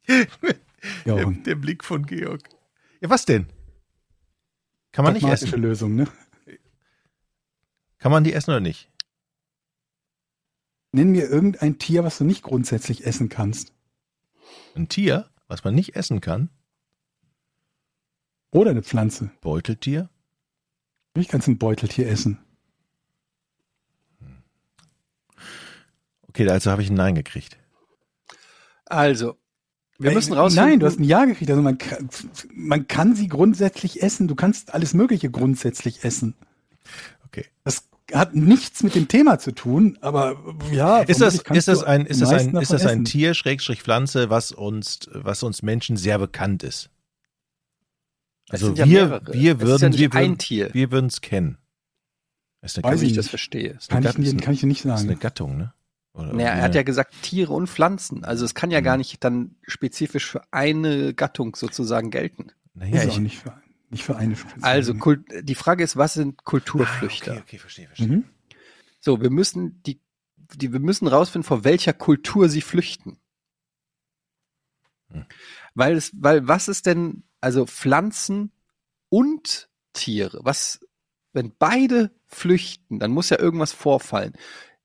Ja, 1.05 1.15
Der, 1.15 1.31
der 1.31 1.55
Blick 1.55 1.81
von 1.83 2.05
Georg. 2.05 2.41
Ja, 2.99 3.09
was 3.09 3.23
denn? 3.23 3.47
Kann 4.91 5.05
man 5.05 5.13
nicht 5.13 5.23
essen? 5.25 5.61
Lösung, 5.61 5.95
ne? 5.95 6.07
Kann 7.99 8.11
man 8.11 8.25
die 8.25 8.33
essen 8.33 8.51
oder 8.51 8.59
nicht? 8.59 8.91
Nenn 10.91 11.11
mir 11.11 11.29
irgendein 11.29 11.79
Tier, 11.79 12.03
was 12.03 12.17
du 12.17 12.25
nicht 12.25 12.43
grundsätzlich 12.43 13.05
essen 13.05 13.29
kannst. 13.29 13.73
Ein 14.75 14.89
Tier, 14.89 15.29
was 15.47 15.63
man 15.63 15.73
nicht 15.73 15.95
essen 15.95 16.19
kann? 16.19 16.49
Oder 18.53 18.71
eine 18.71 18.83
Pflanze. 18.83 19.31
Beuteltier? 19.41 20.09
Ich 21.17 21.27
kann 21.27 21.41
ein 21.45 21.57
Beuteltier 21.57 22.07
essen. 22.07 22.39
Okay, 26.27 26.47
also 26.49 26.71
habe 26.71 26.81
ich 26.81 26.89
ein 26.89 26.95
Nein 26.95 27.15
gekriegt. 27.15 27.57
Also, 28.85 29.37
wir 29.99 30.11
Äh, 30.11 30.13
müssen 30.15 30.33
rausfinden. 30.33 30.69
Nein, 30.69 30.79
du 30.79 30.85
hast 30.85 30.99
ein 30.99 31.03
Ja 31.03 31.25
gekriegt. 31.25 31.49
Also 31.49 31.61
man 31.61 31.77
kann, 31.77 32.09
man 32.53 32.87
kann 32.87 33.15
sie 33.15 33.27
grundsätzlich 33.27 34.01
essen. 34.01 34.27
Du 34.27 34.35
kannst 34.35 34.73
alles 34.73 34.93
Mögliche 34.93 35.29
grundsätzlich 35.29 36.03
essen. 36.03 36.35
Okay. 37.25 37.45
Das 37.63 37.87
hat 38.11 38.35
nichts 38.35 38.83
mit 38.83 38.95
dem 38.95 39.07
Thema 39.07 39.39
zu 39.39 39.51
tun, 39.53 39.97
aber 40.01 40.37
ja. 40.71 41.01
Ist 41.01 41.21
das, 41.21 41.35
ist 41.39 41.67
das 41.67 41.83
ein, 41.83 42.05
ist 42.05 42.21
das 42.21 42.31
ein, 42.31 42.55
ist 42.57 42.71
das 42.71 42.85
ein 42.85 42.89
essen. 42.89 43.05
Tier, 43.05 43.33
Schrägstrich 43.33 43.81
Pflanze, 43.81 44.29
was 44.29 44.51
uns, 44.51 45.09
was 45.11 45.41
uns 45.41 45.63
Menschen 45.63 45.97
sehr 45.97 46.19
bekannt 46.19 46.63
ist? 46.63 46.89
Also 48.53 48.67
sind 48.67 48.77
ja 48.77 48.87
wir, 48.87 49.21
wir 49.27 49.35
ja 49.53 49.59
würden, 49.61 49.89
nicht 49.89 49.99
wir 49.99 50.13
ein 50.13 50.21
würden, 50.31 50.37
Tier, 50.37 50.73
wir 50.73 50.91
würden 50.91 51.07
es 51.07 51.21
kennen. 51.21 51.57
Ist 52.61 52.77
eine, 52.77 52.83
Weiß 52.85 53.01
wie 53.01 53.05
ich 53.05 53.11
ich 53.11 53.17
das 53.17 53.27
verstehe. 53.27 53.77
Kann 53.89 53.99
ich, 54.03 54.05
Gat- 54.05 54.17
ist 54.19 54.25
dir- 54.25 54.31
eine, 54.31 54.41
kann 54.41 54.53
ich 54.53 54.59
dir 54.61 54.67
nicht 54.67 54.85
ist 54.85 54.91
eine 54.91 54.97
sagen. 54.97 55.19
Gattung, 55.19 55.57
ne? 55.57 55.73
Oder 56.13 56.31
Naja, 56.33 56.49
er 56.51 56.61
hat 56.61 56.75
ja 56.75 56.83
gesagt 56.83 57.13
Tiere 57.23 57.51
und 57.53 57.67
Pflanzen. 57.67 58.23
Also 58.23 58.45
es 58.45 58.53
kann 58.53 58.69
ja 58.71 58.79
Mhm. 58.79 58.85
gar 58.85 58.97
nicht 58.97 59.23
dann 59.23 59.55
spezifisch 59.63 60.27
für 60.27 60.43
eine 60.53 61.13
Gattung 61.13 61.55
sozusagen 61.55 62.11
gelten. 62.11 62.51
naja, 62.75 62.97
ist 63.01 63.05
ich, 63.05 63.11
auch 63.13 63.17
nicht 63.19 63.39
für, 63.39 63.61
nicht 63.89 64.03
für 64.03 64.15
eine 64.15 64.35
spezielle. 64.35 64.63
Also 64.63 64.93
Kult, 64.93 65.25
die 65.41 65.55
Frage 65.55 65.83
ist, 65.83 65.97
was 65.97 66.13
sind 66.13 66.35
ah, 66.37 66.41
Kulturflüchter? 66.45 67.31
okay, 67.33 67.41
okay, 67.41 67.57
verstehe, 67.57 67.87
verstehe. 67.87 68.07
Mhm. 68.07 68.23
So, 68.99 69.21
wir 69.21 69.29
müssen 69.31 69.81
die, 69.83 69.99
die, 70.55 70.71
wir 70.71 70.79
müssen 70.79 71.07
rausfinden, 71.07 71.45
vor 71.47 71.63
welcher 71.63 71.93
Kultur 71.93 72.47
sie 72.47 72.61
flüchten. 72.61 73.17
Hm. 75.11 75.25
Weil 75.75 75.95
es, 75.95 76.11
weil 76.15 76.47
was 76.47 76.67
ist 76.67 76.85
denn, 76.85 77.23
also 77.41 77.65
Pflanzen 77.65 78.51
und 79.09 79.69
Tiere, 79.93 80.39
was, 80.43 80.79
wenn 81.33 81.53
beide 81.57 82.11
flüchten, 82.27 82.99
dann 82.99 83.11
muss 83.11 83.29
ja 83.29 83.39
irgendwas 83.39 83.71
vorfallen. 83.71 84.33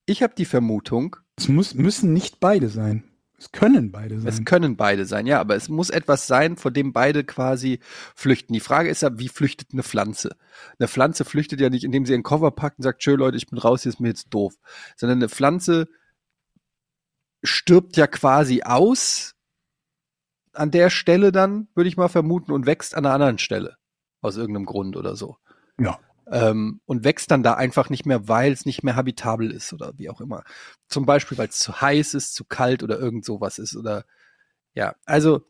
Ich 0.07 0.23
habe 0.23 0.35
die 0.37 0.45
Vermutung, 0.45 1.17
Es 1.37 1.49
muss, 1.49 1.75
müssen 1.75 2.13
nicht 2.13 2.41
beide 2.41 2.69
sein. 2.69 3.05
Es 3.39 3.53
können 3.53 3.93
beide 3.93 4.17
es 4.17 4.37
sein. 4.37 4.45
können 4.45 4.77
beide 4.77 5.05
sein, 5.05 5.25
ja, 5.27 5.39
aber 5.39 5.55
es 5.55 5.69
muss 5.69 5.91
etwas 5.91 6.27
sein, 6.27 6.57
vor 6.57 6.73
dem 6.73 6.93
beide 6.93 7.23
quasi 7.23 7.79
flüchten. 8.17 8.53
Die 8.53 8.61
Frage 8.61 8.89
ist 8.89 9.03
ja, 9.03 9.17
wie 9.17 9.29
flüchtet 9.29 9.69
eine 9.73 9.85
Pflanze? 9.85 10.37
Eine 10.79 10.89
Pflanze 10.89 11.25
flüchtet 11.25 11.61
ja 11.61 11.71
nicht, 11.71 11.85
indem 11.85 12.05
sie 12.05 12.13
ihren 12.13 12.25
Koffer 12.25 12.51
packt 12.51 12.79
und 12.79 12.83
sagt, 12.83 13.01
tschö 13.01 13.15
Leute, 13.15 13.37
ich 13.37 13.47
bin 13.47 13.59
raus, 13.59 13.85
hier 13.85 13.91
ist 13.91 14.01
mir 14.01 14.09
jetzt 14.09 14.31
doof. 14.31 14.55
Sondern 14.97 15.19
eine 15.19 15.29
Pflanze 15.29 15.89
stirbt 17.45 17.97
ja 17.97 18.09
quasi 18.09 18.63
aus 18.63 19.37
an 20.59 20.71
der 20.71 20.91
Stelle 20.91 21.33
dann, 21.33 21.69
würde 21.75 21.89
ich 21.89 21.97
mal 21.97 22.09
vermuten, 22.09 22.53
und 22.53 22.67
wächst 22.67 22.95
an 22.95 23.07
einer 23.07 23.15
anderen 23.15 23.39
Stelle. 23.39 23.77
Aus 24.21 24.37
irgendeinem 24.37 24.67
Grund 24.67 24.97
oder 24.97 25.17
so. 25.17 25.37
Ja. 25.79 25.99
Ähm, 26.31 26.81
und 26.85 27.05
wächst 27.05 27.31
dann 27.31 27.43
da 27.43 27.55
einfach 27.55 27.89
nicht 27.89 28.05
mehr, 28.05 28.29
weil 28.29 28.53
es 28.53 28.67
nicht 28.67 28.83
mehr 28.83 28.97
habitabel 28.97 29.51
ist 29.51 29.73
oder 29.73 29.97
wie 29.97 30.11
auch 30.11 30.21
immer. 30.21 30.45
Zum 30.89 31.07
Beispiel, 31.07 31.39
weil 31.39 31.49
es 31.49 31.59
zu 31.59 31.81
heiß 31.81 32.15
ist, 32.15 32.35
zu 32.35 32.45
kalt 32.45 32.83
oder 32.83 32.99
irgend 32.99 33.25
sowas 33.25 33.59
ist 33.59 33.77
oder 33.77 34.05
ja, 34.75 34.95
also 35.07 35.43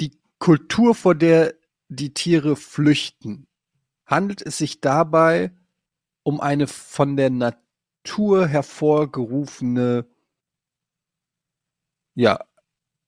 die 0.00 0.18
Kultur, 0.38 0.94
vor 0.94 1.14
der 1.14 1.54
die 1.88 2.14
Tiere 2.14 2.56
flüchten, 2.56 3.46
handelt 4.06 4.40
es 4.40 4.58
sich 4.58 4.80
dabei 4.80 5.52
um 6.22 6.40
eine 6.40 6.66
von 6.66 7.16
der 7.16 7.30
Natur 7.30 8.46
hervorgerufene, 8.46 10.06
ja, 12.14 12.40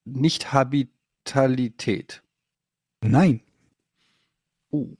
Nicht-Habitalität. 0.04 2.22
Nein. 3.02 3.40
Oh. 4.70 4.96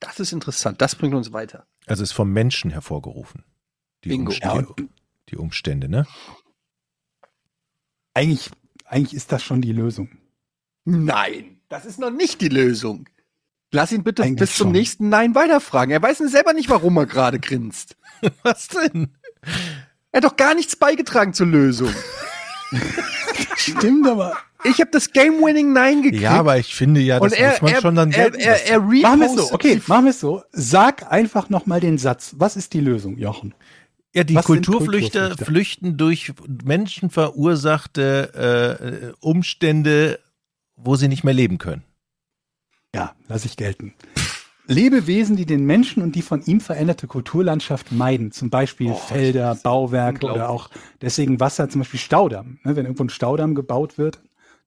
Das 0.00 0.20
ist 0.20 0.32
interessant. 0.32 0.80
Das 0.80 0.94
bringt 0.94 1.14
uns 1.14 1.32
weiter. 1.32 1.66
Also 1.86 2.02
ist 2.02 2.12
vom 2.12 2.32
Menschen 2.32 2.70
hervorgerufen. 2.70 3.44
Die, 4.04 4.10
Bingo. 4.10 4.30
Umstände, 4.30 4.74
die 5.28 5.36
Umstände, 5.36 5.88
ne? 5.88 6.06
Eigentlich, 8.14 8.50
eigentlich 8.84 9.14
ist 9.14 9.32
das 9.32 9.42
schon 9.42 9.62
die 9.62 9.72
Lösung. 9.72 10.10
Nein, 10.84 11.60
das 11.68 11.84
ist 11.84 11.98
noch 11.98 12.10
nicht 12.10 12.40
die 12.40 12.48
Lösung. 12.48 13.08
Lass 13.72 13.92
ihn 13.92 14.04
bitte 14.04 14.22
Eigentlich 14.22 14.38
bis 14.38 14.56
zum 14.56 14.66
schon. 14.66 14.72
nächsten 14.72 15.08
Nein 15.08 15.34
weiterfragen. 15.34 15.92
Er 15.92 16.02
weiß 16.02 16.18
selber 16.18 16.52
nicht, 16.52 16.70
warum 16.70 16.96
er 16.96 17.06
gerade 17.06 17.40
grinst. 17.40 17.96
Was 18.42 18.68
denn? 18.68 19.16
Er 20.16 20.22
hat 20.22 20.32
doch 20.32 20.36
gar 20.36 20.54
nichts 20.54 20.76
beigetragen 20.76 21.34
zur 21.34 21.46
Lösung. 21.46 21.90
Stimmt 23.58 24.08
aber. 24.08 24.34
Ich 24.64 24.80
habe 24.80 24.90
das 24.90 25.12
Game-Winning 25.12 25.74
Nein 25.74 26.00
gekriegt. 26.00 26.22
Ja, 26.22 26.38
aber 26.38 26.56
ich 26.56 26.74
finde 26.74 27.02
ja, 27.02 27.20
das 27.20 27.34
er, 27.34 27.50
muss 27.50 27.60
man 27.60 27.74
er, 27.74 27.80
schon 27.82 27.94
dann 27.96 28.12
er, 28.12 28.30
gelten 28.30 28.40
er, 28.40 28.52
lassen. 28.52 28.66
er 28.66 28.80
Machen 28.80 29.20
wir 29.20 29.26
es 29.26 29.34
so. 29.34 29.52
Okay, 29.52 29.82
machen 29.86 30.04
wir 30.06 30.10
es 30.12 30.20
so. 30.20 30.42
Sag 30.52 31.12
einfach 31.12 31.50
noch 31.50 31.66
mal 31.66 31.80
den 31.80 31.98
Satz. 31.98 32.34
Was 32.38 32.56
ist 32.56 32.72
die 32.72 32.80
Lösung, 32.80 33.18
Jochen? 33.18 33.54
Ja, 34.14 34.24
die 34.24 34.36
Was 34.36 34.46
Kulturflüchter? 34.46 35.36
flüchten 35.36 35.98
durch 35.98 36.32
menschenverursachte 36.64 38.80
äh, 38.80 39.12
Umstände, 39.20 40.18
wo 40.76 40.96
sie 40.96 41.08
nicht 41.08 41.24
mehr 41.24 41.34
leben 41.34 41.58
können. 41.58 41.84
Ja, 42.94 43.14
lasse 43.28 43.48
ich 43.48 43.58
gelten. 43.58 43.92
Lebewesen, 44.66 45.36
die 45.36 45.46
den 45.46 45.64
Menschen 45.64 46.02
und 46.02 46.14
die 46.14 46.22
von 46.22 46.42
ihm 46.44 46.60
veränderte 46.60 47.06
Kulturlandschaft 47.06 47.92
meiden, 47.92 48.32
zum 48.32 48.50
Beispiel 48.50 48.90
Oh, 48.90 48.94
Felder, 48.94 49.52
ist 49.52 49.62
Bauwerke 49.62 50.26
oder 50.26 50.50
auch 50.50 50.70
deswegen 51.00 51.38
Wasser, 51.40 51.68
zum 51.68 51.80
Beispiel 51.82 52.00
Staudamm. 52.00 52.58
Ne, 52.64 52.76
wenn 52.76 52.84
irgendwo 52.86 53.04
ein 53.04 53.08
Staudamm 53.10 53.54
gebaut 53.54 53.98
wird, 53.98 54.16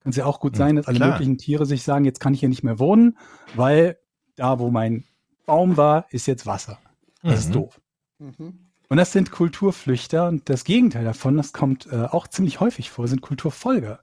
kann 0.02 0.12
es 0.12 0.16
ja 0.16 0.26
auch 0.26 0.40
gut 0.40 0.56
sein, 0.56 0.78
dass 0.78 0.88
alle 0.88 0.98
klar. 0.98 1.12
möglichen 1.12 1.38
Tiere 1.38 1.66
sich 1.66 1.84
sagen, 1.84 2.06
jetzt 2.06 2.20
kann 2.20 2.34
ich 2.34 2.40
hier 2.40 2.50
nicht 2.50 2.64
mehr 2.64 2.80
wohnen, 2.80 3.18
weil 3.56 3.98
da, 4.36 4.60
wo 4.60 4.70
mein 4.72 5.04
Baum 5.46 5.76
war, 5.78 6.06
ist 6.12 6.26
jetzt 6.28 6.46
Wasser. 6.46 6.80
Das 7.22 7.40
ist 7.40 7.50
Mhm. 7.50 7.54
doof. 7.54 7.82
Mhm. 8.20 8.60
Und 8.88 8.98
das 8.98 9.12
sind 9.12 9.32
Kulturflüchter 9.32 10.28
und 10.30 10.50
das 10.50 10.64
Gegenteil 10.64 11.04
davon, 11.04 11.38
das 11.38 11.54
kommt 11.54 11.88
äh, 11.92 12.06
auch 12.06 12.28
ziemlich 12.28 12.60
häufig 12.60 12.90
vor, 12.90 13.08
sind 13.08 13.22
Kulturfolger. 13.22 14.00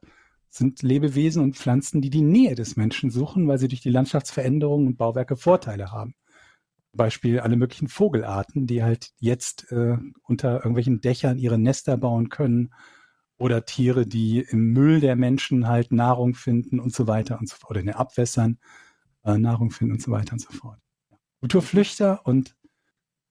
Das 0.56 0.60
sind 0.60 0.80
Lebewesen 0.80 1.42
und 1.42 1.54
Pflanzen, 1.54 2.00
die 2.00 2.08
die 2.08 2.22
Nähe 2.22 2.54
des 2.54 2.76
Menschen 2.76 3.10
suchen, 3.10 3.46
weil 3.46 3.58
sie 3.58 3.68
durch 3.68 3.82
die 3.82 3.90
Landschaftsveränderungen 3.90 4.86
und 4.86 4.96
Bauwerke 4.96 5.36
Vorteile 5.36 5.92
haben. 5.92 6.14
Zum 6.92 6.96
Beispiel 6.96 7.40
alle 7.40 7.56
möglichen 7.56 7.88
Vogelarten, 7.88 8.66
die 8.66 8.82
halt 8.82 9.10
jetzt 9.18 9.70
äh, 9.70 9.98
unter 10.22 10.54
irgendwelchen 10.54 11.02
Dächern 11.02 11.36
ihre 11.36 11.58
Nester 11.58 11.98
bauen 11.98 12.30
können 12.30 12.72
oder 13.36 13.66
Tiere, 13.66 14.06
die 14.06 14.46
im 14.48 14.72
Müll 14.72 15.00
der 15.00 15.14
Menschen 15.14 15.68
halt 15.68 15.92
Nahrung 15.92 16.32
finden 16.32 16.80
und 16.80 16.94
so 16.94 17.06
weiter 17.06 17.38
und 17.38 17.50
so 17.50 17.56
fort, 17.56 17.72
oder 17.72 17.80
in 17.80 17.86
den 17.88 17.96
Abwässern 17.96 18.58
äh, 19.24 19.36
Nahrung 19.36 19.70
finden 19.70 19.92
und 19.92 20.00
so 20.00 20.10
weiter 20.10 20.32
und 20.32 20.40
so 20.40 20.52
fort. 20.52 20.80
Kulturflüchter 21.40 22.24
und 22.24 22.56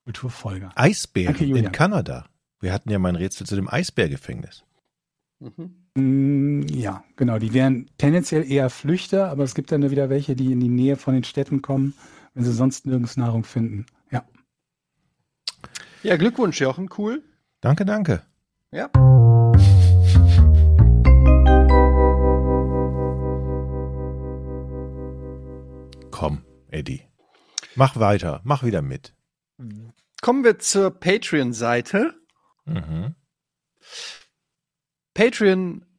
Kulturfolger. 0.03 0.73
Eisbären 0.76 1.36
Danke, 1.36 1.57
in 1.57 1.71
Kanada. 1.71 2.30
Wir 2.59 2.71
hatten 2.71 2.91
ja 2.91 2.99
mein 2.99 3.15
Rätsel 3.15 3.47
zu 3.47 3.55
dem 3.55 3.67
Eisbärgefängnis. 3.67 4.63
Mhm. 5.39 5.84
Mm, 5.95 6.61
Ja, 6.69 7.03
genau. 7.15 7.39
Die 7.39 7.53
wären 7.53 7.89
tendenziell 7.97 8.49
eher 8.49 8.69
Flüchter, 8.69 9.29
aber 9.29 9.43
es 9.43 9.55
gibt 9.55 9.71
dann 9.71 9.89
wieder 9.89 10.09
welche, 10.09 10.35
die 10.35 10.51
in 10.51 10.59
die 10.59 10.69
Nähe 10.69 10.95
von 10.97 11.13
den 11.13 11.23
Städten 11.23 11.61
kommen, 11.61 11.93
wenn 12.33 12.43
sie 12.43 12.51
sonst 12.53 12.85
nirgends 12.85 13.17
Nahrung 13.17 13.43
finden. 13.43 13.85
Ja. 14.11 14.25
Ja, 16.03 16.17
Glückwunsch, 16.17 16.59
Jochen. 16.61 16.89
Cool. 16.97 17.23
Danke, 17.61 17.85
danke. 17.85 18.21
Ja. 18.71 18.89
Komm, 26.11 26.43
Eddie. 26.69 27.01
Mach 27.75 27.97
weiter, 27.99 28.41
mach 28.43 28.63
wieder 28.63 28.81
mit. 28.81 29.13
Kommen 30.21 30.43
wir 30.43 30.59
zur 30.59 30.91
Patreon-Seite. 30.91 32.13
Mhm. 32.65 33.15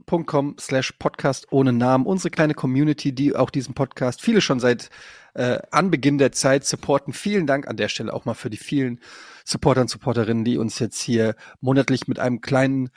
Patreon.com 0.06 0.56
slash 0.58 0.92
Podcast 0.98 1.48
ohne 1.50 1.72
Namen. 1.72 2.06
Unsere 2.06 2.30
kleine 2.30 2.54
Community, 2.54 3.12
die 3.12 3.34
auch 3.34 3.50
diesen 3.50 3.74
Podcast, 3.74 4.22
viele 4.22 4.40
schon 4.40 4.60
seit 4.60 4.88
äh, 5.34 5.58
Anbeginn 5.70 6.18
der 6.18 6.32
Zeit 6.32 6.64
supporten. 6.64 7.12
Vielen 7.12 7.46
Dank 7.46 7.66
an 7.66 7.76
der 7.76 7.88
Stelle 7.88 8.14
auch 8.14 8.24
mal 8.24 8.34
für 8.34 8.50
die 8.50 8.56
vielen 8.56 9.00
Supporter 9.44 9.82
und 9.82 9.90
Supporterinnen, 9.90 10.44
die 10.44 10.58
uns 10.58 10.78
jetzt 10.78 11.00
hier 11.00 11.34
monatlich 11.60 12.08
mit 12.08 12.18
einem 12.18 12.40
kleinen 12.40 12.90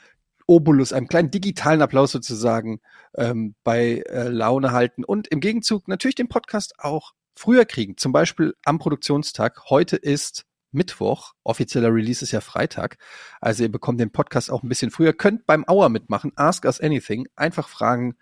Obolus, 0.46 0.92
einem 0.92 1.08
kleinen 1.08 1.30
digitalen 1.30 1.82
Applaus 1.82 2.12
sozusagen 2.12 2.80
ähm, 3.16 3.54
bei 3.62 4.02
äh, 4.08 4.28
Laune 4.28 4.72
halten 4.72 5.04
und 5.04 5.28
im 5.28 5.40
Gegenzug 5.40 5.86
natürlich 5.86 6.16
den 6.16 6.28
Podcast 6.28 6.74
auch 6.78 7.12
früher 7.34 7.64
kriegen. 7.64 7.96
Zum 7.96 8.12
Beispiel 8.12 8.54
am 8.64 8.78
Produktionstag. 8.78 9.70
Heute 9.70 9.96
ist 9.96 10.44
Mittwoch. 10.72 11.34
Offizieller 11.44 11.92
Release 11.92 12.22
ist 12.24 12.32
ja 12.32 12.40
Freitag. 12.40 12.98
Also 13.40 13.64
ihr 13.64 13.72
bekommt 13.72 14.00
den 14.00 14.12
Podcast 14.12 14.50
auch 14.50 14.62
ein 14.62 14.68
bisschen 14.68 14.90
früher. 14.90 15.12
Könnt 15.12 15.46
beim 15.46 15.64
Hour 15.68 15.88
mitmachen. 15.88 16.32
Ask 16.36 16.64
us 16.64 16.80
anything. 16.80 17.28
Einfach 17.36 17.68
Fragen 17.68 18.16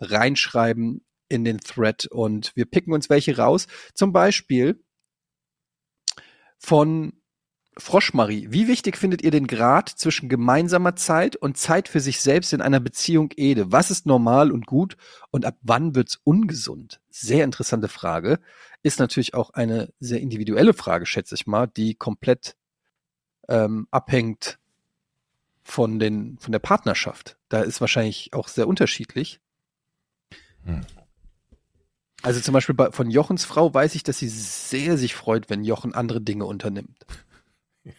reinschreiben 0.00 1.04
in 1.28 1.44
den 1.44 1.60
Thread 1.60 2.06
und 2.06 2.54
wir 2.56 2.66
picken 2.66 2.92
uns 2.92 3.08
welche 3.08 3.36
raus. 3.36 3.66
Zum 3.94 4.12
Beispiel 4.12 4.84
von 6.58 7.21
Froschmarie. 7.78 8.48
Wie 8.50 8.68
wichtig 8.68 8.98
findet 8.98 9.22
ihr 9.22 9.30
den 9.30 9.46
Grad 9.46 9.88
zwischen 9.88 10.28
gemeinsamer 10.28 10.94
Zeit 10.94 11.36
und 11.36 11.56
Zeit 11.56 11.88
für 11.88 12.00
sich 12.00 12.20
selbst 12.20 12.52
in 12.52 12.60
einer 12.60 12.80
Beziehung 12.80 13.30
Ede? 13.34 13.72
Was 13.72 13.90
ist 13.90 14.04
normal 14.04 14.52
und 14.52 14.66
gut 14.66 14.96
und 15.30 15.46
ab 15.46 15.56
wann 15.62 15.94
wird's 15.94 16.20
ungesund? 16.22 17.00
Sehr 17.08 17.44
interessante 17.44 17.88
Frage. 17.88 18.40
Ist 18.82 18.98
natürlich 18.98 19.34
auch 19.34 19.50
eine 19.50 19.92
sehr 20.00 20.20
individuelle 20.20 20.74
Frage, 20.74 21.06
schätze 21.06 21.34
ich 21.34 21.46
mal, 21.46 21.66
die 21.66 21.94
komplett 21.94 22.56
ähm, 23.48 23.88
abhängt 23.90 24.58
von 25.62 25.98
den 25.98 26.38
von 26.38 26.52
der 26.52 26.58
Partnerschaft. 26.58 27.38
Da 27.48 27.62
ist 27.62 27.80
wahrscheinlich 27.80 28.34
auch 28.34 28.48
sehr 28.48 28.68
unterschiedlich. 28.68 29.40
Hm. 30.64 30.82
Also 32.22 32.40
zum 32.40 32.52
Beispiel 32.52 32.74
bei, 32.74 32.90
von 32.92 33.10
Jochens 33.10 33.44
Frau 33.44 33.72
weiß 33.72 33.94
ich, 33.94 34.02
dass 34.02 34.18
sie 34.18 34.28
sehr 34.28 34.98
sich 34.98 35.14
freut, 35.14 35.50
wenn 35.50 35.64
Jochen 35.64 35.94
andere 35.94 36.20
Dinge 36.20 36.44
unternimmt. 36.44 37.04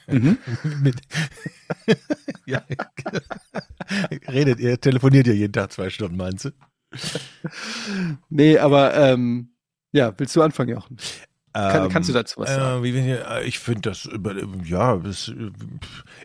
Mhm. 0.07 0.37
Ja. 2.45 2.61
Redet 4.27 4.59
ihr, 4.59 4.79
telefoniert 4.79 5.27
ihr 5.27 5.35
jeden 5.35 5.53
Tag 5.53 5.71
zwei 5.71 5.89
Stunden, 5.89 6.17
meinst 6.17 6.45
du? 6.45 6.49
nee, 8.29 8.57
aber 8.57 8.93
ähm, 8.95 9.49
ja, 9.91 10.13
willst 10.17 10.35
du 10.35 10.41
anfangen, 10.41 10.69
Jochen? 10.69 10.97
Kann, 11.53 11.83
Ähm, 11.85 11.89
kannst 11.89 12.09
du 12.09 12.13
dazu 12.13 12.39
was 12.41 12.49
sagen? 12.49 12.83
Äh, 12.83 12.93
wir- 12.93 13.27
äh, 13.27 13.43
ich 13.45 13.59
finde 13.59 13.81
das, 13.81 14.09
ja, 14.63 14.97
das, 14.97 15.27
äh, 15.29 15.51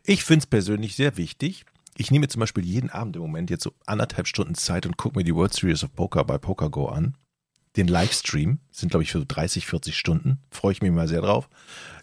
ich 0.04 0.24
finde 0.24 0.42
es 0.42 0.46
persönlich 0.46 0.96
sehr 0.96 1.16
wichtig. 1.16 1.64
Ich 1.96 2.10
nehme 2.10 2.28
zum 2.28 2.40
Beispiel 2.40 2.64
jeden 2.64 2.90
Abend 2.90 3.16
im 3.16 3.22
Moment 3.22 3.50
jetzt 3.50 3.64
so 3.64 3.72
anderthalb 3.86 4.26
Stunden 4.28 4.54
Zeit 4.54 4.86
und 4.86 4.96
gucke 4.96 5.18
mir 5.18 5.24
die 5.24 5.34
World 5.34 5.52
Series 5.52 5.84
of 5.84 5.94
Poker 5.94 6.24
bei 6.24 6.38
PokerGo 6.38 6.86
an. 6.88 7.16
Den 7.76 7.88
Livestream 7.88 8.60
sind, 8.70 8.90
glaube 8.90 9.02
ich, 9.02 9.12
für 9.12 9.24
30, 9.24 9.66
40 9.66 9.96
Stunden. 9.96 10.38
Freue 10.50 10.72
ich 10.72 10.80
mich 10.82 10.90
mal 10.92 11.08
sehr 11.08 11.20
drauf. 11.20 11.48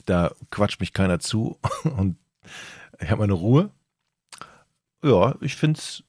Da 0.06 0.34
quatscht 0.52 0.80
mich 0.80 0.94
keiner 0.94 1.20
zu 1.20 1.60
und 1.84 2.18
ich 3.00 3.10
habe 3.10 3.22
meine 3.22 3.34
Ruhe. 3.34 3.72
Ja, 5.04 5.36
ich 5.42 5.56
finde 5.56 5.80
es 5.80 6.04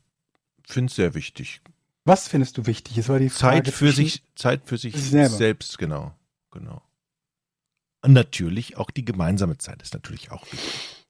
find's 0.66 0.94
sehr 0.94 1.14
wichtig. 1.14 1.60
Was 2.05 2.28
findest 2.28 2.56
du 2.59 2.66
wichtig? 2.66 2.97
Es 2.98 3.09
war 3.09 3.18
die 3.18 3.31
Frage 3.31 3.64
Zeit 3.64 3.74
für 3.74 3.93
sich, 3.93 4.23
Zeit 4.36 4.62
für 4.64 4.78
sich 4.78 4.94
selber. 4.97 5.28
selbst, 5.35 5.78
genau, 5.78 6.14
genau. 6.51 6.82
Und 8.02 8.12
natürlich 8.12 8.77
auch 8.77 8.90
die 8.90 9.05
gemeinsame 9.05 9.59
Zeit 9.59 9.82
ist 9.82 9.94
natürlich 9.94 10.31
auch 10.31 10.44
wichtig. 10.52 11.06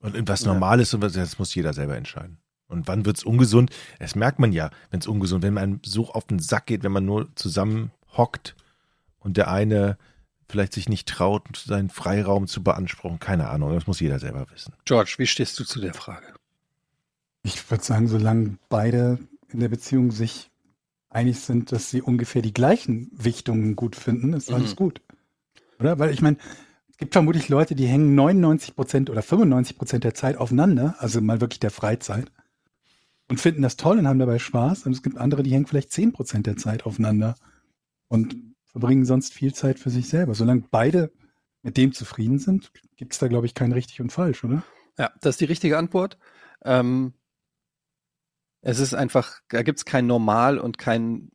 Und 0.00 0.28
was 0.28 0.42
Ja. 0.42 0.52
normal 0.52 0.80
ist 0.80 0.92
und 0.92 1.00
was, 1.00 1.14
das 1.14 1.38
muss 1.38 1.54
jeder 1.54 1.72
selber 1.72 1.96
entscheiden. 1.96 2.38
Und 2.66 2.86
wann 2.88 3.06
wird's 3.06 3.24
ungesund? 3.24 3.70
Das 3.98 4.14
merkt 4.14 4.38
man 4.38 4.52
ja, 4.52 4.70
wenn 4.90 5.00
es 5.00 5.06
ungesund, 5.06 5.42
wenn 5.42 5.54
man 5.54 5.80
so 5.84 6.10
auf 6.12 6.26
den 6.26 6.38
Sack 6.38 6.66
geht, 6.66 6.82
wenn 6.82 6.92
man 6.92 7.04
nur 7.06 7.34
zusammen 7.36 7.90
hockt 8.16 8.54
und 9.18 9.36
der 9.38 9.50
eine 9.50 9.96
vielleicht 10.48 10.72
sich 10.72 10.88
nicht 10.88 11.08
traut, 11.08 11.56
seinen 11.56 11.90
Freiraum 11.90 12.46
zu 12.46 12.62
beanspruchen. 12.62 13.18
Keine 13.18 13.48
Ahnung, 13.48 13.72
das 13.74 13.86
muss 13.86 14.00
jeder 14.00 14.18
selber 14.18 14.46
wissen. 14.52 14.74
George, 14.84 15.14
wie 15.18 15.26
stehst 15.26 15.58
du 15.58 15.64
zu 15.64 15.80
der 15.80 15.94
Frage? 15.94 16.26
Ich 17.42 17.70
würde 17.70 17.84
sagen, 17.84 18.08
solange 18.08 18.58
beide 18.68 19.18
in 19.48 19.60
der 19.60 19.68
Beziehung 19.68 20.10
sich 20.10 20.50
einig 21.10 21.38
sind, 21.40 21.72
dass 21.72 21.90
sie 21.90 22.02
ungefähr 22.02 22.42
die 22.42 22.54
gleichen 22.54 23.10
Wichtungen 23.12 23.76
gut 23.76 23.96
finden, 23.96 24.32
ist 24.32 24.52
alles 24.52 24.72
Mhm. 24.72 24.76
gut. 24.76 25.00
Oder? 25.78 25.98
Weil 25.98 26.10
ich 26.10 26.22
meine, 26.22 26.38
es 26.90 26.96
gibt 26.96 27.12
vermutlich 27.12 27.48
Leute, 27.48 27.74
die 27.74 27.86
hängen 27.86 28.14
99 28.14 28.74
Prozent 28.74 29.10
oder 29.10 29.22
95 29.22 29.76
Prozent 29.78 30.04
der 30.04 30.14
Zeit 30.14 30.36
aufeinander, 30.36 30.94
also 30.98 31.20
mal 31.20 31.40
wirklich 31.40 31.60
der 31.60 31.70
Freizeit, 31.70 32.30
und 33.28 33.40
finden 33.40 33.62
das 33.62 33.76
toll 33.76 33.98
und 33.98 34.06
haben 34.06 34.18
dabei 34.18 34.38
Spaß. 34.38 34.86
Und 34.86 34.92
es 34.92 35.02
gibt 35.02 35.18
andere, 35.18 35.42
die 35.42 35.52
hängen 35.52 35.66
vielleicht 35.66 35.92
10 35.92 36.12
Prozent 36.12 36.46
der 36.46 36.56
Zeit 36.56 36.84
aufeinander 36.86 37.34
und 38.08 38.36
verbringen 38.74 39.04
sonst 39.04 39.32
viel 39.32 39.54
Zeit 39.54 39.78
für 39.78 39.90
sich 39.90 40.08
selber. 40.08 40.34
Solange 40.34 40.64
beide 40.68 41.12
mit 41.62 41.76
dem 41.76 41.92
zufrieden 41.92 42.40
sind, 42.40 42.72
gibt 42.96 43.12
es 43.12 43.20
da, 43.20 43.28
glaube 43.28 43.46
ich, 43.46 43.54
kein 43.54 43.70
richtig 43.70 44.00
und 44.00 44.10
falsch, 44.10 44.42
oder? 44.42 44.64
Ja, 44.98 45.12
das 45.20 45.34
ist 45.36 45.40
die 45.40 45.44
richtige 45.44 45.78
Antwort. 45.78 46.18
Ähm, 46.64 47.14
es 48.62 48.80
ist 48.80 48.92
einfach, 48.92 49.40
da 49.48 49.62
gibt 49.62 49.78
es 49.78 49.84
kein 49.84 50.08
Normal 50.08 50.58
und 50.58 50.76
kein 50.76 51.30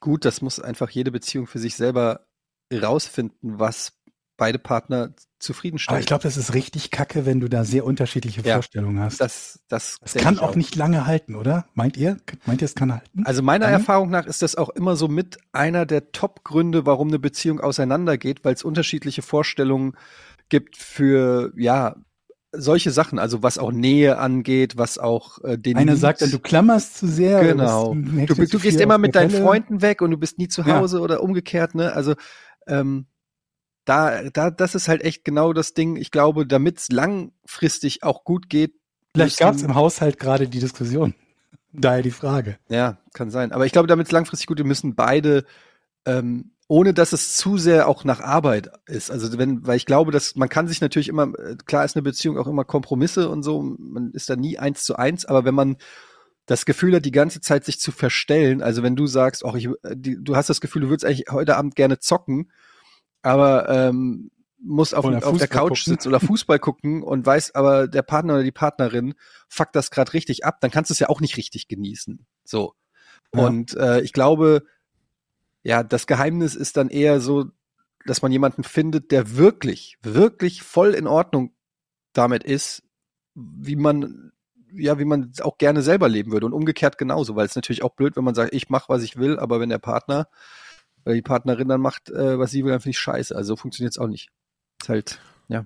Gut. 0.00 0.26
Das 0.26 0.42
muss 0.42 0.60
einfach 0.60 0.90
jede 0.90 1.10
Beziehung 1.10 1.46
für 1.46 1.58
sich 1.58 1.74
selber 1.74 2.26
rausfinden, 2.70 3.58
was 3.58 3.98
beide 4.36 4.58
Partner 4.58 5.10
zufriedenstellt. 5.38 5.92
Aber 5.94 6.00
ich 6.00 6.06
glaube, 6.06 6.22
das 6.22 6.36
ist 6.36 6.54
richtig 6.54 6.90
kacke, 6.90 7.26
wenn 7.26 7.38
du 7.40 7.48
da 7.48 7.64
sehr 7.64 7.84
unterschiedliche 7.84 8.40
Ja. 8.42 8.54
Vorstellungen 8.54 8.98
hast. 9.00 9.20
das, 9.20 9.60
das, 9.68 9.98
Das 10.00 10.14
kann 10.14 10.34
ich 10.34 10.40
auch 10.40 10.56
nicht 10.56 10.74
lange 10.74 11.06
halten, 11.06 11.34
oder? 11.34 11.66
Meint 11.74 11.96
ihr? 11.96 12.16
Meint 12.46 12.62
ihr, 12.62 12.66
es 12.66 12.74
kann 12.74 12.92
halten? 12.92 13.24
Also 13.24 13.42
meiner 13.42 13.66
Anne? 13.66 13.74
Erfahrung 13.74 14.10
nach 14.10 14.26
ist 14.26 14.42
das 14.42 14.56
auch 14.56 14.70
immer 14.70 14.96
so 14.96 15.06
mit 15.08 15.38
einer 15.52 15.86
der 15.86 16.12
Top-Gründe, 16.12 16.86
warum 16.86 17.08
eine 17.08 17.18
Beziehung 17.18 17.60
auseinandergeht, 17.60 18.44
weil 18.44 18.54
es 18.54 18.62
unterschiedliche 18.64 19.22
Vorstellungen 19.22 19.92
gibt 20.48 20.76
für, 20.76 21.52
ja, 21.56 21.96
solche 22.56 22.92
Sachen, 22.92 23.18
also 23.18 23.42
was 23.42 23.58
auch 23.58 23.72
Nähe 23.72 24.16
angeht, 24.18 24.76
was 24.76 24.96
auch 24.96 25.42
äh, 25.42 25.58
den 25.58 25.76
Einer 25.76 25.96
sagt 25.96 26.22
dann, 26.22 26.30
du 26.30 26.38
klammerst 26.38 26.98
zu 26.98 27.08
sehr. 27.08 27.40
Genau. 27.42 27.94
Du, 27.94 28.34
du 28.34 28.46
zu 28.46 28.58
gehst 28.60 28.80
immer 28.80 28.96
mit 28.96 29.14
deinen 29.16 29.30
Pelle. 29.30 29.42
Freunden 29.42 29.82
weg 29.82 30.00
und 30.02 30.12
du 30.12 30.16
bist 30.16 30.38
nie 30.38 30.46
zu 30.48 30.62
Ja. 30.62 30.78
Hause 30.78 31.00
oder 31.00 31.20
umgekehrt, 31.22 31.74
ne? 31.74 31.92
Also 31.92 32.14
ähm, 32.68 33.06
da, 33.84 34.30
da, 34.30 34.50
das 34.50 34.74
ist 34.74 34.88
halt 34.88 35.02
echt 35.02 35.24
genau 35.24 35.52
das 35.52 35.74
Ding. 35.74 35.96
Ich 35.96 36.10
glaube, 36.10 36.46
damit 36.46 36.78
es 36.78 36.88
langfristig 36.90 38.02
auch 38.02 38.24
gut 38.24 38.48
geht, 38.48 38.74
Vielleicht 39.14 39.38
gab 39.38 39.54
es 39.54 39.62
im 39.62 39.74
Haushalt 39.74 40.18
gerade 40.18 40.48
die 40.48 40.58
Diskussion. 40.58 41.14
Daher 41.72 42.02
die 42.02 42.10
Frage. 42.10 42.58
Ja, 42.68 42.98
kann 43.12 43.30
sein. 43.30 43.52
Aber 43.52 43.64
ich 43.64 43.72
glaube, 43.72 43.86
damit 43.86 44.06
es 44.06 44.12
langfristig 44.12 44.46
gut 44.46 44.58
ist, 44.58 44.66
müssen 44.66 44.96
beide, 44.96 45.44
ähm, 46.04 46.52
ohne 46.66 46.94
dass 46.94 47.12
es 47.12 47.36
zu 47.36 47.56
sehr 47.56 47.88
auch 47.88 48.04
nach 48.04 48.20
Arbeit 48.20 48.70
ist. 48.86 49.10
Also 49.10 49.38
wenn, 49.38 49.66
weil 49.66 49.76
ich 49.76 49.86
glaube, 49.86 50.10
dass 50.10 50.34
man 50.34 50.48
kann 50.48 50.66
sich 50.66 50.80
natürlich 50.80 51.08
immer, 51.08 51.32
äh, 51.38 51.56
klar 51.64 51.84
ist 51.84 51.94
eine 51.96 52.02
Beziehung 52.02 52.38
auch 52.38 52.48
immer 52.48 52.64
Kompromisse 52.64 53.28
und 53.28 53.42
so, 53.42 53.62
man 53.62 54.10
ist 54.12 54.30
da 54.30 54.36
nie 54.36 54.58
eins 54.58 54.84
zu 54.84 54.96
eins, 54.96 55.24
aber 55.24 55.44
wenn 55.44 55.54
man 55.54 55.76
das 56.46 56.66
Gefühl 56.66 56.94
hat, 56.94 57.04
die 57.04 57.10
ganze 57.10 57.40
Zeit 57.40 57.64
sich 57.64 57.78
zu 57.80 57.92
verstellen, 57.92 58.62
also 58.62 58.82
wenn 58.82 58.96
du 58.96 59.06
sagst, 59.06 59.44
auch 59.44 59.54
ich, 59.54 59.66
äh, 59.66 59.94
die, 59.96 60.16
du 60.22 60.36
hast 60.36 60.50
das 60.50 60.60
Gefühl, 60.60 60.82
du 60.82 60.88
würdest 60.88 61.04
eigentlich 61.04 61.26
heute 61.30 61.56
Abend 61.56 61.76
gerne 61.76 61.98
zocken, 61.98 62.50
aber 63.24 63.68
ähm, 63.68 64.30
muss 64.64 64.94
auf, 64.94 65.04
auf 65.04 65.38
der 65.38 65.48
Couch 65.48 65.84
gucken. 65.84 65.92
sitzen 65.92 66.08
oder 66.08 66.20
Fußball 66.20 66.58
gucken 66.58 67.02
und 67.02 67.26
weiß 67.26 67.54
aber, 67.54 67.86
der 67.86 68.02
Partner 68.02 68.34
oder 68.34 68.42
die 68.42 68.52
Partnerin 68.52 69.14
fuckt 69.48 69.76
das 69.76 69.90
gerade 69.90 70.12
richtig 70.14 70.44
ab, 70.44 70.60
dann 70.60 70.70
kannst 70.70 70.90
du 70.90 70.94
es 70.94 70.98
ja 70.98 71.08
auch 71.08 71.20
nicht 71.20 71.36
richtig 71.36 71.68
genießen. 71.68 72.26
So. 72.44 72.74
Ja. 73.34 73.46
Und 73.46 73.76
äh, 73.76 74.00
ich 74.00 74.12
glaube, 74.12 74.64
ja, 75.62 75.82
das 75.82 76.06
Geheimnis 76.06 76.54
ist 76.54 76.76
dann 76.76 76.88
eher 76.88 77.20
so, 77.20 77.46
dass 78.06 78.22
man 78.22 78.32
jemanden 78.32 78.64
findet, 78.64 79.10
der 79.10 79.36
wirklich, 79.36 79.98
wirklich 80.02 80.62
voll 80.62 80.94
in 80.94 81.06
Ordnung 81.06 81.54
damit 82.12 82.44
ist, 82.44 82.82
wie 83.34 83.76
man, 83.76 84.32
ja, 84.72 84.98
wie 84.98 85.04
man 85.04 85.32
auch 85.42 85.58
gerne 85.58 85.82
selber 85.82 86.08
leben 86.08 86.32
würde 86.32 86.46
und 86.46 86.52
umgekehrt 86.52 86.98
genauso, 86.98 87.36
weil 87.36 87.46
es 87.46 87.56
natürlich 87.56 87.82
auch 87.82 87.94
blöd, 87.94 88.16
wenn 88.16 88.24
man 88.24 88.34
sagt, 88.34 88.54
ich 88.54 88.68
mache, 88.70 88.88
was 88.88 89.02
ich 89.02 89.16
will, 89.16 89.38
aber 89.38 89.60
wenn 89.60 89.70
der 89.70 89.78
Partner 89.78 90.28
oder 91.04 91.14
die 91.14 91.22
Partnerin 91.22 91.68
dann 91.68 91.80
macht, 91.80 92.10
äh, 92.10 92.38
was 92.38 92.50
sie 92.50 92.64
will, 92.64 92.70
dann 92.72 92.80
finde 92.80 92.90
ich 92.90 92.98
scheiße. 92.98 93.34
Also 93.34 93.48
so 93.54 93.56
funktioniert 93.56 93.92
es 93.92 93.98
auch 93.98 94.06
nicht. 94.08 94.30
Ist 94.80 94.88
halt, 94.88 95.20
ja. 95.48 95.64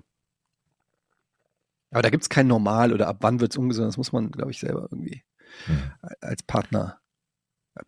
Aber 1.91 2.01
da 2.01 2.09
gibt 2.09 2.23
es 2.23 2.29
kein 2.29 2.47
Normal 2.47 2.93
oder 2.93 3.07
ab 3.07 3.17
wann 3.21 3.39
wird 3.39 3.51
es 3.53 3.57
ungesund, 3.57 3.87
das 3.87 3.97
muss 3.97 4.11
man, 4.11 4.31
glaube 4.31 4.51
ich, 4.51 4.59
selber 4.59 4.83
irgendwie 4.83 5.23
Hm. 5.65 5.91
als 6.21 6.43
Partner, 6.43 6.99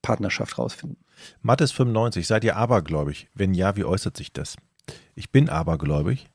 Partnerschaft 0.02 0.58
rausfinden. 0.58 1.04
Mattes 1.42 1.72
95, 1.72 2.26
seid 2.26 2.44
ihr 2.44 2.56
abergläubig? 2.56 3.30
Wenn 3.36 3.54
ja, 3.54 3.76
wie 3.76 3.84
äußert 3.86 4.18
sich 4.18 4.34
das? 4.34 4.56
Ich 5.14 5.32
bin 5.32 5.48
abergläubig. 5.48 6.30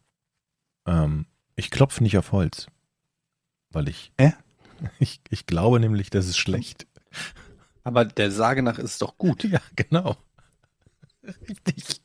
Ähm, 0.86 1.26
ich 1.56 1.70
klopfe 1.72 2.02
nicht 2.02 2.16
auf 2.16 2.30
Holz. 2.32 2.68
Weil 3.70 3.88
ich, 3.88 4.12
Hä? 4.18 4.34
ich. 5.01 5.20
Ich 5.30 5.47
glaube 5.47 5.80
nämlich, 5.80 6.10
das 6.10 6.26
ist 6.28 6.36
schlecht. 6.38 6.86
Aber 7.82 8.05
der 8.05 8.30
Sage 8.30 8.62
nach 8.62 8.78
ist 8.78 8.93
es 8.93 8.98
doch 8.98 9.18
gut. 9.18 9.43
Ja, 9.51 9.60
genau. 9.74 10.16
Richtig. 11.48 12.01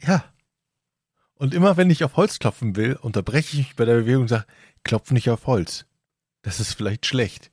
Ja. 0.00 0.24
Und 1.36 1.54
immer 1.54 1.76
wenn 1.76 1.90
ich 1.90 2.04
auf 2.04 2.16
Holz 2.16 2.38
klopfen 2.38 2.76
will, 2.76 2.96
unterbreche 3.00 3.52
ich 3.52 3.66
mich 3.68 3.76
bei 3.76 3.84
der 3.84 3.96
Bewegung 3.96 4.22
und 4.22 4.28
sage, 4.28 4.46
klopf 4.82 5.10
nicht 5.10 5.30
auf 5.30 5.46
Holz. 5.46 5.86
Das 6.42 6.60
ist 6.60 6.74
vielleicht 6.74 7.06
schlecht. 7.06 7.50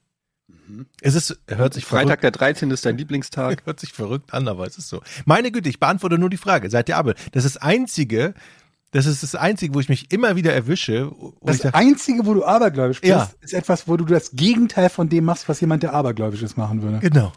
Es 1.01 1.15
ist, 1.15 1.39
hört 1.47 1.73
sich 1.73 1.85
verrückt 1.85 2.07
Freitag 2.07 2.21
der 2.21 2.31
13. 2.31 2.71
ist 2.71 2.85
dein 2.85 2.97
Lieblingstag. 2.97 3.61
Hört 3.65 3.79
sich 3.79 3.91
verrückt 3.91 4.33
an, 4.33 4.47
aber 4.47 4.65
es 4.65 4.77
ist 4.77 4.87
so. 4.87 5.01
Meine 5.25 5.51
Güte, 5.51 5.67
ich 5.69 5.79
beantworte 5.79 6.17
nur 6.17 6.29
die 6.29 6.37
Frage. 6.37 6.69
Seid 6.69 6.87
ihr 6.87 6.97
aber? 6.97 7.13
Das 7.33 7.43
ist 7.43 7.55
das 7.55 7.61
Einzige, 7.61 8.33
das 8.91 9.05
ist 9.05 9.23
das 9.23 9.35
Einzige, 9.35 9.73
wo 9.73 9.79
ich 9.81 9.89
mich 9.89 10.11
immer 10.11 10.35
wieder 10.37 10.53
erwische. 10.53 11.11
Das 11.41 11.57
ich 11.57 11.61
sag, 11.63 11.75
Einzige, 11.75 12.25
wo 12.25 12.33
du 12.33 12.45
abergläubisch 12.45 13.01
bist, 13.01 13.09
Ja. 13.09 13.29
ist 13.41 13.53
etwas, 13.53 13.87
wo 13.87 13.97
du 13.97 14.05
das 14.05 14.31
Gegenteil 14.31 14.89
von 14.89 15.09
dem 15.09 15.25
machst, 15.25 15.49
was 15.49 15.59
jemand, 15.59 15.83
der 15.83 15.93
abergläubisch 15.93 16.41
ist, 16.41 16.57
machen 16.57 16.81
würde. 16.81 16.99
genau. 16.99 17.33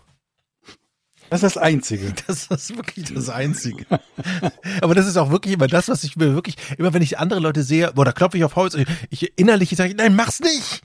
Das 1.30 1.42
ist 1.42 1.56
das 1.56 1.62
Einzige. 1.62 2.12
Das 2.26 2.46
ist 2.46 2.76
wirklich 2.76 3.12
das 3.12 3.28
Einzige. 3.28 3.84
aber 4.80 4.94
das 4.94 5.06
ist 5.06 5.16
auch 5.16 5.30
wirklich 5.30 5.54
immer 5.54 5.66
das, 5.66 5.88
was 5.88 6.04
ich 6.04 6.16
mir 6.16 6.34
wirklich, 6.34 6.56
immer 6.78 6.92
wenn 6.94 7.02
ich 7.02 7.18
andere 7.18 7.40
Leute 7.40 7.62
sehe, 7.62 7.92
boah, 7.94 8.04
da 8.04 8.12
klopfe 8.12 8.36
ich 8.38 8.44
auf 8.44 8.56
Holz, 8.56 8.76
ich 9.10 9.32
innerlich 9.38 9.70
sage, 9.76 9.94
nein, 9.96 10.14
mach's 10.14 10.40
nicht. 10.40 10.82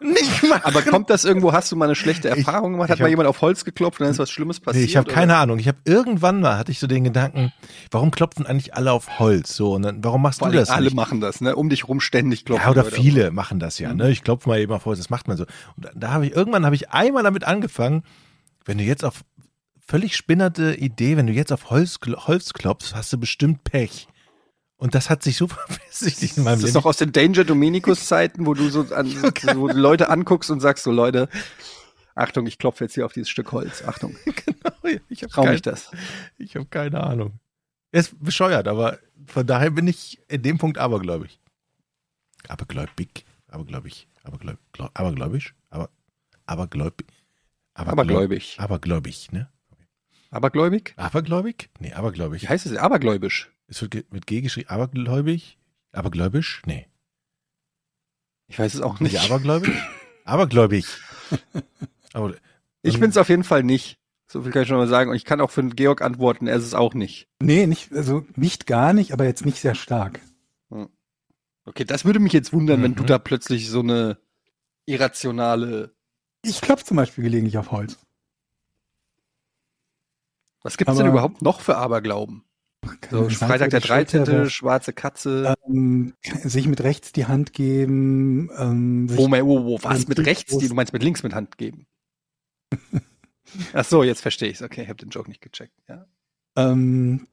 Nicht 0.00 0.44
machen. 0.48 0.62
Aber 0.64 0.80
kommt 0.82 1.10
das 1.10 1.24
irgendwo, 1.26 1.52
hast 1.52 1.70
du 1.70 1.76
mal 1.76 1.86
eine 1.86 1.94
schlechte 1.94 2.28
Erfahrung 2.30 2.72
gemacht? 2.72 2.88
Hat 2.88 2.96
ich 2.96 3.00
mal 3.00 3.06
hab- 3.06 3.10
jemand 3.10 3.28
auf 3.28 3.42
Holz 3.42 3.64
geklopft 3.66 4.00
und 4.00 4.04
dann 4.04 4.12
ist 4.12 4.18
was 4.18 4.30
Schlimmes 4.30 4.60
Nee, 4.60 4.64
passiert? 4.64 4.84
ich 4.88 4.96
habe 4.96 5.10
keine 5.10 5.36
Ahnung. 5.36 5.58
Ich 5.58 5.68
habe 5.68 5.76
irgendwann 5.84 6.40
mal 6.40 6.56
hatte 6.56 6.72
ich 6.72 6.78
so 6.78 6.86
den 6.86 7.04
Gedanken, 7.04 7.52
warum 7.90 8.10
klopfen 8.10 8.46
eigentlich 8.46 8.74
alle 8.74 8.92
auf 8.92 9.18
Holz? 9.18 9.54
So 9.54 9.74
und 9.74 9.82
dann, 9.82 10.02
warum 10.02 10.22
machst 10.22 10.38
Vor 10.38 10.48
du 10.50 10.56
das 10.56 10.70
alle 10.70 10.84
nicht? 10.86 10.96
machen 10.96 11.20
das, 11.20 11.40
ne? 11.42 11.54
Um 11.54 11.68
dich 11.68 11.86
rum 11.86 12.00
ständig 12.00 12.46
klopfen. 12.46 12.64
Ja, 12.64 12.70
oder 12.70 12.84
Leute. 12.84 12.96
viele 12.96 13.30
machen 13.30 13.58
das 13.58 13.78
ja. 13.78 13.90
Mhm. 13.90 13.96
Ne? 13.98 14.10
Ich 14.10 14.22
klopfe 14.24 14.48
mal 14.48 14.58
eben 14.58 14.72
auf 14.72 14.86
Holz, 14.86 14.98
das 15.00 15.10
macht 15.10 15.28
man 15.28 15.36
so. 15.36 15.44
Und 15.76 15.84
da, 15.84 15.90
da 15.94 16.10
habe 16.12 16.26
ich 16.26 16.32
irgendwann 16.34 16.64
habe 16.64 16.74
ich 16.76 16.90
einmal 16.90 17.22
damit 17.24 17.44
angefangen, 17.44 18.04
wenn 18.64 18.78
du 18.78 18.84
jetzt 18.84 19.04
auf 19.04 19.20
völlig 19.88 20.16
spinnerte 20.16 20.74
Idee, 20.74 21.16
wenn 21.16 21.26
du 21.26 21.32
jetzt 21.32 21.52
auf 21.52 21.70
Holz, 21.70 21.98
Holz 22.06 22.52
klopfst, 22.52 22.94
hast 22.94 23.12
du 23.12 23.18
bestimmt 23.18 23.64
Pech. 23.64 24.06
Und 24.76 24.94
das 24.94 25.10
hat 25.10 25.22
sich 25.22 25.36
so 25.36 25.48
verfestigt 25.48 26.36
in 26.36 26.44
meinem 26.44 26.54
Das 26.56 26.60
ist 26.60 26.64
Leben. 26.66 26.74
doch 26.74 26.86
aus 26.86 26.98
den 26.98 27.10
Danger 27.12 27.44
Dominicus 27.44 28.06
Zeiten, 28.06 28.46
wo 28.46 28.54
du 28.54 28.68
so 28.68 28.82
an, 28.94 29.10
wo 29.56 29.68
du 29.68 29.74
Leute 29.78 30.10
anguckst 30.10 30.50
und 30.50 30.60
sagst 30.60 30.84
so, 30.84 30.92
Leute, 30.92 31.28
Achtung, 32.14 32.46
ich 32.46 32.58
klopfe 32.58 32.84
jetzt 32.84 32.94
hier 32.94 33.06
auf 33.06 33.12
dieses 33.12 33.28
Stück 33.28 33.50
Holz. 33.52 33.82
Achtung, 33.84 34.16
ich 35.08 35.22
habe 35.24 35.50
mich 35.50 35.62
das. 35.62 35.90
ich 36.36 36.54
hab 36.56 36.70
keine 36.70 37.02
Ahnung. 37.02 37.40
Er 37.90 38.00
ist 38.00 38.22
bescheuert, 38.22 38.68
aber 38.68 38.98
von 39.26 39.46
daher 39.46 39.70
bin 39.70 39.86
ich 39.88 40.20
in 40.28 40.42
dem 40.42 40.58
Punkt 40.58 40.78
abergläubig. 40.78 41.40
Abergläubig, 42.46 43.24
abergläubig, 43.48 44.06
abergläubig, 44.22 44.60
abergläubisch, 44.94 45.54
aber 45.70 45.90
abergläubig, 46.46 47.06
Abergläubig. 47.74 48.56
Abergläubig, 48.58 49.32
ne? 49.32 49.48
Abergläubig? 50.30 50.94
Abergläubig? 50.96 51.70
Nee, 51.80 51.92
abergläubig. 51.92 52.42
Wie 52.42 52.48
heißt 52.48 52.66
es? 52.66 52.76
Abergläubisch. 52.76 53.50
Es 53.66 53.80
wird 53.82 54.12
mit 54.12 54.26
G 54.26 54.40
geschrieben. 54.40 54.68
Abergläubig? 54.68 55.58
Abergläubisch? 55.92 56.62
Nee. 56.66 56.86
Ich 58.46 58.58
weiß 58.58 58.74
es 58.74 58.80
auch 58.80 59.00
Nicht 59.00 59.12
nicht. 59.12 59.24
abergläubig? 59.24 59.74
abergläubig. 60.24 60.86
Aber 62.12 62.34
Ich 62.82 62.98
bin's 63.00 63.16
auf 63.16 63.28
jeden 63.28 63.44
Fall 63.44 63.62
nicht. 63.62 63.98
So 64.30 64.42
viel 64.42 64.52
kann 64.52 64.62
ich 64.62 64.68
schon 64.68 64.76
mal 64.76 64.88
sagen. 64.88 65.10
Und 65.10 65.16
ich 65.16 65.24
kann 65.24 65.40
auch 65.40 65.50
für 65.50 65.62
den 65.62 65.74
Georg 65.76 66.02
antworten, 66.02 66.46
er 66.46 66.56
ist 66.56 66.64
es 66.64 66.74
auch 66.74 66.92
nicht. 66.94 67.28
Nee, 67.40 67.66
nicht, 67.66 67.92
also 67.92 68.26
nicht 68.36 68.66
gar 68.66 68.92
nicht, 68.92 69.12
aber 69.12 69.24
jetzt 69.24 69.46
nicht 69.46 69.60
sehr 69.60 69.74
stark. 69.74 70.20
Okay, 71.64 71.84
das 71.84 72.04
würde 72.04 72.18
mich 72.18 72.32
jetzt 72.32 72.52
wundern, 72.52 72.82
wenn 72.82 72.92
Mhm. 72.92 72.96
du 72.96 73.04
da 73.04 73.18
plötzlich 73.18 73.68
so 73.68 73.80
eine 73.80 74.18
irrationale. 74.86 75.94
Ich 76.42 76.60
klopfe 76.60 76.84
zum 76.84 76.96
Beispiel 76.96 77.24
gelegentlich 77.24 77.58
auf 77.58 77.70
Holz. 77.70 77.98
Was 80.68 80.76
gibt's 80.76 80.94
denn 80.96 81.06
Aber- 81.06 81.12
überhaupt 81.14 81.40
noch 81.42 81.60
für 81.60 81.76
Aberglauben? 81.78 82.44
So 83.10 83.28
Freitag 83.30 83.70
der 83.70 83.80
Scheiße 83.80 84.18
über 84.18 84.24
die 84.24 84.24
Schulter 84.24 84.24
13., 84.24 84.26
werfen, 84.26 84.50
schwarze 84.50 84.92
Katze. 84.92 85.54
Ähm, 85.66 86.14
sich 86.44 86.66
mit 86.68 86.82
rechts 86.82 87.10
die 87.12 87.24
Hand 87.26 87.52
geben. 87.54 88.50
Ähm, 88.56 89.06
Wo, 89.16 89.28
mein- 89.28 89.46
wo, 89.46 89.64
wo, 89.64 89.78
was 89.82 90.06
mit 90.08 90.18
rechts? 90.20 90.56
Die, 90.58 90.68
du 90.68 90.74
meinst 90.74 90.92
mit 90.92 91.02
links 91.02 91.22
mit 91.22 91.34
Hand 91.34 91.56
geben? 91.58 91.86
Ach 93.72 93.84
so, 93.84 94.02
jetzt 94.04 94.20
verstehe 94.20 94.50
ich's. 94.50 94.62
Okay, 94.62 94.82
ich 94.82 94.88
habe 94.88 94.98
den 94.98 95.08
Joke 95.08 95.28
nicht 95.30 95.40
gecheckt. 95.40 95.72
Ja. 95.88 96.06
ähm, 96.56 97.26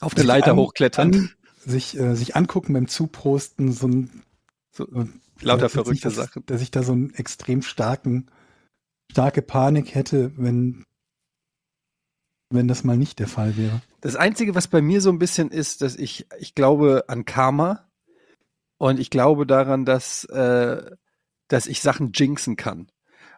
Auf 0.00 0.12
eine 0.12 0.20
sich 0.20 0.26
Leiter 0.26 0.50
an- 0.52 0.56
hochklettern. 0.58 1.14
An, 1.14 1.30
sich, 1.64 1.96
äh, 1.98 2.14
sich 2.16 2.36
angucken 2.36 2.72
beim 2.74 2.88
Zuprosten, 2.88 3.72
so 3.72 3.88
ein 3.88 4.22
So, 4.72 4.86
lauter 5.40 5.68
verrückte 5.68 6.10
Sachen. 6.10 6.44
Dass 6.46 6.60
ich 6.62 6.70
da 6.70 6.82
so 6.82 6.92
einen 6.92 7.14
extrem 7.14 7.62
starken, 7.62 8.30
starke 9.10 9.40
Panik 9.42 9.94
hätte, 9.94 10.32
wenn, 10.36 10.84
wenn 12.50 12.68
das 12.68 12.84
mal 12.84 12.96
nicht 12.96 13.18
der 13.18 13.28
Fall 13.28 13.56
wäre. 13.56 13.82
Das 14.00 14.16
Einzige, 14.16 14.54
was 14.54 14.68
bei 14.68 14.80
mir 14.80 15.00
so 15.00 15.10
ein 15.10 15.18
bisschen 15.18 15.50
ist, 15.50 15.82
dass 15.82 15.96
ich, 15.96 16.26
ich 16.38 16.54
glaube 16.54 17.04
an 17.08 17.24
Karma 17.24 17.90
und 18.78 19.00
ich 19.00 19.10
glaube 19.10 19.46
daran, 19.46 19.84
dass, 19.84 20.24
äh, 20.24 20.90
dass 21.48 21.66
ich 21.66 21.80
Sachen 21.80 22.12
jinxen 22.12 22.56
kann. 22.56 22.90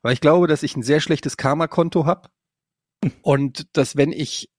Weil 0.02 0.12
ich 0.12 0.20
glaube, 0.20 0.47
dass 0.47 0.62
ich 0.62 0.76
ein 0.76 0.82
sehr 0.82 1.01
schlechtes 1.01 1.36
Karma-Konto 1.36 2.06
habe 2.06 2.28
und 3.22 3.76
dass 3.76 3.97
wenn 3.97 4.12
ich, 4.12 4.51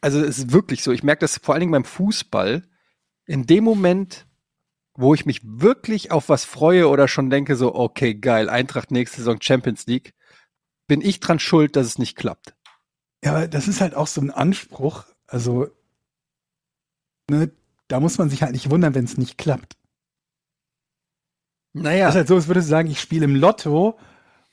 also 0.00 0.20
es 0.20 0.38
ist 0.38 0.52
wirklich 0.52 0.82
so, 0.82 0.92
ich 0.92 1.02
merke 1.02 1.20
das 1.20 1.38
vor 1.38 1.54
allen 1.54 1.60
Dingen 1.60 1.72
beim 1.72 1.84
Fußball, 1.84 2.62
in 3.26 3.46
dem 3.46 3.64
Moment, 3.64 4.26
wo 4.96 5.14
ich 5.14 5.26
mich 5.26 5.40
wirklich 5.42 6.12
auf 6.12 6.28
was 6.28 6.44
freue 6.44 6.88
oder 6.88 7.08
schon 7.08 7.30
denke, 7.30 7.56
so, 7.56 7.74
okay, 7.74 8.14
geil, 8.14 8.48
Eintracht 8.48 8.90
nächste 8.90 9.18
Saison 9.18 9.40
Champions 9.40 9.86
League, 9.86 10.14
bin 10.86 11.00
ich 11.00 11.20
dran 11.20 11.38
schuld, 11.38 11.74
dass 11.76 11.86
es 11.86 11.98
nicht 11.98 12.16
klappt. 12.16 12.54
Ja, 13.24 13.30
aber 13.30 13.48
das 13.48 13.68
ist 13.68 13.80
halt 13.80 13.94
auch 13.94 14.06
so 14.06 14.20
ein 14.20 14.30
Anspruch. 14.30 15.04
Also, 15.26 15.68
ne, 17.30 17.50
da 17.88 17.98
muss 17.98 18.18
man 18.18 18.28
sich 18.28 18.42
halt 18.42 18.52
nicht 18.52 18.70
wundern, 18.70 18.94
wenn 18.94 19.06
es 19.06 19.16
nicht 19.16 19.38
klappt. 19.38 19.76
Naja. 21.72 22.06
Das 22.06 22.14
ist 22.14 22.18
halt 22.18 22.28
so, 22.28 22.34
als 22.36 22.48
würde 22.48 22.60
ich 22.60 22.66
sagen, 22.66 22.90
ich 22.90 23.00
spiele 23.00 23.24
im 23.24 23.34
Lotto 23.34 23.98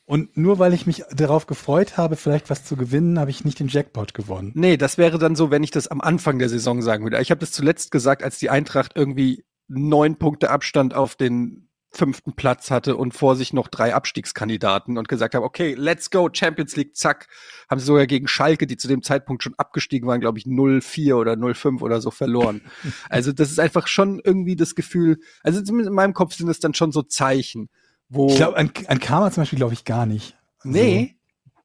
und 0.06 0.36
nur 0.38 0.58
weil 0.58 0.74
ich 0.74 0.88
mich 0.88 1.04
darauf 1.12 1.48
gefreut 1.48 1.98
habe, 1.98 2.16
vielleicht 2.16 2.50
was 2.50 2.64
zu 2.64 2.76
gewinnen, 2.78 3.20
habe 3.20 3.30
ich 3.30 3.46
nicht 3.46 3.60
den 3.60 3.68
Jackpot 3.68 4.14
gewonnen. 4.14 4.52
Nee, 4.56 4.78
das 4.78 4.98
wäre 4.98 5.20
dann 5.20 5.36
so, 5.36 5.52
wenn 5.52 5.64
ich 5.64 5.72
das 5.72 5.90
am 5.90 6.02
Anfang 6.02 6.40
der 6.40 6.50
Saison 6.50 6.82
sagen 6.82 7.04
würde. 7.04 7.22
Ich 7.22 7.30
habe 7.30 7.40
das 7.40 7.52
zuletzt 7.52 7.92
gesagt, 7.92 8.24
als 8.24 8.40
die 8.40 8.50
Eintracht 8.50 8.94
irgendwie 8.96 9.46
neun 9.68 10.18
Punkte 10.18 10.50
Abstand 10.50 10.94
auf 10.94 11.16
den 11.16 11.70
fünften 11.94 12.34
Platz 12.34 12.72
hatte 12.72 12.96
und 12.96 13.14
vor 13.14 13.36
sich 13.36 13.52
noch 13.52 13.68
drei 13.68 13.94
Abstiegskandidaten 13.94 14.98
und 14.98 15.10
gesagt 15.10 15.36
habe, 15.36 15.46
okay, 15.46 15.76
let's 15.78 16.10
go, 16.10 16.30
Champions 16.32 16.76
League, 16.78 16.96
zack. 16.96 17.28
Haben 17.70 17.80
sie 17.80 17.86
sogar 17.86 18.08
gegen 18.08 18.28
Schalke, 18.28 18.66
die 18.66 18.78
zu 18.78 18.88
dem 18.88 19.04
Zeitpunkt 19.04 19.44
schon 19.44 19.56
abgestiegen 19.56 20.08
waren, 20.08 20.22
glaube 20.22 20.40
ich, 20.40 20.46
0-4 20.46 21.16
oder 21.16 21.34
0-5 21.34 21.82
oder 21.82 22.02
so 22.02 22.12
verloren. 22.12 22.62
Also 23.10 23.34
das 23.34 23.52
ist 23.52 23.60
einfach 23.60 23.88
schon 23.88 24.22
irgendwie 24.24 24.56
das 24.56 24.76
Gefühl, 24.76 25.20
also 25.44 25.62
zumindest 25.62 25.90
in 25.90 25.96
meinem 25.96 26.14
Kopf 26.14 26.34
sind 26.34 26.48
es 26.48 26.60
dann 26.60 26.74
schon 26.74 26.92
so 26.92 27.02
Zeichen, 27.02 27.70
wo... 28.10 28.30
Ich 28.30 28.36
glaube, 28.38 28.58
an, 28.58 28.72
an 28.88 29.00
Karma 29.00 29.32
zum 29.32 29.42
Beispiel 29.42 29.58
glaube 29.58 29.74
ich 29.74 29.84
gar 29.84 30.06
nicht. 30.06 30.38
Also, 30.60 30.78
nee, 30.78 31.18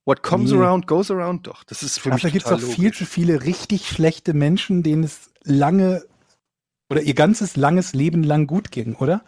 what 0.04 0.22
comes 0.22 0.50
Nee. 0.50 0.58
around 0.58 0.86
goes 0.86 1.10
around 1.10 1.46
doch. 1.46 1.62
Das 1.64 1.82
ist 1.82 2.00
für 2.00 2.10
mich 2.10 2.22
Dafür 2.22 2.30
gibt 2.32 2.46
es 2.46 2.52
auch 2.52 2.60
viel 2.60 2.92
zu 2.92 3.04
viele 3.04 3.44
richtig 3.44 3.88
schlechte 3.88 4.34
Menschen, 4.34 4.82
denen 4.82 5.04
es 5.04 5.30
lange 5.44 6.04
oder 6.90 7.02
ihr 7.02 7.14
ganzes 7.14 7.56
langes 7.56 7.92
Leben 7.92 8.22
lang 8.22 8.46
gut 8.46 8.70
ging, 8.70 8.94
oder? 8.94 9.24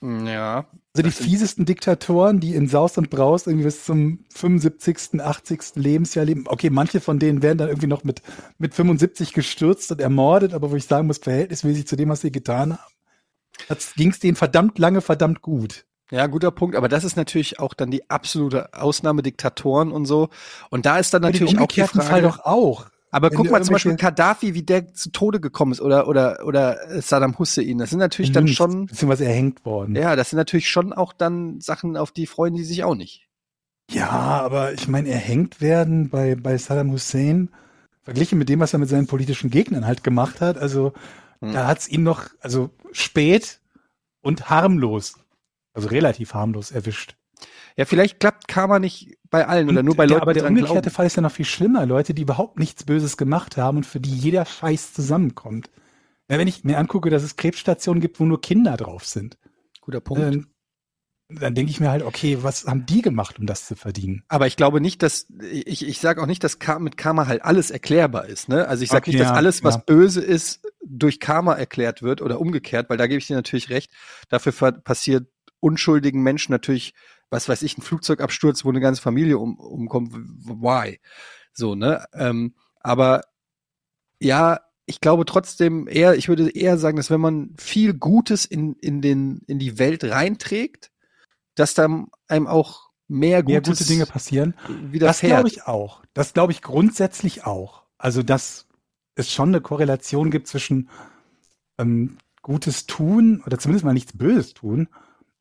Ja, 0.00 0.66
Also 0.94 1.02
die 1.02 1.10
fiesesten 1.10 1.64
Diktatoren, 1.64 2.38
die 2.38 2.54
in 2.54 2.68
Saus 2.68 2.96
und 2.98 3.10
Braus 3.10 3.46
irgendwie 3.46 3.64
bis 3.64 3.84
zum 3.84 4.24
75., 4.32 5.20
80. 5.20 5.60
Lebensjahr 5.74 6.24
leben. 6.24 6.44
Okay, 6.46 6.70
manche 6.70 7.00
von 7.00 7.18
denen 7.18 7.42
werden 7.42 7.58
dann 7.58 7.68
irgendwie 7.68 7.88
noch 7.88 8.04
mit, 8.04 8.22
mit 8.58 8.74
75 8.74 9.32
gestürzt 9.32 9.90
und 9.90 10.00
ermordet, 10.00 10.54
aber 10.54 10.70
wo 10.70 10.76
ich 10.76 10.84
sagen 10.84 11.08
muss, 11.08 11.18
verhältnismäßig 11.18 11.88
zu 11.88 11.96
dem, 11.96 12.10
was 12.10 12.20
sie 12.20 12.30
getan 12.30 12.78
haben, 12.78 13.78
ging 13.96 14.10
es 14.10 14.20
denen 14.20 14.36
verdammt 14.36 14.78
lange, 14.78 15.00
verdammt 15.00 15.42
gut. 15.42 15.84
Ja, 16.10 16.26
guter 16.26 16.50
Punkt. 16.50 16.76
Aber 16.76 16.88
das 16.88 17.04
ist 17.04 17.16
natürlich 17.16 17.58
auch 17.58 17.74
dann 17.74 17.90
die 17.90 18.08
absolute 18.08 18.72
Ausnahme 18.72 19.22
Diktatoren 19.22 19.92
und 19.92 20.06
so. 20.06 20.28
Und 20.70 20.86
da 20.86 20.98
ist 20.98 21.12
dann 21.12 21.24
Aber 21.24 21.32
den 21.32 21.44
natürlich 21.44 21.60
auch 21.60 21.66
die 21.68 21.82
Frage. 21.82 22.06
Fall 22.08 22.22
doch 22.22 22.38
auch. 22.40 22.86
Aber 23.10 23.30
guck 23.30 23.50
mal 23.50 23.62
zum 23.62 23.72
Beispiel 23.72 23.96
Gaddafi, 23.96 24.54
wie 24.54 24.62
der 24.62 24.92
zu 24.92 25.10
Tode 25.10 25.40
gekommen 25.40 25.72
ist 25.72 25.80
oder 25.80 26.08
oder 26.08 26.44
oder 26.44 27.00
Saddam 27.00 27.38
Hussein. 27.38 27.78
Das 27.78 27.90
sind 27.90 27.98
natürlich 27.98 28.32
dann 28.32 28.48
schon. 28.48 28.86
Beziehungsweise 28.86 29.24
erhängt 29.24 29.64
worden. 29.64 29.96
Ja, 29.96 30.16
das 30.16 30.30
sind 30.30 30.36
natürlich 30.36 30.68
schon 30.68 30.92
auch 30.92 31.12
dann 31.12 31.60
Sachen, 31.60 31.96
auf 31.96 32.12
die 32.12 32.26
freuen 32.26 32.54
die 32.54 32.64
sich 32.64 32.84
auch 32.84 32.94
nicht. 32.94 33.28
Ja, 33.90 34.10
aber 34.10 34.74
ich 34.74 34.88
meine, 34.88 35.08
erhängt 35.08 35.60
werden 35.60 36.10
bei, 36.10 36.34
bei 36.34 36.58
Saddam 36.58 36.92
Hussein, 36.92 37.48
verglichen 38.02 38.38
mit 38.38 38.48
dem, 38.50 38.60
was 38.60 38.74
er 38.74 38.78
mit 38.78 38.88
seinen 38.90 39.06
politischen 39.06 39.50
Gegnern 39.50 39.86
halt 39.86 40.04
gemacht 40.04 40.40
hat, 40.42 40.58
also 40.58 40.92
Hm. 41.40 41.52
da 41.52 41.66
hat's 41.66 41.88
ihn 41.88 42.02
noch, 42.02 42.28
also 42.40 42.70
spät 42.92 43.60
und 44.20 44.50
harmlos, 44.50 45.14
also 45.72 45.88
relativ 45.88 46.34
harmlos 46.34 46.70
erwischt. 46.70 47.16
Ja, 47.78 47.84
vielleicht 47.84 48.18
klappt 48.18 48.48
Karma 48.48 48.80
nicht 48.80 49.16
bei 49.30 49.46
allen 49.46 49.68
oder 49.68 49.84
nur 49.84 49.94
bei 49.94 50.04
Leuten, 50.04 50.22
aber 50.22 50.32
die 50.32 50.40
der 50.40 50.48
umgekehrte 50.48 50.80
glauben. 50.80 50.90
Fall 50.90 51.06
ist 51.06 51.14
ja 51.14 51.22
noch 51.22 51.30
viel 51.30 51.44
schlimmer. 51.44 51.86
Leute, 51.86 52.12
die 52.12 52.22
überhaupt 52.22 52.58
nichts 52.58 52.82
Böses 52.82 53.16
gemacht 53.16 53.56
haben 53.56 53.78
und 53.78 53.86
für 53.86 54.00
die 54.00 54.12
jeder 54.12 54.44
Scheiß 54.44 54.92
zusammenkommt. 54.92 55.70
Ja, 56.28 56.38
wenn 56.38 56.48
ich 56.48 56.64
mir 56.64 56.76
angucke, 56.76 57.08
dass 57.08 57.22
es 57.22 57.36
Krebsstationen 57.36 58.00
gibt, 58.00 58.18
wo 58.18 58.24
nur 58.24 58.40
Kinder 58.40 58.76
drauf 58.76 59.06
sind, 59.06 59.38
Guter 59.80 60.00
Punkt. 60.00 60.20
dann, 60.20 60.46
dann 61.28 61.54
denke 61.54 61.70
ich 61.70 61.78
mir 61.78 61.90
halt, 61.90 62.02
okay, 62.02 62.38
was 62.42 62.66
haben 62.66 62.84
die 62.84 63.00
gemacht, 63.00 63.38
um 63.38 63.46
das 63.46 63.66
zu 63.66 63.76
verdienen? 63.76 64.24
Aber 64.26 64.48
ich 64.48 64.56
glaube 64.56 64.80
nicht, 64.80 65.04
dass 65.04 65.28
ich 65.40 65.86
ich 65.86 66.00
sage 66.00 66.20
auch 66.20 66.26
nicht, 66.26 66.42
dass 66.42 66.58
mit 66.80 66.96
Karma 66.96 67.28
halt 67.28 67.44
alles 67.44 67.70
erklärbar 67.70 68.26
ist. 68.26 68.48
Ne? 68.48 68.66
Also 68.66 68.82
ich 68.82 68.90
sage 68.90 69.02
Okay, 69.02 69.10
nicht, 69.12 69.20
dass 69.20 69.28
ja, 69.28 69.34
alles, 69.34 69.62
was 69.62 69.76
ja. 69.76 69.82
böse 69.86 70.20
ist, 70.20 70.66
durch 70.84 71.20
Karma 71.20 71.54
erklärt 71.54 72.02
wird 72.02 72.22
oder 72.22 72.40
umgekehrt, 72.40 72.90
weil 72.90 72.96
da 72.96 73.06
gebe 73.06 73.20
ich 73.20 73.28
dir 73.28 73.36
natürlich 73.36 73.70
recht. 73.70 73.92
Dafür 74.30 74.72
passiert 74.72 75.28
unschuldigen 75.60 76.22
Menschen 76.22 76.52
natürlich, 76.52 76.94
was 77.30 77.48
weiß 77.48 77.62
ich, 77.62 77.76
ein 77.78 77.82
Flugzeugabsturz, 77.82 78.64
wo 78.64 78.70
eine 78.70 78.80
ganze 78.80 79.02
Familie 79.02 79.38
um, 79.38 79.58
umkommt. 79.58 80.12
Why? 80.12 81.00
So 81.52 81.74
ne. 81.74 82.06
Ähm, 82.14 82.54
aber 82.80 83.22
ja, 84.20 84.60
ich 84.86 85.00
glaube 85.00 85.24
trotzdem 85.26 85.86
eher, 85.88 86.16
ich 86.16 86.28
würde 86.28 86.50
eher 86.50 86.78
sagen, 86.78 86.96
dass 86.96 87.10
wenn 87.10 87.20
man 87.20 87.54
viel 87.58 87.94
Gutes 87.94 88.44
in 88.44 88.74
in 88.74 89.02
den 89.02 89.42
in 89.46 89.58
die 89.58 89.78
Welt 89.78 90.04
reinträgt, 90.04 90.90
dass 91.54 91.74
dann 91.74 92.06
einem 92.26 92.46
auch 92.46 92.88
mehr 93.08 93.42
Mehr 93.42 93.60
Gutes 93.60 93.80
gute 93.80 93.88
Dinge 93.88 94.06
passieren. 94.06 94.54
Das 94.94 95.20
glaube 95.20 95.48
ich 95.48 95.64
auch. 95.64 96.02
Das 96.14 96.32
glaube 96.32 96.52
ich 96.52 96.62
grundsätzlich 96.62 97.44
auch. 97.44 97.84
Also, 97.98 98.22
dass 98.22 98.66
es 99.14 99.32
schon 99.32 99.48
eine 99.48 99.60
Korrelation 99.60 100.30
gibt 100.30 100.46
zwischen 100.46 100.88
ähm, 101.78 102.18
Gutes 102.42 102.86
tun 102.86 103.42
oder 103.44 103.58
zumindest 103.58 103.84
mal 103.84 103.92
nichts 103.92 104.16
Böses 104.16 104.54
tun 104.54 104.88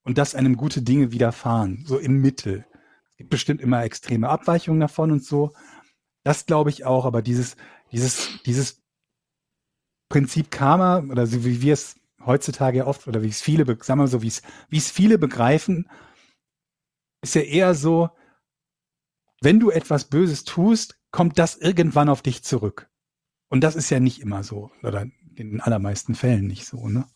und 0.08 0.18
dass 0.18 0.36
einem 0.36 0.56
gute 0.56 0.82
Dinge 0.82 1.12
widerfahren. 1.12 1.84
So 1.86 2.00
im 2.00 2.22
Mittel. 2.22 2.66
Es 3.12 3.18
gibt 3.18 3.30
bestimmt 3.30 3.60
immer 3.60 3.84
extreme 3.84 4.30
Abweichungen 4.30 4.80
davon 4.80 5.12
und 5.12 5.22
so. 5.22 5.52
Das 6.24 6.46
glaube 6.46 6.70
ich 6.70 6.86
auch, 6.86 7.04
aber 7.04 7.22
dieses, 7.22 7.58
dieses, 7.92 8.42
dieses 8.46 8.82
Prinzip 10.08 10.50
Karma 10.50 11.00
oder 11.00 11.28
so 11.28 11.44
wie 11.44 11.62
wir 11.62 11.74
es 11.74 12.00
heutzutage 12.26 12.88
oft 12.88 13.06
oder 13.10 13.22
wie 13.22 13.28
es 13.28 13.42
viele, 13.42 13.66
sagen 13.84 14.00
wir 14.00 14.08
so, 14.08 14.22
wie 14.22 14.30
es, 14.30 14.44
wie 14.70 14.78
es 14.78 14.90
viele 14.90 15.18
begreifen, 15.18 15.90
ist 17.22 17.36
ja 17.36 17.42
eher 17.42 17.76
so, 17.76 18.10
wenn 19.42 19.60
du 19.60 19.72
etwas 19.72 20.06
Böses 20.06 20.46
tust, 20.46 20.98
kommt 21.12 21.38
das 21.38 21.58
irgendwann 21.58 22.08
auf 22.08 22.22
dich 22.22 22.44
zurück. 22.44 22.90
Und 23.50 23.62
das 23.62 23.76
ist 23.76 23.90
ja 23.90 24.00
nicht 24.00 24.22
immer 24.22 24.44
so. 24.44 24.72
Oder 24.84 25.02
in 25.02 25.52
den 25.52 25.62
allermeisten 25.62 26.16
Fällen 26.16 26.48
nicht 26.48 26.66
so, 26.66 26.88
ne? 26.88 27.10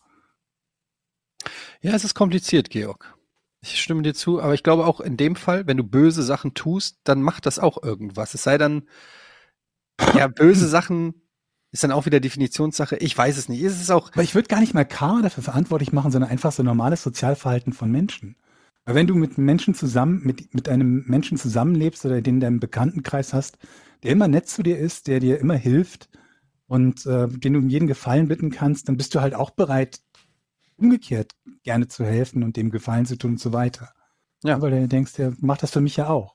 Ja, 1.82 1.94
es 1.94 2.04
ist 2.04 2.14
kompliziert, 2.14 2.70
Georg. 2.70 3.16
Ich 3.60 3.80
stimme 3.80 4.02
dir 4.02 4.14
zu, 4.14 4.40
aber 4.40 4.54
ich 4.54 4.62
glaube 4.62 4.86
auch 4.86 5.00
in 5.00 5.16
dem 5.16 5.34
Fall, 5.34 5.66
wenn 5.66 5.76
du 5.76 5.84
böse 5.84 6.22
Sachen 6.22 6.54
tust, 6.54 7.00
dann 7.04 7.22
macht 7.22 7.44
das 7.44 7.58
auch 7.58 7.82
irgendwas. 7.82 8.34
Es 8.34 8.44
sei 8.44 8.56
dann, 8.56 8.88
ja, 10.16 10.28
böse 10.28 10.68
Sachen 10.68 11.14
ist 11.72 11.82
dann 11.82 11.90
auch 11.90 12.06
wieder 12.06 12.20
Definitionssache. 12.20 12.96
Ich 12.98 13.18
weiß 13.18 13.36
es 13.36 13.48
nicht. 13.48 13.62
Es 13.62 13.80
ist 13.80 13.90
auch, 13.90 14.12
Aber 14.12 14.22
ich 14.22 14.34
würde 14.36 14.46
gar 14.46 14.60
nicht 14.60 14.74
mal 14.74 14.84
Karma 14.84 15.22
dafür 15.22 15.42
verantwortlich 15.42 15.92
machen, 15.92 16.12
sondern 16.12 16.30
einfach 16.30 16.52
so 16.52 16.62
normales 16.62 17.02
Sozialverhalten 17.02 17.72
von 17.72 17.90
Menschen. 17.90 18.36
Weil 18.84 18.94
wenn 18.94 19.06
du 19.08 19.16
mit 19.16 19.38
Menschen 19.38 19.74
zusammen, 19.74 20.20
mit, 20.22 20.54
mit 20.54 20.68
einem 20.68 21.04
Menschen 21.06 21.36
zusammenlebst 21.36 22.04
oder 22.04 22.20
den 22.20 22.36
in 22.36 22.40
deinem 22.40 22.60
Bekanntenkreis 22.60 23.32
hast, 23.32 23.58
der 24.04 24.12
immer 24.12 24.28
nett 24.28 24.48
zu 24.48 24.62
dir 24.62 24.78
ist, 24.78 25.08
der 25.08 25.18
dir 25.18 25.40
immer 25.40 25.54
hilft 25.54 26.08
und 26.66 27.06
äh, 27.06 27.26
den 27.28 27.54
du 27.54 27.58
um 27.60 27.68
jeden 27.68 27.86
Gefallen 27.88 28.28
bitten 28.28 28.50
kannst, 28.50 28.88
dann 28.88 28.96
bist 28.96 29.14
du 29.14 29.20
halt 29.20 29.34
auch 29.34 29.50
bereit, 29.50 30.00
umgekehrt 30.82 31.32
gerne 31.62 31.88
zu 31.88 32.04
helfen 32.04 32.42
und 32.42 32.56
dem 32.56 32.70
Gefallen 32.70 33.06
zu 33.06 33.16
tun 33.16 33.32
und 33.32 33.40
so 33.40 33.52
weiter. 33.52 33.92
Ja. 34.42 34.60
Weil 34.60 34.70
du 34.72 34.88
denkst, 34.88 35.14
der 35.14 35.34
macht 35.40 35.62
das 35.62 35.70
für 35.70 35.80
mich 35.80 35.96
ja 35.96 36.08
auch. 36.08 36.34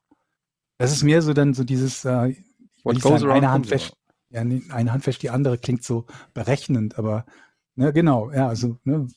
Das 0.77 0.91
ist 0.91 1.03
mehr 1.03 1.21
so 1.21 1.33
dann 1.33 1.53
so 1.53 1.63
dieses, 1.63 2.05
äh, 2.05 2.35
nicht 2.83 3.01
sagen, 3.01 3.29
eine 3.29 3.51
Hand 3.51 3.69
wäscht, 3.69 3.93
ja, 4.29 4.41
eine 4.41 4.93
Hand 4.93 5.05
wäscht 5.07 5.23
die 5.23 5.29
andere, 5.29 5.57
klingt 5.57 5.83
so 5.83 6.05
berechnend, 6.33 6.97
aber 6.97 7.25
ne, 7.75 7.91
genau, 7.93 8.31
ja, 8.31 8.47
also, 8.47 8.77
ne, 8.83 9.07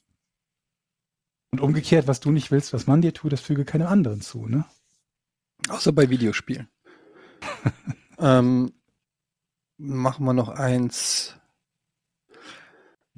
und 1.52 1.60
umgekehrt, 1.60 2.06
was 2.06 2.20
du 2.20 2.30
nicht 2.30 2.50
willst, 2.50 2.72
was 2.72 2.86
man 2.86 3.02
dir 3.02 3.12
tut, 3.12 3.32
das 3.32 3.40
füge 3.40 3.64
keinem 3.64 3.88
anderen 3.88 4.20
zu, 4.20 4.46
ne? 4.46 4.64
Außer 5.68 5.92
bei 5.92 6.08
Videospielen. 6.08 6.68
ähm, 8.18 8.72
machen 9.76 10.24
wir 10.24 10.32
noch 10.32 10.48
eins. 10.48 11.39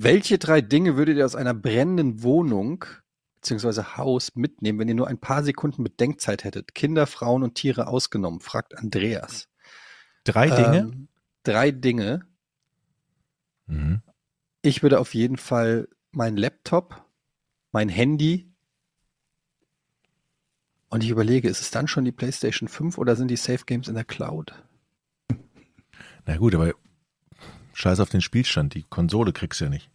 Welche 0.03 0.39
drei 0.39 0.61
Dinge 0.61 0.97
würdet 0.97 1.17
ihr 1.17 1.25
aus 1.25 1.37
einer 1.37 1.55
brennenden 1.55 2.23
Wohnung 2.23 2.85
bzw. 3.37 3.97
Haus 3.97 4.35
mitnehmen, 4.35 4.79
wenn 4.81 4.89
ihr 4.89 4.95
nur 4.95 5.07
ein 5.07 5.19
paar 5.19 5.45
Sekunden 5.45 5.85
Bedenkzeit 5.85 6.43
hättet? 6.43 6.75
Kinder, 6.75 7.07
Frauen 7.07 7.43
und 7.43 7.55
Tiere 7.55 7.87
ausgenommen, 7.87 8.41
fragt 8.41 8.77
Andreas. 8.77 9.49
Drei 10.25 10.49
Dinge? 10.49 10.79
Ähm, 10.79 11.09
drei 11.45 11.71
Dinge. 11.71 12.27
Mhm. 13.67 14.03
Ich 14.63 14.83
würde 14.83 14.99
auf 14.99 15.15
jeden 15.15 15.37
Fall 15.37 15.89
meinen 16.11 16.37
Laptop, 16.37 17.05
mein 17.71 17.89
Handy 17.89 18.53
und 20.89 21.05
ich 21.05 21.11
überlege, 21.11 21.49
ist 21.49 21.61
es 21.61 21.71
dann 21.71 21.87
schon 21.87 22.05
die 22.05 22.13
PlayStation 22.13 22.69
5 22.69 22.99
oder 22.99 23.15
sind 23.15 23.29
die 23.29 23.37
Safe 23.37 23.65
Games 23.65 23.87
in 23.87 23.95
der 23.95 24.05
Cloud? 24.05 24.53
Na 26.27 26.37
gut, 26.37 26.57
aber 26.57 26.75
scheiß 27.73 28.01
auf 28.01 28.11
den 28.11 28.21
Spielstand, 28.21 28.75
die 28.75 28.83
Konsole 28.83 29.33
kriegst 29.33 29.61
du 29.61 29.65
ja 29.65 29.71
nicht. 29.71 29.92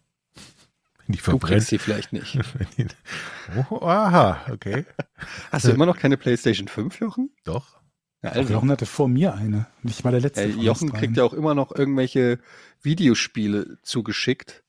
Die 1.12 1.18
du 1.18 1.38
kriegst 1.38 1.68
sie 1.68 1.78
vielleicht 1.78 2.12
nicht. 2.12 2.38
oh, 3.70 3.80
aha, 3.80 4.44
okay. 4.52 4.84
Hast 5.50 5.66
du 5.66 5.70
immer 5.70 5.86
noch 5.86 5.98
keine 5.98 6.18
PlayStation 6.18 6.68
5, 6.68 7.00
Jochen? 7.00 7.30
Doch. 7.44 7.78
Ja, 8.22 8.30
also. 8.30 8.52
Jochen 8.52 8.70
hatte 8.70 8.84
vor 8.84 9.08
mir 9.08 9.34
eine. 9.34 9.66
Nicht 9.82 10.04
mal 10.04 10.10
der 10.10 10.20
letzte. 10.20 10.44
Ja, 10.46 10.62
Jochen 10.62 10.92
kriegt 10.92 11.16
ja 11.16 11.24
auch 11.24 11.32
immer 11.32 11.54
noch 11.54 11.74
irgendwelche 11.74 12.40
Videospiele 12.82 13.78
zugeschickt 13.82 14.64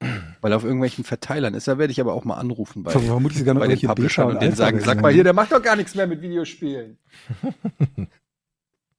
weil 0.40 0.52
er 0.52 0.56
auf 0.56 0.64
irgendwelchen 0.64 1.04
Verteilern 1.04 1.54
ist. 1.54 1.68
Da 1.68 1.78
werde 1.78 1.92
ich 1.92 2.00
aber 2.00 2.14
auch 2.14 2.24
mal 2.24 2.36
anrufen 2.36 2.82
bei, 2.82 2.90
Vermutlich 2.90 3.38
sogar 3.38 3.54
noch 3.54 3.60
bei 3.60 3.68
den 3.68 3.80
Publishern 3.80 4.30
und 4.30 4.42
denen 4.42 4.54
sagen, 4.54 4.80
sag 4.80 5.00
mal 5.00 5.12
hier, 5.12 5.24
der 5.24 5.32
macht 5.32 5.52
doch 5.52 5.62
gar 5.62 5.76
nichts 5.76 5.94
mehr 5.94 6.06
mit 6.06 6.22
Videospielen. 6.22 6.98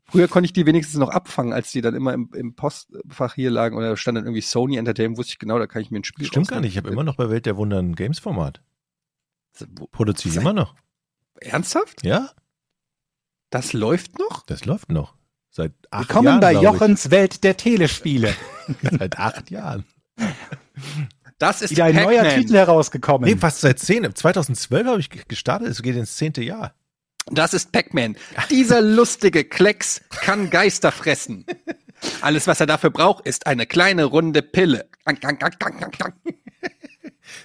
Früher 0.07 0.27
konnte 0.27 0.45
ich 0.45 0.53
die 0.53 0.65
wenigstens 0.65 0.99
noch 0.99 1.10
abfangen, 1.10 1.52
als 1.52 1.72
die 1.72 1.82
dann 1.82 1.95
immer 1.95 2.14
im, 2.14 2.30
im 2.34 2.56
Postfach 2.56 3.34
hier 3.34 3.49
lagen 3.49 3.76
oder 3.76 3.90
da 3.90 3.98
stand 3.98 4.18
dann 4.18 4.26
irgendwie 4.26 4.41
Sony 4.41 4.77
Entertainment, 4.77 5.18
wusste 5.18 5.32
ich 5.34 5.40
genau, 5.40 5.57
da 5.57 5.68
kann 5.68 5.82
ich 5.82 5.90
mir 5.90 5.99
ein 5.99 6.03
Spiel 6.03 6.27
Stimmt 6.27 6.48
gar 6.48 6.61
nicht, 6.61 6.73
ich 6.73 6.77
habe 6.77 6.90
immer 6.90 7.03
noch 7.03 7.15
bei 7.15 7.30
Welt 7.30 7.45
der 7.45 7.57
Wunder 7.57 7.80
ein 7.80 7.95
Games-Format. 7.95 8.61
Produziere 9.91 10.36
ich 10.36 10.41
immer 10.41 10.53
noch. 10.53 10.76
Ernsthaft? 11.41 12.06
Ja. 12.06 12.30
Das 13.49 13.73
läuft 13.73 14.19
noch? 14.19 14.45
Das 14.45 14.65
läuft 14.65 14.91
noch. 14.91 15.15
Seit 15.49 15.72
acht 15.90 16.10
Willkommen 16.10 16.26
Jahren. 16.26 16.41
Willkommen 16.41 16.61
bei 16.64 16.69
Jochens 16.69 17.11
Welt 17.11 17.44
der 17.44 17.57
Telespiele. 17.57 18.36
Seit 18.99 19.18
acht 19.18 19.49
Jahren. 19.49 19.86
Das 21.38 21.61
ist 21.61 21.72
wieder 21.72 21.86
ein 21.86 21.95
neuer 21.95 22.30
Titel 22.36 22.56
herausgekommen. 22.56 23.30
Nee, 23.30 23.38
fast 23.38 23.61
seit 23.61 23.80
zehn. 23.80 24.14
2012 24.14 24.88
habe 24.88 24.99
ich 24.99 25.10
gestartet. 25.27 25.68
Es 25.68 25.82
geht 25.82 25.95
ins 25.95 26.15
zehnte 26.15 26.44
Jahr. 26.44 26.73
Das 27.31 27.53
ist 27.53 27.72
Pac-Man. 27.72 28.15
Dieser 28.49 28.81
lustige 28.81 29.43
Klecks 29.43 30.02
kann 30.10 30.49
Geister 30.49 30.91
fressen. 30.91 31.45
Alles, 32.22 32.45
was 32.45 32.60
er 32.60 32.68
dafür 32.68 32.91
braucht, 32.91 33.26
ist 33.26 33.47
eine 33.47 33.65
kleine 33.65 34.06
runde 34.06 34.41
Pille. 34.41 34.88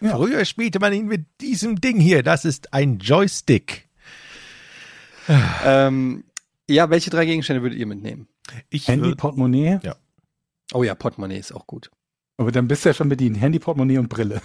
Ja. 0.01 0.17
Früher 0.17 0.45
spielte 0.45 0.79
man 0.79 0.93
ihn 0.93 1.07
mit 1.07 1.27
diesem 1.41 1.81
Ding 1.81 1.99
hier. 1.99 2.23
Das 2.23 2.45
ist 2.45 2.75
ein 2.75 2.99
Joystick. 2.99 3.89
ähm, 5.65 6.25
ja, 6.69 6.91
welche 6.91 7.11
drei 7.11 7.25
Gegenstände 7.25 7.63
würdet 7.63 7.79
ihr 7.79 7.87
mitnehmen? 7.87 8.29
Ich 8.69 8.89
Handy, 8.89 9.15
Portemonnaie. 9.15 9.81
Ja. 9.83 9.97
Oh 10.73 10.83
ja, 10.83 10.95
Portemonnaie 10.95 11.39
ist 11.39 11.53
auch 11.53 11.67
gut. 11.67 11.91
Aber 12.37 12.53
dann 12.53 12.69
bist 12.69 12.85
du 12.85 12.91
ja 12.91 12.95
schon 12.95 13.09
bedient. 13.09 13.41
Handy, 13.41 13.59
Portemonnaie 13.59 13.99
und 13.99 14.09
Brille. 14.09 14.43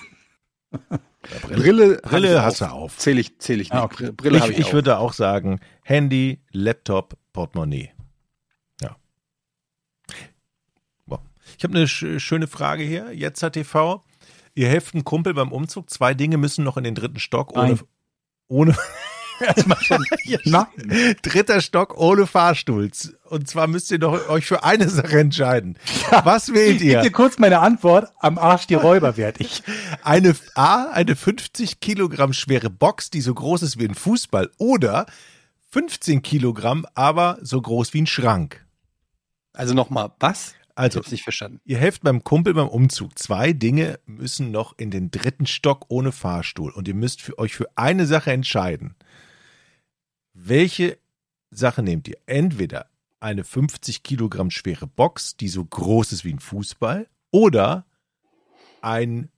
Brille, 1.41 1.55
Brille, 1.55 1.97
Brille 2.03 2.43
hast 2.43 2.61
du 2.61 2.65
auf. 2.65 2.97
Zähle 2.97 3.21
ich, 3.21 3.37
zähle 3.39 3.61
ich 3.61 3.69
nicht. 3.69 3.79
Ah, 3.79 3.85
okay. 3.85 4.11
Brille 4.11 4.37
ich, 4.37 4.49
ich, 4.49 4.59
ich 4.59 4.73
würde 4.73 4.97
auch 4.97 5.13
sagen, 5.13 5.59
Handy, 5.83 6.41
Laptop, 6.51 7.17
Portemonnaie. 7.33 7.91
Ja. 8.81 8.95
Wow. 11.05 11.19
Ich 11.57 11.63
habe 11.63 11.75
eine 11.75 11.87
sch 11.87 12.19
schöne 12.19 12.47
Frage 12.47 12.83
hier. 12.83 13.13
Jetzt 13.13 13.43
hat 13.43 13.53
TV. 13.53 14.03
Ihr 14.53 14.69
helft 14.69 14.93
einem 14.93 15.03
Kumpel 15.03 15.33
beim 15.33 15.51
Umzug. 15.51 15.89
Zwei 15.89 16.13
Dinge 16.13 16.37
müssen 16.37 16.63
noch 16.63 16.77
in 16.77 16.83
den 16.83 16.95
dritten 16.95 17.19
Stock 17.19 17.57
ohne, 17.57 17.77
ohne, 18.47 18.75
Erstmal 19.39 19.81
schon. 19.81 20.05
ja, 20.23 20.67
dritter 21.21 21.61
Stock 21.61 21.97
ohne 21.97 22.27
Fahrstuhl. 22.27 22.89
Und 23.25 23.47
zwar 23.47 23.67
müsst 23.67 23.91
ihr 23.91 23.99
doch 23.99 24.29
euch 24.29 24.45
für 24.45 24.63
eine 24.63 24.89
Sache 24.89 25.19
entscheiden. 25.19 25.77
Ja, 26.11 26.25
Was 26.25 26.53
wählt 26.53 26.81
ihr? 26.81 26.99
Ich 26.99 27.07
dir 27.07 27.11
kurz 27.11 27.37
meine 27.39 27.59
Antwort. 27.59 28.11
Am 28.19 28.37
Arsch 28.37 28.67
die 28.67 28.75
Räuber 28.75 29.17
werde 29.17 29.43
ich. 29.43 29.63
Eine 30.03 30.35
A, 30.55 30.89
eine 30.91 31.15
50 31.15 31.79
Kilogramm 31.79 32.33
schwere 32.33 32.69
Box, 32.69 33.09
die 33.09 33.21
so 33.21 33.33
groß 33.33 33.63
ist 33.63 33.79
wie 33.79 33.85
ein 33.87 33.95
Fußball. 33.95 34.51
Oder 34.57 35.07
15 35.71 36.21
Kilogramm, 36.21 36.85
aber 36.93 37.37
so 37.41 37.61
groß 37.61 37.93
wie 37.93 38.01
ein 38.01 38.07
Schrank. 38.07 38.65
Also 39.53 39.73
nochmal, 39.73 40.11
was? 40.19 40.53
Also, 40.75 40.99
ich 40.99 41.11
nicht 41.11 41.23
verstanden. 41.23 41.61
Ihr 41.63 41.77
helft 41.77 42.03
beim 42.03 42.23
Kumpel 42.23 42.53
beim 42.53 42.67
Umzug. 42.67 43.17
Zwei 43.17 43.53
Dinge 43.53 43.97
müssen 44.05 44.51
noch 44.51 44.77
in 44.77 44.91
den 44.91 45.09
dritten 45.09 45.45
Stock 45.45 45.85
ohne 45.87 46.11
Fahrstuhl. 46.11 46.71
Und 46.71 46.87
ihr 46.89 46.93
müsst 46.93 47.21
für 47.21 47.39
euch 47.39 47.55
für 47.55 47.69
eine 47.77 48.05
Sache 48.05 48.33
entscheiden. 48.33 48.95
Welche 50.47 50.99
Sache 51.49 51.81
nehmt 51.81 52.07
ihr? 52.07 52.17
Entweder 52.27 52.85
eine 53.19 53.43
50 53.43 54.03
Kilogramm 54.03 54.51
schwere 54.51 54.85
Box, 54.85 55.35
die 55.37 55.47
so 55.47 55.65
groß 55.65 56.11
ist 56.11 56.23
wie 56.23 56.33
ein 56.33 56.39
Fußball, 56.39 57.07
oder 57.31 57.85
ein 58.81 59.29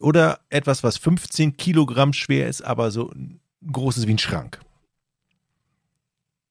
oder 0.00 0.40
etwas, 0.50 0.82
was 0.82 0.96
15 0.96 1.56
Kilogramm 1.56 2.12
schwer 2.12 2.48
ist, 2.48 2.62
aber 2.62 2.90
so 2.90 3.12
groß 3.70 3.98
ist 3.98 4.08
wie 4.08 4.14
ein 4.14 4.18
Schrank. 4.18 4.60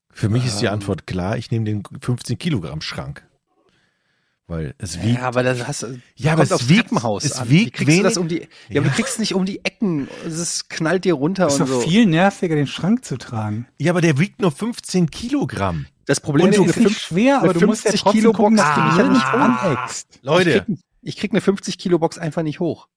Für 0.10 0.30
mich 0.30 0.46
ist 0.46 0.62
die 0.62 0.66
ähm. 0.66 0.74
Antwort 0.74 1.06
klar. 1.06 1.38
Ich 1.38 1.52
nehme 1.52 1.66
den 1.66 1.84
15 1.84 2.38
Kilogramm 2.40 2.80
Schrank. 2.80 3.28
Weil 4.50 4.74
es 4.80 5.00
wiegt. 5.04 5.20
Ja, 5.20 5.28
aber 5.28 5.44
das 5.44 5.68
hast 5.68 5.84
du. 5.84 6.02
Ja, 6.16 6.34
aber 6.34 6.42
es 6.42 6.70
wiegt, 6.70 6.92
es 7.22 7.34
an. 7.34 7.50
wiegt 7.52 7.86
wenig. 7.86 8.02
das 8.02 8.18
um 8.18 8.28
die, 8.28 8.40
ja, 8.40 8.48
ja, 8.70 8.82
aber 8.82 8.90
du 8.90 8.96
kriegst 8.96 9.20
nicht 9.20 9.36
um 9.36 9.46
die 9.46 9.64
Ecken. 9.64 10.08
Es 10.26 10.68
knallt 10.68 11.06
dir 11.06 11.14
runter 11.14 11.48
ist 11.48 11.62
und 11.62 11.70
doch 11.70 11.84
viel 11.84 12.08
nerviger, 12.08 12.56
den 12.56 12.66
Schrank 12.66 13.06
zu 13.06 13.18
tragen. 13.18 13.68
Ja, 13.78 13.92
aber 13.92 14.02
der 14.02 14.18
wiegt 14.18 14.42
nur 14.42 14.52
15 14.52 15.12
Kilogramm. 15.12 15.86
Das 16.08 16.20
Problem 16.20 16.48
und 16.48 16.66
ist, 16.66 16.78
ist 16.78 17.00
schwer, 17.00 17.44
aber 17.44 17.54
du 17.54 17.68
musst 17.68 17.86
ja 17.86 17.92
trotzdem 17.92 18.12
Kilo 18.12 18.34
gucken, 18.34 18.58
dass 18.58 18.74
du 18.74 18.82
dich 18.82 19.06
ah, 19.06 19.10
nicht 19.10 19.26
aneckst. 19.26 20.20
Leute. 20.24 20.50
Ich 20.50 20.66
krieg, 20.66 20.80
ich 21.04 21.18
krieg 21.18 21.32
eine 21.32 21.42
50 21.42 21.78
Kilo 21.78 22.00
Box 22.00 22.18
einfach 22.18 22.42
nicht 22.42 22.60
hoch. 22.60 22.88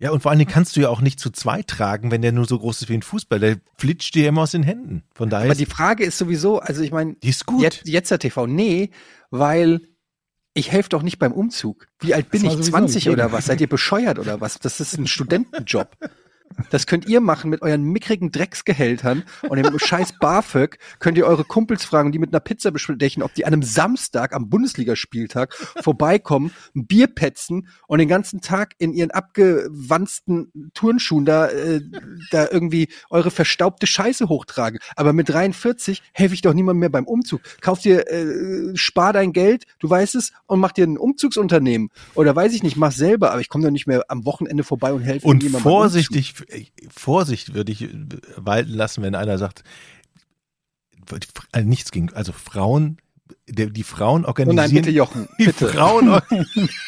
Ja, 0.00 0.12
und 0.12 0.22
vor 0.22 0.30
allen 0.30 0.38
Dingen 0.38 0.50
kannst 0.50 0.76
du 0.76 0.80
ja 0.80 0.88
auch 0.88 1.00
nicht 1.00 1.18
zu 1.18 1.30
zweit 1.30 1.66
tragen, 1.66 2.12
wenn 2.12 2.22
der 2.22 2.30
nur 2.30 2.46
so 2.46 2.58
groß 2.58 2.82
ist 2.82 2.88
wie 2.88 2.94
ein 2.94 3.02
Fußball. 3.02 3.40
Der 3.40 3.56
flitscht 3.76 4.14
dir 4.14 4.28
immer 4.28 4.42
aus 4.42 4.52
den 4.52 4.62
Händen. 4.62 5.02
Von 5.14 5.28
daher. 5.28 5.46
Aber 5.46 5.56
die 5.56 5.66
Frage 5.66 6.04
ist 6.04 6.18
sowieso, 6.18 6.60
also 6.60 6.82
ich 6.82 6.92
meine, 6.92 7.14
die 7.14 7.30
ist 7.30 7.46
gut. 7.46 7.62
Jetzt, 7.62 7.88
jetzt 7.88 8.10
der 8.10 8.20
TV, 8.20 8.46
nee, 8.46 8.90
weil 9.30 9.80
ich 10.54 10.70
helfe 10.70 10.88
doch 10.90 11.02
nicht 11.02 11.18
beim 11.18 11.32
Umzug. 11.32 11.88
Wie 12.00 12.14
alt 12.14 12.30
bin 12.30 12.44
ich? 12.44 12.60
20 12.60 13.10
oder 13.10 13.32
was? 13.32 13.46
Seid 13.46 13.60
ihr 13.60 13.68
bescheuert 13.68 14.18
oder 14.18 14.40
was? 14.40 14.60
Das 14.60 14.80
ist 14.80 14.96
ein 14.96 15.06
Studentenjob. 15.06 15.96
Das 16.70 16.86
könnt 16.86 17.06
ihr 17.06 17.20
machen 17.20 17.50
mit 17.50 17.62
euren 17.62 17.82
mickrigen 17.84 18.32
Drecksgehältern 18.32 19.22
und 19.48 19.56
dem 19.56 19.78
scheiß 19.78 20.14
BAföG 20.20 20.78
könnt 20.98 21.18
ihr 21.18 21.26
eure 21.26 21.44
Kumpels 21.44 21.84
fragen, 21.84 22.12
die 22.12 22.18
mit 22.18 22.32
einer 22.32 22.40
Pizza 22.40 22.70
bestechen, 22.70 23.22
ob 23.22 23.34
die 23.34 23.46
an 23.46 23.52
einem 23.52 23.62
Samstag 23.62 24.34
am 24.34 24.48
Bundesligaspieltag 24.48 25.54
vorbeikommen, 25.82 26.52
ein 26.74 26.86
Bier 26.86 27.06
petzen 27.06 27.68
und 27.86 27.98
den 27.98 28.08
ganzen 28.08 28.40
Tag 28.40 28.74
in 28.78 28.92
ihren 28.92 29.10
abgewanzten 29.10 30.70
Turnschuhen 30.74 31.24
da, 31.24 31.48
äh, 31.48 31.80
da 32.30 32.48
irgendwie 32.50 32.88
eure 33.10 33.30
verstaubte 33.30 33.86
Scheiße 33.86 34.28
hochtragen. 34.28 34.78
Aber 34.96 35.12
mit 35.12 35.28
43 35.28 36.02
helfe 36.12 36.34
ich 36.34 36.42
doch 36.42 36.54
niemandem 36.54 36.80
mehr 36.80 36.88
beim 36.90 37.06
Umzug. 37.06 37.40
Kauf 37.60 37.80
dir, 37.80 38.10
äh, 38.10 38.76
spar 38.76 39.12
dein 39.12 39.32
Geld, 39.32 39.64
du 39.78 39.88
weißt 39.88 40.14
es, 40.14 40.32
und 40.46 40.60
mach 40.60 40.72
dir 40.72 40.86
ein 40.86 40.98
Umzugsunternehmen. 40.98 41.90
Oder 42.14 42.34
weiß 42.34 42.52
ich 42.54 42.62
nicht, 42.62 42.76
mach 42.76 42.92
selber, 42.92 43.32
aber 43.32 43.40
ich 43.40 43.48
komme 43.48 43.64
doch 43.64 43.70
nicht 43.70 43.86
mehr 43.86 44.04
am 44.08 44.24
Wochenende 44.24 44.64
vorbei 44.64 44.92
und 44.92 45.02
helfe 45.02 45.26
Und 45.26 45.44
vorsichtig, 45.44 46.34
Vorsicht 46.94 47.54
würde 47.54 47.72
ich 47.72 47.88
walten 48.36 48.72
lassen, 48.72 49.02
wenn 49.02 49.14
einer 49.14 49.38
sagt, 49.38 49.62
also 51.52 51.68
nichts 51.68 51.90
ging. 51.90 52.12
Also 52.12 52.32
Frauen 52.32 52.98
die 53.50 53.82
Frauen 53.82 54.24
Oh 54.24 54.28
organisieren. 54.28 54.56
nein, 54.56 54.74
bitte 54.74 54.90
Jochen, 54.90 55.28
die 55.38 55.46
bitte. 55.46 55.68
Frauen 55.68 56.06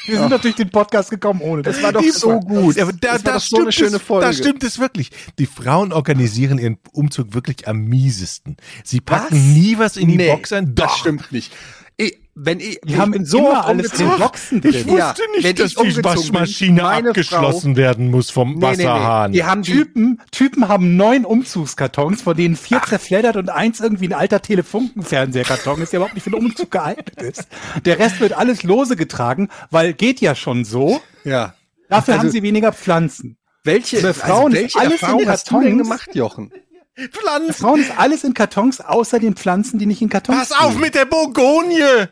Wir 0.06 0.18
sind 0.18 0.30
doch 0.32 0.40
durch 0.40 0.54
den 0.54 0.70
Podcast 0.70 1.10
gekommen 1.10 1.40
ohne. 1.42 1.60
Das 1.62 1.82
war 1.82 1.92
doch 1.92 2.00
Die- 2.00 2.10
so 2.10 2.38
gut. 2.40 2.78
Aber 2.78 2.92
da, 2.92 3.12
Das 3.18 3.24
war 3.24 3.32
da 3.32 3.32
doch 3.34 3.40
so 3.44 3.56
eine 3.60 3.72
stimmt 3.72 3.88
schöne 3.88 3.96
es, 3.96 4.02
Folge. 4.02 4.26
Da 4.26 4.32
stimmt 4.32 4.64
es 4.64 4.78
wirklich. 4.78 5.10
Die 5.38 5.44
Frauen 5.46 5.92
organisieren 5.92 6.58
ihren 6.58 6.78
Umzug 6.92 7.34
wirklich 7.34 7.68
am 7.68 7.84
miesesten. 7.84 8.56
Sie 8.84 9.00
packen 9.02 9.34
Was? 9.36 9.38
nie 9.54 9.78
was 9.78 9.96
in 9.98 10.08
die 10.08 10.16
Nee, 10.16 10.28
Box 10.30 10.52
ein. 10.52 10.74
Das 10.74 10.96
stimmt 10.98 11.30
nicht. 11.30 11.52
Ich, 12.00 12.18
wenn 12.34 12.60
ich, 12.60 12.80
Die 12.84 12.96
haben 12.96 13.24
so 13.26 13.38
immer 13.38 13.66
alles 13.66 13.92
in 14.00 14.08
den. 14.08 14.18
Boxen 14.18 14.60
drin. 14.60 14.70
Ich 14.72 14.86
wusste 14.86 14.96
Ja, 14.98 15.14
nicht, 15.42 15.58
dass 15.60 15.74
die 15.74 16.02
Waschmaschine 16.04 16.84
abgeschlossen 16.84 17.76
werden 17.76 18.10
muss 18.10 18.30
vom 18.30 18.54
Nee, 18.54 18.54
nee, 18.54 18.60
nee. 18.60 18.84
Wasserhahn. 18.84 19.32
Die 19.32 19.44
haben 19.44 19.62
die, 19.62 19.72
Typen, 19.72 20.20
Typen 20.30 20.68
haben 20.68 20.96
neun 20.96 21.24
Umzugskartons, 21.26 22.22
von 22.22 22.36
denen 22.36 22.56
vier 22.56 22.80
zerfleddert 22.82 23.36
und 23.36 23.50
eins 23.50 23.80
irgendwie 23.80 24.06
ein 24.08 24.14
alter 24.14 24.40
Telefunkenfernsehkarton 24.40 25.82
ist, 25.82 25.92
der 25.92 25.98
überhaupt 25.98 26.14
nicht 26.14 26.24
für 26.24 26.30
den 26.30 26.38
Umzug 26.38 26.70
geeignet 26.70 27.20
ist. 27.20 27.46
Der 27.84 27.98
Rest 27.98 28.20
wird 28.20 28.32
alles 28.32 28.62
lose 28.62 28.96
getragen, 28.96 29.48
weil 29.70 29.92
geht 29.92 30.20
ja 30.20 30.34
schon 30.34 30.64
so. 30.64 31.00
ja. 31.24 31.54
Dafür 31.88 32.14
Also- 32.14 32.22
haben 32.26 32.30
sie 32.30 32.42
weniger 32.44 32.72
Pflanzen. 32.72 33.36
Welche, 33.64 34.00
Bei 34.00 34.14
Frauen 34.14 34.52
also 34.52 34.56
welche 34.62 34.78
alles 34.78 34.92
in 34.92 35.00
Erfahrung 35.00 35.28
hast 35.28 35.50
du 35.50 35.54
denn 35.60 35.68
Kartons. 35.78 35.82
gemacht, 35.88 36.14
Jochen? 36.14 36.52
Pflanzen. 36.96 37.54
Frauen 37.54 37.80
ist 37.80 37.92
alles 37.98 38.24
in 38.24 38.34
Kartons, 38.34 38.80
außer 38.80 39.18
den 39.18 39.34
Pflanzen, 39.36 39.78
die 39.78 39.86
nicht 39.86 40.02
in 40.02 40.08
Kartons 40.08 40.50
Pass 40.50 40.52
auf 40.52 40.70
stehen. 40.70 40.80
mit 40.80 40.94
der 40.94 41.06
Bourgogne. 41.06 42.10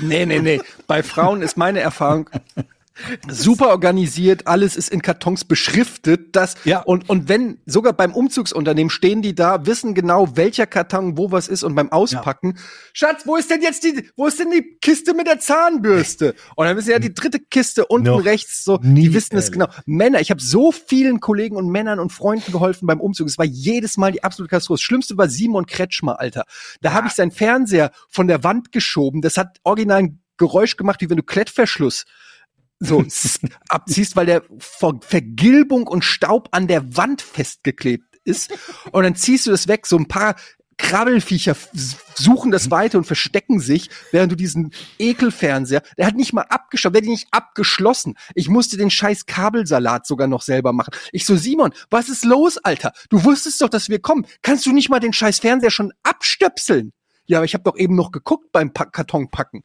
Nee, 0.00 0.26
nee, 0.26 0.40
nee. 0.40 0.60
Bei 0.86 1.02
Frauen 1.02 1.42
ist 1.42 1.56
meine 1.56 1.80
Erfahrung 1.80 2.28
super 3.28 3.68
organisiert, 3.68 4.46
alles 4.46 4.76
ist 4.76 4.88
in 4.90 5.02
Kartons 5.02 5.44
beschriftet, 5.44 6.34
das 6.34 6.54
Ja. 6.64 6.80
und 6.80 7.08
und 7.08 7.28
wenn 7.28 7.58
sogar 7.66 7.92
beim 7.92 8.14
Umzugsunternehmen 8.14 8.90
stehen 8.90 9.22
die 9.22 9.34
da, 9.34 9.66
wissen 9.66 9.94
genau, 9.94 10.36
welcher 10.36 10.66
Karton 10.66 11.16
wo 11.18 11.30
was 11.30 11.48
ist 11.48 11.62
und 11.62 11.74
beim 11.74 11.92
Auspacken, 11.92 12.58
Schatz, 12.92 13.22
wo 13.26 13.36
ist 13.36 13.50
denn 13.50 13.62
jetzt 13.62 13.84
die 13.84 14.08
wo 14.16 14.26
ist 14.26 14.38
denn 14.38 14.50
die 14.50 14.78
Kiste 14.80 15.14
mit 15.14 15.26
der 15.26 15.38
Zahnbürste? 15.38 16.34
Und 16.54 16.66
dann 16.66 16.76
wissen 16.76 16.90
ja 16.90 16.98
die 16.98 17.14
dritte 17.14 17.38
Kiste 17.40 17.86
unten 17.86 18.08
Noch 18.08 18.24
rechts 18.24 18.64
so, 18.64 18.78
nie 18.82 19.02
die 19.08 19.14
wissen 19.14 19.36
es 19.36 19.52
genau. 19.52 19.66
Männer, 19.84 20.20
ich 20.20 20.30
habe 20.30 20.40
so 20.40 20.72
vielen 20.72 21.20
Kollegen 21.20 21.56
und 21.56 21.68
Männern 21.68 21.98
und 21.98 22.12
Freunden 22.12 22.52
geholfen 22.52 22.86
beim 22.86 23.00
Umzug. 23.00 23.26
Es 23.28 23.38
war 23.38 23.44
jedes 23.44 23.96
Mal 23.96 24.12
die 24.12 24.24
absolute 24.24 24.50
Katastrophe. 24.50 24.78
Das 24.78 24.82
Schlimmste 24.82 25.16
war 25.16 25.28
Simon 25.28 25.66
Kretschmer, 25.66 26.20
Alter. 26.20 26.44
Da 26.80 26.92
habe 26.92 27.08
ich 27.08 27.14
seinen 27.14 27.30
Fernseher 27.30 27.90
von 28.08 28.28
der 28.28 28.44
Wand 28.44 28.72
geschoben. 28.72 29.20
Das 29.22 29.36
hat 29.36 29.58
original 29.62 29.98
ein 29.98 30.20
Geräusch 30.38 30.76
gemacht, 30.76 31.00
wie 31.00 31.08
wenn 31.10 31.16
du 31.16 31.22
Klettverschluss 31.22 32.04
so 32.78 33.04
abziehst, 33.68 34.16
weil 34.16 34.26
der 34.26 34.42
vor 34.58 35.00
Vergilbung 35.00 35.86
und 35.86 36.04
Staub 36.04 36.48
an 36.52 36.66
der 36.66 36.96
Wand 36.96 37.22
festgeklebt 37.22 38.04
ist. 38.24 38.52
Und 38.92 39.04
dann 39.04 39.14
ziehst 39.14 39.46
du 39.46 39.50
das 39.50 39.68
weg. 39.68 39.86
So 39.86 39.96
ein 39.96 40.08
paar 40.08 40.36
Krabbelfiecher 40.78 41.56
suchen 42.14 42.50
das 42.50 42.70
weiter 42.70 42.98
und 42.98 43.04
verstecken 43.04 43.60
sich, 43.60 43.88
während 44.12 44.32
du 44.32 44.36
diesen 44.36 44.72
Ekelfernseher, 44.98 45.82
der 45.96 46.06
hat 46.06 46.16
nicht 46.16 46.32
mal 46.32 46.42
abgeschlossen, 46.42 46.92
der 46.92 47.02
hat 47.02 47.08
nicht 47.08 47.28
abgeschlossen. 47.30 48.14
Ich 48.34 48.48
musste 48.48 48.76
den 48.76 48.90
scheiß 48.90 49.26
Kabelsalat 49.26 50.06
sogar 50.06 50.26
noch 50.26 50.42
selber 50.42 50.72
machen. 50.72 50.92
Ich 51.12 51.24
so, 51.24 51.36
Simon, 51.36 51.72
was 51.90 52.08
ist 52.08 52.24
los, 52.24 52.58
Alter? 52.58 52.92
Du 53.08 53.24
wusstest 53.24 53.62
doch, 53.62 53.70
dass 53.70 53.88
wir 53.88 54.00
kommen. 54.00 54.26
Kannst 54.42 54.66
du 54.66 54.72
nicht 54.72 54.90
mal 54.90 55.00
den 55.00 55.14
scheiß 55.14 55.38
Fernseher 55.38 55.70
schon 55.70 55.92
abstöpseln? 56.02 56.92
Ja, 57.24 57.38
aber 57.38 57.46
ich 57.46 57.54
habe 57.54 57.64
doch 57.64 57.76
eben 57.76 57.96
noch 57.96 58.12
geguckt 58.12 58.52
beim 58.52 58.72
pa 58.72 58.84
Karton 58.84 59.30
packen. 59.30 59.64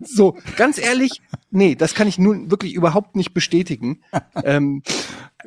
So, 0.00 0.36
ganz 0.56 0.78
ehrlich, 0.78 1.20
nee, 1.50 1.74
das 1.74 1.94
kann 1.94 2.08
ich 2.08 2.18
nun 2.18 2.50
wirklich 2.50 2.74
überhaupt 2.74 3.16
nicht 3.16 3.32
bestätigen. 3.34 4.00
Ähm, 4.44 4.82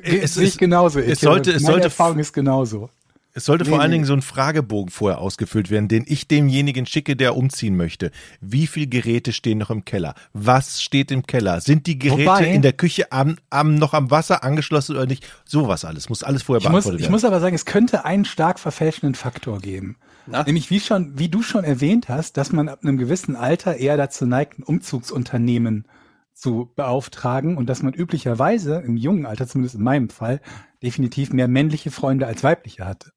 Es, 0.02 0.36
Sehe 0.36 0.44
ich 0.44 0.50
ist, 0.52 0.58
genauso. 0.60 1.00
es 1.00 1.14
Ich- 1.14 1.20
sollte- 1.20 1.52
es 1.52 1.62
meine 1.64 1.74
sollte- 1.74 1.86
Erfahrung 1.88 2.18
ist 2.20 2.34
genauso. 2.34 2.90
es 3.34 3.46
sollte 3.46 3.66
vor 3.66 3.78
Nee, 3.78 3.82
allen 3.82 3.92
nee. 3.92 3.96
Dingen 3.98 4.06
so 4.06 4.14
ein 4.14 4.22
Fragebogen 4.22 4.90
vorher 4.90 5.20
ausgefüllt 5.20 5.70
werden, 5.70 5.88
den 5.90 6.06
ich 6.08 6.28
demjenigen 6.28 6.86
schicke, 6.86 7.16
der 7.16 7.36
umziehen 7.36 7.76
möchte. 7.78 8.12
Wie 8.40 8.68
viel 8.68 8.88
Geräte 8.88 9.32
stehen 9.34 9.58
noch 9.58 9.70
im 9.70 9.84
Keller? 9.86 10.16
Was 10.34 10.82
steht 10.82 11.12
im 11.12 11.26
Keller? 11.28 11.60
Sind 11.62 11.88
die 11.88 12.00
Geräte 12.00 12.26
Wobei- 12.26 12.54
in 12.54 12.62
der 12.62 12.74
Küche 12.74 13.12
am, 13.12 13.38
am, 13.50 13.76
noch 13.76 13.94
am 13.94 14.12
Wasser 14.12 14.44
angeschlossen 14.44 14.96
oder 14.96 15.06
nicht? 15.06 15.28
Sowas 15.46 15.84
alles. 15.86 16.10
Muss 16.10 16.24
alles 16.24 16.44
vorher 16.44 16.60
Ich 16.62 16.66
muss, 16.66 16.72
beantwortet 16.86 17.00
ich 17.00 17.04
werden. 17.06 17.12
muss 17.12 17.26
aber 17.26 17.40
sagen, 17.42 17.56
es 17.56 17.66
könnte 17.66 18.06
einen 18.06 18.26
stark 18.26 18.60
verfälschenden 18.60 19.16
Faktor 19.16 19.60
geben. 19.60 19.98
Na? 20.32 20.44
Nämlich 20.44 20.70
wie 20.70 20.80
schon, 20.80 21.18
wie 21.18 21.30
du 21.30 21.42
schon 21.42 21.64
erwähnt 21.64 22.10
hast, 22.10 22.38
dass 22.38 22.52
man 22.52 22.70
ab 22.70 22.80
einem 22.84 22.98
gewissen 22.98 23.36
Alter 23.36 23.76
eher 23.76 23.98
dazu 23.98 24.26
neigt, 24.26 24.60
ein 24.60 24.64
Umzugsunternehmen 24.64 25.88
zu 26.34 26.72
beauftragen 26.76 27.58
und 27.58 27.68
dass 27.68 27.84
man 27.84 27.94
üblicherweise 27.94 28.78
im 28.80 28.98
jungen 28.98 29.26
Alter, 29.26 29.48
zumindest 29.48 29.76
in 29.76 29.84
meinem 29.84 30.10
Fall, 30.10 30.42
definitiv 30.82 31.34
mehr 31.34 31.48
männliche 31.48 31.92
Freunde 31.92 32.28
als 32.28 32.44
weibliche 32.44 32.86
hatte. 32.86 33.12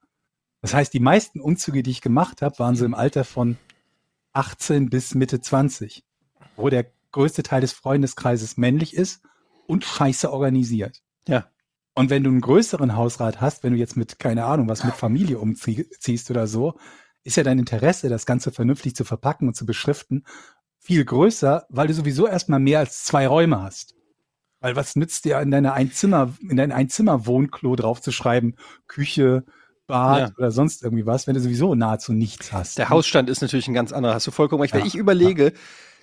Das 0.60 0.74
heißt, 0.74 0.92
die 0.92 1.00
meisten 1.00 1.40
Umzüge, 1.40 1.82
die 1.82 1.90
ich 1.90 2.00
gemacht 2.00 2.42
habe, 2.42 2.58
waren 2.58 2.74
so 2.74 2.84
im 2.84 2.94
Alter 2.94 3.24
von 3.24 3.56
18 4.32 4.90
bis 4.90 5.14
Mitte 5.14 5.40
20, 5.40 6.04
wo 6.56 6.68
der 6.68 6.86
größte 7.12 7.42
Teil 7.42 7.60
des 7.60 7.72
Freundeskreises 7.72 8.56
männlich 8.56 8.94
ist 8.94 9.22
und 9.66 9.84
scheiße 9.84 10.32
organisiert. 10.32 11.02
ja. 11.28 11.46
Und 11.96 12.10
wenn 12.10 12.24
du 12.24 12.30
einen 12.30 12.40
größeren 12.40 12.96
Hausrat 12.96 13.40
hast, 13.40 13.62
wenn 13.62 13.72
du 13.72 13.78
jetzt 13.78 13.96
mit, 13.96 14.18
keine 14.18 14.46
Ahnung, 14.46 14.68
was 14.68 14.82
mit 14.82 14.94
Familie 14.94 15.38
umziehst 15.38 16.28
oder 16.28 16.48
so, 16.48 16.74
ist 17.24 17.36
ja 17.36 17.42
dein 17.42 17.58
Interesse, 17.58 18.08
das 18.08 18.26
Ganze 18.26 18.52
vernünftig 18.52 18.94
zu 18.94 19.04
verpacken 19.04 19.48
und 19.48 19.54
zu 19.54 19.66
beschriften, 19.66 20.24
viel 20.78 21.04
größer, 21.04 21.66
weil 21.70 21.88
du 21.88 21.94
sowieso 21.94 22.26
erstmal 22.26 22.60
mehr 22.60 22.78
als 22.78 23.04
zwei 23.04 23.26
Räume 23.26 23.62
hast. 23.62 23.94
Weil 24.60 24.76
was 24.76 24.96
nützt 24.96 25.24
dir 25.24 25.40
in 25.40 25.50
deiner 25.50 25.74
Einzimmer, 25.74 26.34
in 26.40 26.56
dein 26.56 26.72
Einzimmer-Wohnklo 26.72 27.76
draufzuschreiben, 27.76 28.56
Küche, 28.86 29.44
Bad 29.86 30.18
Ja. 30.18 30.34
oder 30.38 30.50
sonst 30.50 30.82
irgendwie 30.82 31.06
was, 31.06 31.26
wenn 31.26 31.34
du 31.34 31.40
sowieso 31.40 31.74
nahezu 31.74 32.12
nichts 32.12 32.52
hast. 32.52 32.78
Der 32.78 32.88
Hausstand 32.88 33.28
ist 33.28 33.42
natürlich 33.42 33.68
ein 33.68 33.74
ganz 33.74 33.92
anderer. 33.92 34.14
Hast 34.14 34.26
du 34.26 34.30
vollkommen 34.30 34.62
recht. 34.62 34.72
Wenn 34.72 34.80
Ja, 34.80 34.86
ich 34.86 34.94
überlege, 34.94 35.52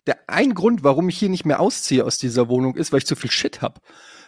der 0.07 0.17
ein 0.27 0.53
Grund, 0.53 0.83
warum 0.83 1.09
ich 1.09 1.17
hier 1.17 1.29
nicht 1.29 1.45
mehr 1.45 1.59
ausziehe 1.59 2.03
aus 2.05 2.17
dieser 2.17 2.49
Wohnung, 2.49 2.75
ist, 2.75 2.91
weil 2.91 2.99
ich 2.99 3.05
zu 3.05 3.15
viel 3.15 3.31
Shit 3.31 3.61
hab. 3.61 3.81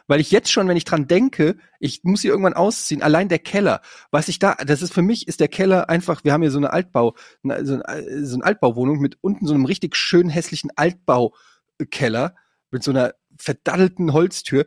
Weil 0.08 0.20
ich 0.20 0.32
jetzt 0.32 0.52
schon, 0.52 0.68
wenn 0.68 0.76
ich 0.76 0.84
dran 0.84 1.08
denke, 1.08 1.56
ich 1.80 2.02
muss 2.04 2.22
hier 2.22 2.32
irgendwann 2.32 2.54
ausziehen, 2.54 3.02
allein 3.02 3.30
der 3.30 3.40
Keller, 3.40 3.82
was 4.12 4.28
ich 4.28 4.38
da, 4.38 4.56
das 4.56 4.82
ist 4.82 4.94
für 4.94 5.02
mich, 5.02 5.28
ist 5.30 5.40
der 5.40 5.48
Keller 5.48 5.90
einfach, 5.90 6.24
wir 6.26 6.34
haben 6.34 6.42
hier 6.42 6.52
so 6.52 6.58
eine 6.58 6.74
Altbau, 6.74 7.16
so 7.42 7.50
eine, 7.52 8.26
so 8.26 8.36
eine 8.36 8.44
Altbauwohnung 8.44 9.00
mit 9.00 9.18
unten 9.22 9.46
so 9.48 9.54
einem 9.54 9.64
richtig 9.66 9.96
schön 9.96 10.28
hässlichen 10.30 10.72
Altbaukeller 10.76 12.36
mit 12.72 12.84
so 12.84 12.92
einer 12.92 13.14
verdaddelten 13.38 14.14
Holztür. 14.14 14.66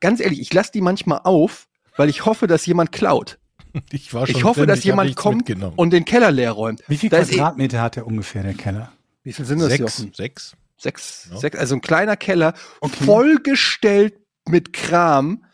Ganz 0.00 0.20
ehrlich, 0.20 0.40
ich 0.40 0.52
lasse 0.52 0.72
die 0.72 0.80
manchmal 0.80 1.20
auf, 1.24 1.68
weil 1.96 2.08
ich 2.08 2.24
hoffe, 2.24 2.46
dass 2.46 2.64
jemand 2.66 2.92
klaut. 2.92 3.38
ich 3.92 4.14
war 4.14 4.26
schon 4.26 4.36
Ich 4.36 4.44
hoffe, 4.44 4.60
drin, 4.60 4.68
dass 4.68 4.78
hab 4.80 4.84
jemand 4.86 5.16
kommt 5.16 5.50
und 5.76 5.90
den 5.92 6.04
Keller 6.04 6.30
leer 6.30 6.52
räumt. 6.52 6.82
Wie 6.88 6.96
viel 6.96 7.10
Da 7.10 7.20
eh- 7.20 7.24
Quadratmeter 7.24 7.82
hat 7.82 7.96
der 7.96 8.06
ungefähr, 8.06 8.42
der 8.42 8.54
Keller? 8.54 8.92
Wie 9.22 9.32
viel 9.32 9.44
sind 9.44 9.58
das, 9.60 9.68
sechs, 9.68 9.98
Jochen? 9.98 10.14
sechs. 10.14 10.56
Sechs, 10.80 11.28
Ja. 11.32 11.38
sechs, 11.38 11.58
also 11.58 11.74
ein 11.74 11.80
kleiner 11.80 12.16
Keller, 12.16 12.54
Okay. 12.80 13.04
vollgestellt 13.04 14.14
mit 14.48 14.72
Kram, 14.72 15.44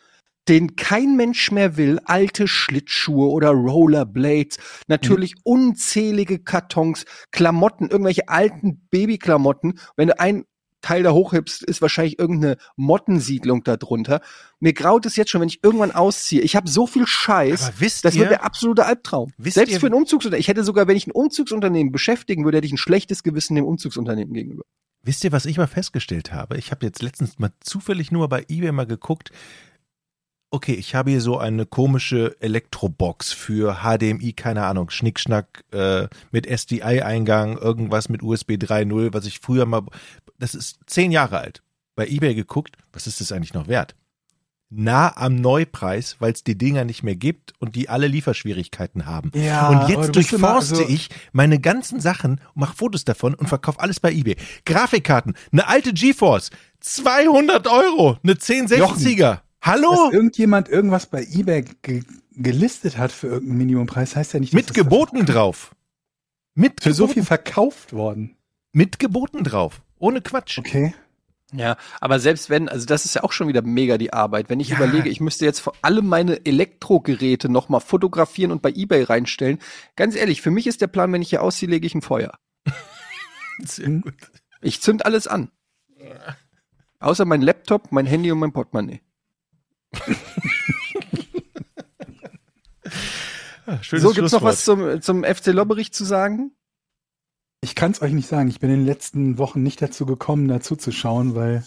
den 0.49 0.77
kein 0.77 1.17
Mensch 1.17 1.51
mehr 1.53 1.77
will. 1.77 2.01
Alte 2.05 2.47
Schlittschuhe 2.49 3.29
oder 3.31 3.49
Rollerblades, 3.51 4.59
natürlich 4.89 5.35
unzählige 5.43 6.39
Kartons, 6.39 7.07
Klamotten, 7.33 7.89
irgendwelche 7.89 8.29
alten 8.29 8.87
Babyklamotten. 8.91 9.79
Wenn 9.97 10.09
du 10.09 10.21
ein 10.21 10.45
Teil 10.83 11.03
da 11.03 11.13
hochhebst, 11.13 11.63
ist 11.63 11.81
wahrscheinlich 11.81 12.19
irgendeine 12.19 12.59
Mottensiedlung 12.77 13.65
da 13.65 13.79
drunter. 13.79 14.21
Mir 14.61 14.75
graut 14.75 15.07
es 15.07 15.17
jetzt 15.17 15.31
schon, 15.31 15.41
wenn 15.41 15.49
ich 15.49 15.65
irgendwann 15.65 15.93
ausziehe. 15.93 16.43
Ich 16.43 16.57
habe 16.57 16.69
so 16.69 16.87
viel 16.87 17.07
Scheiß. 17.07 17.63
Das 18.05 18.15
ihr, 18.15 18.21
wird 18.21 18.31
der 18.33 18.45
absolute 18.45 18.85
Albtraum. 18.85 19.33
Selbst 19.55 19.73
ihr- 19.73 19.81
für 19.81 19.87
ein 19.87 19.95
Umzugsunternehmen. 19.95 20.41
Ich 20.43 20.49
hätte 20.49 20.63
sogar, 20.63 20.87
wenn 20.87 20.97
ich 20.99 21.07
ein 21.07 21.13
Umzugsunternehmen 21.13 21.91
beschäftigen 21.91 22.45
würde, 22.45 22.59
hätte 22.59 22.67
ich 22.67 22.73
ein 22.75 22.77
schlechtes 22.77 23.23
Gewissen 23.23 23.55
dem 23.55 23.65
Umzugsunternehmen 23.65 24.35
gegenüber. 24.35 24.65
Wisst 25.05 25.23
ihr, 25.23 25.33
was 25.33 25.45
ich 25.45 25.59
mal 25.59 25.67
festgestellt 25.67 26.33
habe? 26.33 26.57
Ich 26.57 26.71
habe 26.71 26.87
jetzt 26.87 27.03
letztens 27.03 27.39
mal 27.39 27.53
zufällig 27.61 28.11
nur 28.11 28.29
bei 28.31 28.47
eBay 28.49 28.73
mal 28.73 28.87
geguckt. 28.87 29.31
Okay, 30.51 30.73
ich 30.73 30.95
habe 30.95 31.11
hier 31.11 31.21
so 31.21 31.37
eine 31.37 31.67
komische 31.67 32.37
Elektrobox 32.41 33.33
für 33.33 33.83
HDMI, 33.83 34.33
keine 34.33 34.65
Ahnung, 34.65 34.89
Schnickschnack 34.89 35.65
äh, 35.73 36.09
mit 36.31 36.47
SDI-Eingang, 36.47 37.59
irgendwas 37.59 38.09
mit 38.09 38.23
USB 38.23 38.53
3.0, 38.53 39.13
was 39.13 39.27
ich 39.27 39.41
früher 39.41 39.67
mal. 39.67 39.83
Das 40.39 40.55
ist 40.55 40.79
zehn 40.87 41.13
Jahre 41.13 41.39
alt. 41.39 41.63
Bei 41.97 42.07
eBay 42.07 42.35
geguckt, 42.35 42.77
was 42.93 43.07
ist 43.07 43.21
das 43.21 43.31
eigentlich 43.31 43.53
noch 43.53 43.69
wert? 43.69 43.95
Nah 44.77 45.17
am 45.17 45.37
Neupreis, 45.37 46.17
weil 46.19 46.33
es 46.33 46.43
die 46.45 46.57
Dinger 46.59 46.85
nicht 46.85 47.03
mehr 47.03 47.17
gibt 47.17 47.53
und 47.61 47.77
die 47.77 47.89
alle 47.89 48.07
Lieferschwierigkeiten 48.07 49.07
haben. 49.07 49.31
Ja, 49.35 49.69
und 49.69 49.89
jetzt 49.89 49.99
immer 50.05 50.09
durchforste 50.09 50.75
so- 50.77 50.89
ich 50.89 51.09
meine 51.33 51.61
ganzen 51.61 52.01
Sachen, 52.01 52.41
mache 52.55 52.77
Fotos 52.77 53.05
davon 53.05 53.35
und 53.35 53.49
verkaufe 53.49 53.81
alles 53.81 54.01
bei 54.01 54.13
eBay. 54.13 54.37
Grafikkarten, 54.65 55.35
eine 55.53 55.67
alte 55.69 55.93
GeForce, 55.93 56.51
200 56.81 57.67
Euro, 57.69 58.19
eine 58.23 58.35
1060er. 58.35 59.41
Hallo? 59.63 59.91
Dass 59.91 60.13
irgendjemand 60.13 60.69
irgendwas 60.69 61.07
bei 61.07 61.23
eBay 61.25 61.65
ge 61.83 62.03
gelistet 62.37 62.99
hat 62.99 63.13
für 63.13 63.29
irgendeinen 63.29 63.59
Minimumpreis, 63.59 64.17
heißt 64.17 64.35
ja 64.35 64.41
nicht, 64.41 64.53
dass 64.53 64.57
Mit 64.57 64.75
Geboten 64.75 65.25
drauf. 65.25 65.75
Mit 66.57 66.83
für 66.83 66.93
so 66.93 67.07
viel 67.07 67.23
verkauft 67.23 67.93
worden. 67.93 68.37
mit 68.73 68.99
Geboten 68.99 69.45
drauf. 69.45 69.83
Ohne 69.99 70.21
Quatsch. 70.21 70.59
Okay. 70.59 70.95
Ja, 71.53 71.77
aber 72.01 72.19
selbst 72.19 72.51
wenn, 72.51 72.69
also 72.69 72.85
das 72.87 73.05
ist 73.05 73.15
ja 73.15 73.23
auch 73.23 73.31
schon 73.33 73.47
wieder 73.49 73.63
mega 73.63 73.97
die 73.99 74.13
Arbeit. 74.13 74.51
Wenn 74.51 74.61
ich 74.61 74.71
Ja. 74.71 74.77
überlege, 74.77 75.09
ich 75.09 75.21
müsste 75.21 75.45
jetzt 75.45 75.61
vor 75.61 75.75
allem 75.83 76.07
meine 76.09 76.45
Elektrogeräte 76.45 77.49
nochmal 77.49 77.81
fotografieren 77.81 78.51
und 78.51 78.63
bei 78.63 78.73
Ebay 78.73 79.05
reinstellen. 79.05 79.59
Ganz 79.95 80.17
ehrlich, 80.17 80.41
für 80.43 80.51
mich 80.51 80.67
ist 80.67 80.81
der 80.81 80.87
Plan, 80.89 81.13
wenn 81.13 81.23
ich 81.23 81.31
hier 81.31 81.43
ausziehe, 81.43 81.71
lege 81.71 81.87
ich 81.87 81.95
ein 81.95 82.03
Feuer. 82.03 82.33
Sehr 83.65 83.89
gut. 83.89 84.15
Ich 84.63 84.81
zünd 84.81 85.05
alles 85.07 85.27
an. 85.29 85.51
Außer 86.99 87.25
mein 87.25 87.43
Laptop, 87.43 87.93
mein 87.93 88.07
Handy 88.07 88.33
und 88.33 88.39
mein 88.39 88.53
Portemonnaie. 88.53 89.01
Ah, 93.67 93.79
so, 93.83 94.11
gibt's 94.13 94.33
noch 94.33 94.43
was 94.43 94.65
zum, 94.65 95.01
zum 95.01 95.25
FC 95.25 95.47
Lobberich 95.47 95.93
zu 95.93 96.05
sagen? 96.05 96.53
Ich 97.65 97.75
kann 97.75 97.93
es 97.93 98.03
euch 98.03 98.13
nicht 98.13 98.29
sagen. 98.29 98.51
Ich 98.51 98.61
bin 98.61 98.69
in 98.69 98.81
den 98.81 98.87
letzten 98.87 99.39
Wochen 99.39 99.63
nicht 99.63 99.81
dazu 99.81 100.05
gekommen, 100.05 100.49
dazu 100.49 100.77
zu 100.77 100.93
schauen, 100.93 101.35
weil 101.35 101.65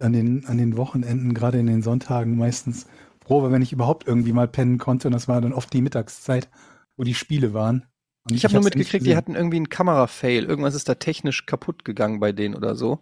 an 0.00 0.14
den, 0.14 0.46
an 0.46 0.56
den 0.56 0.78
Wochenenden, 0.78 1.34
gerade 1.34 1.58
in 1.58 1.66
den 1.66 1.82
Sonntagen 1.82 2.38
meistens 2.38 2.86
froh 3.22 3.42
war, 3.42 3.52
wenn 3.52 3.60
ich 3.60 3.70
überhaupt 3.70 4.08
irgendwie 4.08 4.32
mal 4.32 4.48
pennen 4.48 4.78
konnte. 4.78 5.08
Und 5.08 5.12
das 5.12 5.28
war 5.28 5.42
dann 5.42 5.52
oft 5.52 5.70
die 5.74 5.82
Mittagszeit, 5.82 6.48
wo 6.96 7.04
die 7.04 7.12
Spiele 7.12 7.52
waren. 7.52 7.84
Und 8.24 8.32
ich, 8.32 8.38
ich 8.38 8.44
habe 8.44 8.54
nur 8.54 8.64
mitgekriegt, 8.64 9.04
die 9.04 9.14
hatten 9.14 9.34
irgendwie 9.34 9.58
einen 9.58 9.68
Kamera-Fail. 9.68 10.44
Irgendwas 10.44 10.74
ist 10.74 10.88
da 10.88 10.94
technisch 10.94 11.44
kaputt 11.44 11.84
gegangen 11.84 12.18
bei 12.18 12.32
denen 12.32 12.54
oder 12.54 12.74
so. 12.74 13.00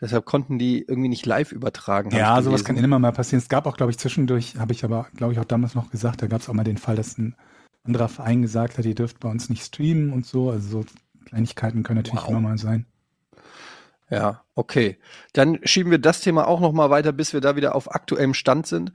Deshalb 0.00 0.24
konnten 0.24 0.58
die 0.58 0.82
irgendwie 0.88 1.08
nicht 1.08 1.24
live 1.24 1.52
übertragen. 1.52 2.10
Ja, 2.10 2.42
sowas 2.42 2.64
kann 2.64 2.76
immer 2.76 2.98
mal 2.98 3.12
passieren. 3.12 3.38
Es 3.38 3.48
gab 3.48 3.66
auch, 3.66 3.76
glaube 3.76 3.92
ich, 3.92 3.98
zwischendurch, 3.98 4.56
habe 4.58 4.72
ich 4.72 4.82
aber, 4.82 5.06
glaube 5.14 5.34
ich, 5.34 5.38
auch 5.38 5.44
damals 5.44 5.76
noch 5.76 5.90
gesagt, 5.92 6.20
da 6.20 6.26
gab 6.26 6.40
es 6.40 6.48
auch 6.48 6.54
mal 6.54 6.64
den 6.64 6.78
Fall, 6.78 6.96
dass 6.96 7.16
ein 7.16 7.36
anderer 7.84 8.08
Verein 8.08 8.42
gesagt 8.42 8.76
hat, 8.76 8.84
ihr 8.84 8.96
dürft 8.96 9.20
bei 9.20 9.30
uns 9.30 9.48
nicht 9.48 9.64
streamen 9.64 10.12
und 10.12 10.26
so. 10.26 10.50
Also 10.50 10.82
so 10.82 10.84
Kleinigkeiten 11.28 11.82
können 11.82 11.98
natürlich 11.98 12.22
wow. 12.22 12.30
immer 12.30 12.40
mal 12.40 12.58
sein. 12.58 12.86
Ja, 14.10 14.42
okay. 14.54 14.98
Dann 15.34 15.58
schieben 15.64 15.90
wir 15.90 15.98
das 15.98 16.20
Thema 16.20 16.46
auch 16.46 16.60
noch 16.60 16.72
mal 16.72 16.90
weiter, 16.90 17.12
bis 17.12 17.32
wir 17.32 17.40
da 17.40 17.56
wieder 17.56 17.74
auf 17.74 17.94
aktuellem 17.94 18.34
Stand 18.34 18.66
sind. 18.66 18.92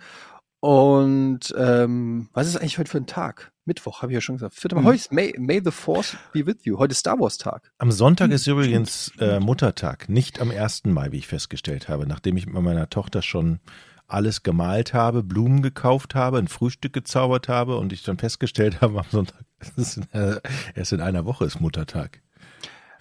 Und 0.60 1.53
ähm, 1.57 2.30
was 2.34 2.47
ist 2.47 2.55
eigentlich 2.55 2.77
heute 2.77 2.89
für 2.89 2.97
ein 2.97 3.05
Tag? 3.05 3.51
Mittwoch, 3.65 4.01
habe 4.01 4.11
ich 4.11 4.15
ja 4.15 4.22
schon 4.22 4.35
gesagt. 4.35 4.55
Vierte 4.55 4.76
Mal. 4.76 4.85
Heute 4.85 4.95
ist 4.95 5.11
May, 5.11 5.34
May 5.38 5.61
the 5.64 5.72
Force 5.72 6.18
be 6.31 6.45
with 6.45 6.64
you. 6.64 6.80
Heute 6.80 6.93
ist 6.93 6.99
Star 6.99 7.19
Wars 7.19 7.38
Tag. 7.38 7.72
Am 7.77 7.91
Sonntag 7.91 8.31
ist 8.31 8.47
übrigens 8.47 9.11
äh, 9.19 9.39
Muttertag, 9.39 10.10
nicht 10.10 10.39
am 10.39 10.51
1. 10.51 10.85
Mai, 10.85 11.11
wie 11.11 11.18
ich 11.18 11.27
festgestellt 11.27 11.89
habe, 11.89 12.07
nachdem 12.07 12.38
ich 12.38 12.45
mit 12.45 12.61
meiner 12.61 12.89
Tochter 12.89 13.22
schon 13.22 13.60
alles 14.07 14.43
gemalt 14.43 14.93
habe, 14.93 15.23
Blumen 15.23 15.61
gekauft 15.61 16.15
habe, 16.15 16.38
ein 16.38 16.47
Frühstück 16.47 16.93
gezaubert 16.93 17.49
habe 17.49 17.77
und 17.77 17.93
ich 17.93 18.03
dann 18.03 18.18
festgestellt 18.18 18.80
habe 18.81 18.99
am 18.99 19.05
Sonntag, 19.10 19.41
ist 19.77 19.98
in, 19.98 20.11
äh, 20.11 20.40
erst 20.76 20.94
in 20.94 21.02
einer 21.02 21.26
Woche 21.26 21.45
ist 21.45 21.60
Muttertag. 21.60 22.22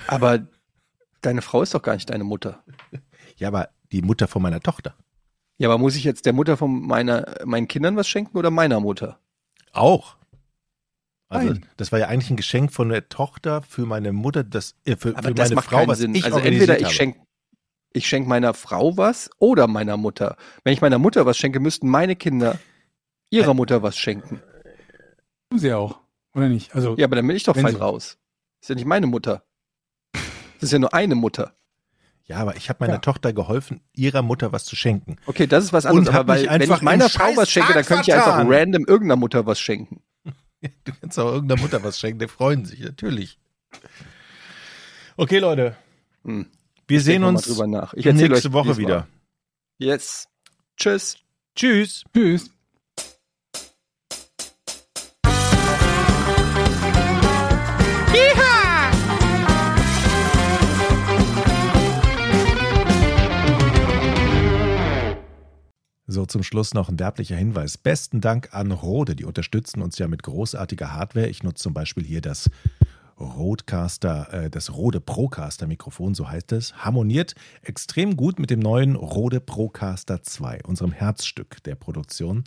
Aber 0.07 0.47
deine 1.21 1.43
Frau 1.43 1.63
ist 1.63 1.75
doch 1.75 1.83
gar 1.83 1.95
nicht 1.95 2.11
deine 2.11 2.25
Mutter. 2.25 2.63
Ja, 3.37 3.49
aber 3.49 3.71
die 3.93 4.03
Mutter 4.03 4.29
von 4.29 4.43
meiner 4.43 4.61
Tochter. 4.61 4.95
Ja, 5.59 5.69
aber 5.69 5.79
muss 5.79 5.97
ich 5.97 6.05
jetzt 6.05 6.27
der 6.27 6.33
Mutter 6.33 6.57
von 6.57 6.87
meiner, 6.87 7.37
meinen 7.45 7.69
Kindern 7.69 7.97
was 7.97 8.09
schenken 8.09 8.37
oder 8.37 8.51
meiner 8.51 8.81
Mutter? 8.81 9.21
Auch. 9.73 10.17
Also, 11.29 11.53
Nein. 11.53 11.67
das 11.77 11.93
war 11.93 11.99
ja 11.99 12.09
eigentlich 12.09 12.31
ein 12.31 12.37
Geschenk 12.37 12.73
von 12.73 12.91
der 12.91 13.09
Tochter 13.09 13.63
für 13.63 13.87
meine 13.87 14.13
Mutter, 14.13 14.45
das, 14.45 14.75
äh, 14.85 14.97
für, 14.97 15.17
aber 15.17 15.29
für 15.29 15.35
das 15.35 15.51
meine 15.51 15.63
Frau, 15.63 15.87
was 15.87 15.99
Sinn. 15.99 16.15
ich 16.15 16.25
Also 16.25 16.39
entweder 16.39 16.79
ich 16.81 16.91
schenke 16.91 17.21
ich 17.95 18.07
schenk 18.07 18.27
meiner 18.27 18.55
Frau 18.55 18.97
was 18.97 19.31
oder 19.39 19.67
meiner 19.67 19.97
Mutter. 19.97 20.37
Wenn 20.65 20.73
ich 20.73 20.81
meiner 20.81 20.99
Mutter 20.99 21.27
was 21.27 21.37
schenke, 21.37 21.61
müssten 21.61 21.89
meine 21.89 22.17
Kinder 22.17 22.59
ihrer 23.31 23.55
Mutter 23.55 23.83
was 23.83 23.97
schenken. 23.97 24.43
Tun 25.51 25.59
sie 25.59 25.73
auch, 25.73 26.01
oder 26.35 26.49
nicht? 26.49 26.75
Also, 26.75 26.97
ja, 26.97 27.07
aber 27.07 27.17
dann 27.17 27.27
bin 27.27 27.37
ich 27.37 27.45
doch 27.45 27.57
fein 27.57 27.77
raus. 27.77 28.19
Ist 28.61 28.69
ja 28.69 28.75
nicht 28.75 28.87
meine 28.87 29.07
Mutter. 29.07 29.45
Das 30.13 30.69
ist 30.69 30.73
ja 30.73 30.79
nur 30.79 30.95
eine 30.95 31.15
Mutter. 31.15 31.55
Ja, 32.25 32.37
aber 32.37 32.57
ich 32.57 32.69
habe 32.69 32.79
meiner 32.81 32.95
ja. 32.95 32.99
Tochter 33.01 33.33
geholfen, 33.33 33.81
ihrer 33.93 34.23
Mutter 34.23 34.53
was 34.53 34.65
zu 34.65 34.77
schenken. 34.77 35.17
Okay, 35.27 35.47
das 35.47 35.65
ist 35.65 35.73
was 35.73 35.87
anderes. 35.87 36.09
Und 36.09 36.15
aber 36.15 36.35
weil, 36.35 36.49
wenn 36.49 36.71
ich 36.71 36.83
meiner 36.83 37.09
Frau 37.09 37.37
was 37.37 37.51
schenke, 37.51 37.75
dann 37.75 37.85
könnte 37.85 38.03
ich 38.03 38.15
einfach 38.15 38.39
random 38.47 38.85
irgendeiner 38.87 39.17
Mutter 39.17 39.45
was 39.45 39.59
schenken. 39.59 40.03
du 40.85 40.93
kannst 41.01 41.19
auch 41.19 41.33
irgendeiner 41.33 41.61
Mutter 41.61 41.83
was 41.83 41.99
schenken, 41.99 42.21
die 42.21 42.29
freuen 42.29 42.65
sich, 42.65 42.81
natürlich. 42.81 43.39
Okay, 45.17 45.39
Leute. 45.39 45.77
Hm. 46.25 46.47
Wir 46.87 46.99
ich 46.99 47.05
sehen 47.05 47.25
uns 47.25 47.47
nächste 47.47 48.53
Woche 48.53 48.77
wieder. 48.77 49.09
Yes. 49.79 50.29
Tschüss. 50.77 51.17
Tschüss. 51.57 52.05
Tschüss. 52.15 52.51
So, 66.13 66.27
zum 66.27 66.43
Schluss 66.43 66.75
noch 66.75 66.91
ein 66.91 66.99
werblicher 66.99 67.37
Hinweis. 67.37 67.79
Besten 67.79 68.21
Dank 68.21 68.53
an 68.53 68.71
Rode, 68.71 69.17
die 69.17 69.25
unterstützen 69.25 69.81
uns 69.81 69.97
ja 69.97 70.09
mit 70.09 70.23
großartiger 70.23 70.93
Hardware. 70.93 71.27
Ich 71.29 71.43
nutze 71.43 71.63
zum 71.63 71.73
Beispiel 71.73 72.05
hier 72.05 72.21
das 72.21 72.51
Rodecaster, 73.19 74.31
äh, 74.31 74.51
das 74.51 74.75
Rode 74.75 75.01
Procaster 75.01 75.67
Mikrofon, 75.67 76.15
so 76.15 76.29
heißt 76.29 76.53
es, 76.53 76.75
harmoniert 76.75 77.35
extrem 77.63 78.15
gut 78.15 78.39
mit 78.39 78.51
dem 78.51 78.61
neuen 78.61 78.95
Rode 78.95 79.41
Procaster 79.41 80.23
2, 80.23 80.65
unserem 80.65 80.93
Herzstück 80.93 81.63
der 81.63 81.77
Produktion. 81.77 82.45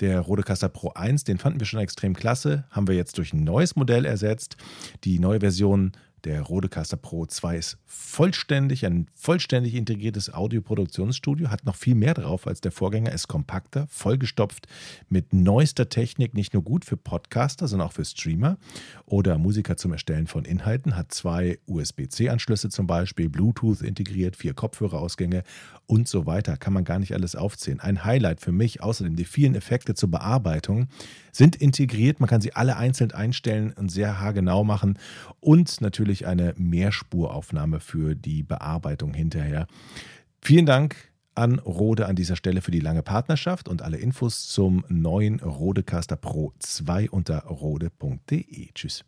Der 0.00 0.20
Rodecaster 0.20 0.70
Pro 0.70 0.92
1, 0.94 1.24
den 1.24 1.36
fanden 1.36 1.60
wir 1.60 1.66
schon 1.66 1.80
extrem 1.80 2.14
klasse, 2.14 2.64
haben 2.70 2.88
wir 2.88 2.94
jetzt 2.94 3.18
durch 3.18 3.34
ein 3.34 3.44
neues 3.44 3.76
Modell 3.76 4.06
ersetzt. 4.06 4.56
Die 5.04 5.18
neue 5.18 5.40
Version 5.40 5.92
der 6.24 6.42
Rodecaster 6.42 6.96
Pro 6.96 7.26
2 7.26 7.56
ist 7.56 7.78
vollständig, 7.84 8.86
ein 8.86 9.06
vollständig 9.14 9.74
integriertes 9.74 10.32
Audioproduktionsstudio, 10.32 11.50
hat 11.50 11.64
noch 11.64 11.76
viel 11.76 11.94
mehr 11.94 12.14
drauf 12.14 12.46
als 12.46 12.60
der 12.60 12.72
Vorgänger, 12.72 13.12
ist 13.12 13.28
kompakter, 13.28 13.86
vollgestopft 13.88 14.66
mit 15.08 15.32
neuester 15.32 15.88
Technik, 15.88 16.34
nicht 16.34 16.54
nur 16.54 16.62
gut 16.62 16.84
für 16.84 16.96
Podcaster, 16.96 17.68
sondern 17.68 17.88
auch 17.88 17.92
für 17.92 18.04
Streamer 18.04 18.56
oder 19.06 19.38
Musiker 19.38 19.76
zum 19.76 19.92
Erstellen 19.92 20.26
von 20.26 20.44
Inhalten, 20.44 20.96
hat 20.96 21.12
zwei 21.12 21.58
USB-C-Anschlüsse 21.66 22.70
zum 22.70 22.86
Beispiel, 22.86 23.28
Bluetooth 23.28 23.82
integriert, 23.82 24.36
vier 24.36 24.54
Kopfhörerausgänge 24.54 25.42
und 25.86 26.08
so 26.08 26.26
weiter. 26.26 26.56
Kann 26.56 26.72
man 26.72 26.84
gar 26.84 26.98
nicht 26.98 27.12
alles 27.12 27.36
aufzählen. 27.36 27.80
Ein 27.80 28.04
Highlight 28.04 28.40
für 28.40 28.52
mich, 28.52 28.82
außerdem 28.82 29.16
die 29.16 29.24
vielen 29.24 29.54
Effekte 29.54 29.94
zur 29.94 30.10
Bearbeitung, 30.10 30.88
sind 31.34 31.56
integriert. 31.56 32.20
Man 32.20 32.28
kann 32.28 32.40
sie 32.40 32.54
alle 32.54 32.76
einzeln 32.76 33.12
einstellen 33.12 33.72
und 33.72 33.90
sehr 33.90 34.20
haargenau 34.20 34.64
machen 34.64 34.98
und 35.40 35.80
natürlich 35.80 36.26
eine 36.26 36.54
Mehrspuraufnahme 36.56 37.80
für 37.80 38.14
die 38.14 38.42
Bearbeitung 38.42 39.14
hinterher. 39.14 39.66
Vielen 40.40 40.66
Dank 40.66 40.96
an 41.34 41.58
Rode 41.58 42.06
an 42.06 42.16
dieser 42.16 42.36
Stelle 42.36 42.62
für 42.62 42.70
die 42.70 42.80
lange 42.80 43.02
Partnerschaft 43.02 43.68
und 43.68 43.82
alle 43.82 43.96
Infos 43.96 44.46
zum 44.46 44.84
neuen 44.88 45.40
Rodecaster 45.40 46.16
Pro 46.16 46.52
2 46.60 47.10
unter 47.10 47.40
rode.de. 47.40 48.68
Tschüss. 48.72 49.04